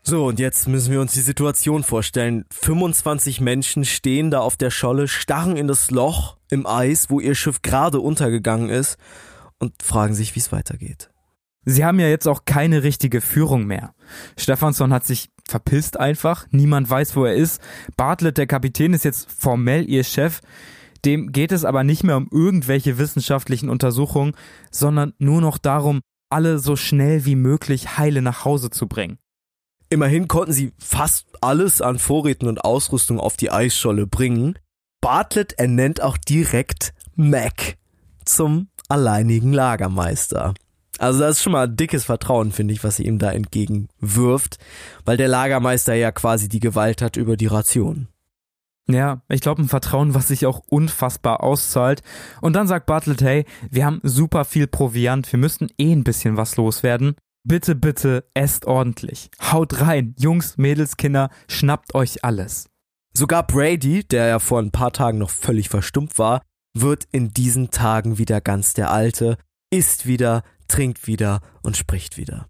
So, 0.04 0.28
und 0.28 0.40
jetzt 0.40 0.68
müssen 0.68 0.92
wir 0.94 1.02
uns 1.02 1.14
die 1.14 1.22
Situation 1.22 1.84
vorstellen. 1.84 2.46
25 2.52 3.42
Menschen 3.42 3.84
stehen 3.84 4.30
da 4.30 4.42
auf 4.42 4.58
der 4.58 4.70
Scholle, 4.70 5.08
starren 5.08 5.58
in 5.58 5.68
das 5.68 5.90
Loch 5.90 6.38
im 6.52 6.68
Eis, 6.68 7.10
wo 7.10 7.20
ihr 7.20 7.34
Schiff 7.34 7.64
gerade 7.64 8.00
untergegangen 8.00 8.70
ist 8.70 8.98
und 9.58 9.82
fragen 9.82 10.14
sich, 10.14 10.36
wie 10.36 10.40
es 10.40 10.52
weitergeht. 10.52 11.10
Sie 11.70 11.84
haben 11.84 12.00
ja 12.00 12.08
jetzt 12.08 12.30
auch 12.30 12.46
keine 12.46 12.84
richtige 12.84 13.20
Führung 13.20 13.66
mehr. 13.66 13.94
Stefansson 14.38 14.94
hat 14.94 15.06
sich 15.06 15.32
verpisst 15.46 16.00
einfach, 16.00 16.48
niemand 16.50 16.90
weiß, 16.90 17.18
wo 17.18 17.26
er 17.26 17.36
ist. 17.36 17.62
Bartlett, 17.98 18.38
der 18.38 18.48
Kapitän, 18.48 18.94
ist 18.94 19.04
jetzt 19.04 19.30
formell 19.30 19.90
ihr 19.90 20.06
Chef. 20.06 20.40
Dem 21.04 21.34
geht 21.34 21.52
es 21.52 21.66
aber 21.66 21.84
nicht 21.84 22.06
mehr 22.06 22.16
um 22.16 22.30
irgendwelche 22.32 22.98
wissenschaftlichen 22.98 23.68
Untersuchungen, 23.68 24.34
sondern 24.72 25.14
nur 25.20 25.42
noch 25.42 25.58
darum, 25.58 26.00
alle 26.30 26.60
so 26.60 26.78
schnell 26.78 27.26
wie 27.26 27.36
möglich 27.36 27.98
heile 27.98 28.22
nach 28.22 28.46
Hause 28.46 28.70
zu 28.70 28.88
bringen. 28.88 29.18
Immerhin 29.90 30.30
konnten 30.30 30.54
sie 30.54 30.72
fast 30.80 31.28
alles 31.42 31.82
an 31.82 32.00
Vorräten 32.00 32.48
und 32.48 32.64
Ausrüstung 32.64 33.20
auf 33.20 33.36
die 33.36 33.52
Eisscholle 33.52 34.08
bringen. 34.08 34.58
Bartlett 35.02 35.60
ernennt 35.60 36.02
auch 36.02 36.18
direkt 36.18 36.94
Mac 37.16 37.76
zum 38.24 38.70
alleinigen 38.88 39.52
Lagermeister. 39.52 40.54
Also 41.00 41.20
das 41.20 41.38
ist 41.38 41.44
schon 41.44 41.54
mal 41.54 41.68
dickes 41.68 42.06
Vertrauen, 42.06 42.52
finde 42.52 42.74
ich, 42.74 42.84
was 42.84 42.98
sie 42.98 43.06
ihm 43.06 43.20
da 43.20 43.32
entgegenwirft, 43.32 44.58
weil 45.06 45.18
der 45.18 45.28
Lagermeister 45.28 45.94
ja 45.94 46.12
quasi 46.12 46.50
die 46.50 46.60
Gewalt 46.60 47.02
hat 47.02 47.18
über 47.18 47.38
die 47.38 47.48
Ration. 47.48 48.08
Ja, 48.90 49.22
ich 49.28 49.42
glaube 49.42 49.62
ein 49.62 49.68
Vertrauen, 49.68 50.14
was 50.14 50.30
sich 50.30 50.46
auch 50.46 50.62
unfassbar 50.70 51.44
auszahlt. 51.44 52.02
Und 52.42 52.54
dann 52.54 52.68
sagt 52.68 52.86
Bartlett, 52.86 53.22
hey, 53.22 53.46
wir 53.70 53.86
haben 53.86 54.00
super 54.04 54.46
viel 54.46 54.66
Proviant, 54.66 55.32
wir 55.32 55.40
müssten 55.40 55.68
eh 55.78 55.92
ein 55.92 56.06
bisschen 56.06 56.38
was 56.38 56.56
loswerden. 56.56 57.16
Bitte, 57.44 57.76
bitte, 57.76 58.26
esst 58.34 58.66
ordentlich. 58.66 59.30
Haut 59.42 59.82
rein, 59.82 60.16
Jungs, 60.18 60.58
Mädels, 60.58 60.98
Kinder, 60.98 61.30
schnappt 61.50 61.96
euch 61.96 62.24
alles. 62.24 62.70
Sogar 63.14 63.46
Brady, 63.46 64.04
der 64.04 64.28
ja 64.28 64.40
vor 64.40 64.60
ein 64.60 64.72
paar 64.72 64.94
Tagen 64.94 65.18
noch 65.18 65.32
völlig 65.32 65.70
verstummt 65.70 66.18
war, 66.18 66.42
wird 66.74 67.06
in 67.12 67.34
diesen 67.34 67.72
Tagen 67.72 68.18
wieder 68.18 68.42
ganz 68.42 68.74
der 68.74 68.92
Alte, 68.92 69.38
isst 69.70 70.06
wieder, 70.06 70.44
trinkt 70.68 71.08
wieder 71.08 71.42
und 71.62 71.78
spricht 71.78 72.18
wieder. 72.18 72.48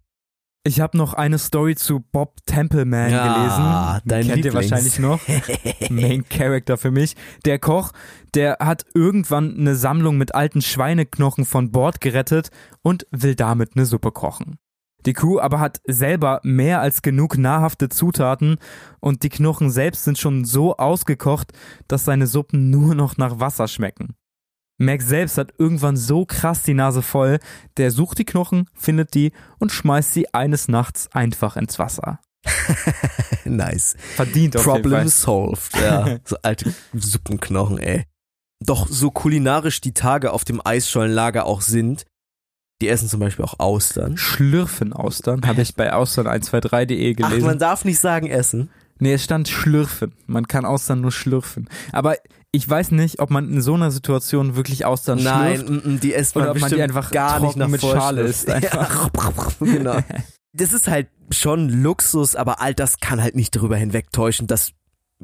Ich 0.64 0.82
habe 0.82 0.98
noch 0.98 1.14
eine 1.14 1.38
Story 1.38 1.76
zu 1.76 2.02
Bob 2.12 2.46
Templeman 2.46 3.10
Ja, 3.10 3.34
gelesen. 3.34 4.02
dein 4.10 4.26
Kennt 4.28 4.44
ihr 4.44 4.52
Lieblings. 4.52 4.72
wahrscheinlich 4.72 5.00
noch. 5.00 5.22
Main 5.90 6.28
Character 6.28 6.78
für 6.78 6.92
mich. 6.92 7.16
Der 7.46 7.58
Koch, 7.58 7.94
der 8.34 8.58
hat 8.60 8.84
irgendwann 8.94 9.58
eine 9.58 9.76
Sammlung 9.76 10.18
mit 10.18 10.36
alten 10.36 10.62
Schweineknochen 10.62 11.46
von 11.46 11.72
Bord 11.72 12.02
gerettet 12.02 12.50
und 12.82 13.08
will 13.12 13.36
damit 13.36 13.78
eine 13.78 13.86
Suppe 13.86 14.12
kochen. 14.12 14.58
Die 15.06 15.14
Crew 15.14 15.40
aber 15.40 15.62
hat 15.62 15.80
selber 15.88 16.42
mehr 16.44 16.82
als 16.82 17.02
genug 17.02 17.38
nahrhafte 17.38 17.88
Zutaten 17.88 18.58
und 19.00 19.24
die 19.24 19.30
Knochen 19.30 19.70
selbst 19.70 20.04
sind 20.04 20.18
schon 20.18 20.44
so 20.44 20.76
ausgekocht, 20.76 21.54
dass 21.88 22.04
seine 22.04 22.28
Suppen 22.28 22.70
nur 22.70 22.94
noch 22.94 23.16
nach 23.16 23.40
Wasser 23.40 23.70
schmecken. 23.70 24.17
Max 24.78 25.08
selbst 25.08 25.38
hat 25.38 25.54
irgendwann 25.58 25.98
so 25.98 26.26
krass 26.26 26.64
die 26.64 26.74
Nase 26.76 27.02
voll, 27.02 27.40
der 27.78 27.92
sucht 27.92 28.20
die 28.20 28.26
Knochen, 28.26 28.70
findet 28.74 29.14
die 29.16 29.32
und 29.58 29.72
schmeißt 29.72 30.14
sie 30.14 30.34
eines 30.34 30.68
Nachts 30.68 31.10
einfach 31.14 31.58
ins 31.58 31.80
Wasser. 31.80 32.20
nice. 33.46 33.96
Verdient 34.16 34.56
auf 34.56 34.66
jeden 34.66 34.74
Problem 34.82 35.00
Fall. 35.00 35.08
solved. 35.08 35.76
Ja, 35.76 36.18
so 36.24 36.38
alte 36.44 36.74
Suppenknochen, 36.94 37.80
ey. 37.80 38.06
Doch 38.60 38.88
so 38.88 39.12
kulinarisch 39.12 39.82
die 39.82 39.94
Tage 39.94 40.32
auf 40.32 40.44
dem 40.44 40.62
Eisschollenlager 40.64 41.46
auch 41.46 41.62
sind, 41.62 42.06
die 42.82 42.88
essen 42.90 43.10
zum 43.10 43.20
Beispiel 43.20 43.46
auch 43.46 43.60
Austern. 43.60 44.18
Schlürfen-Austern 44.18 45.46
habe 45.48 45.62
ich 45.62 45.76
bei 45.76 45.94
austern123.de 45.94 47.14
Ach, 47.14 47.30
gelesen. 47.30 47.46
man 47.46 47.60
darf 47.60 47.86
nicht 47.86 48.00
sagen 48.00 48.28
essen. 48.28 48.70
nee, 49.00 49.14
es 49.14 49.24
stand 49.24 49.48
Schlürfen. 49.48 50.14
Man 50.28 50.48
kann 50.48 50.66
Austern 50.66 51.02
nur 51.02 51.12
schlürfen. 51.12 51.70
Aber 51.92 52.16
ich 52.52 52.68
weiß 52.68 52.92
nicht, 52.92 53.20
ob 53.20 53.30
man 53.30 53.50
in 53.52 53.62
so 53.62 53.74
einer 53.74 53.92
Situation 53.92 54.56
wirklich 54.56 54.86
Austern 54.86 55.22
Nein, 55.22 55.58
schlürft. 55.58 55.86
mm, 55.86 55.90
mm, 55.96 56.00
die 56.00 56.14
isst 56.14 56.36
man 56.36 56.44
Oder 56.46 56.52
ob 56.52 56.60
man 56.60 56.72
die 56.72 56.82
einfach 56.82 57.12
gar 57.12 57.40
nicht 57.40 57.56
nach 57.56 57.68
mit 57.68 57.82
Schale 57.82 58.24
Vorschrift. 58.34 58.50
einfach. 58.50 59.52
Ja, 59.60 59.66
genau. 59.66 60.00
Das 60.54 60.74
ist 60.74 60.88
halt 60.88 61.08
schon 61.30 61.70
Luxus, 61.70 62.36
aber 62.36 62.62
all 62.62 62.74
das 62.74 63.00
kann 63.00 63.22
halt 63.22 63.36
nicht 63.36 63.56
darüber 63.56 63.78
hinwegtäuschen, 63.78 64.48
dass 64.48 64.72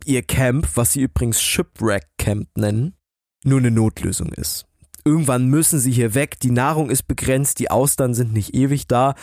ihr 0.06 0.22
Camp, 0.22 0.68
was 0.76 0.94
sie 0.94 1.02
übrigens 1.02 1.42
Shipwreck 1.42 2.08
Camp 2.18 2.50
nennen, 2.56 2.96
nur 3.44 3.60
eine 3.60 3.72
Notlösung 3.72 4.30
ist. 4.34 4.66
Irgendwann 5.06 5.48
müssen 5.48 5.80
sie 5.80 5.92
hier 5.92 6.14
weg, 6.14 6.40
die 6.40 6.52
Nahrung 6.52 6.90
ist 6.90 7.08
begrenzt, 7.08 7.60
die 7.60 7.72
Austern 7.72 8.14
sind 8.14 8.34
nicht 8.34 8.54
ewig 8.54 8.88
da. 8.88 9.16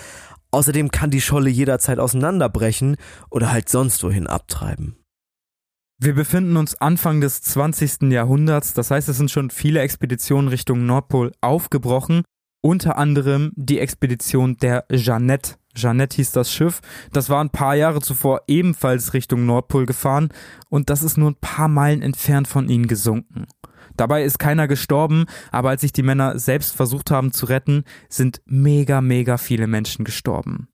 Außerdem 0.51 0.91
kann 0.91 1.11
die 1.11 1.21
Scholle 1.21 1.49
jederzeit 1.49 1.99
auseinanderbrechen 1.99 2.97
oder 3.31 3.53
halt 3.53 3.69
sonst 3.69 4.03
wohin 4.03 4.27
abtreiben. 4.27 4.97
Wir 6.03 6.15
befinden 6.15 6.57
uns 6.57 6.81
Anfang 6.81 7.21
des 7.21 7.43
20. 7.43 8.11
Jahrhunderts, 8.11 8.73
das 8.73 8.91
heißt, 8.91 9.11
es 9.11 9.19
sind 9.19 9.31
schon 9.31 9.51
viele 9.51 9.81
Expeditionen 9.81 10.49
Richtung 10.49 10.87
Nordpol 10.87 11.31
aufgebrochen, 11.43 12.23
unter 12.63 12.97
anderem 12.97 13.53
die 13.55 13.81
Expedition 13.81 14.57
der 14.57 14.87
Jeannette. 14.91 15.57
Jeannette 15.77 16.17
hieß 16.17 16.33
das 16.33 16.51
Schiff, 16.51 16.81
das 17.13 17.29
war 17.29 17.45
ein 17.45 17.51
paar 17.51 17.75
Jahre 17.75 18.01
zuvor 18.01 18.41
ebenfalls 18.47 19.13
Richtung 19.13 19.45
Nordpol 19.45 19.85
gefahren 19.85 20.31
und 20.71 20.89
das 20.89 21.03
ist 21.03 21.19
nur 21.19 21.33
ein 21.33 21.41
paar 21.43 21.69
Meilen 21.69 22.01
entfernt 22.01 22.49
von 22.49 22.71
ihnen 22.71 22.87
gesunken. 22.87 23.45
Dabei 23.95 24.25
ist 24.25 24.39
keiner 24.39 24.69
gestorben, 24.69 25.27
aber 25.53 25.69
als 25.69 25.83
sich 25.83 25.93
die 25.93 26.03
Männer 26.03 26.39
selbst 26.39 26.75
versucht 26.75 27.11
haben 27.11 27.31
zu 27.33 27.45
retten, 27.45 27.85
sind 28.09 28.41
mega, 28.47 29.03
mega 29.03 29.37
viele 29.37 29.67
Menschen 29.67 30.07
gestorben. 30.07 30.70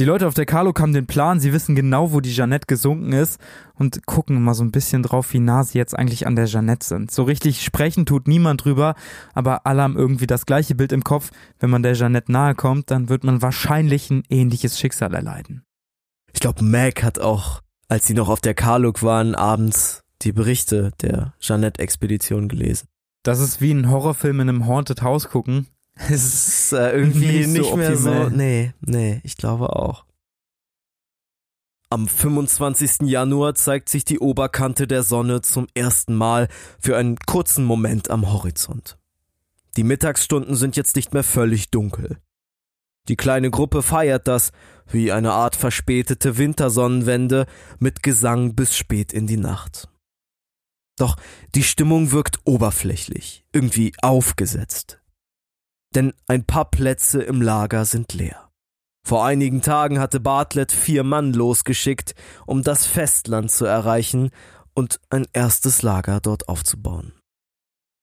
Die 0.00 0.06
Leute 0.06 0.26
auf 0.26 0.32
der 0.32 0.46
Carlo 0.46 0.72
haben 0.78 0.94
den 0.94 1.06
Plan, 1.06 1.40
sie 1.40 1.52
wissen 1.52 1.74
genau, 1.74 2.10
wo 2.14 2.20
die 2.20 2.32
Jeannette 2.32 2.64
gesunken 2.66 3.12
ist 3.12 3.38
und 3.74 4.06
gucken 4.06 4.42
mal 4.42 4.54
so 4.54 4.64
ein 4.64 4.70
bisschen 4.70 5.02
drauf, 5.02 5.34
wie 5.34 5.40
nah 5.40 5.62
sie 5.62 5.76
jetzt 5.76 5.94
eigentlich 5.94 6.26
an 6.26 6.36
der 6.36 6.46
Jeannette 6.46 6.86
sind. 6.86 7.10
So 7.10 7.24
richtig 7.24 7.62
sprechen 7.62 8.06
tut 8.06 8.26
niemand 8.26 8.64
drüber, 8.64 8.94
aber 9.34 9.66
alle 9.66 9.82
haben 9.82 9.98
irgendwie 9.98 10.26
das 10.26 10.46
gleiche 10.46 10.74
Bild 10.74 10.92
im 10.92 11.04
Kopf. 11.04 11.32
Wenn 11.58 11.68
man 11.68 11.82
der 11.82 11.92
Jeannette 11.92 12.32
nahe 12.32 12.54
kommt, 12.54 12.90
dann 12.90 13.10
wird 13.10 13.24
man 13.24 13.42
wahrscheinlich 13.42 14.08
ein 14.08 14.22
ähnliches 14.30 14.80
Schicksal 14.80 15.12
erleiden. 15.12 15.66
Ich 16.32 16.40
glaube, 16.40 16.64
Mac 16.64 17.02
hat 17.02 17.18
auch, 17.18 17.60
als 17.88 18.06
sie 18.06 18.14
noch 18.14 18.30
auf 18.30 18.40
der 18.40 18.54
Karluk 18.54 19.02
waren, 19.02 19.34
abends 19.34 20.02
die 20.22 20.32
Berichte 20.32 20.92
der 21.02 21.34
Jeannette-Expedition 21.40 22.48
gelesen. 22.48 22.88
Das 23.22 23.38
ist 23.38 23.60
wie 23.60 23.72
ein 23.72 23.90
Horrorfilm 23.90 24.40
in 24.40 24.48
einem 24.48 24.66
Haunted 24.66 25.02
House 25.02 25.28
gucken. 25.28 25.66
Es 26.08 26.24
ist 26.24 26.72
äh, 26.72 26.92
irgendwie 26.92 27.46
Nicht 27.46 27.48
nicht, 27.48 27.70
so 27.70 27.76
mehr 27.76 27.96
so. 27.96 28.28
Nee, 28.30 28.72
nee, 28.80 29.20
ich 29.22 29.36
glaube 29.36 29.76
auch. 29.76 30.04
Am 31.90 32.06
25. 32.06 33.08
Januar 33.08 33.54
zeigt 33.54 33.88
sich 33.88 34.04
die 34.04 34.20
Oberkante 34.20 34.86
der 34.86 35.02
Sonne 35.02 35.42
zum 35.42 35.66
ersten 35.74 36.14
Mal 36.14 36.48
für 36.78 36.96
einen 36.96 37.16
kurzen 37.16 37.64
Moment 37.64 38.10
am 38.10 38.32
Horizont. 38.32 38.96
Die 39.76 39.82
Mittagsstunden 39.82 40.54
sind 40.54 40.76
jetzt 40.76 40.96
nicht 40.96 41.12
mehr 41.12 41.24
völlig 41.24 41.70
dunkel. 41.70 42.18
Die 43.08 43.16
kleine 43.16 43.50
Gruppe 43.50 43.82
feiert 43.82 44.28
das, 44.28 44.52
wie 44.86 45.10
eine 45.10 45.32
Art 45.32 45.56
verspätete 45.56 46.38
Wintersonnenwende, 46.38 47.46
mit 47.78 48.02
Gesang 48.02 48.54
bis 48.54 48.76
spät 48.76 49.12
in 49.12 49.26
die 49.26 49.36
Nacht. 49.36 49.88
Doch 50.96 51.16
die 51.54 51.64
Stimmung 51.64 52.12
wirkt 52.12 52.38
oberflächlich, 52.44 53.44
irgendwie 53.52 53.92
aufgesetzt 54.00 54.99
denn 55.94 56.12
ein 56.26 56.44
paar 56.44 56.70
Plätze 56.70 57.22
im 57.22 57.42
Lager 57.42 57.84
sind 57.84 58.12
leer. 58.14 58.50
Vor 59.06 59.24
einigen 59.24 59.62
Tagen 59.62 59.98
hatte 59.98 60.20
Bartlett 60.20 60.72
vier 60.72 61.04
Mann 61.04 61.32
losgeschickt, 61.32 62.14
um 62.46 62.62
das 62.62 62.86
Festland 62.86 63.50
zu 63.50 63.64
erreichen 63.64 64.30
und 64.74 65.00
ein 65.10 65.26
erstes 65.32 65.82
Lager 65.82 66.20
dort 66.20 66.48
aufzubauen. 66.48 67.12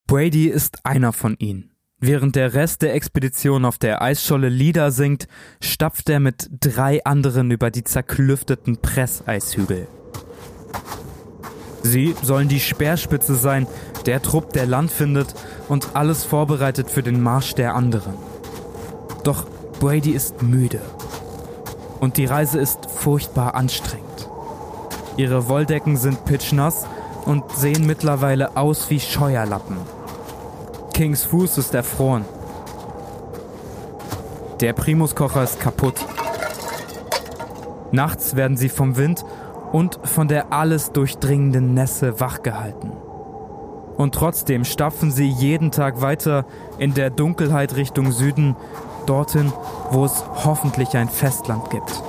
Brady 0.07 0.47
ist 0.47 0.85
einer 0.85 1.13
von 1.13 1.35
ihnen. 1.37 1.71
Während 1.99 2.35
der 2.35 2.53
Rest 2.53 2.83
der 2.83 2.93
Expedition 2.93 3.65
auf 3.65 3.79
der 3.79 4.01
Eisscholle 4.01 4.49
Lieder 4.49 4.91
singt, 4.91 5.27
stapft 5.59 6.09
er 6.09 6.19
mit 6.19 6.47
drei 6.51 7.03
anderen 7.03 7.49
über 7.49 7.71
die 7.71 7.83
zerklüfteten 7.83 8.77
Presseishügel. 8.77 9.87
Sie 11.81 12.15
sollen 12.21 12.49
die 12.49 12.59
Speerspitze 12.59 13.35
sein, 13.35 13.65
der 14.07 14.21
Trupp, 14.21 14.53
der 14.53 14.65
Land 14.65 14.89
findet 14.89 15.35
und 15.67 15.89
alles 15.93 16.23
vorbereitet 16.23 16.89
für 16.89 17.03
den 17.03 17.21
Marsch 17.21 17.53
der 17.55 17.75
anderen. 17.75 18.13
Doch 19.23 19.45
Brady 19.79 20.11
ist 20.11 20.41
müde. 20.41 20.81
Und 21.99 22.17
die 22.17 22.25
Reise 22.25 22.59
ist 22.59 22.89
furchtbar 22.89 23.55
anstrengend. 23.55 24.29
Ihre 25.17 25.49
Wolldecken 25.49 25.97
sind 25.97 26.25
pitschnass 26.25 26.85
und 27.25 27.51
sehen 27.51 27.85
mittlerweile 27.85 28.55
aus 28.55 28.89
wie 28.89 28.99
Scheuerlappen. 28.99 29.77
Kings 30.93 31.25
Fuß 31.25 31.57
ist 31.57 31.73
erfroren. 31.75 32.23
Der 34.61 34.73
Primuskocher 34.73 35.43
ist 35.43 35.59
kaputt. 35.59 35.95
Nachts 37.91 38.35
werden 38.35 38.57
sie 38.57 38.69
vom 38.69 38.95
Wind 38.95 39.25
und 39.71 39.99
von 40.03 40.27
der 40.27 40.53
alles 40.53 40.91
durchdringenden 40.91 41.73
Nässe 41.73 42.19
wachgehalten. 42.19 43.06
Und 43.97 44.13
trotzdem 44.13 44.63
stapfen 44.63 45.11
sie 45.11 45.27
jeden 45.27 45.71
Tag 45.71 46.01
weiter 46.01 46.45
in 46.77 46.93
der 46.93 47.09
Dunkelheit 47.09 47.75
Richtung 47.75 48.11
Süden, 48.11 48.55
dorthin, 49.07 49.51
wo 49.91 50.05
es 50.05 50.23
hoffentlich 50.45 50.95
ein 50.95 51.09
Festland 51.09 51.69
gibt. 51.71 52.03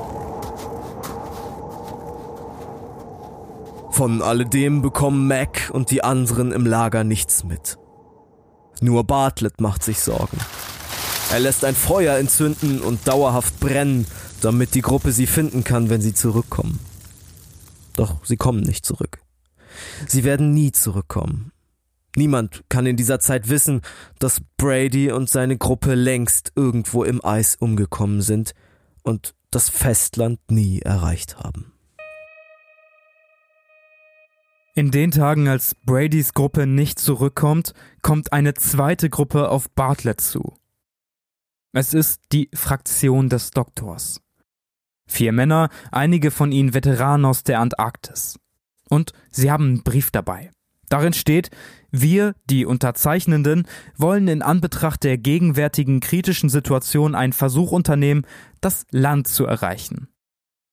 Von 3.91 4.23
alledem 4.23 4.83
bekommen 4.83 5.27
Mac 5.27 5.71
und 5.73 5.91
die 5.91 6.05
anderen 6.05 6.53
im 6.53 6.67
Lager 6.67 7.05
nichts 7.05 7.43
mit. 7.43 7.79
Nur 8.81 9.03
Bartlett 9.05 9.61
macht 9.61 9.83
sich 9.83 9.99
Sorgen. 9.99 10.39
Er 11.33 11.41
lässt 11.41 11.65
ein 11.65 11.75
Feuer 11.75 12.17
entzünden 12.17 12.81
und 12.81 13.09
dauerhaft 13.09 13.59
brennen, 13.61 14.07
damit 14.41 14.75
die 14.75 14.83
Gruppe 14.83 15.11
sie 15.11 15.27
finden 15.27 15.65
kann, 15.65 15.91
wenn 15.91 16.01
sie 16.01 16.15
zurückkommen. 16.15 16.79
Doch 17.97 18.25
sie 18.25 18.37
kommen 18.37 18.61
nicht 18.61 18.87
zurück. 18.87 19.19
Sie 20.07 20.23
werden 20.23 20.53
nie 20.53 20.71
zurückkommen. 20.71 21.51
Niemand 22.19 22.65
kann 22.69 22.85
in 22.85 22.97
dieser 22.97 23.21
Zeit 23.21 23.49
wissen, 23.49 23.81
dass 24.19 24.41
Brady 24.57 25.13
und 25.13 25.31
seine 25.31 25.57
Gruppe 25.57 25.95
längst 25.95 26.51
irgendwo 26.57 27.05
im 27.05 27.25
Eis 27.25 27.55
umgekommen 27.55 28.23
sind 28.23 28.55
und 29.05 29.37
das 29.53 29.69
Festland 29.69 30.41
nie 30.51 30.81
erreicht 30.81 31.39
haben. 31.39 31.73
In 34.75 34.91
den 34.91 35.13
Tagen, 35.13 35.47
als 35.47 35.77
Bradys 35.87 36.35
Gruppe 36.35 36.67
nicht 36.67 36.99
zurückkommt, 36.99 37.73
kommt 38.03 38.33
eine 38.33 38.55
zweite 38.55 39.11
Gruppe 39.11 39.49
auf 39.49 39.71
Bartlett 39.71 40.21
zu. 40.21 40.57
Es 41.73 41.95
ist 41.95 42.21
die 42.33 42.51
Fraktion 42.53 43.29
des 43.29 43.53
Doktors. 43.53 44.21
Vier 45.07 45.31
Männer, 45.31 45.69
einige 45.93 46.33
von 46.33 46.51
ihnen 46.51 46.75
Veteranen 46.75 47.27
aus 47.27 47.45
der 47.45 47.61
Antarktis. 47.61 48.41
Und 48.89 49.13
sie 49.31 49.53
haben 49.53 49.67
einen 49.67 49.83
Brief 49.85 50.11
dabei. 50.11 50.51
Darin 50.89 51.13
steht, 51.13 51.51
wir, 51.91 52.35
die 52.51 52.67
Unterzeichnenden, 52.67 53.67
wollen 53.97 54.29
in 54.29 54.43
Anbetracht 54.43 55.05
der 55.05 55.19
gegenwärtigen 55.19 56.01
kritischen 56.01 56.49
Situation 56.49 57.15
einen 57.15 57.33
Versuch 57.33 57.73
unternehmen, 57.73 58.27
das 58.61 58.87
Land 58.91 59.29
zu 59.29 59.47
erreichen. 59.47 60.09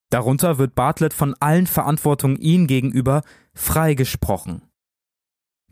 Darunter 0.10 0.58
wird 0.58 0.76
Bartlett 0.76 1.14
von 1.14 1.36
allen 1.40 1.68
Verantwortungen 1.68 2.38
ihm 2.38 2.68
gegenüber 2.68 3.22
freigesprochen. 3.54 4.62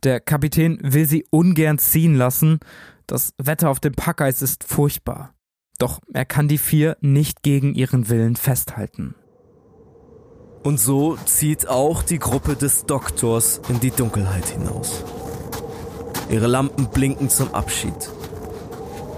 Der 0.04 0.20
Kapitän 0.20 0.80
will 0.82 1.08
sie 1.08 1.26
ungern 1.30 1.78
ziehen 1.78 2.16
lassen, 2.16 2.60
das 3.08 3.34
Wetter 3.38 3.70
auf 3.70 3.80
dem 3.80 3.94
Packeis 3.94 4.42
ist 4.42 4.64
furchtbar. 4.64 5.34
Doch 5.78 6.00
er 6.14 6.26
kann 6.26 6.48
die 6.48 6.58
vier 6.58 6.98
nicht 7.02 7.44
gegen 7.44 7.74
ihren 7.74 8.10
Willen 8.10 8.36
festhalten. 8.36 9.16
Und 10.64 10.80
so 10.80 11.18
zieht 11.26 11.68
auch 11.68 12.04
die 12.04 12.20
Gruppe 12.20 12.56
des 12.56 12.86
Doktors 12.86 13.62
in 13.68 13.82
die 13.82 13.92
Dunkelheit 13.92 14.46
hinaus. 14.46 15.04
Ihre 16.30 16.48
Lampen 16.48 16.88
blinken 16.88 17.30
zum 17.30 17.54
Abschied. 17.54 17.94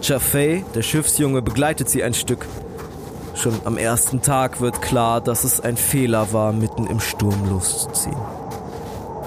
Chaffee, 0.01 0.63
der 0.75 0.81
Schiffsjunge, 0.81 1.41
begleitet 1.41 1.89
sie 1.89 2.03
ein 2.03 2.13
Stück. 2.13 2.45
Schon 3.35 3.53
am 3.65 3.77
ersten 3.77 4.21
Tag 4.21 4.61
wird 4.61 4.81
klar, 4.81 5.21
dass 5.21 5.43
es 5.43 5.59
ein 5.59 5.77
Fehler 5.77 6.31
war, 6.31 6.53
mitten 6.53 6.87
im 6.87 6.99
Sturm 6.99 7.49
loszuziehen. 7.49 8.17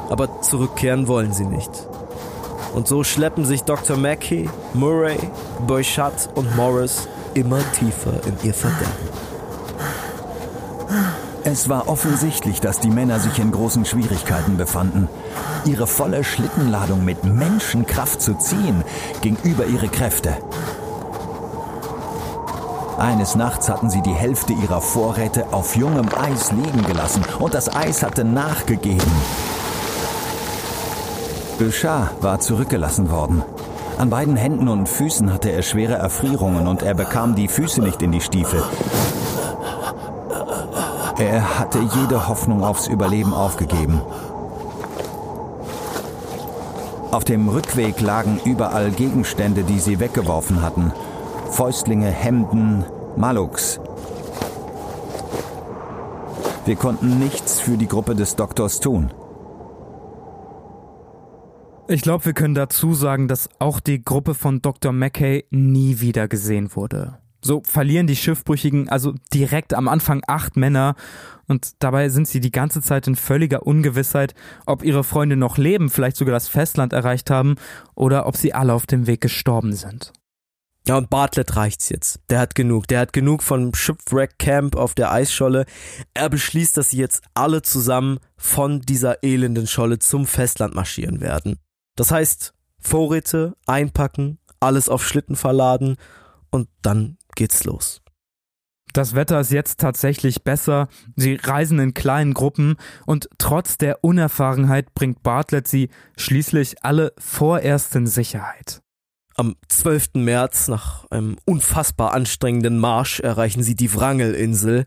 Aber 0.09 0.41
zurückkehren 0.41 1.09
wollen 1.09 1.33
sie 1.33 1.45
nicht. 1.45 1.71
Und 2.75 2.87
so 2.87 3.05
schleppen 3.05 3.45
sich 3.45 3.63
Dr. 3.65 3.97
Mackey, 3.97 4.49
Murray, 4.75 5.19
Boychat 5.67 6.31
und 6.35 6.55
Morris 6.57 7.09
immer 7.35 7.61
tiefer 7.73 8.21
in 8.27 8.37
ihr 8.47 8.55
Verderben. 8.55 9.28
Es 11.51 11.70
war 11.70 11.89
offensichtlich, 11.89 12.61
dass 12.61 12.79
die 12.79 12.91
Männer 12.91 13.20
sich 13.20 13.39
in 13.39 13.51
großen 13.51 13.87
Schwierigkeiten 13.87 14.59
befanden. 14.59 15.09
Ihre 15.65 15.87
volle 15.87 16.23
Schlittenladung 16.23 17.07
mit 17.07 17.25
Menschenkraft 17.25 18.20
zu 18.20 18.35
ziehen, 18.35 18.85
ging 19.23 19.39
über 19.45 19.65
ihre 19.65 19.89
Kräfte. 19.89 20.37
Eines 22.99 23.35
Nachts 23.35 23.70
hatten 23.70 23.89
sie 23.89 24.03
die 24.03 24.12
Hälfte 24.12 24.53
ihrer 24.53 24.83
Vorräte 24.83 25.47
auf 25.51 25.75
jungem 25.75 26.11
Eis 26.15 26.53
liegen 26.53 26.85
gelassen 26.85 27.25
und 27.39 27.55
das 27.55 27.75
Eis 27.75 28.03
hatte 28.03 28.25
nachgegeben. 28.25 29.11
Bouchard 31.59 32.23
war 32.23 32.41
zurückgelassen 32.41 33.11
worden. 33.11 33.43
An 33.97 34.11
beiden 34.11 34.37
Händen 34.37 34.69
und 34.69 34.87
Füßen 34.87 35.33
hatte 35.33 35.51
er 35.51 35.62
schwere 35.62 35.95
Erfrierungen 35.95 36.69
und 36.69 36.83
er 36.83 36.93
bekam 36.93 37.35
die 37.35 37.49
Füße 37.49 37.81
nicht 37.81 38.03
in 38.03 38.12
die 38.12 38.20
Stiefel. 38.20 38.62
Er 41.19 41.59
hatte 41.59 41.81
jede 41.81 42.28
Hoffnung 42.28 42.62
aufs 42.62 42.86
Überleben 42.86 43.32
aufgegeben. 43.32 44.01
Auf 47.11 47.24
dem 47.24 47.49
Rückweg 47.49 48.01
lagen 48.01 48.39
überall 48.45 48.90
Gegenstände, 48.90 49.65
die 49.65 49.81
sie 49.81 49.99
weggeworfen 49.99 50.62
hatten. 50.62 50.93
Fäustlinge, 51.51 52.11
Hemden, 52.11 52.85
Maluks. 53.16 53.81
Wir 56.66 56.77
konnten 56.77 57.19
nichts 57.19 57.61
für 57.61 57.77
die 57.77 57.89
Gruppe 57.89 58.15
des 58.15 58.36
Doktors 58.36 58.78
tun. 58.78 59.11
Ich 61.89 62.03
glaube, 62.03 62.27
wir 62.27 62.35
können 62.35 62.55
dazu 62.55 62.93
sagen, 62.93 63.27
dass 63.27 63.49
auch 63.59 63.81
die 63.81 64.05
Gruppe 64.05 64.35
von 64.35 64.61
Dr. 64.61 64.93
Mackay 64.93 65.47
nie 65.51 66.01
wieder 66.01 66.28
gesehen 66.28 66.77
wurde. 66.77 67.19
So 67.40 67.62
verlieren 67.65 68.06
die 68.06 68.16
Schiffbrüchigen 68.16 68.89
also 68.89 69.15
direkt 69.32 69.74
am 69.74 69.89
Anfang 69.89 70.23
acht 70.27 70.56
Männer 70.56 70.97
und 71.47 71.82
dabei 71.82 72.09
sind 72.09 72.28
sie 72.28 72.40
die 72.40 72.51
ganze 72.51 72.82
Zeit 72.82 73.06
in 73.06 73.16
völliger 73.16 73.66
Ungewissheit, 73.66 74.35
ob 74.66 74.82
ihre 74.82 75.05
Freunde 75.05 75.36
noch 75.36 75.56
leben, 75.56 75.89
vielleicht 75.89 76.16
sogar 76.16 76.35
das 76.35 76.48
Festland 76.48 76.93
erreicht 76.93 77.31
haben 77.31 77.56
oder 77.94 78.27
ob 78.27 78.36
sie 78.36 78.52
alle 78.52 78.74
auf 78.74 78.86
dem 78.86 79.06
Weg 79.06 79.20
gestorben 79.20 79.73
sind. 79.73 80.12
Ja, 80.86 80.97
und 80.97 81.10
Bartlett 81.10 81.55
reicht's 81.55 81.90
jetzt. 81.90 82.20
Der 82.31 82.40
hat 82.40 82.55
genug. 82.55 82.89
Der 82.89 83.01
hat 83.01 83.12
genug 83.12 83.43
von 83.43 83.74
Shipwreck 83.74 84.39
Camp 84.39 84.74
auf 84.74 84.94
der 84.94 85.12
Eisscholle. 85.12 85.66
Er 86.15 86.31
beschließt, 86.31 86.78
dass 86.78 86.90
sie 86.90 86.97
jetzt 86.97 87.23
alle 87.35 87.60
zusammen 87.60 88.20
von 88.39 88.81
dieser 88.81 89.23
elenden 89.23 89.66
Scholle 89.66 89.98
zum 89.98 90.27
Festland 90.27 90.74
marschieren 90.74 91.20
werden. 91.20 91.59
Das 91.94 92.10
heißt, 92.10 92.55
Vorräte 92.78 93.55
einpacken, 93.66 94.39
alles 94.60 94.89
auf 94.89 95.06
Schlitten 95.06 95.36
verladen 95.36 95.97
und 96.51 96.69
dann 96.81 97.18
geht's 97.39 97.65
los. 97.65 98.02
Das 98.93 99.15
Wetter 99.15 99.40
ist 99.40 99.52
jetzt 99.52 99.81
tatsächlich 99.81 100.43
besser, 100.43 100.89
sie 101.15 101.35
reisen 101.35 101.78
in 101.78 101.94
kleinen 101.94 102.35
Gruppen 102.35 102.77
und 103.06 103.28
trotz 103.39 103.78
der 103.78 104.02
Unerfahrenheit 104.02 104.93
bringt 104.94 105.23
Bartlett 105.23 105.69
sie 105.69 105.89
schließlich 106.16 106.85
alle 106.85 107.12
vorerst 107.19 107.94
in 107.94 108.06
Sicherheit. 108.06 108.81
Am 109.36 109.55
12. 109.69 110.15
März, 110.15 110.66
nach 110.69 111.05
einem 111.10 111.36
unfassbar 111.44 112.12
anstrengenden 112.12 112.78
Marsch, 112.78 113.20
erreichen 113.20 113.62
sie 113.62 113.77
die 113.77 113.94
Wrangelinsel. 113.94 114.85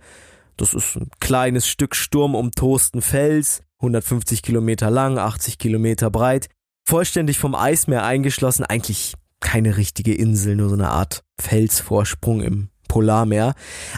Das 0.58 0.74
ist 0.74 0.98
ein 0.98 1.10
kleines 1.22 1.68
Stück 1.68 1.96
sturmumtosten 1.96 3.02
Fels, 3.02 3.62
150 3.78 4.42
Kilometer 4.42 4.92
lang, 4.92 5.18
80 5.18 5.58
Kilometer 5.58 6.10
breit, 6.12 6.50
vollständig 6.86 7.40
vom 7.40 7.56
Eismeer 7.56 8.04
eingeschlossen, 8.04 8.66
eigentlich 8.66 9.14
keine 9.42 9.78
richtige 9.78 10.14
Insel, 10.14 10.56
nur 10.56 10.70
so 10.70 10.76
eine 10.76 10.90
Art 10.90 11.24
Felsvorsprung 11.40 12.42
im 12.42 12.70
Polarmeer. 12.88 13.56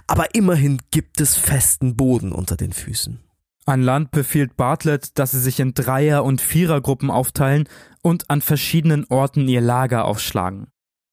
Aber 0.07 0.33
immerhin 0.33 0.79
gibt 0.91 1.21
es 1.21 1.35
festen 1.35 1.95
Boden 1.95 2.31
unter 2.31 2.55
den 2.55 2.73
Füßen. 2.73 3.19
An 3.65 3.81
Land 3.81 4.11
befiehlt 4.11 4.57
Bartlett, 4.57 5.17
dass 5.17 5.31
sie 5.31 5.39
sich 5.39 5.59
in 5.59 5.73
Dreier- 5.73 6.25
und 6.25 6.41
Vierergruppen 6.41 7.09
aufteilen 7.09 7.69
und 8.01 8.29
an 8.29 8.41
verschiedenen 8.41 9.05
Orten 9.09 9.47
ihr 9.47 9.61
Lager 9.61 10.05
aufschlagen. 10.05 10.67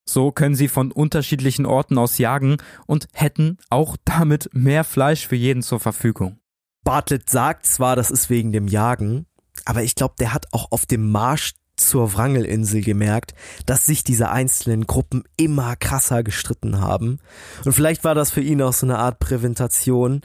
So 0.08 0.32
können 0.32 0.56
sie 0.56 0.66
von 0.66 0.90
unterschiedlichen 0.90 1.66
Orten 1.66 1.96
aus 1.96 2.18
jagen 2.18 2.56
und 2.86 3.06
hätten 3.12 3.58
auch 3.68 3.96
damit 4.04 4.50
mehr 4.52 4.82
Fleisch 4.82 5.28
für 5.28 5.36
jeden 5.36 5.62
zur 5.62 5.78
Verfügung. 5.78 6.40
Bartlett 6.82 7.30
sagt 7.30 7.66
zwar, 7.66 7.94
das 7.94 8.10
ist 8.10 8.30
wegen 8.30 8.50
dem 8.50 8.66
Jagen, 8.66 9.26
aber 9.64 9.84
ich 9.84 9.94
glaube, 9.94 10.14
der 10.18 10.34
hat 10.34 10.46
auch 10.52 10.72
auf 10.72 10.86
dem 10.86 11.10
Marsch 11.10 11.52
zur 11.80 12.14
Wrangelinsel 12.14 12.82
gemerkt, 12.82 13.34
dass 13.66 13.86
sich 13.86 14.04
diese 14.04 14.30
einzelnen 14.30 14.86
Gruppen 14.86 15.24
immer 15.36 15.76
krasser 15.76 16.22
gestritten 16.22 16.80
haben. 16.80 17.18
Und 17.64 17.72
vielleicht 17.72 18.04
war 18.04 18.14
das 18.14 18.30
für 18.30 18.40
ihn 18.40 18.62
auch 18.62 18.72
so 18.72 18.86
eine 18.86 18.98
Art 18.98 19.18
Präventation, 19.18 20.22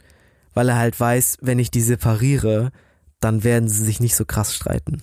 weil 0.54 0.68
er 0.68 0.76
halt 0.76 0.98
weiß, 0.98 1.38
wenn 1.42 1.58
ich 1.58 1.70
die 1.70 1.82
separiere, 1.82 2.70
dann 3.20 3.44
werden 3.44 3.68
sie 3.68 3.84
sich 3.84 4.00
nicht 4.00 4.16
so 4.16 4.24
krass 4.24 4.54
streiten. 4.54 5.02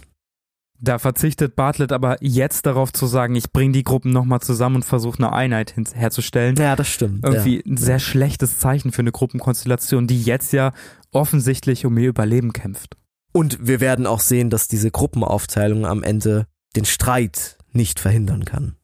Da 0.84 1.00
verzichtet 1.00 1.56
Bartlett 1.56 1.94
aber 1.94 2.18
jetzt 2.20 2.66
darauf 2.66 2.92
zu 2.92 3.08
sagen, 3.08 3.36
ich 3.36 3.54
bringe 3.54 3.72
die 3.72 3.86
Gruppen 3.86 4.12
nochmal 4.12 4.42
zusammen 4.42 4.78
und 4.78 4.84
versuche 4.84 5.18
eine 5.20 5.32
Einheit 5.32 5.76
herzustellen. 5.94 6.58
Ja, 6.58 6.76
das 6.76 6.90
stimmt. 6.90 7.24
Irgendwie 7.24 7.58
ja. 7.58 7.64
ein 7.66 7.78
sehr 7.78 8.00
schlechtes 8.00 8.60
Zeichen 8.60 8.92
für 8.92 9.02
eine 9.02 9.14
Gruppenkonstellation, 9.14 10.08
die 10.08 10.22
jetzt 10.22 10.52
ja 10.52 10.74
offensichtlich 11.12 11.86
um 11.86 11.98
ihr 11.98 12.10
Überleben 12.10 12.52
kämpft. 12.52 12.98
Und 13.34 13.68
wir 13.68 13.82
werden 13.82 14.08
auch 14.08 14.22
sehen, 14.22 14.50
dass 14.50 14.68
diese 14.70 14.92
Gruppenaufteilung 14.92 15.86
am 15.86 16.04
Ende 16.04 16.48
den 16.76 16.86
Streit 16.86 17.58
nicht 17.72 18.00
verhindern 18.00 18.46
kann. 18.46 18.78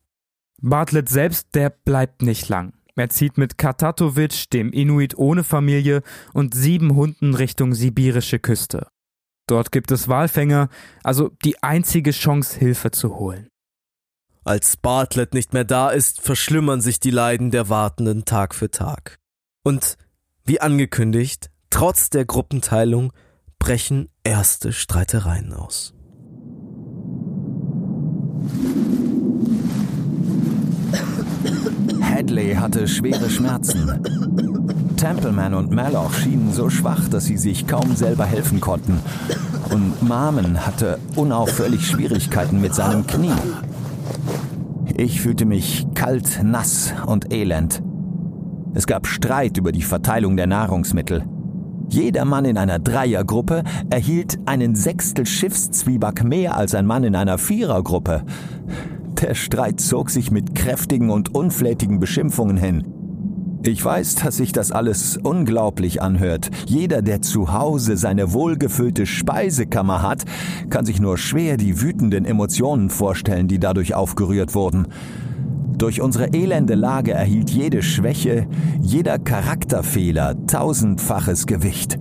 Bartlett 0.61 1.07
selbst, 1.07 1.49
der 1.53 1.69
bleibt 1.69 2.21
nicht 2.21 2.49
lang. 2.49 2.73
Er 2.95 3.09
zieht 3.09 3.37
mit 3.37 3.57
Katatovic, 3.57 4.49
dem 4.49 4.73
Inuit 4.73 5.17
ohne 5.17 5.45
Familie, 5.45 6.01
und 6.33 6.53
sieben 6.53 6.95
Hunden 6.95 7.33
Richtung 7.33 7.73
sibirische 7.73 8.39
Küste. 8.39 8.87
Dort 9.47 9.71
gibt 9.71 9.91
es 9.91 10.09
Walfänger, 10.09 10.67
also 11.03 11.29
die 11.45 11.63
einzige 11.63 12.11
Chance, 12.11 12.59
Hilfe 12.59 12.91
zu 12.91 13.15
holen. 13.15 13.47
Als 14.43 14.77
Bartlett 14.77 15.33
nicht 15.33 15.53
mehr 15.53 15.63
da 15.63 15.91
ist, 15.91 16.21
verschlimmern 16.21 16.81
sich 16.81 16.99
die 16.99 17.11
Leiden 17.11 17.51
der 17.51 17.69
Wartenden 17.69 18.25
Tag 18.25 18.53
für 18.53 18.69
Tag. 18.69 19.17
Und 19.63 19.97
wie 20.43 20.59
angekündigt, 20.59 21.51
trotz 21.69 22.09
der 22.09 22.25
Gruppenteilung 22.25 23.13
brechen 23.59 24.09
erste 24.23 24.71
Streitereien 24.73 25.53
aus. 25.53 25.93
Hadley 32.01 32.55
hatte 32.55 32.87
schwere 32.87 33.29
Schmerzen. 33.29 34.01
Templeman 34.97 35.53
und 35.53 35.71
Malloch 35.71 36.13
schienen 36.13 36.51
so 36.51 36.69
schwach, 36.69 37.07
dass 37.09 37.25
sie 37.25 37.37
sich 37.37 37.67
kaum 37.67 37.95
selber 37.95 38.25
helfen 38.25 38.59
konnten. 38.59 38.99
Und 39.69 40.01
Marmon 40.01 40.65
hatte 40.65 40.97
unaufhörlich 41.15 41.85
Schwierigkeiten 41.85 42.59
mit 42.59 42.73
seinem 42.73 43.05
Knie. 43.05 43.31
Ich 44.97 45.21
fühlte 45.21 45.45
mich 45.45 45.85
kalt, 45.93 46.41
nass 46.43 46.93
und 47.05 47.31
elend. 47.31 47.81
Es 48.73 48.87
gab 48.87 49.07
Streit 49.07 49.57
über 49.57 49.71
die 49.71 49.81
Verteilung 49.81 50.35
der 50.35 50.47
Nahrungsmittel. 50.47 51.23
Jeder 51.89 52.23
Mann 52.23 52.45
in 52.45 52.57
einer 52.57 52.77
Dreiergruppe 52.77 53.63
erhielt 53.89 54.37
einen 54.45 54.75
Sechstel 54.75 55.25
Schiffszwieback 55.25 56.23
mehr 56.23 56.55
als 56.55 56.75
ein 56.75 56.85
Mann 56.85 57.03
in 57.03 57.15
einer 57.15 57.39
Vierergruppe. 57.39 58.23
Der 59.21 59.33
Streit 59.33 59.81
zog 59.81 60.11
sich 60.11 60.29
mit 60.29 60.53
kräftigen 60.53 61.09
und 61.09 61.33
unflätigen 61.33 61.99
Beschimpfungen 61.99 62.57
hin. 62.57 62.85
Ich 63.63 63.83
weiß, 63.83 64.15
dass 64.15 64.37
sich 64.37 64.51
das 64.51 64.71
alles 64.71 65.17
unglaublich 65.17 66.01
anhört. 66.01 66.51
Jeder, 66.67 67.01
der 67.01 67.23
zu 67.23 67.51
Hause 67.51 67.97
seine 67.97 68.33
wohlgefüllte 68.33 69.07
Speisekammer 69.07 70.03
hat, 70.03 70.25
kann 70.69 70.85
sich 70.85 71.01
nur 71.01 71.17
schwer 71.17 71.57
die 71.57 71.81
wütenden 71.81 72.23
Emotionen 72.23 72.91
vorstellen, 72.91 73.47
die 73.47 73.59
dadurch 73.59 73.95
aufgerührt 73.95 74.53
wurden. 74.53 74.87
Durch 75.79 76.01
unsere 76.01 76.33
elende 76.33 76.75
Lage 76.75 77.13
erhielt 77.13 77.49
jede 77.49 77.81
Schwäche, 77.81 78.47
jeder 78.81 79.17
Charakterfehler 79.17 80.45
tausendfaches 80.45 81.47
Gewicht. 81.47 81.97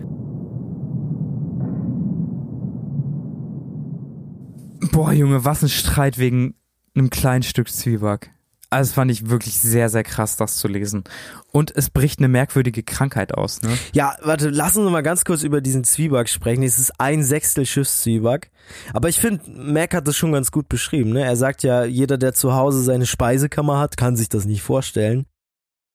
Boah, 4.90 5.12
Junge, 5.12 5.44
was 5.44 5.62
ein 5.62 5.68
Streit 5.68 6.18
wegen 6.18 6.54
einem 6.96 7.08
kleinen 7.08 7.44
Stück 7.44 7.68
Zwieback. 7.70 8.32
Also 8.70 8.92
fand 8.92 9.10
ich 9.10 9.30
wirklich 9.30 9.58
sehr, 9.58 9.88
sehr 9.88 10.04
krass, 10.04 10.36
das 10.36 10.58
zu 10.58 10.68
lesen. 10.68 11.04
Und 11.52 11.74
es 11.74 11.88
bricht 11.88 12.18
eine 12.18 12.28
merkwürdige 12.28 12.82
Krankheit 12.82 13.32
aus, 13.32 13.62
ne? 13.62 13.78
Ja, 13.94 14.16
warte, 14.22 14.50
lassen 14.50 14.84
wir 14.84 14.90
mal 14.90 15.02
ganz 15.02 15.24
kurz 15.24 15.42
über 15.42 15.62
diesen 15.62 15.84
Zwieback 15.84 16.28
sprechen. 16.28 16.62
Es 16.62 16.78
ist 16.78 17.00
ein 17.00 17.24
Sechstel 17.24 17.64
Schiffszwieback. 17.64 18.50
Aber 18.92 19.08
ich 19.08 19.18
finde, 19.18 19.50
Mac 19.50 19.94
hat 19.94 20.06
das 20.06 20.16
schon 20.16 20.32
ganz 20.32 20.50
gut 20.50 20.68
beschrieben, 20.68 21.10
ne? 21.10 21.24
Er 21.24 21.36
sagt 21.36 21.62
ja, 21.62 21.84
jeder, 21.84 22.18
der 22.18 22.34
zu 22.34 22.54
Hause 22.54 22.82
seine 22.82 23.06
Speisekammer 23.06 23.78
hat, 23.78 23.96
kann 23.96 24.16
sich 24.16 24.28
das 24.28 24.44
nicht 24.44 24.62
vorstellen. 24.62 25.24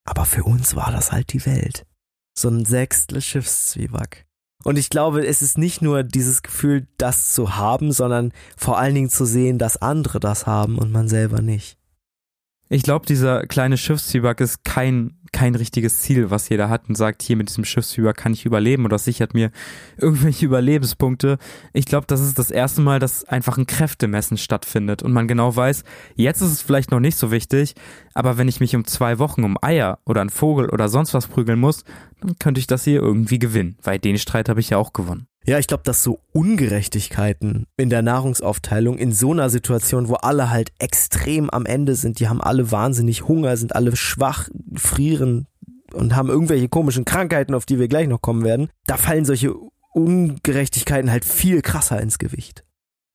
Aber 0.04 0.26
für 0.26 0.44
uns 0.44 0.76
war 0.76 0.92
das 0.92 1.12
halt 1.12 1.32
die 1.32 1.46
Welt. 1.46 1.86
So 2.36 2.50
ein 2.50 2.66
Sechstel 2.66 3.22
Schiffszwieback. 3.22 4.26
Und 4.64 4.80
ich 4.80 4.90
glaube, 4.90 5.26
es 5.26 5.44
ist 5.44 5.58
nicht 5.60 5.82
nur 5.84 6.04
dieses 6.04 6.42
Gefühl, 6.42 6.88
das 6.98 7.34
zu 7.34 7.56
haben, 7.56 7.92
sondern 7.92 8.32
vor 8.58 8.80
allen 8.80 8.96
Dingen 8.96 9.10
zu 9.10 9.26
sehen, 9.26 9.60
dass 9.60 9.82
andere 9.82 10.20
das 10.20 10.48
haben 10.48 10.80
und 10.80 10.92
man 10.92 11.08
selber 11.08 11.42
nicht. 11.42 11.78
Ich 12.74 12.82
glaube, 12.82 13.06
dieser 13.06 13.46
kleine 13.46 13.78
Schiffszwieback 13.78 14.42
ist 14.42 14.64
kein, 14.64 15.14
kein 15.32 15.54
richtiges 15.54 16.00
Ziel, 16.00 16.32
was 16.32 16.50
jeder 16.50 16.70
hat 16.70 16.90
und 16.90 16.96
sagt, 16.96 17.22
hier 17.22 17.38
mit 17.38 17.50
diesem 17.50 17.66
Schiffszwieback 17.66 18.18
kann 18.18 18.34
ich 18.34 18.48
überleben 18.48 18.86
oder 18.86 18.98
sichert 18.98 19.36
mir 19.36 19.52
irgendwelche 19.96 20.46
Überlebenspunkte. 20.48 21.38
Ich 21.74 21.86
glaube, 21.86 22.08
das 22.08 22.20
ist 22.20 22.40
das 22.40 22.50
erste 22.50 22.82
Mal, 22.82 22.98
dass 22.98 23.26
einfach 23.26 23.60
ein 23.60 23.68
Kräftemessen 23.68 24.40
stattfindet 24.40 25.04
und 25.04 25.14
man 25.14 25.28
genau 25.28 25.56
weiß, 25.56 25.84
jetzt 26.16 26.42
ist 26.42 26.52
es 26.52 26.62
vielleicht 26.64 26.90
noch 26.90 27.00
nicht 27.00 27.16
so 27.16 27.30
wichtig, 27.30 27.76
aber 28.16 28.40
wenn 28.40 28.48
ich 28.48 28.60
mich 28.60 28.76
um 28.76 28.86
zwei 28.86 29.20
Wochen 29.20 29.44
um 29.44 29.56
Eier 29.62 30.00
oder 30.04 30.22
einen 30.22 30.32
Vogel 30.32 30.72
oder 30.72 30.90
sonst 30.90 31.14
was 31.14 31.28
prügeln 31.28 31.60
muss, 31.60 31.84
könnte 32.40 32.60
ich 32.60 32.68
das 32.68 32.84
hier 32.84 33.02
irgendwie 33.02 33.40
gewinnen, 33.40 33.78
weil 33.84 34.00
den 34.00 34.18
Streit 34.18 34.50
habe 34.50 34.60
ich 34.60 34.70
ja 34.70 34.78
auch 34.78 34.94
gewonnen. 34.94 35.28
Ja, 35.46 35.60
ich 35.60 35.68
glaube, 35.68 35.84
dass 35.84 36.04
so 36.04 36.22
Ungerechtigkeiten 36.32 37.66
in 37.76 37.90
der 37.90 38.02
Nahrungsaufteilung 38.02 38.98
in 38.98 39.12
so 39.12 39.32
einer 39.32 39.50
Situation, 39.50 40.08
wo 40.08 40.16
alle 40.16 40.50
halt 40.50 40.72
extrem 40.80 41.50
am 41.50 41.66
Ende 41.66 41.96
sind, 41.96 42.20
die 42.20 42.30
haben 42.30 42.42
alle 42.42 42.72
wahnsinnig 42.72 43.28
Hunger, 43.28 43.58
sind 43.58 43.76
alle 43.76 43.96
schwach, 43.96 44.50
frieren 44.76 45.48
und 45.92 46.16
haben 46.16 46.30
irgendwelche 46.30 46.70
komischen 46.70 47.04
Krankheiten, 47.04 47.54
auf 47.54 47.66
die 47.66 47.78
wir 47.78 47.90
gleich 47.90 48.08
noch 48.08 48.22
kommen 48.22 48.44
werden, 48.44 48.70
da 48.88 48.96
fallen 48.96 49.26
solche 49.26 49.54
Ungerechtigkeiten 49.94 51.12
halt 51.12 51.26
viel 51.26 51.62
krasser 51.62 52.02
ins 52.02 52.20
Gewicht. 52.20 52.64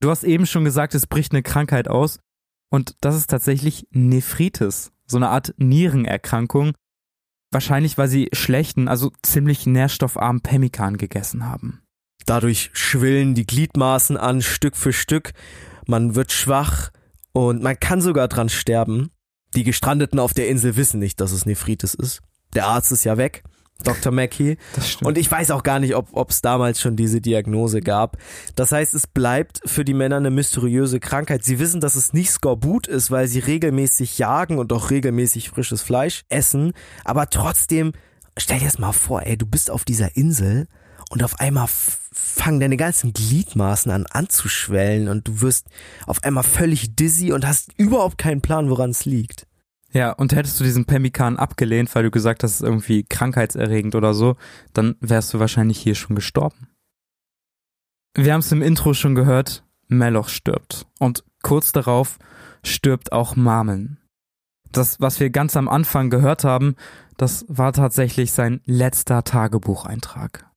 Du 0.00 0.10
hast 0.10 0.22
eben 0.22 0.46
schon 0.46 0.64
gesagt, 0.64 0.94
es 0.94 1.06
bricht 1.06 1.32
eine 1.32 1.42
Krankheit 1.42 1.88
aus 1.88 2.20
und 2.70 2.94
das 3.00 3.16
ist 3.16 3.30
tatsächlich 3.30 3.86
Nephritis, 3.90 4.92
so 5.06 5.16
eine 5.16 5.30
Art 5.30 5.54
Nierenerkrankung, 5.56 6.72
wahrscheinlich 7.50 7.98
weil 7.98 8.08
sie 8.08 8.28
schlechten, 8.32 8.88
also 8.88 9.12
ziemlich 9.22 9.66
nährstoffarmen 9.66 10.42
Pemmikan 10.42 10.96
gegessen 10.96 11.46
haben. 11.46 11.82
Dadurch 12.26 12.70
schwillen 12.74 13.34
die 13.34 13.46
Gliedmaßen 13.46 14.16
an 14.16 14.42
Stück 14.42 14.76
für 14.76 14.92
Stück. 14.92 15.32
Man 15.86 16.14
wird 16.14 16.32
schwach 16.32 16.90
und 17.32 17.62
man 17.62 17.78
kann 17.80 18.00
sogar 18.00 18.28
dran 18.28 18.48
sterben. 18.48 19.10
Die 19.54 19.64
Gestrandeten 19.64 20.18
auf 20.18 20.34
der 20.34 20.48
Insel 20.48 20.76
wissen 20.76 21.00
nicht, 21.00 21.20
dass 21.20 21.32
es 21.32 21.46
Nephritis 21.46 21.94
ist. 21.94 22.20
Der 22.54 22.66
Arzt 22.66 22.92
ist 22.92 23.04
ja 23.04 23.16
weg. 23.16 23.44
Dr. 23.84 24.12
Mackey. 24.12 24.58
Und 25.02 25.18
ich 25.18 25.30
weiß 25.30 25.50
auch 25.50 25.62
gar 25.62 25.78
nicht, 25.78 25.94
ob 25.94 26.30
es 26.30 26.42
damals 26.42 26.80
schon 26.80 26.96
diese 26.96 27.20
Diagnose 27.20 27.80
gab. 27.80 28.16
Das 28.56 28.72
heißt, 28.72 28.94
es 28.94 29.06
bleibt 29.06 29.60
für 29.64 29.84
die 29.84 29.94
Männer 29.94 30.16
eine 30.16 30.30
mysteriöse 30.30 31.00
Krankheit. 31.00 31.44
Sie 31.44 31.58
wissen, 31.58 31.80
dass 31.80 31.94
es 31.94 32.12
nicht 32.12 32.30
Skorbut 32.30 32.86
ist, 32.86 33.10
weil 33.10 33.28
sie 33.28 33.38
regelmäßig 33.38 34.18
jagen 34.18 34.58
und 34.58 34.72
auch 34.72 34.90
regelmäßig 34.90 35.50
frisches 35.50 35.82
Fleisch 35.82 36.24
essen. 36.28 36.72
Aber 37.04 37.30
trotzdem, 37.30 37.92
stell 38.36 38.58
dir 38.58 38.66
das 38.66 38.78
mal 38.78 38.92
vor, 38.92 39.22
ey, 39.22 39.36
du 39.36 39.46
bist 39.46 39.70
auf 39.70 39.84
dieser 39.84 40.16
Insel 40.16 40.66
und 41.10 41.22
auf 41.24 41.40
einmal 41.40 41.68
fangen 41.68 42.60
deine 42.60 42.76
ganzen 42.76 43.12
Gliedmaßen 43.12 43.90
an 43.90 44.06
anzuschwellen 44.06 45.08
und 45.08 45.26
du 45.28 45.40
wirst 45.40 45.66
auf 46.06 46.22
einmal 46.24 46.44
völlig 46.44 46.94
dizzy 46.96 47.32
und 47.32 47.46
hast 47.46 47.72
überhaupt 47.76 48.18
keinen 48.18 48.40
Plan, 48.40 48.70
woran 48.70 48.90
es 48.90 49.04
liegt. 49.04 49.47
Ja, 49.92 50.12
und 50.12 50.34
hättest 50.34 50.60
du 50.60 50.64
diesen 50.64 50.84
Pemmikan 50.84 51.38
abgelehnt, 51.38 51.94
weil 51.94 52.04
du 52.04 52.10
gesagt 52.10 52.42
hast, 52.42 52.50
es 52.50 52.60
ist 52.60 52.66
irgendwie 52.66 53.04
krankheitserregend 53.04 53.94
oder 53.94 54.12
so, 54.12 54.36
dann 54.74 54.96
wärst 55.00 55.32
du 55.32 55.38
wahrscheinlich 55.38 55.78
hier 55.78 55.94
schon 55.94 56.14
gestorben. 56.14 56.68
Wir 58.14 58.32
haben 58.32 58.40
es 58.40 58.52
im 58.52 58.62
Intro 58.62 58.94
schon 58.94 59.14
gehört, 59.14 59.64
Meloch 59.88 60.28
stirbt. 60.28 60.86
Und 60.98 61.24
kurz 61.42 61.72
darauf 61.72 62.18
stirbt 62.62 63.12
auch 63.12 63.36
Marmeln. 63.36 63.98
Das, 64.72 65.00
was 65.00 65.20
wir 65.20 65.30
ganz 65.30 65.56
am 65.56 65.68
Anfang 65.68 66.10
gehört 66.10 66.44
haben, 66.44 66.76
das 67.16 67.46
war 67.48 67.72
tatsächlich 67.72 68.32
sein 68.32 68.60
letzter 68.64 69.24
Tagebucheintrag. 69.24 70.47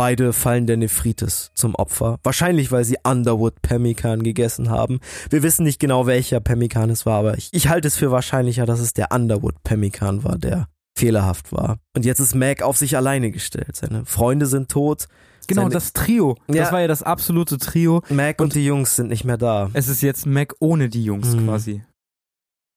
Beide 0.00 0.32
fallen 0.32 0.66
der 0.66 0.78
Nephritis 0.78 1.50
zum 1.52 1.74
Opfer. 1.74 2.20
Wahrscheinlich, 2.22 2.72
weil 2.72 2.84
sie 2.86 2.96
Underwood 3.04 3.60
Pemmican 3.60 4.22
gegessen 4.22 4.70
haben. 4.70 4.98
Wir 5.28 5.42
wissen 5.42 5.62
nicht 5.62 5.78
genau, 5.78 6.06
welcher 6.06 6.40
Pemmican 6.40 6.88
es 6.88 7.04
war, 7.04 7.18
aber 7.18 7.36
ich, 7.36 7.50
ich 7.52 7.68
halte 7.68 7.88
es 7.88 7.98
für 7.98 8.10
wahrscheinlicher, 8.10 8.64
dass 8.64 8.80
es 8.80 8.94
der 8.94 9.12
Underwood 9.12 9.62
Pemmican 9.62 10.24
war, 10.24 10.38
der 10.38 10.68
fehlerhaft 10.96 11.52
war. 11.52 11.80
Und 11.94 12.06
jetzt 12.06 12.18
ist 12.18 12.34
Mac 12.34 12.62
auf 12.62 12.78
sich 12.78 12.96
alleine 12.96 13.30
gestellt. 13.30 13.76
Seine 13.76 14.06
Freunde 14.06 14.46
sind 14.46 14.70
tot. 14.70 15.04
Genau, 15.46 15.64
Seine, 15.64 15.74
das 15.74 15.92
Trio. 15.92 16.38
Ja, 16.48 16.62
das 16.62 16.72
war 16.72 16.80
ja 16.80 16.88
das 16.88 17.02
absolute 17.02 17.58
Trio. 17.58 18.00
Mac 18.08 18.40
und, 18.40 18.44
und, 18.44 18.54
die 18.54 18.64
Jungs 18.64 18.96
sind 18.96 19.08
nicht 19.08 19.26
mehr 19.26 19.36
da. 19.36 19.68
Es 19.74 19.88
ist 19.88 20.00
jetzt 20.00 20.24
Mac 20.24 20.54
ohne 20.60 20.88
die 20.88 21.04
Jungs 21.04 21.34
mhm. 21.34 21.44
quasi. 21.44 21.84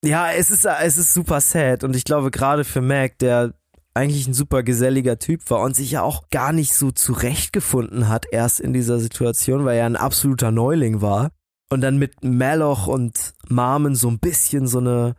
Ja, 0.04 0.30
es 0.30 0.52
ist, 0.52 0.66
es 0.66 0.98
ist 0.98 1.14
super 1.14 1.40
sad 1.40 1.86
und 1.86 1.96
ich 1.96 2.04
glaube 2.04 2.32
gerade 2.32 2.66
für 2.66 2.82
Mac, 2.82 3.18
der 3.20 3.54
eigentlich 3.94 4.28
ein 4.28 4.34
super 4.34 4.64
geselliger 4.64 5.20
Typ 5.20 5.50
war 5.50 5.62
und 5.62 5.76
sich 5.76 5.92
ja 5.92 6.02
auch 6.02 6.30
gar 6.30 6.52
nicht 6.52 6.74
so 6.74 6.92
zurechtgefunden 6.92 8.10
hat 8.10 8.26
erst 8.32 8.60
in 8.60 8.74
dieser 8.74 9.00
Situation, 9.00 9.66
weil 9.66 9.78
er 9.78 9.86
ein 9.86 9.96
absoluter 9.96 10.52
Neuling 10.52 11.02
war 11.02 11.30
und 11.70 11.82
dann 11.82 11.98
mit 11.98 12.24
Maloch 12.24 12.88
und 12.88 13.34
Marmen 13.48 13.96
so 13.96 14.10
ein 14.10 14.20
bisschen 14.20 14.68
so 14.68 14.80
eine 14.80 15.16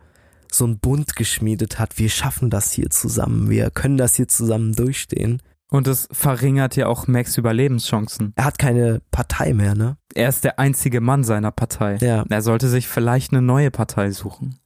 so 0.51 0.65
ein 0.65 0.79
Bund 0.79 1.15
geschmiedet 1.15 1.79
hat. 1.79 1.97
Wir 1.97 2.09
schaffen 2.09 2.49
das 2.49 2.71
hier 2.71 2.89
zusammen, 2.89 3.49
wir 3.49 3.71
können 3.71 3.97
das 3.97 4.15
hier 4.15 4.27
zusammen 4.27 4.73
durchstehen. 4.73 5.41
Und 5.69 5.87
es 5.87 6.07
verringert 6.11 6.75
ja 6.75 6.87
auch 6.87 7.07
Max 7.07 7.37
Überlebenschancen. 7.37 8.33
Er 8.35 8.45
hat 8.45 8.59
keine 8.59 9.01
Partei 9.11 9.53
mehr, 9.53 9.75
ne? 9.75 9.97
Er 10.13 10.29
ist 10.29 10.43
der 10.43 10.59
einzige 10.59 11.01
Mann 11.01 11.23
seiner 11.23 11.51
Partei. 11.51 11.97
Ja. 11.97 12.23
Er 12.29 12.41
sollte 12.41 12.69
sich 12.69 12.87
vielleicht 12.87 13.33
eine 13.33 13.41
neue 13.41 13.71
Partei 13.71 14.11
suchen. 14.11 14.59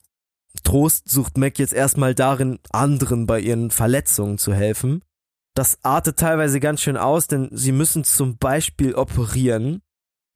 Trost 0.63 1.09
sucht 1.09 1.37
Mac 1.37 1.59
jetzt 1.59 1.73
erstmal 1.73 2.15
darin, 2.15 2.59
anderen 2.71 3.25
bei 3.25 3.39
ihren 3.39 3.71
Verletzungen 3.71 4.37
zu 4.37 4.53
helfen. 4.53 5.03
Das 5.55 5.79
artet 5.83 6.17
teilweise 6.17 6.59
ganz 6.59 6.81
schön 6.81 6.97
aus, 6.97 7.27
denn 7.27 7.49
sie 7.51 7.71
müssen 7.71 8.03
zum 8.03 8.37
Beispiel 8.37 8.95
operieren. 8.95 9.81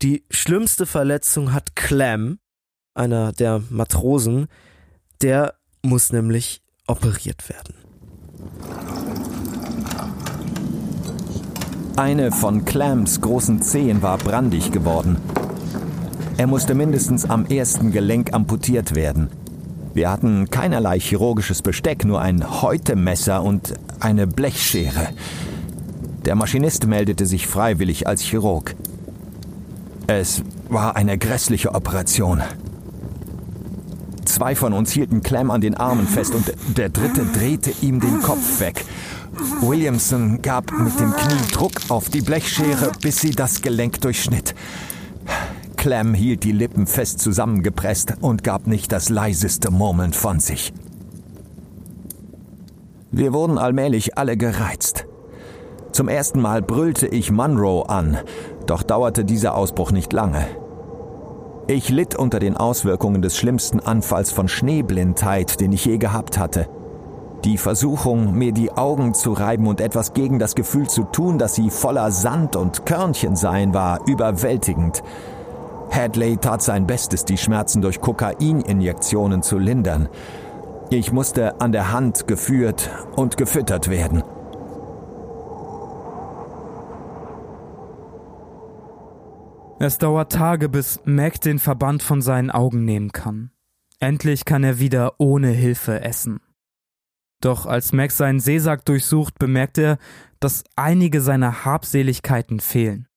Die 0.01 0.25
schlimmste 0.29 0.85
Verletzung 0.85 1.53
hat 1.53 1.75
Clem, 1.75 2.39
einer 2.93 3.31
der 3.31 3.61
Matrosen. 3.69 4.47
Der 5.21 5.55
muss 5.81 6.11
nämlich 6.11 6.61
operiert 6.87 7.47
werden. 7.49 7.75
Eine 11.95 12.31
von 12.31 12.65
Clams 12.65 13.21
großen 13.21 13.61
Zehen 13.61 14.01
war 14.01 14.17
brandig 14.17 14.71
geworden. 14.71 15.17
Er 16.37 16.47
musste 16.47 16.73
mindestens 16.73 17.25
am 17.25 17.45
ersten 17.45 17.91
Gelenk 17.91 18.33
amputiert 18.33 18.95
werden. 18.95 19.29
Wir 19.93 20.09
hatten 20.09 20.49
keinerlei 20.49 20.99
chirurgisches 20.99 21.61
Besteck, 21.61 22.03
nur 22.03 22.19
ein 22.19 22.61
Häutemesser 22.61 23.43
und 23.43 23.75
eine 23.99 24.25
Blechschere. 24.25 25.09
Der 26.25 26.35
Maschinist 26.35 26.87
meldete 26.87 27.25
sich 27.25 27.47
freiwillig 27.47 28.07
als 28.07 28.21
Chirurg. 28.21 28.75
Es 30.07 30.41
war 30.69 30.95
eine 30.95 31.17
grässliche 31.17 31.75
Operation. 31.75 32.41
Zwei 34.25 34.55
von 34.55 34.73
uns 34.73 34.91
hielten 34.91 35.21
Clem 35.21 35.51
an 35.51 35.61
den 35.61 35.75
Armen 35.75 36.07
fest 36.07 36.33
und 36.33 36.51
der 36.75 36.89
dritte 36.89 37.25
drehte 37.25 37.71
ihm 37.81 37.99
den 37.99 38.21
Kopf 38.21 38.59
weg. 38.59 38.83
Williamson 39.61 40.41
gab 40.41 40.71
mit 40.71 40.99
dem 40.99 41.11
Knie 41.11 41.51
Druck 41.51 41.73
auf 41.89 42.09
die 42.09 42.21
Blechschere, 42.21 42.91
bis 43.01 43.17
sie 43.21 43.31
das 43.31 43.61
Gelenk 43.61 44.01
durchschnitt. 44.01 44.55
Clem 45.83 46.13
hielt 46.13 46.45
die 46.45 46.53
Lippen 46.53 46.87
fest 46.87 47.19
zusammengepresst 47.19 48.13
und 48.21 48.41
gab 48.41 48.67
nicht 48.67 48.93
das 48.93 49.09
leiseste 49.09 49.69
Murmeln 49.69 50.13
von 50.13 50.39
sich. 50.39 50.71
Wir 53.11 53.33
wurden 53.33 53.57
allmählich 53.57 54.17
alle 54.17 54.37
gereizt. 54.37 55.07
Zum 55.91 56.07
ersten 56.07 56.39
Mal 56.39 56.61
brüllte 56.61 57.07
ich 57.07 57.31
Munro 57.31 57.81
an, 57.81 58.17
doch 58.65 58.81
dauerte 58.81 59.25
dieser 59.25 59.57
Ausbruch 59.57 59.91
nicht 59.91 60.13
lange. 60.13 60.45
Ich 61.67 61.89
litt 61.89 62.15
unter 62.15 62.39
den 62.39 62.55
Auswirkungen 62.55 63.21
des 63.21 63.35
schlimmsten 63.35 63.81
Anfalls 63.81 64.31
von 64.31 64.47
Schneeblindheit, 64.47 65.59
den 65.59 65.73
ich 65.73 65.83
je 65.83 65.97
gehabt 65.97 66.37
hatte. 66.37 66.69
Die 67.43 67.57
Versuchung, 67.57 68.37
mir 68.37 68.53
die 68.53 68.71
Augen 68.71 69.13
zu 69.13 69.33
reiben 69.33 69.67
und 69.67 69.81
etwas 69.81 70.13
gegen 70.13 70.39
das 70.39 70.55
Gefühl 70.55 70.87
zu 70.87 71.03
tun, 71.03 71.37
dass 71.39 71.55
sie 71.55 71.69
voller 71.69 72.09
Sand 72.11 72.55
und 72.55 72.85
Körnchen 72.85 73.35
seien, 73.35 73.73
war 73.73 73.99
überwältigend. 74.07 75.03
Hadley 75.93 76.37
tat 76.37 76.61
sein 76.61 76.87
Bestes, 76.87 77.23
die 77.23 77.37
Schmerzen 77.37 77.81
durch 77.81 78.01
Kokaininjektionen 78.01 79.43
zu 79.43 79.59
lindern. 79.59 80.09
Ich 80.89 81.11
musste 81.11 81.61
an 81.61 81.71
der 81.71 81.91
Hand 81.91 82.27
geführt 82.27 82.89
und 83.15 83.37
gefüttert 83.37 83.89
werden. 83.89 84.23
Es 89.79 89.97
dauert 89.97 90.31
Tage, 90.31 90.69
bis 90.69 90.99
Mac 91.03 91.41
den 91.41 91.59
Verband 91.59 92.03
von 92.03 92.21
seinen 92.21 92.49
Augen 92.49 92.85
nehmen 92.85 93.11
kann. 93.11 93.51
Endlich 93.99 94.45
kann 94.45 94.63
er 94.63 94.79
wieder 94.79 95.15
ohne 95.19 95.49
Hilfe 95.49 96.01
essen. 96.01 96.39
Doch 97.41 97.65
als 97.65 97.91
Max 97.91 98.17
seinen 98.17 98.39
Seesack 98.39 98.85
durchsucht, 98.85 99.37
bemerkt 99.37 99.77
er, 99.77 99.97
dass 100.39 100.63
einige 100.75 101.21
seiner 101.21 101.65
Habseligkeiten 101.65 102.61
fehlen. 102.61 103.07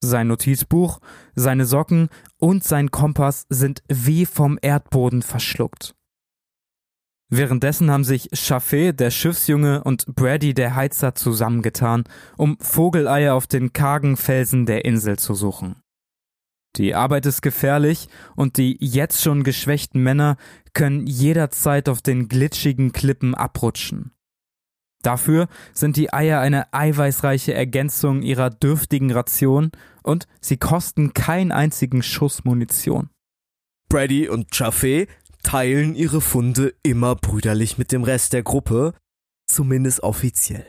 Sein 0.00 0.28
Notizbuch, 0.28 1.00
seine 1.34 1.64
Socken 1.64 2.08
und 2.38 2.64
sein 2.64 2.90
Kompass 2.90 3.46
sind 3.48 3.82
wie 3.88 4.26
vom 4.26 4.58
Erdboden 4.60 5.22
verschluckt. 5.22 5.94
Währenddessen 7.28 7.90
haben 7.90 8.04
sich 8.04 8.28
Chaffee, 8.32 8.92
der 8.92 9.10
Schiffsjunge, 9.10 9.82
und 9.82 10.06
Brady, 10.14 10.54
der 10.54 10.76
Heizer, 10.76 11.14
zusammengetan, 11.14 12.04
um 12.36 12.56
Vogeleier 12.60 13.34
auf 13.34 13.48
den 13.48 13.72
kargen 13.72 14.16
Felsen 14.16 14.64
der 14.64 14.84
Insel 14.84 15.18
zu 15.18 15.34
suchen. 15.34 15.82
Die 16.76 16.94
Arbeit 16.94 17.26
ist 17.26 17.42
gefährlich 17.42 18.08
und 18.36 18.58
die 18.58 18.76
jetzt 18.80 19.22
schon 19.22 19.42
geschwächten 19.42 20.02
Männer 20.02 20.36
können 20.72 21.06
jederzeit 21.06 21.88
auf 21.88 22.02
den 22.02 22.28
glitschigen 22.28 22.92
Klippen 22.92 23.34
abrutschen. 23.34 24.12
Dafür 25.06 25.46
sind 25.72 25.96
die 25.96 26.12
Eier 26.12 26.40
eine 26.40 26.74
eiweißreiche 26.74 27.54
Ergänzung 27.54 28.22
ihrer 28.22 28.50
dürftigen 28.50 29.12
Ration 29.12 29.70
und 30.02 30.26
sie 30.40 30.56
kosten 30.56 31.14
keinen 31.14 31.52
einzigen 31.52 32.02
Schuss 32.02 32.44
Munition. 32.44 33.10
Brady 33.88 34.28
und 34.28 34.52
Chaffee 34.52 35.06
teilen 35.44 35.94
ihre 35.94 36.20
Funde 36.20 36.74
immer 36.82 37.14
brüderlich 37.14 37.78
mit 37.78 37.92
dem 37.92 38.02
Rest 38.02 38.32
der 38.32 38.42
Gruppe, 38.42 38.94
zumindest 39.46 40.02
offiziell. 40.02 40.66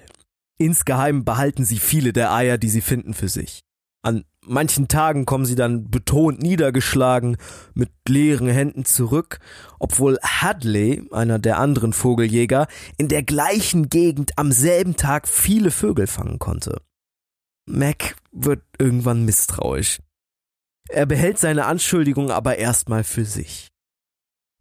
Insgeheim 0.60 1.26
behalten 1.26 1.66
sie 1.66 1.80
viele 1.80 2.14
der 2.14 2.32
Eier, 2.32 2.60
die 2.60 2.70
sie 2.70 2.82
finden, 2.82 3.16
für 3.16 3.30
sich. 3.30 3.62
An 4.04 4.24
manchen 4.46 4.88
Tagen 4.88 5.26
kommen 5.26 5.46
sie 5.46 5.56
dann 5.56 5.90
betont 5.90 6.42
niedergeschlagen 6.42 7.38
mit 7.74 7.90
leeren 8.08 8.48
Händen 8.48 8.86
zurück, 8.86 9.40
obwohl 9.80 10.18
Hadley, 10.22 11.08
einer 11.12 11.40
der 11.40 11.60
anderen 11.60 11.94
Vogeljäger, 11.94 12.68
in 12.98 13.08
der 13.08 13.24
gleichen 13.24 13.90
Gegend 13.90 14.38
am 14.38 14.52
selben 14.52 14.96
Tag 14.96 15.28
viele 15.28 15.72
Vögel 15.72 16.08
fangen 16.08 16.40
konnte. 16.40 16.82
Mac 17.68 18.16
wird 18.32 18.64
irgendwann 18.80 19.26
misstrauisch. 19.26 20.00
Er 20.90 21.06
behält 21.06 21.38
seine 21.38 21.66
Anschuldigung 21.66 22.32
aber 22.32 22.58
erstmal 22.58 23.04
für 23.04 23.26
sich. 23.26 23.68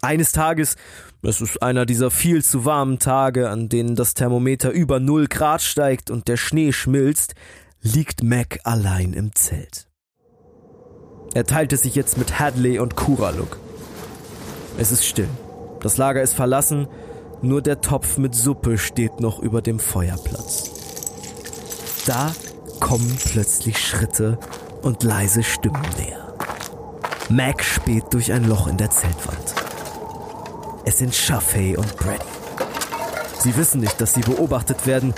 Eines 0.03 0.33
Tages, 0.33 0.77
es 1.23 1.41
ist 1.41 1.63
einer 1.63 1.87
dieser 1.87 2.11
viel 2.11 2.45
zu 2.45 2.65
warmen 2.65 2.99
Tage, 2.99 3.49
an 3.49 3.69
denen 3.69 3.97
das 3.97 4.15
Thermometer 4.15 4.71
über 4.71 5.01
null 5.01 5.27
Grad 5.27 5.63
steigt 5.63 6.11
und 6.11 6.29
der 6.29 6.37
Schnee 6.37 6.73
schmilzt, 6.73 7.35
liegt 7.87 8.23
Mac 8.23 8.59
allein 8.65 9.13
im 9.13 9.35
Zelt. 9.35 9.87
Er 11.35 11.45
teilte 11.45 11.77
sich 11.77 11.95
jetzt 11.95 12.19
mit 12.19 12.41
Hadley 12.41 12.79
und 12.79 12.97
Kuraluk. 12.97 13.59
Es 14.77 14.91
ist 14.91 15.05
still. 15.05 15.29
Das 15.81 15.97
Lager 15.97 16.21
ist 16.23 16.35
verlassen, 16.35 16.89
nur 17.43 17.63
der 17.63 17.81
Topf 17.81 18.19
mit 18.19 18.35
Suppe 18.35 18.77
steht 18.79 19.21
noch 19.21 19.39
über 19.39 19.63
dem 19.63 19.79
Feuerplatz. 19.79 20.71
Da 22.07 22.35
kommen 22.81 23.17
plötzlich 23.25 23.79
Schritte 23.79 24.39
und 24.83 25.03
leise 25.03 25.43
Stimmen 25.43 25.83
näher. 25.97 26.35
Mac 27.29 27.63
späht 27.63 28.13
durch 28.13 28.33
ein 28.33 28.45
Loch 28.45 28.67
in 28.67 28.79
der 28.79 28.91
Zeltwand. 28.91 29.55
Es 30.85 30.99
sind 30.99 31.15
Chaffee 31.15 31.77
und 31.77 31.97
Brady. 31.97 32.25
Sie 33.39 33.57
wissen 33.57 33.81
nicht, 33.81 34.01
dass 34.01 34.15
sie 34.15 34.23
beobachtet 34.23 34.87
werden 34.87 35.15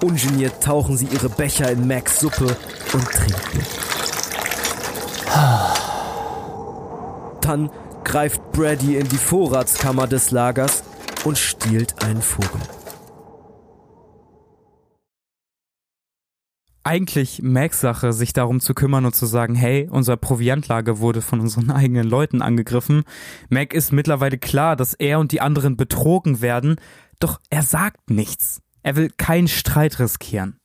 Ungeniert 0.00 0.62
tauchen 0.62 0.96
sie 0.96 1.06
ihre 1.06 1.28
Becher 1.28 1.70
in 1.70 1.86
Macs 1.86 2.20
Suppe 2.20 2.56
und 2.92 3.04
trinken. 3.04 3.66
Dann 7.40 7.70
greift 8.04 8.52
Brady 8.52 8.96
in 8.96 9.08
die 9.08 9.16
Vorratskammer 9.16 10.06
des 10.06 10.30
Lagers 10.30 10.82
und 11.24 11.36
stiehlt 11.36 12.02
einen 12.02 12.22
Vogel. 12.22 12.60
Eigentlich 16.84 17.42
Macs 17.42 17.80
Sache, 17.80 18.14
sich 18.14 18.32
darum 18.32 18.60
zu 18.60 18.72
kümmern 18.72 19.04
und 19.04 19.14
zu 19.14 19.26
sagen, 19.26 19.54
hey, 19.54 19.88
unser 19.90 20.16
Proviantlager 20.16 21.00
wurde 21.00 21.20
von 21.20 21.40
unseren 21.40 21.70
eigenen 21.72 22.08
Leuten 22.08 22.40
angegriffen. 22.40 23.04
Mac 23.50 23.74
ist 23.74 23.92
mittlerweile 23.92 24.38
klar, 24.38 24.74
dass 24.74 24.94
er 24.94 25.18
und 25.18 25.32
die 25.32 25.42
anderen 25.42 25.76
betrogen 25.76 26.40
werden, 26.40 26.76
doch 27.20 27.40
er 27.50 27.62
sagt 27.62 28.10
nichts. 28.10 28.62
Er 28.88 28.96
will 28.96 29.10
keinen 29.14 29.48
Streit 29.48 29.98
riskieren. 29.98 30.60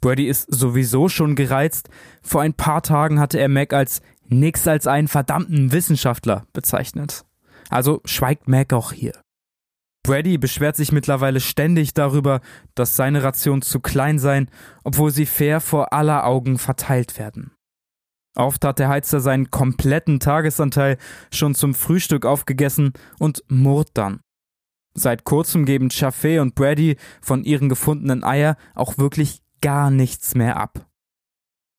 Brady 0.00 0.26
ist 0.26 0.52
sowieso 0.52 1.08
schon 1.08 1.36
gereizt. 1.36 1.90
Vor 2.20 2.42
ein 2.42 2.54
paar 2.54 2.82
Tagen 2.82 3.20
hatte 3.20 3.38
er 3.38 3.48
Mac 3.48 3.72
als 3.72 4.02
nix 4.26 4.66
als 4.66 4.88
einen 4.88 5.06
verdammten 5.06 5.70
Wissenschaftler 5.70 6.44
bezeichnet. 6.52 7.24
Also 7.70 8.00
schweigt 8.04 8.48
Mac 8.48 8.72
auch 8.72 8.90
hier. 8.90 9.12
Brady 10.02 10.38
beschwert 10.38 10.74
sich 10.74 10.90
mittlerweile 10.90 11.38
ständig 11.38 11.94
darüber, 11.94 12.40
dass 12.74 12.96
seine 12.96 13.22
Rationen 13.22 13.62
zu 13.62 13.78
klein 13.78 14.18
seien, 14.18 14.50
obwohl 14.82 15.12
sie 15.12 15.24
fair 15.24 15.60
vor 15.60 15.92
aller 15.92 16.26
Augen 16.26 16.58
verteilt 16.58 17.16
werden. 17.16 17.52
Oft 18.34 18.64
hat 18.64 18.80
der 18.80 18.88
Heizer 18.88 19.20
seinen 19.20 19.52
kompletten 19.52 20.18
Tagesanteil 20.18 20.98
schon 21.32 21.54
zum 21.54 21.74
Frühstück 21.74 22.26
aufgegessen 22.26 22.92
und 23.20 23.44
murrt 23.48 23.90
dann. 23.94 24.21
Seit 24.94 25.24
kurzem 25.24 25.64
geben 25.64 25.90
Chaffee 25.90 26.38
und 26.38 26.54
Brady 26.54 26.96
von 27.20 27.44
ihren 27.44 27.68
gefundenen 27.68 28.24
Eier 28.24 28.56
auch 28.74 28.98
wirklich 28.98 29.42
gar 29.60 29.90
nichts 29.90 30.34
mehr 30.34 30.58
ab. 30.58 30.86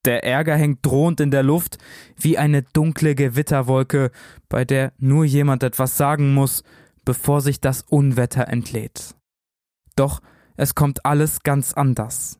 Der 0.05 0.23
Ärger 0.25 0.57
hängt 0.57 0.85
drohend 0.85 1.19
in 1.21 1.31
der 1.31 1.43
Luft, 1.43 1.77
wie 2.17 2.37
eine 2.37 2.63
dunkle 2.63 3.15
Gewitterwolke, 3.15 4.11
bei 4.49 4.65
der 4.65 4.93
nur 4.97 5.23
jemand 5.23 5.63
etwas 5.63 5.95
sagen 5.95 6.33
muss, 6.33 6.63
bevor 7.05 7.41
sich 7.41 7.61
das 7.61 7.83
Unwetter 7.83 8.47
entlädt. 8.47 9.15
Doch 9.95 10.21
es 10.55 10.75
kommt 10.75 11.05
alles 11.05 11.43
ganz 11.43 11.73
anders. 11.73 12.39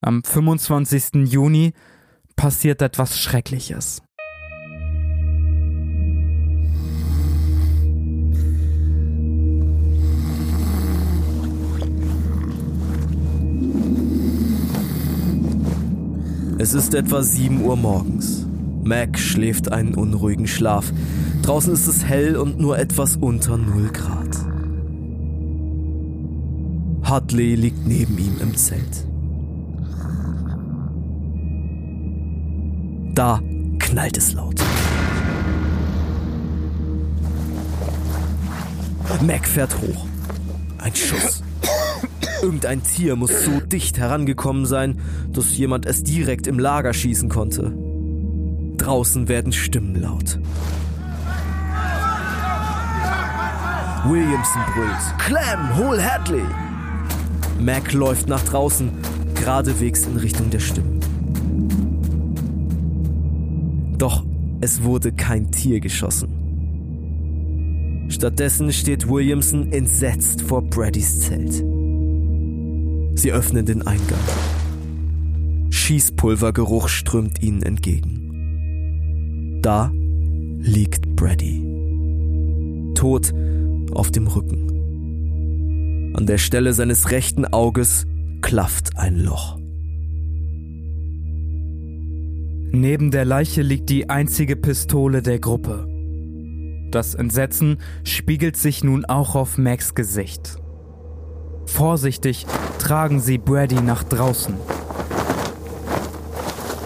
Am 0.00 0.22
25. 0.22 1.28
Juni 1.30 1.72
passiert 2.36 2.82
etwas 2.82 3.18
Schreckliches. 3.18 4.02
Es 16.58 16.72
ist 16.72 16.94
etwa 16.94 17.22
7 17.22 17.62
Uhr 17.62 17.76
morgens. 17.76 18.46
Mac 18.82 19.18
schläft 19.18 19.72
einen 19.72 19.94
unruhigen 19.94 20.46
Schlaf. 20.46 20.90
Draußen 21.42 21.72
ist 21.72 21.86
es 21.86 22.04
hell 22.04 22.36
und 22.36 22.58
nur 22.58 22.78
etwas 22.78 23.16
unter 23.16 23.58
0 23.58 23.90
Grad. 23.92 24.36
Hartley 27.02 27.56
liegt 27.56 27.86
neben 27.86 28.16
ihm 28.16 28.38
im 28.40 28.56
Zelt. 28.56 29.06
Da 33.14 33.40
knallt 33.78 34.16
es 34.16 34.32
laut. 34.32 34.56
Mac 39.26 39.46
fährt 39.46 39.76
hoch. 39.80 40.06
Ein 40.78 40.94
Schuss. 40.94 41.42
Irgendein 42.42 42.82
Tier 42.82 43.16
muss 43.16 43.44
so 43.44 43.60
dicht 43.60 43.98
herangekommen 43.98 44.66
sein, 44.66 45.00
dass 45.32 45.56
jemand 45.56 45.86
es 45.86 46.02
direkt 46.02 46.46
im 46.46 46.58
Lager 46.58 46.92
schießen 46.92 47.28
konnte. 47.28 47.72
Draußen 48.76 49.28
werden 49.28 49.52
Stimmen 49.52 50.00
laut. 50.00 50.38
Williamson 54.04 54.62
brüllt. 54.72 55.18
Clem, 55.18 55.76
hol 55.76 56.00
Hadley! 56.00 56.44
Mac 57.58 57.92
läuft 57.92 58.28
nach 58.28 58.42
draußen, 58.44 58.90
geradewegs 59.34 60.06
in 60.06 60.16
Richtung 60.16 60.50
der 60.50 60.60
Stimmen. 60.60 61.00
Doch 63.98 64.24
es 64.60 64.82
wurde 64.84 65.10
kein 65.12 65.50
Tier 65.50 65.80
geschossen. 65.80 66.28
Stattdessen 68.08 68.72
steht 68.72 69.08
Williamson 69.08 69.72
entsetzt 69.72 70.42
vor 70.42 70.62
Braddys 70.62 71.20
Zelt. 71.20 71.64
Sie 73.16 73.32
öffnen 73.32 73.64
den 73.64 73.86
Eingang. 73.86 74.18
Schießpulvergeruch 75.70 76.88
strömt 76.88 77.42
ihnen 77.42 77.62
entgegen. 77.62 79.60
Da 79.62 79.90
liegt 80.58 81.16
Brady. 81.16 82.92
Tot 82.94 83.32
auf 83.92 84.10
dem 84.10 84.26
Rücken. 84.26 86.12
An 86.14 86.26
der 86.26 86.36
Stelle 86.36 86.74
seines 86.74 87.10
rechten 87.10 87.46
Auges 87.46 88.06
klafft 88.42 88.98
ein 88.98 89.16
Loch. 89.16 89.56
Neben 92.72 93.10
der 93.10 93.24
Leiche 93.24 93.62
liegt 93.62 93.88
die 93.88 94.10
einzige 94.10 94.56
Pistole 94.56 95.22
der 95.22 95.38
Gruppe. 95.38 95.88
Das 96.90 97.14
Entsetzen 97.14 97.78
spiegelt 98.04 98.58
sich 98.58 98.84
nun 98.84 99.06
auch 99.06 99.34
auf 99.34 99.56
Max 99.56 99.94
Gesicht. 99.94 100.58
Vorsichtig 101.66 102.46
tragen 102.78 103.20
sie 103.20 103.38
Brady 103.38 103.80
nach 103.82 104.02
draußen. 104.02 104.54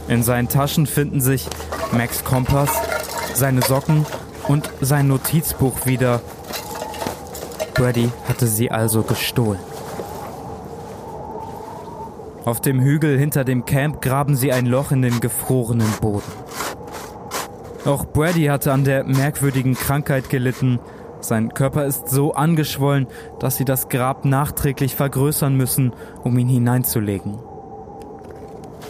In 0.09 0.25
seinen 0.25 0.49
Taschen 0.49 0.87
finden 0.87 1.21
sich 1.21 1.47
Max 1.93 2.25
Kompass, 2.25 2.71
seine 3.35 3.63
Socken 3.63 4.05
und 4.49 4.69
sein 4.81 5.07
Notizbuch 5.07 5.87
wieder. 5.87 6.21
Brady 7.75 8.11
hatte 8.27 8.49
sie 8.49 8.71
also 8.71 9.03
gestohlen. 9.03 9.61
Auf 12.45 12.61
dem 12.61 12.81
Hügel 12.81 13.19
hinter 13.19 13.45
dem 13.45 13.65
Camp 13.67 14.03
graben 14.03 14.35
sie 14.35 14.53
ein 14.53 14.67
Loch 14.67 14.91
in 14.91 15.03
den 15.03 15.21
gefrorenen 15.21 15.93
Boden. 16.01 16.33
Auch 17.85 18.05
Brady 18.07 18.47
hatte 18.47 18.73
an 18.73 18.85
der 18.85 19.05
merkwürdigen 19.05 19.75
Krankheit 19.75 20.31
gelitten. 20.31 20.81
Sein 21.21 21.53
Körper 21.55 21.85
ist 21.85 22.09
so 22.09 22.33
angeschwollen, 22.35 23.07
dass 23.39 23.57
sie 23.57 23.65
das 23.65 23.89
Grab 23.89 24.25
nachträglich 24.25 24.97
vergrößern 24.97 25.55
müssen, 25.55 25.93
um 26.25 26.39
ihn 26.39 26.49
hineinzulegen. 26.49 27.39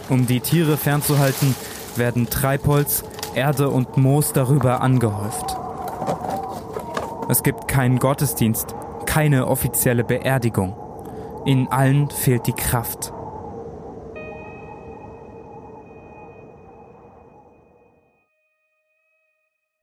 Um 0.09 0.27
die 0.27 0.39
Tiere 0.39 0.77
fernzuhalten, 0.77 1.55
werden 1.95 2.29
Treibholz, 2.29 3.03
Erde 3.35 3.69
und 3.69 3.97
Moos 3.97 4.33
darüber 4.33 4.81
angehäuft. 4.81 5.57
Es 7.29 7.43
gibt 7.43 7.67
keinen 7.67 7.99
Gottesdienst, 7.99 8.75
keine 9.05 9.47
offizielle 9.47 10.03
Beerdigung. 10.03 10.75
In 11.45 11.69
allen 11.69 12.09
fehlt 12.09 12.47
die 12.47 12.53
Kraft. 12.53 13.13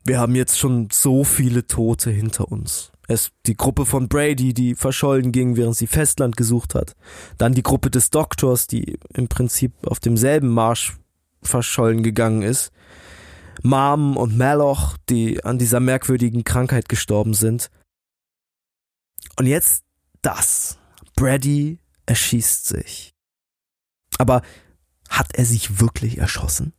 Wir 0.09 0.19
haben 0.21 0.35
jetzt 0.35 0.59
schon 0.59 0.89
so 0.91 1.23
viele 1.23 1.67
Tote 1.67 2.11
hinter 2.11 2.51
uns. 2.51 2.93
Es 3.09 3.31
die 3.45 3.59
Gruppe 3.59 3.85
von 3.85 4.09
Brady, 4.09 4.55
die 4.55 4.75
verschollen 4.75 5.33
ging, 5.33 5.59
während 5.59 5.77
sie 5.77 5.87
Festland 5.87 6.35
gesucht 6.35 6.75
hat. 6.75 6.97
Dann 7.37 7.53
die 7.53 7.63
Gruppe 7.63 7.91
des 7.91 8.09
Doktors, 8.09 8.67
die 8.67 8.99
im 9.13 9.29
Prinzip 9.29 9.75
auf 9.87 10.01
demselben 10.01 10.49
Marsch 10.49 10.97
verschollen 11.43 12.03
gegangen 12.03 12.41
ist. 12.41 12.73
Mom 13.63 14.17
und 14.17 14.39
Maloch, 14.39 14.97
die 15.11 15.45
an 15.45 15.59
dieser 15.59 15.79
merkwürdigen 15.79 16.43
Krankheit 16.43 16.89
gestorben 16.89 17.35
sind. 17.35 17.71
Und 19.39 19.45
jetzt 19.45 19.85
das. 20.23 20.79
Brady 21.17 21.81
erschießt 22.07 22.67
sich. 22.67 23.11
Aber 24.17 24.41
hat 25.11 25.35
er 25.35 25.45
sich 25.45 25.81
wirklich 25.81 26.17
erschossen? 26.17 26.73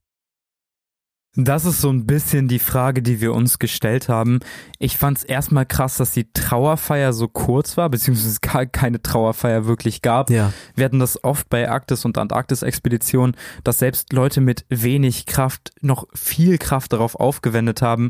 Das 1.35 1.65
ist 1.65 1.79
so 1.79 1.89
ein 1.89 2.07
bisschen 2.07 2.47
die 2.47 2.59
Frage, 2.59 3.03
die 3.03 3.21
wir 3.21 3.33
uns 3.33 3.59
gestellt 3.59 4.09
haben. 4.09 4.39
Ich 4.79 4.97
fand 4.97 5.19
es 5.19 5.23
erstmal 5.23 5.65
krass, 5.65 5.97
dass 5.97 6.11
die 6.11 6.31
Trauerfeier 6.33 7.13
so 7.13 7.27
kurz 7.27 7.77
war, 7.77 7.89
beziehungsweise 7.89 8.29
es 8.29 8.41
gar 8.41 8.65
keine 8.65 9.01
Trauerfeier 9.01 9.65
wirklich 9.65 10.01
gab. 10.01 10.31
Ja. 10.31 10.51
Wir 10.75 10.85
hatten 10.85 10.99
das 10.99 11.23
oft 11.23 11.47
bei 11.49 11.69
Arktis- 11.69 12.03
und 12.03 12.17
Antarktis-Expeditionen, 12.17 13.35
dass 13.63 13.79
selbst 13.79 14.11
Leute 14.11 14.41
mit 14.41 14.65
wenig 14.69 15.27
Kraft 15.27 15.71
noch 15.81 16.07
viel 16.15 16.57
Kraft 16.57 16.93
darauf 16.93 17.15
aufgewendet 17.15 17.83
haben, 17.83 18.09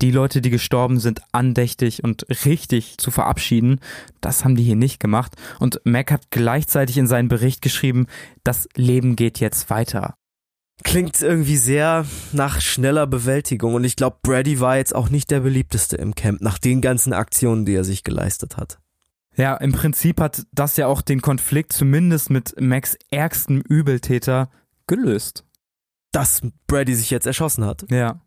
die 0.00 0.10
Leute, 0.10 0.40
die 0.40 0.50
gestorben 0.50 0.98
sind, 0.98 1.20
andächtig 1.32 2.02
und 2.02 2.26
richtig 2.44 2.98
zu 2.98 3.10
verabschieden. 3.10 3.78
Das 4.20 4.42
haben 4.44 4.56
die 4.56 4.64
hier 4.64 4.76
nicht 4.76 5.00
gemacht. 5.00 5.34
Und 5.60 5.80
Mac 5.84 6.10
hat 6.10 6.30
gleichzeitig 6.30 6.98
in 6.98 7.06
seinen 7.06 7.28
Bericht 7.28 7.62
geschrieben, 7.62 8.06
das 8.42 8.68
Leben 8.74 9.16
geht 9.16 9.38
jetzt 9.38 9.70
weiter. 9.70 10.16
Klingt 10.82 11.22
irgendwie 11.22 11.56
sehr 11.56 12.04
nach 12.32 12.60
schneller 12.60 13.06
Bewältigung 13.06 13.74
und 13.74 13.84
ich 13.84 13.94
glaube, 13.94 14.18
Brady 14.22 14.58
war 14.58 14.76
jetzt 14.76 14.94
auch 14.94 15.08
nicht 15.08 15.30
der 15.30 15.40
beliebteste 15.40 15.96
im 15.96 16.14
Camp 16.14 16.40
nach 16.40 16.58
den 16.58 16.80
ganzen 16.80 17.12
Aktionen, 17.12 17.64
die 17.64 17.74
er 17.74 17.84
sich 17.84 18.02
geleistet 18.02 18.56
hat. 18.56 18.78
Ja, 19.36 19.56
im 19.56 19.72
Prinzip 19.72 20.20
hat 20.20 20.44
das 20.52 20.76
ja 20.76 20.86
auch 20.86 21.02
den 21.02 21.20
Konflikt 21.20 21.72
zumindest 21.72 22.30
mit 22.30 22.60
Max 22.60 22.96
ärgstem 23.10 23.60
Übeltäter 23.60 24.50
gelöst. 24.86 25.44
Dass 26.12 26.42
Brady 26.66 26.94
sich 26.94 27.10
jetzt 27.10 27.26
erschossen 27.26 27.64
hat. 27.64 27.90
Ja. 27.90 28.20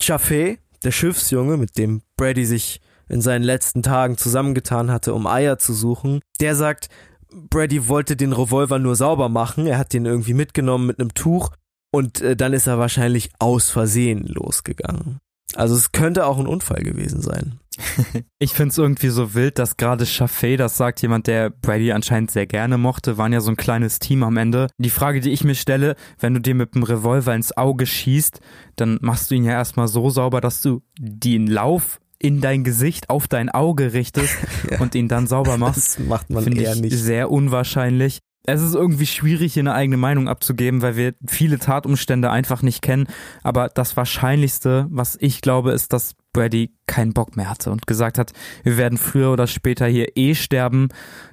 Chaffee, 0.00 0.58
der 0.84 0.92
Schiffsjunge, 0.92 1.56
mit 1.56 1.76
dem 1.76 2.02
Brady 2.16 2.44
sich 2.44 2.80
in 3.08 3.20
seinen 3.20 3.42
letzten 3.42 3.82
Tagen 3.82 4.16
zusammengetan 4.16 4.90
hatte, 4.90 5.14
um 5.14 5.26
Eier 5.26 5.58
zu 5.58 5.72
suchen, 5.72 6.20
der 6.40 6.54
sagt, 6.54 6.88
Brady 7.30 7.88
wollte 7.88 8.16
den 8.16 8.32
Revolver 8.32 8.78
nur 8.78 8.96
sauber 8.96 9.28
machen, 9.28 9.66
er 9.66 9.78
hat 9.78 9.92
den 9.92 10.06
irgendwie 10.06 10.34
mitgenommen 10.34 10.86
mit 10.86 11.00
einem 11.00 11.14
Tuch 11.14 11.50
und 11.90 12.20
äh, 12.20 12.36
dann 12.36 12.52
ist 12.52 12.66
er 12.66 12.78
wahrscheinlich 12.78 13.30
aus 13.38 13.70
Versehen 13.70 14.26
losgegangen. 14.26 15.18
Also 15.54 15.74
es 15.74 15.92
könnte 15.92 16.26
auch 16.26 16.38
ein 16.38 16.46
Unfall 16.46 16.82
gewesen 16.82 17.22
sein. 17.22 17.58
ich 18.38 18.52
finde 18.52 18.70
es 18.70 18.78
irgendwie 18.78 19.08
so 19.08 19.34
wild, 19.34 19.58
dass 19.58 19.76
gerade 19.76 20.04
Chaffee, 20.04 20.56
das 20.56 20.76
sagt 20.76 21.00
jemand, 21.00 21.26
der 21.26 21.50
Brady 21.50 21.92
anscheinend 21.92 22.30
sehr 22.30 22.46
gerne 22.46 22.76
mochte, 22.76 23.18
waren 23.18 23.32
ja 23.32 23.40
so 23.40 23.50
ein 23.50 23.56
kleines 23.56 23.98
Team 23.98 24.22
am 24.22 24.36
Ende. 24.36 24.68
Die 24.78 24.90
Frage, 24.90 25.20
die 25.20 25.30
ich 25.30 25.44
mir 25.44 25.54
stelle, 25.54 25.96
wenn 26.18 26.34
du 26.34 26.40
dir 26.40 26.54
mit 26.54 26.74
dem 26.74 26.82
Revolver 26.82 27.34
ins 27.34 27.56
Auge 27.56 27.86
schießt, 27.86 28.40
dann 28.76 28.98
machst 29.00 29.30
du 29.30 29.36
ihn 29.36 29.44
ja 29.44 29.52
erstmal 29.52 29.88
so 29.88 30.10
sauber, 30.10 30.40
dass 30.40 30.60
du 30.60 30.82
den 30.98 31.46
Lauf 31.46 32.00
in 32.18 32.40
dein 32.40 32.64
Gesicht 32.64 33.10
auf 33.10 33.28
dein 33.28 33.48
Auge 33.48 33.92
richtest 33.92 34.36
ja. 34.70 34.80
und 34.80 34.94
ihn 34.94 35.08
dann 35.08 35.26
sauber 35.26 35.56
machst. 35.56 35.98
Das 35.98 36.06
macht 36.06 36.30
man 36.30 36.44
Finde 36.44 36.62
eher 36.62 36.74
ich 36.74 36.80
nicht. 36.80 36.96
sehr 36.96 37.30
unwahrscheinlich 37.30 38.18
es 38.48 38.62
ist 38.62 38.74
irgendwie 38.74 39.06
schwierig, 39.06 39.52
hier 39.52 39.62
eine 39.62 39.74
eigene 39.74 39.98
Meinung 39.98 40.26
abzugeben, 40.26 40.80
weil 40.80 40.96
wir 40.96 41.14
viele 41.26 41.58
Tatumstände 41.58 42.30
einfach 42.30 42.62
nicht 42.62 42.80
kennen. 42.80 43.06
Aber 43.42 43.68
das 43.68 43.96
Wahrscheinlichste, 43.96 44.86
was 44.90 45.18
ich 45.20 45.42
glaube, 45.42 45.72
ist, 45.72 45.92
dass 45.92 46.14
Brady 46.32 46.74
keinen 46.86 47.12
Bock 47.12 47.36
mehr 47.36 47.50
hatte 47.50 47.70
und 47.70 47.86
gesagt 47.86 48.16
hat, 48.16 48.32
wir 48.62 48.78
werden 48.78 48.96
früher 48.96 49.32
oder 49.32 49.46
später 49.46 49.86
hier 49.86 50.16
eh 50.16 50.34
sterben, 50.34 50.88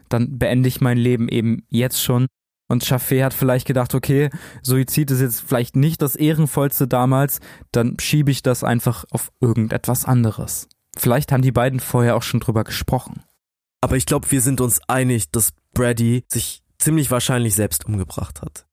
dann 0.09 0.37
beende 0.37 0.67
ich 0.67 0.81
mein 0.81 0.97
Leben 0.97 1.29
eben 1.29 1.63
jetzt 1.69 2.03
schon. 2.03 2.27
Und 2.67 2.83
Chaffee 2.83 3.23
hat 3.23 3.33
vielleicht 3.33 3.67
gedacht, 3.67 3.95
okay, 3.95 4.29
Suizid 4.61 5.09
ist 5.11 5.21
jetzt 5.21 5.41
vielleicht 5.41 5.75
nicht 5.75 6.01
das 6.01 6.15
Ehrenvollste 6.15 6.87
damals, 6.87 7.39
dann 7.71 7.95
schiebe 7.99 8.31
ich 8.31 8.43
das 8.43 8.63
einfach 8.63 9.05
auf 9.11 9.31
irgendetwas 9.39 10.03
anderes. 10.03 10.67
Vielleicht 10.97 11.31
haben 11.31 11.43
die 11.43 11.51
beiden 11.51 11.79
vorher 11.79 12.15
auch 12.17 12.23
schon 12.23 12.39
drüber 12.41 12.63
gesprochen. 12.63 13.23
Aber 13.79 13.95
ich 13.95 14.05
glaube, 14.05 14.31
wir 14.31 14.41
sind 14.41 14.59
uns 14.61 14.81
einig, 14.87 15.29
dass 15.31 15.53
Brady 15.73 16.25
sich 16.27 16.64
ziemlich 16.79 17.11
wahrscheinlich 17.11 17.55
selbst 17.55 17.85
umgebracht 17.85 18.41
hat. 18.41 18.65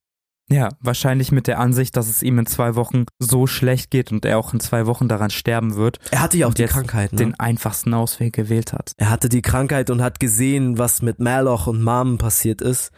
Ja, 0.50 0.68
wahrscheinlich 0.80 1.32
mit 1.32 1.46
der 1.46 1.58
Ansicht, 1.58 1.96
dass 1.96 2.08
es 2.08 2.22
ihm 2.22 2.38
in 2.38 2.46
zwei 2.46 2.74
Wochen 2.74 3.06
so 3.18 3.46
schlecht 3.46 3.90
geht 3.90 4.12
und 4.12 4.24
er 4.24 4.38
auch 4.38 4.52
in 4.52 4.60
zwei 4.60 4.86
Wochen 4.86 5.08
daran 5.08 5.30
sterben 5.30 5.76
wird. 5.76 5.98
Er 6.10 6.20
hatte 6.20 6.36
ja 6.36 6.46
auch 6.46 6.54
die 6.54 6.66
Krankheit, 6.66 7.12
ne? 7.12 7.18
den 7.18 7.40
einfachsten 7.40 7.94
Ausweg 7.94 8.34
gewählt 8.34 8.72
hat. 8.72 8.92
Er 8.98 9.08
hatte 9.08 9.28
die 9.28 9.40
Krankheit 9.40 9.88
und 9.88 10.02
hat 10.02 10.20
gesehen, 10.20 10.76
was 10.76 11.00
mit 11.00 11.20
Merloch 11.20 11.68
und 11.68 11.82
Mom 11.82 12.18
passiert 12.18 12.60
ist. 12.60 12.90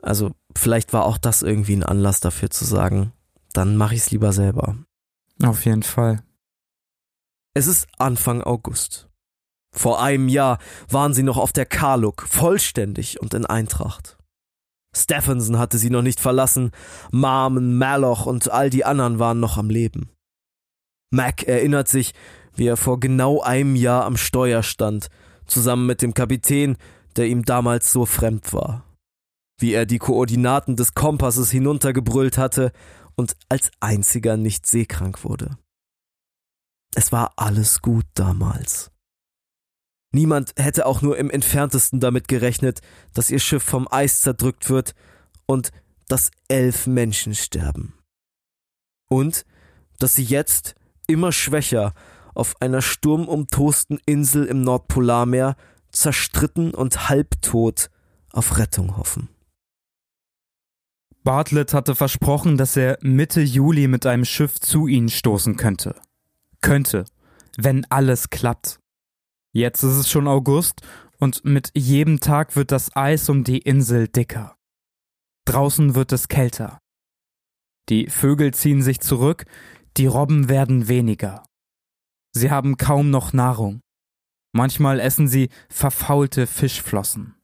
Also 0.00 0.32
vielleicht 0.56 0.92
war 0.92 1.04
auch 1.04 1.18
das 1.18 1.42
irgendwie 1.42 1.76
ein 1.76 1.82
Anlass 1.82 2.20
dafür 2.20 2.50
zu 2.50 2.64
sagen, 2.64 3.12
dann 3.52 3.76
mache 3.76 3.94
ich 3.94 4.02
es 4.02 4.10
lieber 4.10 4.32
selber. 4.32 4.76
Auf 5.42 5.64
jeden 5.66 5.82
Fall. 5.82 6.22
Es 7.52 7.66
ist 7.66 7.86
Anfang 7.98 8.42
August. 8.42 9.08
Vor 9.74 10.00
einem 10.00 10.28
Jahr 10.28 10.58
waren 10.88 11.14
sie 11.14 11.24
noch 11.24 11.36
auf 11.36 11.52
der 11.52 11.66
Karluk, 11.66 12.22
vollständig 12.28 13.20
und 13.20 13.34
in 13.34 13.44
Eintracht. 13.44 14.16
Stephenson 14.96 15.58
hatte 15.58 15.78
sie 15.78 15.90
noch 15.90 16.02
nicht 16.02 16.20
verlassen, 16.20 16.70
Marmen, 17.10 17.76
Maloch 17.76 18.26
und 18.26 18.50
all 18.50 18.70
die 18.70 18.84
anderen 18.84 19.18
waren 19.18 19.40
noch 19.40 19.58
am 19.58 19.68
Leben. 19.68 20.10
Mac 21.10 21.42
erinnert 21.42 21.88
sich, 21.88 22.14
wie 22.54 22.66
er 22.66 22.76
vor 22.76 23.00
genau 23.00 23.42
einem 23.42 23.74
Jahr 23.74 24.04
am 24.04 24.16
Steuer 24.16 24.62
stand, 24.62 25.08
zusammen 25.46 25.86
mit 25.86 26.02
dem 26.02 26.14
Kapitän, 26.14 26.76
der 27.16 27.26
ihm 27.26 27.44
damals 27.44 27.92
so 27.92 28.06
fremd 28.06 28.52
war. 28.52 28.84
Wie 29.58 29.72
er 29.72 29.86
die 29.86 29.98
Koordinaten 29.98 30.76
des 30.76 30.94
Kompasses 30.94 31.50
hinuntergebrüllt 31.50 32.38
hatte 32.38 32.72
und 33.16 33.36
als 33.48 33.70
einziger 33.80 34.36
nicht 34.36 34.66
seekrank 34.66 35.24
wurde. 35.24 35.58
Es 36.94 37.10
war 37.10 37.32
alles 37.36 37.82
gut 37.82 38.06
damals. 38.14 38.93
Niemand 40.14 40.54
hätte 40.56 40.86
auch 40.86 41.02
nur 41.02 41.18
im 41.18 41.28
entferntesten 41.28 41.98
damit 41.98 42.28
gerechnet, 42.28 42.82
dass 43.14 43.32
ihr 43.32 43.40
Schiff 43.40 43.64
vom 43.64 43.88
Eis 43.90 44.20
zerdrückt 44.20 44.70
wird 44.70 44.94
und 45.46 45.72
dass 46.06 46.30
elf 46.46 46.86
Menschen 46.86 47.34
sterben. 47.34 47.94
Und 49.08 49.44
dass 49.98 50.14
sie 50.14 50.22
jetzt 50.22 50.76
immer 51.08 51.32
schwächer 51.32 51.94
auf 52.32 52.54
einer 52.62 52.80
sturmumtosten 52.80 53.98
Insel 54.06 54.44
im 54.44 54.62
Nordpolarmeer 54.62 55.56
zerstritten 55.90 56.74
und 56.74 57.08
halbtot 57.08 57.90
auf 58.30 58.56
Rettung 58.56 58.96
hoffen. 58.96 59.30
Bartlett 61.24 61.74
hatte 61.74 61.96
versprochen, 61.96 62.56
dass 62.56 62.76
er 62.76 62.98
Mitte 63.00 63.40
Juli 63.40 63.88
mit 63.88 64.06
einem 64.06 64.24
Schiff 64.24 64.60
zu 64.60 64.86
ihnen 64.86 65.08
stoßen 65.08 65.56
könnte. 65.56 65.96
Könnte, 66.60 67.04
wenn 67.56 67.84
alles 67.90 68.30
klappt. 68.30 68.78
Jetzt 69.56 69.84
ist 69.84 69.96
es 69.96 70.10
schon 70.10 70.26
August 70.26 70.80
und 71.20 71.44
mit 71.44 71.70
jedem 71.74 72.18
Tag 72.18 72.56
wird 72.56 72.72
das 72.72 72.94
Eis 72.96 73.28
um 73.28 73.44
die 73.44 73.58
Insel 73.58 74.08
dicker. 74.08 74.56
Draußen 75.44 75.94
wird 75.94 76.10
es 76.10 76.26
kälter. 76.26 76.80
Die 77.88 78.08
Vögel 78.08 78.52
ziehen 78.52 78.82
sich 78.82 78.98
zurück, 78.98 79.44
die 79.96 80.06
Robben 80.06 80.48
werden 80.48 80.88
weniger. 80.88 81.44
Sie 82.32 82.50
haben 82.50 82.76
kaum 82.78 83.10
noch 83.10 83.32
Nahrung. 83.32 83.80
Manchmal 84.52 84.98
essen 84.98 85.28
sie 85.28 85.50
verfaulte 85.68 86.48
Fischflossen. 86.48 87.36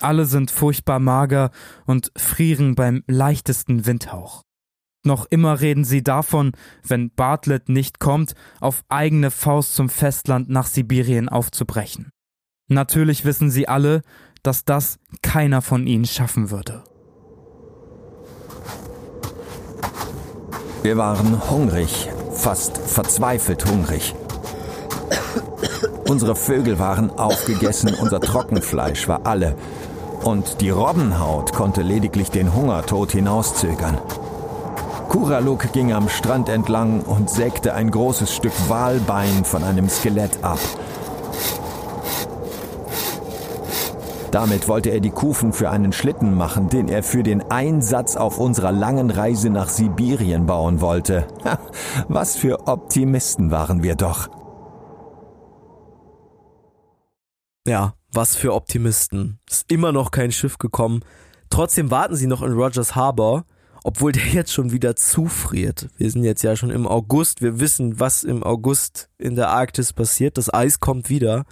Alle 0.00 0.26
sind 0.26 0.50
furchtbar 0.50 0.98
mager 0.98 1.52
und 1.86 2.12
frieren 2.18 2.74
beim 2.74 3.02
leichtesten 3.06 3.86
Windhauch. 3.86 4.42
Noch 5.04 5.26
immer 5.26 5.60
reden 5.60 5.84
sie 5.84 6.02
davon, 6.02 6.52
wenn 6.86 7.10
Bartlett 7.10 7.68
nicht 7.68 7.98
kommt, 7.98 8.34
auf 8.60 8.84
eigene 8.88 9.30
Faust 9.30 9.74
zum 9.74 9.88
Festland 9.88 10.48
nach 10.48 10.66
Sibirien 10.66 11.28
aufzubrechen. 11.28 12.10
Natürlich 12.68 13.24
wissen 13.24 13.50
sie 13.50 13.66
alle, 13.66 14.02
dass 14.42 14.64
das 14.64 14.98
keiner 15.22 15.60
von 15.60 15.86
ihnen 15.86 16.04
schaffen 16.04 16.50
würde. 16.50 16.84
Wir 20.82 20.96
waren 20.96 21.48
hungrig, 21.50 22.08
fast 22.32 22.78
verzweifelt 22.78 23.64
hungrig. 23.66 24.14
Unsere 26.08 26.34
Vögel 26.34 26.78
waren 26.78 27.10
aufgegessen, 27.10 27.94
unser 27.94 28.20
Trockenfleisch 28.20 29.06
war 29.06 29.26
alle. 29.26 29.56
Und 30.24 30.60
die 30.60 30.70
Robbenhaut 30.70 31.52
konnte 31.52 31.82
lediglich 31.82 32.30
den 32.30 32.54
Hungertod 32.54 33.12
hinauszögern. 33.12 33.98
Kuraluk 35.12 35.74
ging 35.74 35.92
am 35.92 36.08
Strand 36.08 36.48
entlang 36.48 37.02
und 37.02 37.28
sägte 37.28 37.74
ein 37.74 37.90
großes 37.90 38.34
Stück 38.34 38.54
Walbein 38.70 39.44
von 39.44 39.62
einem 39.62 39.90
Skelett 39.90 40.42
ab. 40.42 40.58
Damit 44.30 44.68
wollte 44.68 44.88
er 44.88 45.00
die 45.00 45.10
Kufen 45.10 45.52
für 45.52 45.68
einen 45.68 45.92
Schlitten 45.92 46.34
machen, 46.34 46.70
den 46.70 46.88
er 46.88 47.02
für 47.02 47.22
den 47.22 47.42
Einsatz 47.50 48.16
auf 48.16 48.38
unserer 48.38 48.72
langen 48.72 49.10
Reise 49.10 49.50
nach 49.50 49.68
Sibirien 49.68 50.46
bauen 50.46 50.80
wollte. 50.80 51.26
Was 52.08 52.34
für 52.34 52.66
Optimisten 52.66 53.50
waren 53.50 53.82
wir 53.82 53.96
doch. 53.96 54.30
Ja, 57.68 57.92
was 58.14 58.34
für 58.34 58.54
Optimisten. 58.54 59.40
Ist 59.46 59.70
immer 59.70 59.92
noch 59.92 60.10
kein 60.10 60.32
Schiff 60.32 60.56
gekommen. 60.56 61.04
Trotzdem 61.50 61.90
warten 61.90 62.16
sie 62.16 62.26
noch 62.26 62.40
in 62.40 62.54
Rogers 62.54 62.96
Harbor 62.96 63.44
obwohl 63.82 64.12
der 64.12 64.26
jetzt 64.32 64.52
schon 64.52 64.72
wieder 64.72 64.96
zufriert. 64.96 65.88
Wir 65.96 66.10
sind 66.10 66.24
jetzt 66.24 66.42
ja 66.42 66.56
schon 66.56 66.70
im 66.70 66.86
August, 66.86 67.42
wir 67.42 67.60
wissen, 67.60 68.00
was 68.00 68.24
im 68.24 68.42
August 68.42 69.10
in 69.18 69.34
der 69.34 69.50
Arktis 69.50 69.92
passiert, 69.92 70.38
das 70.38 70.52
Eis 70.52 70.80
kommt 70.80 71.08
wieder 71.08 71.44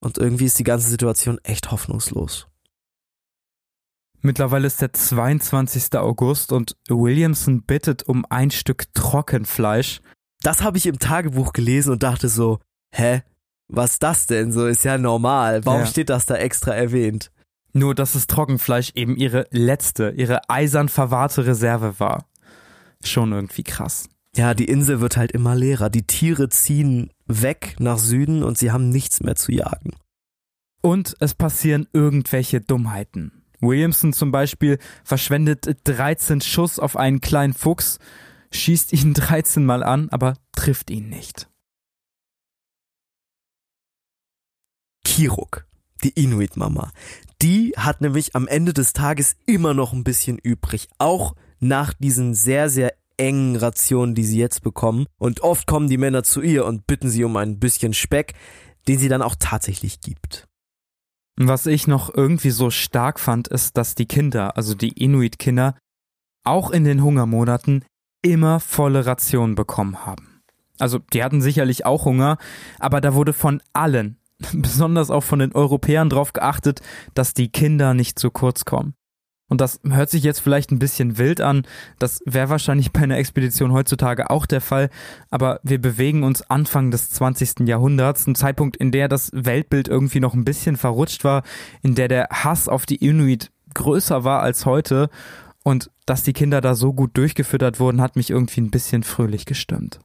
und 0.00 0.18
irgendwie 0.18 0.46
ist 0.46 0.58
die 0.58 0.64
ganze 0.64 0.88
Situation 0.88 1.38
echt 1.42 1.70
hoffnungslos. 1.70 2.48
Mittlerweile 4.20 4.66
ist 4.66 4.80
der 4.80 4.92
22. 4.92 5.96
August 5.96 6.52
und 6.52 6.76
Williamson 6.88 7.62
bittet 7.62 8.02
um 8.02 8.26
ein 8.28 8.50
Stück 8.50 8.92
Trockenfleisch. 8.92 10.00
Das 10.42 10.62
habe 10.62 10.76
ich 10.76 10.86
im 10.86 10.98
Tagebuch 10.98 11.52
gelesen 11.52 11.92
und 11.92 12.02
dachte 12.02 12.28
so, 12.28 12.58
hä, 12.92 13.22
was 13.68 13.98
das 13.98 14.26
denn? 14.26 14.50
So 14.50 14.66
ist 14.66 14.84
ja 14.84 14.98
normal. 14.98 15.64
Warum 15.64 15.80
ja. 15.80 15.86
steht 15.86 16.10
das 16.10 16.26
da 16.26 16.34
extra 16.34 16.72
erwähnt? 16.74 17.30
Nur, 17.72 17.94
dass 17.94 18.12
das 18.12 18.26
Trockenfleisch 18.26 18.92
eben 18.94 19.16
ihre 19.16 19.46
letzte, 19.50 20.10
ihre 20.10 20.48
eisern 20.48 20.88
verwahrte 20.88 21.46
Reserve 21.46 21.98
war. 21.98 22.26
Schon 23.04 23.32
irgendwie 23.32 23.62
krass. 23.62 24.08
Ja, 24.34 24.54
die 24.54 24.66
Insel 24.66 25.00
wird 25.00 25.16
halt 25.16 25.32
immer 25.32 25.54
leerer. 25.54 25.90
Die 25.90 26.06
Tiere 26.06 26.48
ziehen 26.48 27.10
weg 27.26 27.76
nach 27.78 27.98
Süden 27.98 28.42
und 28.42 28.58
sie 28.58 28.70
haben 28.70 28.88
nichts 28.88 29.20
mehr 29.20 29.36
zu 29.36 29.52
jagen. 29.52 29.92
Und 30.80 31.16
es 31.20 31.34
passieren 31.34 31.88
irgendwelche 31.92 32.60
Dummheiten. 32.60 33.32
Williamson 33.60 34.12
zum 34.12 34.30
Beispiel 34.30 34.78
verschwendet 35.02 35.66
13 35.84 36.40
Schuss 36.40 36.78
auf 36.78 36.96
einen 36.96 37.20
kleinen 37.20 37.54
Fuchs, 37.54 37.98
schießt 38.52 38.92
ihn 38.92 39.14
13 39.14 39.64
Mal 39.64 39.82
an, 39.82 40.08
aber 40.10 40.34
trifft 40.52 40.90
ihn 40.90 41.08
nicht. 41.08 41.48
Kiruk, 45.04 45.66
die 46.04 46.10
Inuit-Mama, 46.10 46.92
die 47.42 47.72
hat 47.76 48.00
nämlich 48.00 48.34
am 48.34 48.48
Ende 48.48 48.72
des 48.72 48.92
Tages 48.92 49.36
immer 49.46 49.74
noch 49.74 49.92
ein 49.92 50.04
bisschen 50.04 50.38
übrig, 50.38 50.88
auch 50.98 51.34
nach 51.60 51.94
diesen 51.94 52.34
sehr, 52.34 52.68
sehr 52.68 52.94
engen 53.16 53.56
Rationen, 53.56 54.14
die 54.14 54.24
sie 54.24 54.38
jetzt 54.38 54.62
bekommen. 54.62 55.06
Und 55.18 55.40
oft 55.42 55.66
kommen 55.66 55.88
die 55.88 55.98
Männer 55.98 56.22
zu 56.22 56.40
ihr 56.40 56.64
und 56.64 56.86
bitten 56.86 57.10
sie 57.10 57.24
um 57.24 57.36
ein 57.36 57.58
bisschen 57.58 57.92
Speck, 57.92 58.34
den 58.86 58.98
sie 58.98 59.08
dann 59.08 59.22
auch 59.22 59.34
tatsächlich 59.38 60.00
gibt. 60.00 60.46
Was 61.36 61.66
ich 61.66 61.86
noch 61.86 62.12
irgendwie 62.12 62.50
so 62.50 62.70
stark 62.70 63.20
fand, 63.20 63.48
ist, 63.48 63.76
dass 63.76 63.94
die 63.94 64.06
Kinder, 64.06 64.56
also 64.56 64.74
die 64.74 64.90
Inuit-Kinder, 64.90 65.76
auch 66.44 66.70
in 66.70 66.84
den 66.84 67.02
Hungermonaten 67.02 67.84
immer 68.22 68.58
volle 68.58 69.06
Rationen 69.06 69.54
bekommen 69.54 70.04
haben. 70.04 70.42
Also 70.78 70.98
die 70.98 71.22
hatten 71.22 71.40
sicherlich 71.40 71.86
auch 71.86 72.04
Hunger, 72.04 72.38
aber 72.78 73.00
da 73.00 73.14
wurde 73.14 73.32
von 73.32 73.62
allen 73.72 74.18
besonders 74.52 75.10
auch 75.10 75.22
von 75.22 75.38
den 75.38 75.52
Europäern 75.52 76.10
darauf 76.10 76.32
geachtet, 76.32 76.80
dass 77.14 77.34
die 77.34 77.48
Kinder 77.48 77.94
nicht 77.94 78.18
zu 78.18 78.30
kurz 78.30 78.64
kommen. 78.64 78.94
Und 79.50 79.62
das 79.62 79.80
hört 79.82 80.10
sich 80.10 80.22
jetzt 80.22 80.40
vielleicht 80.40 80.70
ein 80.70 80.78
bisschen 80.78 81.16
wild 81.16 81.40
an, 81.40 81.66
das 81.98 82.20
wäre 82.26 82.50
wahrscheinlich 82.50 82.92
bei 82.92 83.00
einer 83.00 83.16
Expedition 83.16 83.72
heutzutage 83.72 84.28
auch 84.28 84.44
der 84.44 84.60
Fall, 84.60 84.90
aber 85.30 85.58
wir 85.62 85.80
bewegen 85.80 86.22
uns 86.22 86.42
Anfang 86.42 86.90
des 86.90 87.08
20. 87.10 87.66
Jahrhunderts, 87.66 88.26
ein 88.26 88.34
Zeitpunkt, 88.34 88.76
in 88.76 88.92
der 88.92 89.08
das 89.08 89.30
Weltbild 89.32 89.88
irgendwie 89.88 90.20
noch 90.20 90.34
ein 90.34 90.44
bisschen 90.44 90.76
verrutscht 90.76 91.24
war, 91.24 91.44
in 91.82 91.94
der 91.94 92.08
der 92.08 92.28
Hass 92.30 92.68
auf 92.68 92.84
die 92.84 92.96
Inuit 92.96 93.50
größer 93.72 94.22
war 94.22 94.42
als 94.42 94.66
heute 94.66 95.08
und 95.64 95.90
dass 96.04 96.22
die 96.22 96.34
Kinder 96.34 96.60
da 96.60 96.74
so 96.74 96.92
gut 96.92 97.16
durchgefüttert 97.16 97.80
wurden, 97.80 98.02
hat 98.02 98.16
mich 98.16 98.28
irgendwie 98.28 98.60
ein 98.60 98.70
bisschen 98.70 99.02
fröhlich 99.02 99.46
gestimmt. 99.46 100.00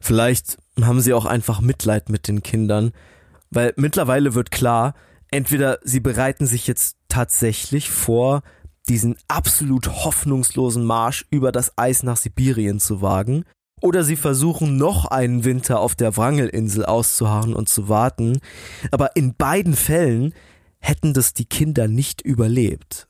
Vielleicht 0.00 0.58
haben 0.80 1.00
sie 1.00 1.14
auch 1.14 1.26
einfach 1.26 1.60
Mitleid 1.60 2.08
mit 2.08 2.26
den 2.26 2.42
Kindern, 2.42 2.92
weil 3.52 3.74
mittlerweile 3.76 4.34
wird 4.34 4.50
klar, 4.50 4.94
entweder 5.30 5.78
sie 5.84 6.00
bereiten 6.00 6.46
sich 6.46 6.66
jetzt 6.66 6.96
tatsächlich 7.08 7.90
vor, 7.90 8.42
diesen 8.88 9.16
absolut 9.28 9.88
hoffnungslosen 10.04 10.84
Marsch 10.84 11.26
über 11.30 11.52
das 11.52 11.76
Eis 11.76 12.02
nach 12.02 12.16
Sibirien 12.16 12.80
zu 12.80 13.00
wagen, 13.00 13.44
oder 13.80 14.04
sie 14.04 14.16
versuchen 14.16 14.76
noch 14.76 15.06
einen 15.06 15.44
Winter 15.44 15.80
auf 15.80 15.94
der 15.94 16.16
Wrangelinsel 16.16 16.84
auszuharren 16.84 17.54
und 17.54 17.68
zu 17.68 17.88
warten, 17.88 18.40
aber 18.90 19.16
in 19.16 19.34
beiden 19.34 19.74
Fällen 19.74 20.34
hätten 20.78 21.14
das 21.14 21.34
die 21.34 21.44
Kinder 21.44 21.88
nicht 21.88 22.22
überlebt. 22.22 23.08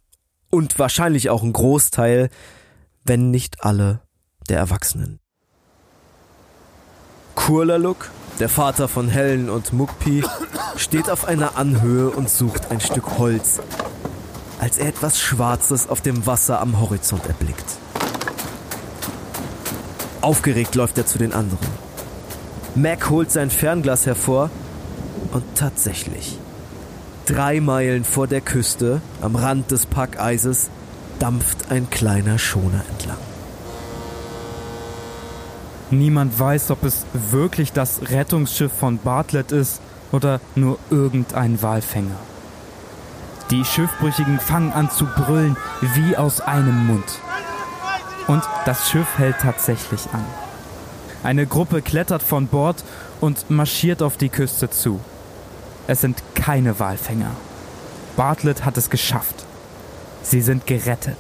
Und 0.51 0.79
wahrscheinlich 0.79 1.31
auch 1.31 1.43
ein 1.43 1.53
Großteil, 1.53 2.29
wenn 3.05 3.31
nicht 3.31 3.65
alle 3.65 4.01
der 4.49 4.59
Erwachsenen. 4.59 5.19
Kurlaluk 7.35 8.11
der 8.39 8.49
Vater 8.49 8.89
von 8.89 9.09
Helen 9.09 9.51
und 9.51 9.73
Mukpi 9.73 10.25
steht 10.77 11.11
auf 11.11 11.27
einer 11.27 11.57
Anhöhe 11.57 12.11
und 12.11 12.29
sucht 12.29 12.71
ein 12.71 12.81
Stück 12.81 13.19
Holz, 13.19 13.61
als 14.61 14.79
er 14.79 14.89
etwas 14.89 15.21
Schwarzes 15.21 15.89
auf 15.89 16.01
dem 16.01 16.27
Wasser 16.27 16.61
am 16.61 16.81
Horizont 16.81 17.27
erblickt. 17.27 17.65
Aufgeregt 20.21 20.75
läuft 20.75 20.99
er 20.99 21.07
zu 21.07 21.19
den 21.19 21.33
anderen. 21.33 21.67
Mac 22.75 23.11
holt 23.11 23.31
sein 23.31 23.51
Fernglas 23.51 24.07
hervor 24.07 24.51
und 25.33 25.45
tatsächlich, 25.55 26.39
drei 27.27 27.61
Meilen 27.61 28.05
vor 28.05 28.27
der 28.27 28.41
Küste, 28.41 29.03
am 29.21 29.37
Rand 29.37 29.71
des 29.71 29.87
Packeises, 29.87 30.71
dampft 31.19 31.71
ein 31.71 31.91
kleiner 31.91 32.39
Schoner 32.39 32.83
entlang. 32.91 33.19
Niemand 35.93 36.41
weiß, 36.41 36.71
ob 36.71 36.85
es 36.85 37.05
wirklich 37.13 37.73
das 37.73 38.01
Rettungsschiff 38.11 38.73
von 38.73 38.97
Bartlett 38.97 39.53
ist 39.53 39.83
oder 40.11 40.41
nur 40.55 40.79
irgendein 40.89 41.61
Walfänger. 41.61 42.17
Die 43.51 43.63
Schiffbrüchigen 43.63 44.41
fangen 44.41 44.73
an 44.73 44.91
zu 44.91 45.05
brüllen 45.05 45.55
wie 45.95 46.17
aus 46.17 46.41
einem 46.41 46.87
Mund. 46.87 47.21
Und 48.27 48.43
das 48.65 48.89
Schiff 48.89 49.19
hält 49.19 49.37
tatsächlich 49.41 50.09
an. 50.15 50.25
Eine 51.23 51.47
Gruppe 51.47 51.83
klettert 51.83 52.23
von 52.23 52.47
Bord 52.47 52.83
und 53.21 53.51
marschiert 53.51 54.01
auf 54.01 54.17
die 54.17 54.31
Küste 54.31 54.71
zu. 54.71 54.99
Es 55.87 56.01
sind 56.01 56.23
keine 56.35 56.81
Walfänger. 56.81 57.33
Bartlett 58.17 58.65
hat 58.65 58.79
es 58.79 58.89
geschafft. 58.89 59.45
Sie 60.23 60.41
sind 60.41 60.67
gerettet. 60.67 61.19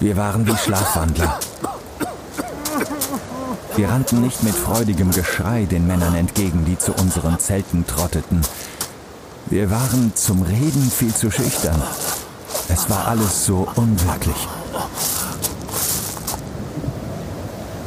Wir 0.00 0.18
waren 0.18 0.46
wie 0.46 0.56
Schlafwandler. 0.56 1.38
Wir 3.76 3.88
rannten 3.88 4.20
nicht 4.20 4.44
mit 4.44 4.54
freudigem 4.54 5.10
Geschrei 5.10 5.64
den 5.64 5.88
Männern 5.88 6.14
entgegen, 6.14 6.64
die 6.64 6.78
zu 6.78 6.92
unseren 6.92 7.40
Zelten 7.40 7.84
trotteten. 7.84 8.40
Wir 9.46 9.68
waren 9.68 10.12
zum 10.14 10.42
Reden 10.42 10.92
viel 10.92 11.12
zu 11.12 11.28
schüchtern. 11.28 11.82
Es 12.68 12.88
war 12.88 13.08
alles 13.08 13.44
so 13.44 13.66
unwirklich. 13.74 14.48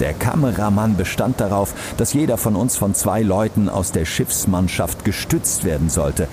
Der 0.01 0.13
Kameramann 0.13 0.97
bestand 0.97 1.39
darauf, 1.39 1.73
dass 1.95 2.11
jeder 2.11 2.37
von 2.37 2.57
uns 2.57 2.75
von 2.75 2.93
zwei 2.93 3.21
Leuten 3.21 3.69
aus 3.69 3.93
der 3.93 4.03
Schiffsmannschaft 4.03 5.05
gestützt 5.05 5.63
werden 5.63 5.89
sollte. 5.89 6.27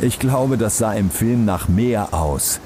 Ich 0.00 0.20
glaube, 0.20 0.56
das 0.58 0.78
sah 0.78 0.92
im 0.92 1.10
Film 1.10 1.44
nach 1.44 1.66
mehr 1.66 2.14
aus. 2.14 2.60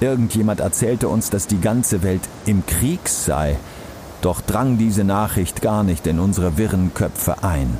Irgendjemand 0.00 0.60
erzählte 0.60 1.08
uns, 1.08 1.30
dass 1.30 1.48
die 1.48 1.60
ganze 1.60 2.04
Welt 2.04 2.22
im 2.46 2.64
Krieg 2.64 3.08
sei, 3.08 3.56
doch 4.24 4.40
drang 4.40 4.78
diese 4.78 5.04
Nachricht 5.04 5.62
gar 5.62 5.82
nicht 5.82 6.06
in 6.06 6.18
unsere 6.18 6.58
wirren 6.58 6.94
Köpfe 6.94 7.42
ein. 7.42 7.78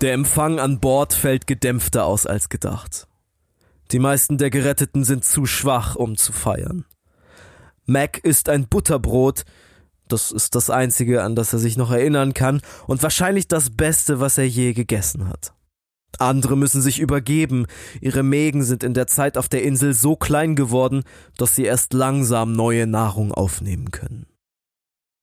Der 0.00 0.12
Empfang 0.12 0.60
an 0.60 0.78
Bord 0.78 1.12
fällt 1.12 1.46
gedämpfter 1.46 2.04
aus 2.04 2.24
als 2.24 2.48
gedacht. 2.48 3.08
Die 3.90 3.98
meisten 3.98 4.38
der 4.38 4.50
Geretteten 4.50 5.02
sind 5.02 5.24
zu 5.24 5.46
schwach, 5.46 5.96
um 5.96 6.16
zu 6.16 6.32
feiern. 6.32 6.84
Mac 7.86 8.18
isst 8.18 8.48
ein 8.48 8.68
Butterbrot, 8.68 9.44
das 10.06 10.30
ist 10.30 10.54
das 10.54 10.70
einzige, 10.70 11.22
an 11.22 11.34
das 11.34 11.52
er 11.52 11.58
sich 11.58 11.76
noch 11.76 11.90
erinnern 11.90 12.34
kann, 12.34 12.60
und 12.86 13.02
wahrscheinlich 13.02 13.48
das 13.48 13.70
Beste, 13.70 14.20
was 14.20 14.38
er 14.38 14.46
je 14.46 14.72
gegessen 14.72 15.28
hat. 15.28 15.52
Andere 16.18 16.56
müssen 16.56 16.82
sich 16.82 16.98
übergeben, 17.00 17.66
ihre 18.00 18.22
Mägen 18.22 18.64
sind 18.64 18.82
in 18.82 18.94
der 18.94 19.06
Zeit 19.06 19.36
auf 19.36 19.48
der 19.48 19.62
Insel 19.62 19.92
so 19.92 20.16
klein 20.16 20.56
geworden, 20.56 21.04
dass 21.36 21.54
sie 21.54 21.64
erst 21.64 21.92
langsam 21.92 22.52
neue 22.52 22.86
Nahrung 22.86 23.32
aufnehmen 23.32 23.90
können. 23.90 24.26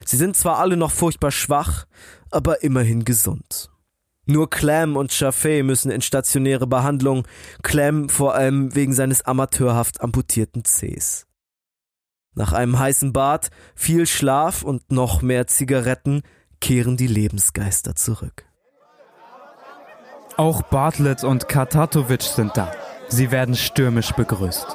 Sie 0.06 0.18
sind 0.18 0.36
zwar 0.36 0.60
alle 0.60 0.78
noch 0.78 0.92
furchtbar 0.92 1.32
schwach, 1.32 1.86
aber 2.30 2.64
immerhin 2.64 3.04
gesund. 3.04 3.72
Nur 4.28 4.50
Clem 4.50 4.96
und 4.96 5.12
Chaffee 5.12 5.64
müssen 5.64 5.92
in 5.92 6.02
stationäre 6.02 6.68
Behandlung, 6.68 7.28
Clem 7.62 8.10
vor 8.10 8.34
allem 8.36 8.74
wegen 8.74 8.94
seines 8.94 9.24
amateurhaft 9.24 10.02
amputierten 10.02 10.64
Zehs. 10.66 11.28
Nach 12.34 12.52
einem 12.52 12.78
heißen 12.78 13.14
Bad, 13.14 13.50
viel 13.76 14.06
Schlaf 14.08 14.64
und 14.64 14.92
noch 14.92 15.22
mehr 15.22 15.48
Zigaretten 15.48 16.22
kehren 16.60 16.98
die 16.98 17.08
Lebensgeister 17.08 17.96
zurück. 17.96 18.46
Auch 20.38 20.64
Bartlett 20.64 21.24
und 21.24 21.48
Katatovic 21.48 22.22
sind 22.22 22.58
da. 22.58 22.70
Sie 23.08 23.32
werden 23.32 23.56
stürmisch 23.56 24.12
begrüßt. 24.12 24.68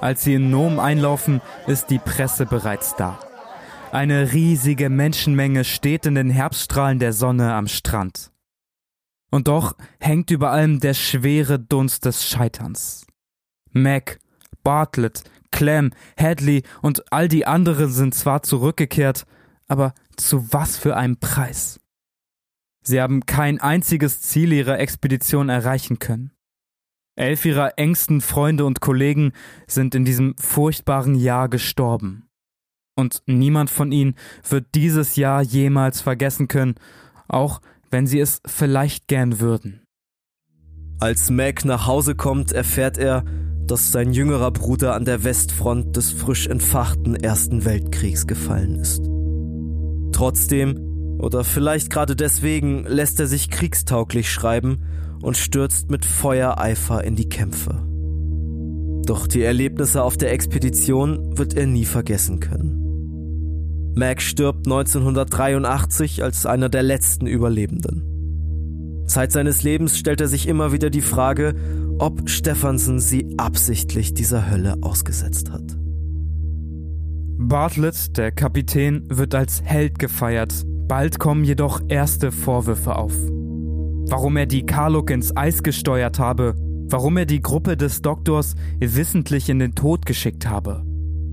Als 0.00 0.22
sie 0.22 0.34
in 0.34 0.50
Nom 0.50 0.78
einlaufen, 0.78 1.40
ist 1.66 1.90
die 1.90 1.98
Presse 1.98 2.46
bereits 2.46 2.94
da. 2.94 3.18
Eine 3.90 4.32
riesige 4.32 4.88
Menschenmenge 4.88 5.64
steht 5.64 6.06
in 6.06 6.14
den 6.14 6.30
Herbststrahlen 6.30 7.00
der 7.00 7.12
Sonne 7.12 7.54
am 7.54 7.66
Strand. 7.66 8.30
Und 9.30 9.48
doch 9.48 9.74
hängt 9.98 10.30
über 10.30 10.52
allem 10.52 10.78
der 10.78 10.94
schwere 10.94 11.58
Dunst 11.58 12.04
des 12.04 12.28
Scheiterns. 12.28 13.06
Mac, 13.72 14.20
Bartlett, 14.62 15.24
Clem, 15.50 15.90
Hadley 16.16 16.62
und 16.82 17.12
all 17.12 17.26
die 17.26 17.46
anderen 17.46 17.90
sind 17.90 18.14
zwar 18.14 18.44
zurückgekehrt, 18.44 19.26
aber 19.66 19.92
zu 20.16 20.52
was 20.52 20.76
für 20.76 20.96
einem 20.96 21.16
Preis? 21.16 21.80
Sie 22.86 23.00
haben 23.00 23.24
kein 23.24 23.60
einziges 23.60 24.20
Ziel 24.20 24.52
ihrer 24.52 24.78
Expedition 24.78 25.48
erreichen 25.48 25.98
können. 25.98 26.32
Elf 27.16 27.44
ihrer 27.44 27.78
engsten 27.78 28.20
Freunde 28.20 28.64
und 28.64 28.80
Kollegen 28.80 29.32
sind 29.66 29.94
in 29.94 30.04
diesem 30.04 30.34
furchtbaren 30.38 31.14
Jahr 31.14 31.48
gestorben. 31.48 32.28
Und 32.96 33.22
niemand 33.26 33.70
von 33.70 33.90
ihnen 33.90 34.14
wird 34.48 34.66
dieses 34.74 35.16
Jahr 35.16 35.42
jemals 35.42 36.00
vergessen 36.00 36.48
können, 36.48 36.74
auch 37.26 37.60
wenn 37.90 38.06
sie 38.06 38.20
es 38.20 38.40
vielleicht 38.46 39.08
gern 39.08 39.40
würden. 39.40 39.82
Als 41.00 41.30
Mac 41.30 41.64
nach 41.64 41.86
Hause 41.86 42.14
kommt, 42.14 42.52
erfährt 42.52 42.98
er, 42.98 43.24
dass 43.66 43.92
sein 43.92 44.12
jüngerer 44.12 44.50
Bruder 44.50 44.94
an 44.94 45.04
der 45.04 45.24
Westfront 45.24 45.96
des 45.96 46.10
frisch 46.10 46.46
entfachten 46.46 47.16
Ersten 47.16 47.64
Weltkriegs 47.64 48.26
gefallen 48.26 48.76
ist. 48.76 49.02
Trotzdem, 50.12 50.93
oder 51.24 51.42
vielleicht 51.42 51.90
gerade 51.90 52.14
deswegen, 52.14 52.84
lässt 52.84 53.18
er 53.18 53.26
sich 53.26 53.50
kriegstauglich 53.50 54.30
schreiben 54.30 54.78
und 55.22 55.36
stürzt 55.36 55.90
mit 55.90 56.04
Feuereifer 56.04 57.02
in 57.02 57.16
die 57.16 57.28
Kämpfe. 57.28 57.82
Doch 59.06 59.26
die 59.26 59.42
Erlebnisse 59.42 60.02
auf 60.02 60.16
der 60.16 60.32
Expedition 60.32 61.36
wird 61.36 61.54
er 61.54 61.66
nie 61.66 61.84
vergessen 61.84 62.40
können. 62.40 63.92
Mac 63.96 64.20
stirbt 64.20 64.66
1983 64.66 66.22
als 66.22 66.46
einer 66.46 66.68
der 66.68 66.82
letzten 66.82 67.26
Überlebenden. 67.26 69.04
Zeit 69.06 69.32
seines 69.32 69.62
Lebens 69.62 69.98
stellt 69.98 70.20
er 70.20 70.28
sich 70.28 70.48
immer 70.48 70.72
wieder 70.72 70.90
die 70.90 71.02
Frage, 71.02 71.54
ob 71.98 72.28
Stephenson 72.28 72.98
sie 73.00 73.34
absichtlich 73.36 74.14
dieser 74.14 74.50
Hölle 74.50 74.76
ausgesetzt 74.82 75.50
hat. 75.50 75.76
Bartlett, 77.38 78.16
der 78.16 78.32
Kapitän, 78.32 79.04
wird 79.10 79.34
als 79.34 79.62
Held 79.62 79.98
gefeiert. 79.98 80.66
Bald 80.88 81.18
kommen 81.18 81.44
jedoch 81.44 81.80
erste 81.88 82.30
Vorwürfe 82.30 82.96
auf. 82.96 83.14
Warum 84.08 84.36
er 84.36 84.46
die 84.46 84.66
Karluk 84.66 85.10
ins 85.10 85.34
Eis 85.34 85.62
gesteuert 85.62 86.18
habe, 86.18 86.54
warum 86.88 87.16
er 87.16 87.24
die 87.24 87.40
Gruppe 87.40 87.76
des 87.76 88.02
Doktors 88.02 88.54
wissentlich 88.80 89.48
in 89.48 89.58
den 89.58 89.74
Tod 89.74 90.04
geschickt 90.04 90.46
habe. 90.46 90.82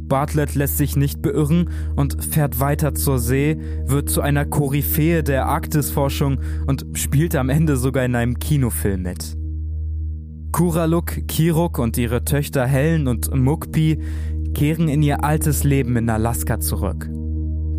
Bartlett 0.08 0.56
lässt 0.56 0.78
sich 0.78 0.96
nicht 0.96 1.22
beirren 1.22 1.70
und 1.96 2.24
fährt 2.24 2.60
weiter 2.60 2.96
zur 2.96 3.20
See, 3.20 3.58
wird 3.86 4.10
zu 4.10 4.22
einer 4.22 4.46
Koryphäe 4.46 5.24
der 5.24 5.46
Arktisforschung 5.46 6.40
und 6.68 6.86
spielt 6.94 7.36
am 7.36 7.50
Ende 7.50 7.78
sogar 7.78 8.06
in 8.06 8.16
einem 8.16 8.40
Kinofilm 8.40 9.04
mit. 9.04 9.38
Kuraluk, 10.52 11.28
Kiruk 11.28 11.80
und 11.80 11.98
ihre 11.98 12.26
Töchter 12.26 12.66
Helen 12.66 13.08
und 13.08 13.34
Mukpi 13.34 14.00
kehren 14.54 14.90
in 14.90 15.02
ihr 15.02 15.24
altes 15.24 15.64
Leben 15.64 15.96
in 15.96 16.10
Alaska 16.10 16.60
zurück. 16.60 17.10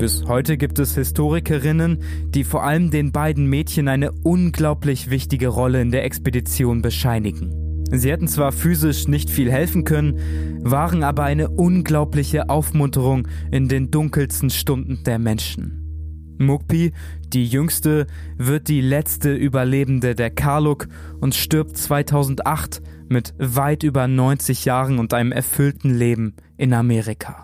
Bis 0.03 0.25
heute 0.27 0.57
gibt 0.57 0.81
es 0.81 0.97
Historikerinnen, 0.97 2.03
die 2.27 2.43
vor 2.43 2.65
allem 2.65 2.91
den 2.91 3.13
beiden 3.13 3.47
Mädchen 3.47 3.87
eine 3.87 4.11
unglaublich 4.11 5.11
wichtige 5.11 5.47
Rolle 5.47 5.81
in 5.81 5.93
der 5.93 6.03
Expedition 6.03 6.83
bescheinigen. 6.83 7.85
Sie 7.93 8.11
hätten 8.11 8.27
zwar 8.27 8.51
physisch 8.51 9.07
nicht 9.07 9.31
viel 9.31 9.49
helfen 9.49 9.85
können, 9.85 10.19
waren 10.65 11.05
aber 11.05 11.23
eine 11.23 11.51
unglaubliche 11.51 12.49
Aufmunterung 12.49 13.29
in 13.53 13.69
den 13.69 13.93
dunkelsten 13.93 14.51
Stunden 14.51 15.05
der 15.05 15.21
Menschen. 15.21 16.35
Mukpi, 16.37 16.91
die 17.33 17.47
jüngste, 17.47 18.09
wird 18.37 18.67
die 18.67 18.81
letzte 18.81 19.33
Überlebende 19.33 20.17
der 20.17 20.31
Karluk 20.31 20.89
und 21.21 21.37
stirbt 21.37 21.77
2008 21.77 22.83
mit 23.09 23.35
weit 23.39 23.85
über 23.85 24.09
90 24.09 24.65
Jahren 24.65 24.99
und 24.99 25.15
einem 25.15 25.31
erfüllten 25.31 25.97
Leben 25.97 26.35
in 26.57 26.75
Amerika. 26.75 27.43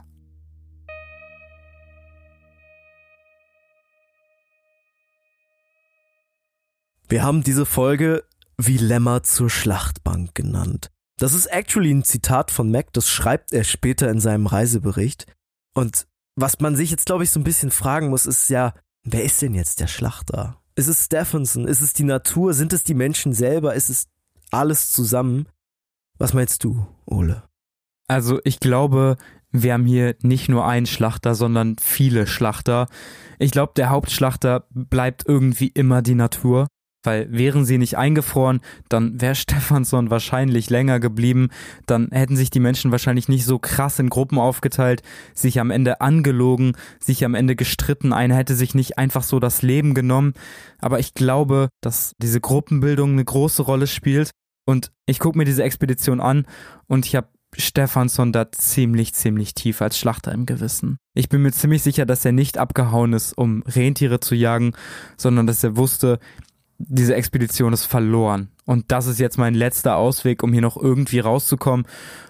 Wir 7.09 7.23
haben 7.23 7.43
diese 7.43 7.67
Folge 7.67 8.25
wie 8.57 8.77
Lämmer 8.77 9.23
zur 9.23 9.51
Schlachtbank 9.51 10.35
genannt. 10.35 10.91
Das 11.19 11.33
ist 11.33 11.47
actually 11.47 11.91
ein 11.91 12.05
Zitat 12.05 12.51
von 12.51 12.71
Mac, 12.71 12.93
das 12.93 13.09
schreibt 13.09 13.53
er 13.53 13.65
später 13.65 14.11
in 14.11 14.21
seinem 14.21 14.47
Reisebericht. 14.47 15.27
Und 15.75 16.07
was 16.37 16.61
man 16.61 16.77
sich 16.77 16.91
jetzt, 16.91 17.07
glaube 17.07 17.25
ich, 17.25 17.31
so 17.31 17.41
ein 17.41 17.45
bisschen 17.45 17.71
fragen 17.71 18.09
muss, 18.09 18.27
ist 18.27 18.49
ja, 18.49 18.73
Wer 19.11 19.25
ist 19.25 19.41
denn 19.41 19.55
jetzt 19.55 19.81
der 19.81 19.87
Schlachter? 19.87 20.61
Ist 20.75 20.89
es 20.89 21.07
Stephenson? 21.07 21.67
Ist 21.67 21.81
es 21.81 21.95
die 21.95 22.05
Natur? 22.05 22.53
Sind 22.53 22.75
es 22.75 22.85
die 22.85 22.95
Menschen 22.95 23.33
selber? 23.33 23.75
Ist 23.75 23.89
es 23.89 24.09
alles 24.51 24.93
zusammen? 24.93 25.49
Was 26.19 26.35
meinst 26.35 26.63
du, 26.63 26.87
Ole? 27.07 27.43
Also 28.07 28.39
ich 28.45 28.61
glaube, 28.61 29.17
wir 29.51 29.73
haben 29.73 29.87
hier 29.87 30.15
nicht 30.23 30.51
nur 30.51 30.67
einen 30.67 30.85
Schlachter, 30.85 31.35
sondern 31.35 31.77
viele 31.81 32.27
Schlachter. 32.27 32.87
Ich 33.39 33.51
glaube, 33.51 33.73
der 33.77 33.89
Hauptschlachter 33.89 34.67
bleibt 34.71 35.27
irgendwie 35.27 35.69
immer 35.69 36.03
die 36.03 36.15
Natur. 36.15 36.67
Weil 37.05 37.31
wären 37.31 37.65
sie 37.65 37.79
nicht 37.79 37.97
eingefroren, 37.97 38.61
dann 38.89 39.21
wäre 39.21 39.35
Stefansson 39.37 40.11
wahrscheinlich 40.11 40.71
länger 40.71 41.01
geblieben, 41.01 41.49
dann 41.87 42.09
hätten 42.11 42.37
sich 42.37 42.51
die 42.51 42.61
Menschen 42.61 42.91
wahrscheinlich 42.91 43.29
nicht 43.29 43.45
so 43.45 43.59
krass 43.59 43.99
in 43.99 44.11
Gruppen 44.11 44.39
aufgeteilt, 44.39 45.03
sich 45.35 45.61
am 45.61 45.71
Ende 45.71 46.01
angelogen, 46.01 46.73
sich 47.01 47.25
am 47.25 47.35
Ende 47.35 47.57
gestritten, 47.57 48.13
einer 48.13 48.37
hätte 48.37 48.55
sich 48.55 48.75
nicht 48.75 48.99
einfach 48.99 49.23
so 49.23 49.41
das 49.41 49.63
Leben 49.63 49.95
genommen. 49.95 50.35
Aber 50.81 50.99
ich 50.99 51.15
glaube, 51.15 51.69
dass 51.81 52.13
diese 52.19 52.41
Gruppenbildung 52.41 53.13
eine 53.13 53.25
große 53.25 53.63
Rolle 53.63 53.87
spielt. 53.87 54.31
Und 54.67 54.93
ich 55.07 55.19
gucke 55.19 55.39
mir 55.39 55.47
diese 55.47 55.63
Expedition 55.63 56.21
an 56.21 56.47
und 56.89 57.07
ich 57.07 57.17
habe 57.17 57.29
Stefansson 57.57 58.33
da 58.33 58.53
ziemlich, 58.53 59.15
ziemlich 59.15 59.55
tief 59.55 59.81
als 59.81 59.99
Schlachter 59.99 60.33
im 60.33 60.47
Gewissen. 60.47 60.99
Ich 61.15 61.29
bin 61.29 61.43
mir 61.43 61.53
ziemlich 61.53 61.83
sicher, 61.83 62.05
dass 62.05 62.25
er 62.25 62.33
nicht 62.33 62.59
abgehauen 62.59 63.13
ist, 63.15 63.33
um 63.37 63.63
Rentiere 63.63 64.21
zu 64.21 64.35
jagen, 64.35 64.75
sondern 65.17 65.47
dass 65.47 65.65
er 65.65 65.77
wusste, 65.77 66.19
diese 66.79 67.15
Expedition 67.15 67.73
ist 67.73 67.85
verloren. 67.85 68.51
Und 68.65 68.93
das 68.93 69.07
ist 69.07 69.19
jetzt 69.19 69.37
mein 69.37 69.55
letzter 69.55 69.97
Ausweg, 69.97 70.43
um 70.43 70.53
hier 70.53 70.63
noch 70.63 70.77
irgendwie 70.77 71.19
rauszukommen 71.19 71.87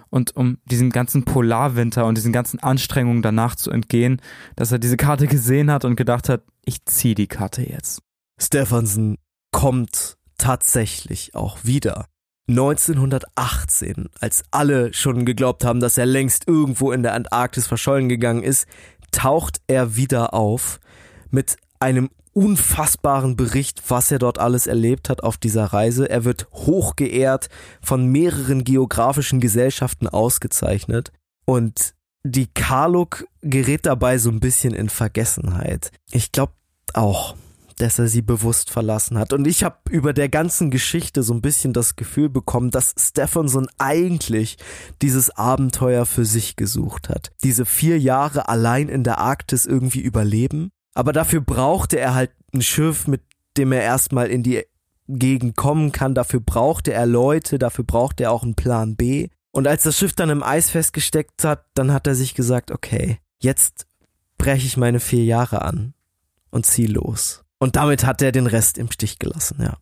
und 0.09 0.35
um 0.35 0.57
diesen 0.65 0.89
ganzen 0.89 1.23
Polarwinter 1.23 2.05
und 2.05 2.15
diesen 2.15 2.33
ganzen 2.33 2.59
Anstrengungen 2.59 3.21
danach 3.21 3.55
zu 3.55 3.71
entgehen, 3.71 4.21
dass 4.55 4.71
er 4.71 4.79
diese 4.79 4.97
Karte 4.97 5.27
gesehen 5.27 5.71
hat 5.71 5.85
und 5.85 5.95
gedacht 5.95 6.29
hat, 6.29 6.41
ich 6.65 6.83
zieh 6.85 7.13
die 7.13 7.27
Karte 7.27 7.61
jetzt. 7.61 8.01
Stephenson 8.39 9.17
kommt 9.51 10.17
tatsächlich 10.37 11.35
auch 11.35 11.59
wieder. 11.63 12.05
1918, 12.49 14.09
als 14.19 14.43
alle 14.49 14.91
schon 14.93 15.25
geglaubt 15.25 15.63
haben, 15.63 15.79
dass 15.79 15.99
er 15.99 16.07
längst 16.07 16.47
irgendwo 16.47 16.91
in 16.91 17.03
der 17.03 17.13
Antarktis 17.13 17.67
verschollen 17.67 18.09
gegangen 18.09 18.41
ist, 18.41 18.65
taucht 19.11 19.61
er 19.67 19.95
wieder 19.95 20.33
auf 20.33 20.79
mit 21.29 21.57
einem 21.79 22.09
unfassbaren 22.33 23.35
Bericht, 23.35 23.81
was 23.89 24.11
er 24.11 24.19
dort 24.19 24.39
alles 24.39 24.67
erlebt 24.67 25.09
hat 25.09 25.23
auf 25.23 25.37
dieser 25.37 25.65
Reise. 25.65 26.09
Er 26.09 26.25
wird 26.25 26.47
hochgeehrt, 26.53 27.49
von 27.81 28.05
mehreren 28.05 28.63
geografischen 28.63 29.39
Gesellschaften 29.39 30.07
ausgezeichnet 30.07 31.11
und 31.45 31.93
die 32.23 32.47
Karluk 32.47 33.25
gerät 33.41 33.85
dabei 33.85 34.17
so 34.17 34.29
ein 34.29 34.39
bisschen 34.39 34.73
in 34.73 34.89
Vergessenheit. 34.89 35.91
Ich 36.11 36.31
glaube 36.31 36.53
auch, 36.93 37.35
dass 37.79 37.97
er 37.97 38.07
sie 38.07 38.21
bewusst 38.21 38.69
verlassen 38.69 39.17
hat. 39.17 39.31
Und 39.31 39.47
ich 39.47 39.63
habe 39.63 39.77
über 39.89 40.11
der 40.11 40.27
ganzen 40.27 40.69
Geschichte 40.69 41.23
so 41.23 41.33
ein 41.33 41.41
bisschen 41.41 41.71
das 41.71 41.95
Gefühl 41.95 42.29
bekommen, 42.29 42.71
dass 42.71 42.93
Stephenson 42.97 43.67
eigentlich 43.77 44.57
dieses 45.01 45.29
Abenteuer 45.31 46.05
für 46.05 46.25
sich 46.25 46.57
gesucht 46.57 47.09
hat. 47.09 47.31
Diese 47.43 47.65
vier 47.65 47.97
Jahre 47.97 48.49
allein 48.49 48.89
in 48.89 49.03
der 49.03 49.19
Arktis 49.19 49.65
irgendwie 49.65 50.01
überleben. 50.01 50.71
Aber 50.93 51.13
dafür 51.13 51.41
brauchte 51.41 51.99
er 51.99 52.15
halt 52.15 52.31
ein 52.53 52.61
Schiff, 52.61 53.07
mit 53.07 53.21
dem 53.57 53.71
er 53.71 53.81
erstmal 53.81 54.27
in 54.27 54.43
die 54.43 54.63
Gegend 55.07 55.55
kommen 55.55 55.91
kann. 55.91 56.15
Dafür 56.15 56.39
brauchte 56.39 56.93
er 56.93 57.05
Leute, 57.05 57.59
dafür 57.59 57.83
brauchte 57.83 58.23
er 58.23 58.31
auch 58.31 58.43
einen 58.43 58.55
Plan 58.55 58.95
B. 58.95 59.29
Und 59.51 59.67
als 59.67 59.83
das 59.83 59.97
Schiff 59.97 60.13
dann 60.13 60.29
im 60.29 60.43
Eis 60.43 60.69
festgesteckt 60.69 61.43
hat, 61.43 61.65
dann 61.73 61.91
hat 61.91 62.07
er 62.07 62.15
sich 62.15 62.35
gesagt, 62.35 62.71
okay, 62.71 63.17
jetzt 63.39 63.87
breche 64.37 64.65
ich 64.65 64.77
meine 64.77 64.99
vier 64.99 65.23
Jahre 65.23 65.63
an 65.63 65.93
und 66.51 66.65
zieh 66.65 66.85
los. 66.85 67.43
Und 67.57 67.75
damit 67.75 68.05
hat 68.05 68.21
er 68.21 68.31
den 68.31 68.47
Rest 68.47 68.77
im 68.77 68.91
Stich 68.91 69.19
gelassen, 69.19 69.57
ja. 69.61 69.77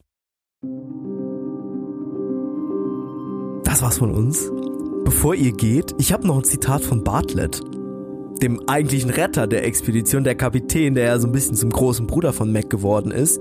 Das 3.63 3.81
war's 3.81 3.97
von 3.97 4.11
uns. 4.11 4.49
Bevor 5.03 5.35
ihr 5.35 5.51
geht, 5.51 5.93
ich 5.99 6.11
habe 6.11 6.25
noch 6.25 6.37
ein 6.37 6.43
Zitat 6.43 6.83
von 6.83 7.03
Bartlett, 7.03 7.61
dem 8.39 8.61
eigentlichen 8.67 9.09
Retter 9.09 9.47
der 9.47 9.65
Expedition, 9.65 10.23
der 10.23 10.35
Kapitän, 10.35 10.95
der 10.95 11.05
ja 11.05 11.19
so 11.19 11.27
ein 11.27 11.31
bisschen 11.31 11.55
zum 11.55 11.69
großen 11.69 12.07
Bruder 12.07 12.33
von 12.33 12.51
Mac 12.51 12.69
geworden 12.69 13.11
ist. 13.11 13.39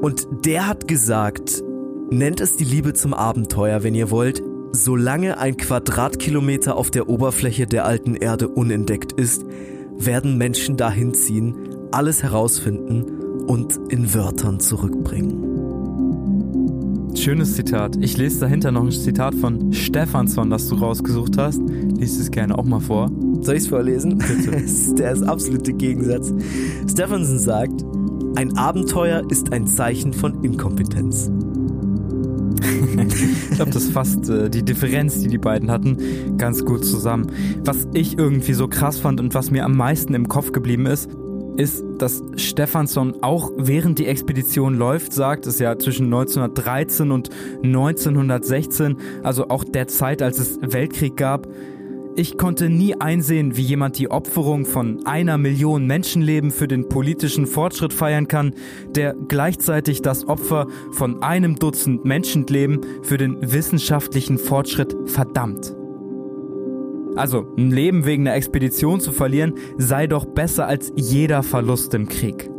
Und 0.00 0.26
der 0.44 0.66
hat 0.66 0.88
gesagt, 0.88 1.62
nennt 2.10 2.40
es 2.40 2.56
die 2.56 2.64
Liebe 2.64 2.92
zum 2.92 3.14
Abenteuer, 3.14 3.82
wenn 3.82 3.94
ihr 3.94 4.10
wollt, 4.10 4.42
solange 4.72 5.38
ein 5.38 5.56
Quadratkilometer 5.56 6.76
auf 6.76 6.90
der 6.90 7.08
Oberfläche 7.08 7.66
der 7.66 7.84
alten 7.84 8.14
Erde 8.14 8.48
unentdeckt 8.48 9.12
ist, 9.12 9.44
werden 9.96 10.38
Menschen 10.38 10.76
dahin 10.76 11.14
ziehen, 11.14 11.54
alles 11.90 12.22
herausfinden 12.22 13.20
und 13.46 13.78
in 13.90 14.14
Wörtern 14.14 14.60
zurückbringen. 14.60 15.51
Schönes 17.14 17.54
Zitat. 17.54 17.96
Ich 18.00 18.16
lese 18.16 18.40
dahinter 18.40 18.72
noch 18.72 18.84
ein 18.84 18.90
Zitat 18.90 19.34
von 19.34 19.72
Stefansson, 19.72 20.50
das 20.50 20.68
du 20.68 20.76
rausgesucht 20.76 21.38
hast. 21.38 21.60
Lies 21.60 22.18
es 22.18 22.30
gerne 22.30 22.58
auch 22.58 22.64
mal 22.64 22.80
vor. 22.80 23.10
Soll 23.42 23.56
ich 23.56 23.62
es 23.62 23.68
vorlesen? 23.68 24.18
Bitte. 24.18 24.50
Der 24.96 25.12
ist 25.12 25.22
absolute 25.22 25.72
Gegensatz. 25.72 26.32
Stefansson 26.90 27.38
sagt, 27.38 27.84
ein 28.34 28.56
Abenteuer 28.56 29.22
ist 29.30 29.52
ein 29.52 29.66
Zeichen 29.66 30.12
von 30.12 30.42
Inkompetenz. 30.42 31.30
ich 32.96 33.50
glaube, 33.56 33.70
das 33.70 33.88
fasst 33.88 34.28
äh, 34.28 34.48
die 34.48 34.62
Differenz, 34.62 35.20
die 35.20 35.28
die 35.28 35.38
beiden 35.38 35.70
hatten, 35.70 36.36
ganz 36.38 36.64
gut 36.64 36.84
zusammen. 36.84 37.26
Was 37.64 37.88
ich 37.92 38.18
irgendwie 38.18 38.54
so 38.54 38.68
krass 38.68 38.98
fand 38.98 39.20
und 39.20 39.34
was 39.34 39.50
mir 39.50 39.64
am 39.64 39.76
meisten 39.76 40.14
im 40.14 40.28
Kopf 40.28 40.52
geblieben 40.52 40.86
ist, 40.86 41.10
ist, 41.56 41.84
dass 41.98 42.22
Stefansson 42.36 43.22
auch 43.22 43.50
während 43.56 43.98
die 43.98 44.06
Expedition 44.06 44.76
läuft, 44.76 45.12
sagt, 45.12 45.46
es 45.46 45.58
ja 45.58 45.78
zwischen 45.78 46.06
1913 46.06 47.10
und 47.10 47.30
1916, 47.62 48.96
also 49.22 49.48
auch 49.48 49.64
der 49.64 49.88
Zeit, 49.88 50.22
als 50.22 50.38
es 50.38 50.58
Weltkrieg 50.62 51.16
gab, 51.16 51.46
ich 52.14 52.36
konnte 52.36 52.68
nie 52.68 52.94
einsehen, 52.94 53.56
wie 53.56 53.62
jemand 53.62 53.98
die 53.98 54.10
Opferung 54.10 54.66
von 54.66 55.06
einer 55.06 55.38
Million 55.38 55.86
Menschenleben 55.86 56.50
für 56.50 56.68
den 56.68 56.88
politischen 56.88 57.46
Fortschritt 57.46 57.94
feiern 57.94 58.28
kann, 58.28 58.54
der 58.94 59.14
gleichzeitig 59.28 60.02
das 60.02 60.28
Opfer 60.28 60.66
von 60.90 61.22
einem 61.22 61.56
Dutzend 61.56 62.04
Menschenleben 62.04 62.80
für 63.02 63.16
den 63.16 63.38
wissenschaftlichen 63.40 64.36
Fortschritt 64.36 64.94
verdammt. 65.06 65.74
Also, 67.16 67.46
ein 67.58 67.70
Leben 67.70 68.06
wegen 68.06 68.26
einer 68.26 68.36
Expedition 68.36 69.00
zu 69.00 69.12
verlieren, 69.12 69.54
sei 69.76 70.06
doch 70.06 70.24
besser 70.24 70.66
als 70.66 70.92
jeder 70.96 71.42
Verlust 71.42 71.92
im 71.94 72.08
Krieg. 72.08 72.50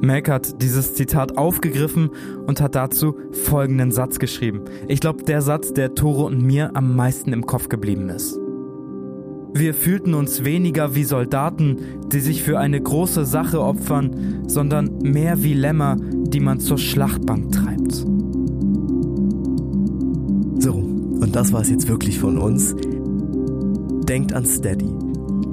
Mac 0.00 0.28
hat 0.28 0.60
dieses 0.60 0.94
Zitat 0.94 1.38
aufgegriffen 1.38 2.10
und 2.46 2.60
hat 2.60 2.74
dazu 2.74 3.14
folgenden 3.30 3.92
Satz 3.92 4.18
geschrieben. 4.18 4.62
Ich 4.88 4.98
glaube, 4.98 5.22
der 5.22 5.42
Satz, 5.42 5.72
der 5.72 5.94
Tore 5.94 6.24
und 6.24 6.42
mir 6.42 6.72
am 6.74 6.96
meisten 6.96 7.32
im 7.32 7.46
Kopf 7.46 7.68
geblieben 7.68 8.08
ist. 8.08 8.36
Wir 9.54 9.74
fühlten 9.74 10.14
uns 10.14 10.44
weniger 10.44 10.96
wie 10.96 11.04
Soldaten, 11.04 11.76
die 12.06 12.20
sich 12.20 12.42
für 12.42 12.58
eine 12.58 12.80
große 12.80 13.24
Sache 13.24 13.60
opfern, 13.60 14.42
sondern 14.48 14.98
mehr 15.02 15.42
wie 15.44 15.54
Lämmer, 15.54 15.96
die 16.00 16.40
man 16.40 16.58
zur 16.58 16.78
Schlachtbank 16.78 17.52
treibt. 17.52 17.92
So, 20.58 20.91
und 21.32 21.36
das 21.36 21.50
war 21.54 21.62
es 21.62 21.70
jetzt 21.70 21.88
wirklich 21.88 22.18
von 22.18 22.36
uns. 22.36 22.74
Denkt 24.06 24.34
an 24.34 24.44
Steady. 24.44 24.90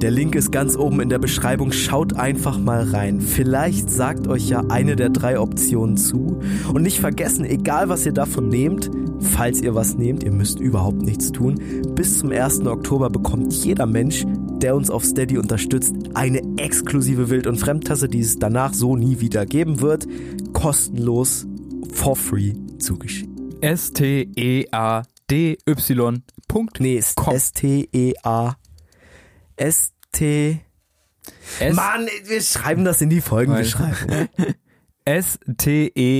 Der 0.02 0.10
Link 0.10 0.34
ist 0.34 0.52
ganz 0.52 0.76
oben 0.76 1.00
in 1.00 1.08
der 1.08 1.18
Beschreibung. 1.18 1.72
Schaut 1.72 2.16
einfach 2.16 2.58
mal 2.58 2.82
rein. 2.82 3.22
Vielleicht 3.22 3.88
sagt 3.88 4.28
euch 4.28 4.46
ja 4.46 4.62
eine 4.68 4.94
der 4.94 5.08
drei 5.08 5.40
Optionen 5.40 5.96
zu. 5.96 6.38
Und 6.70 6.82
nicht 6.82 7.00
vergessen, 7.00 7.46
egal 7.46 7.88
was 7.88 8.04
ihr 8.04 8.12
davon 8.12 8.50
nehmt, 8.50 8.90
falls 9.20 9.62
ihr 9.62 9.74
was 9.74 9.96
nehmt, 9.96 10.22
ihr 10.22 10.32
müsst 10.32 10.60
überhaupt 10.60 11.00
nichts 11.00 11.32
tun. 11.32 11.58
Bis 11.94 12.18
zum 12.18 12.30
1. 12.30 12.66
Oktober 12.66 13.08
bekommt 13.08 13.50
jeder 13.64 13.86
Mensch, 13.86 14.26
der 14.60 14.76
uns 14.76 14.90
auf 14.90 15.02
Steady 15.06 15.38
unterstützt, 15.38 15.94
eine 16.12 16.42
exklusive 16.58 17.30
Wild- 17.30 17.46
und 17.46 17.56
Fremdtasse, 17.56 18.10
die 18.10 18.20
es 18.20 18.38
danach 18.38 18.74
so 18.74 18.96
nie 18.96 19.20
wieder 19.20 19.46
geben 19.46 19.80
wird. 19.80 20.06
Kostenlos, 20.52 21.46
for 21.90 22.16
free 22.16 22.52
zugeschickt. 22.78 23.30
S-T-E-A 23.62 25.04
dy. 25.30 25.58
Nee, 26.78 26.98
S-T-E-A. 26.98 28.56
S-T. 29.56 30.60
Mann, 31.72 32.08
wir 32.24 32.40
schreiben 32.40 32.84
das 32.84 33.00
in 33.00 33.10
die 33.10 33.20
Folgenbeschreibung. 33.20 34.28
S-T-E-A-D-Y.com. 35.04 36.14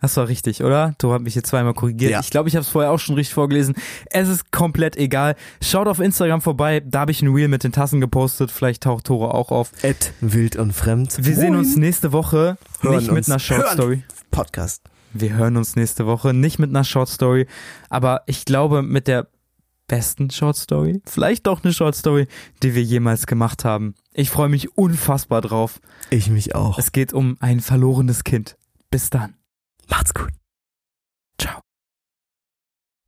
Das 0.00 0.16
war 0.16 0.26
richtig, 0.26 0.64
oder? 0.64 0.96
Du 0.98 1.12
hast 1.12 1.22
mich 1.22 1.36
jetzt 1.36 1.46
zweimal 1.46 1.74
korrigiert. 1.74 2.10
Ja. 2.10 2.18
Ich 2.18 2.30
glaube, 2.30 2.48
ich 2.48 2.56
habe 2.56 2.62
es 2.62 2.68
vorher 2.68 2.90
auch 2.90 2.98
schon 2.98 3.14
richtig 3.14 3.34
vorgelesen. 3.34 3.76
Es 4.10 4.28
ist 4.28 4.50
komplett 4.50 4.96
egal. 4.96 5.36
Schaut 5.62 5.86
auf 5.86 6.00
Instagram 6.00 6.40
vorbei. 6.40 6.82
Da 6.84 7.00
habe 7.00 7.12
ich 7.12 7.22
ein 7.22 7.32
Reel 7.32 7.46
mit 7.46 7.62
den 7.62 7.70
Tassen 7.70 8.00
gepostet. 8.00 8.50
Vielleicht 8.50 8.82
taucht 8.82 9.04
Tore 9.04 9.32
auch 9.32 9.52
auf. 9.52 9.70
Ed 9.82 10.12
wild 10.20 10.56
und 10.56 10.72
fremd. 10.72 11.14
Wir 11.20 11.36
sehen 11.36 11.54
uns 11.54 11.76
nächste 11.76 12.10
Woche. 12.10 12.58
Hören 12.80 12.96
nicht 12.96 13.12
mit 13.12 13.28
einer 13.28 13.38
Short 13.38 13.68
Story. 13.68 14.02
Podcast. 14.32 14.82
Wir 15.12 15.34
hören 15.34 15.56
uns 15.56 15.76
nächste 15.76 16.06
Woche 16.06 16.32
nicht 16.32 16.58
mit 16.58 16.70
einer 16.70 16.84
Short 16.84 17.08
Story, 17.08 17.46
aber 17.88 18.22
ich 18.26 18.44
glaube 18.44 18.82
mit 18.82 19.08
der 19.08 19.28
besten 19.88 20.30
Short 20.30 20.56
Story, 20.56 21.02
vielleicht 21.04 21.46
doch 21.46 21.62
eine 21.62 21.72
Short 21.72 21.94
Story, 21.94 22.26
die 22.62 22.74
wir 22.74 22.82
jemals 22.82 23.26
gemacht 23.26 23.64
haben. 23.64 23.94
Ich 24.14 24.30
freue 24.30 24.48
mich 24.48 24.76
unfassbar 24.76 25.42
drauf. 25.42 25.80
Ich 26.10 26.30
mich 26.30 26.54
auch. 26.54 26.78
Es 26.78 26.92
geht 26.92 27.12
um 27.12 27.36
ein 27.40 27.60
verlorenes 27.60 28.24
Kind. 28.24 28.56
Bis 28.90 29.10
dann. 29.10 29.34
Macht's 29.90 30.14
gut. 30.14 30.30
Ciao. 31.38 31.60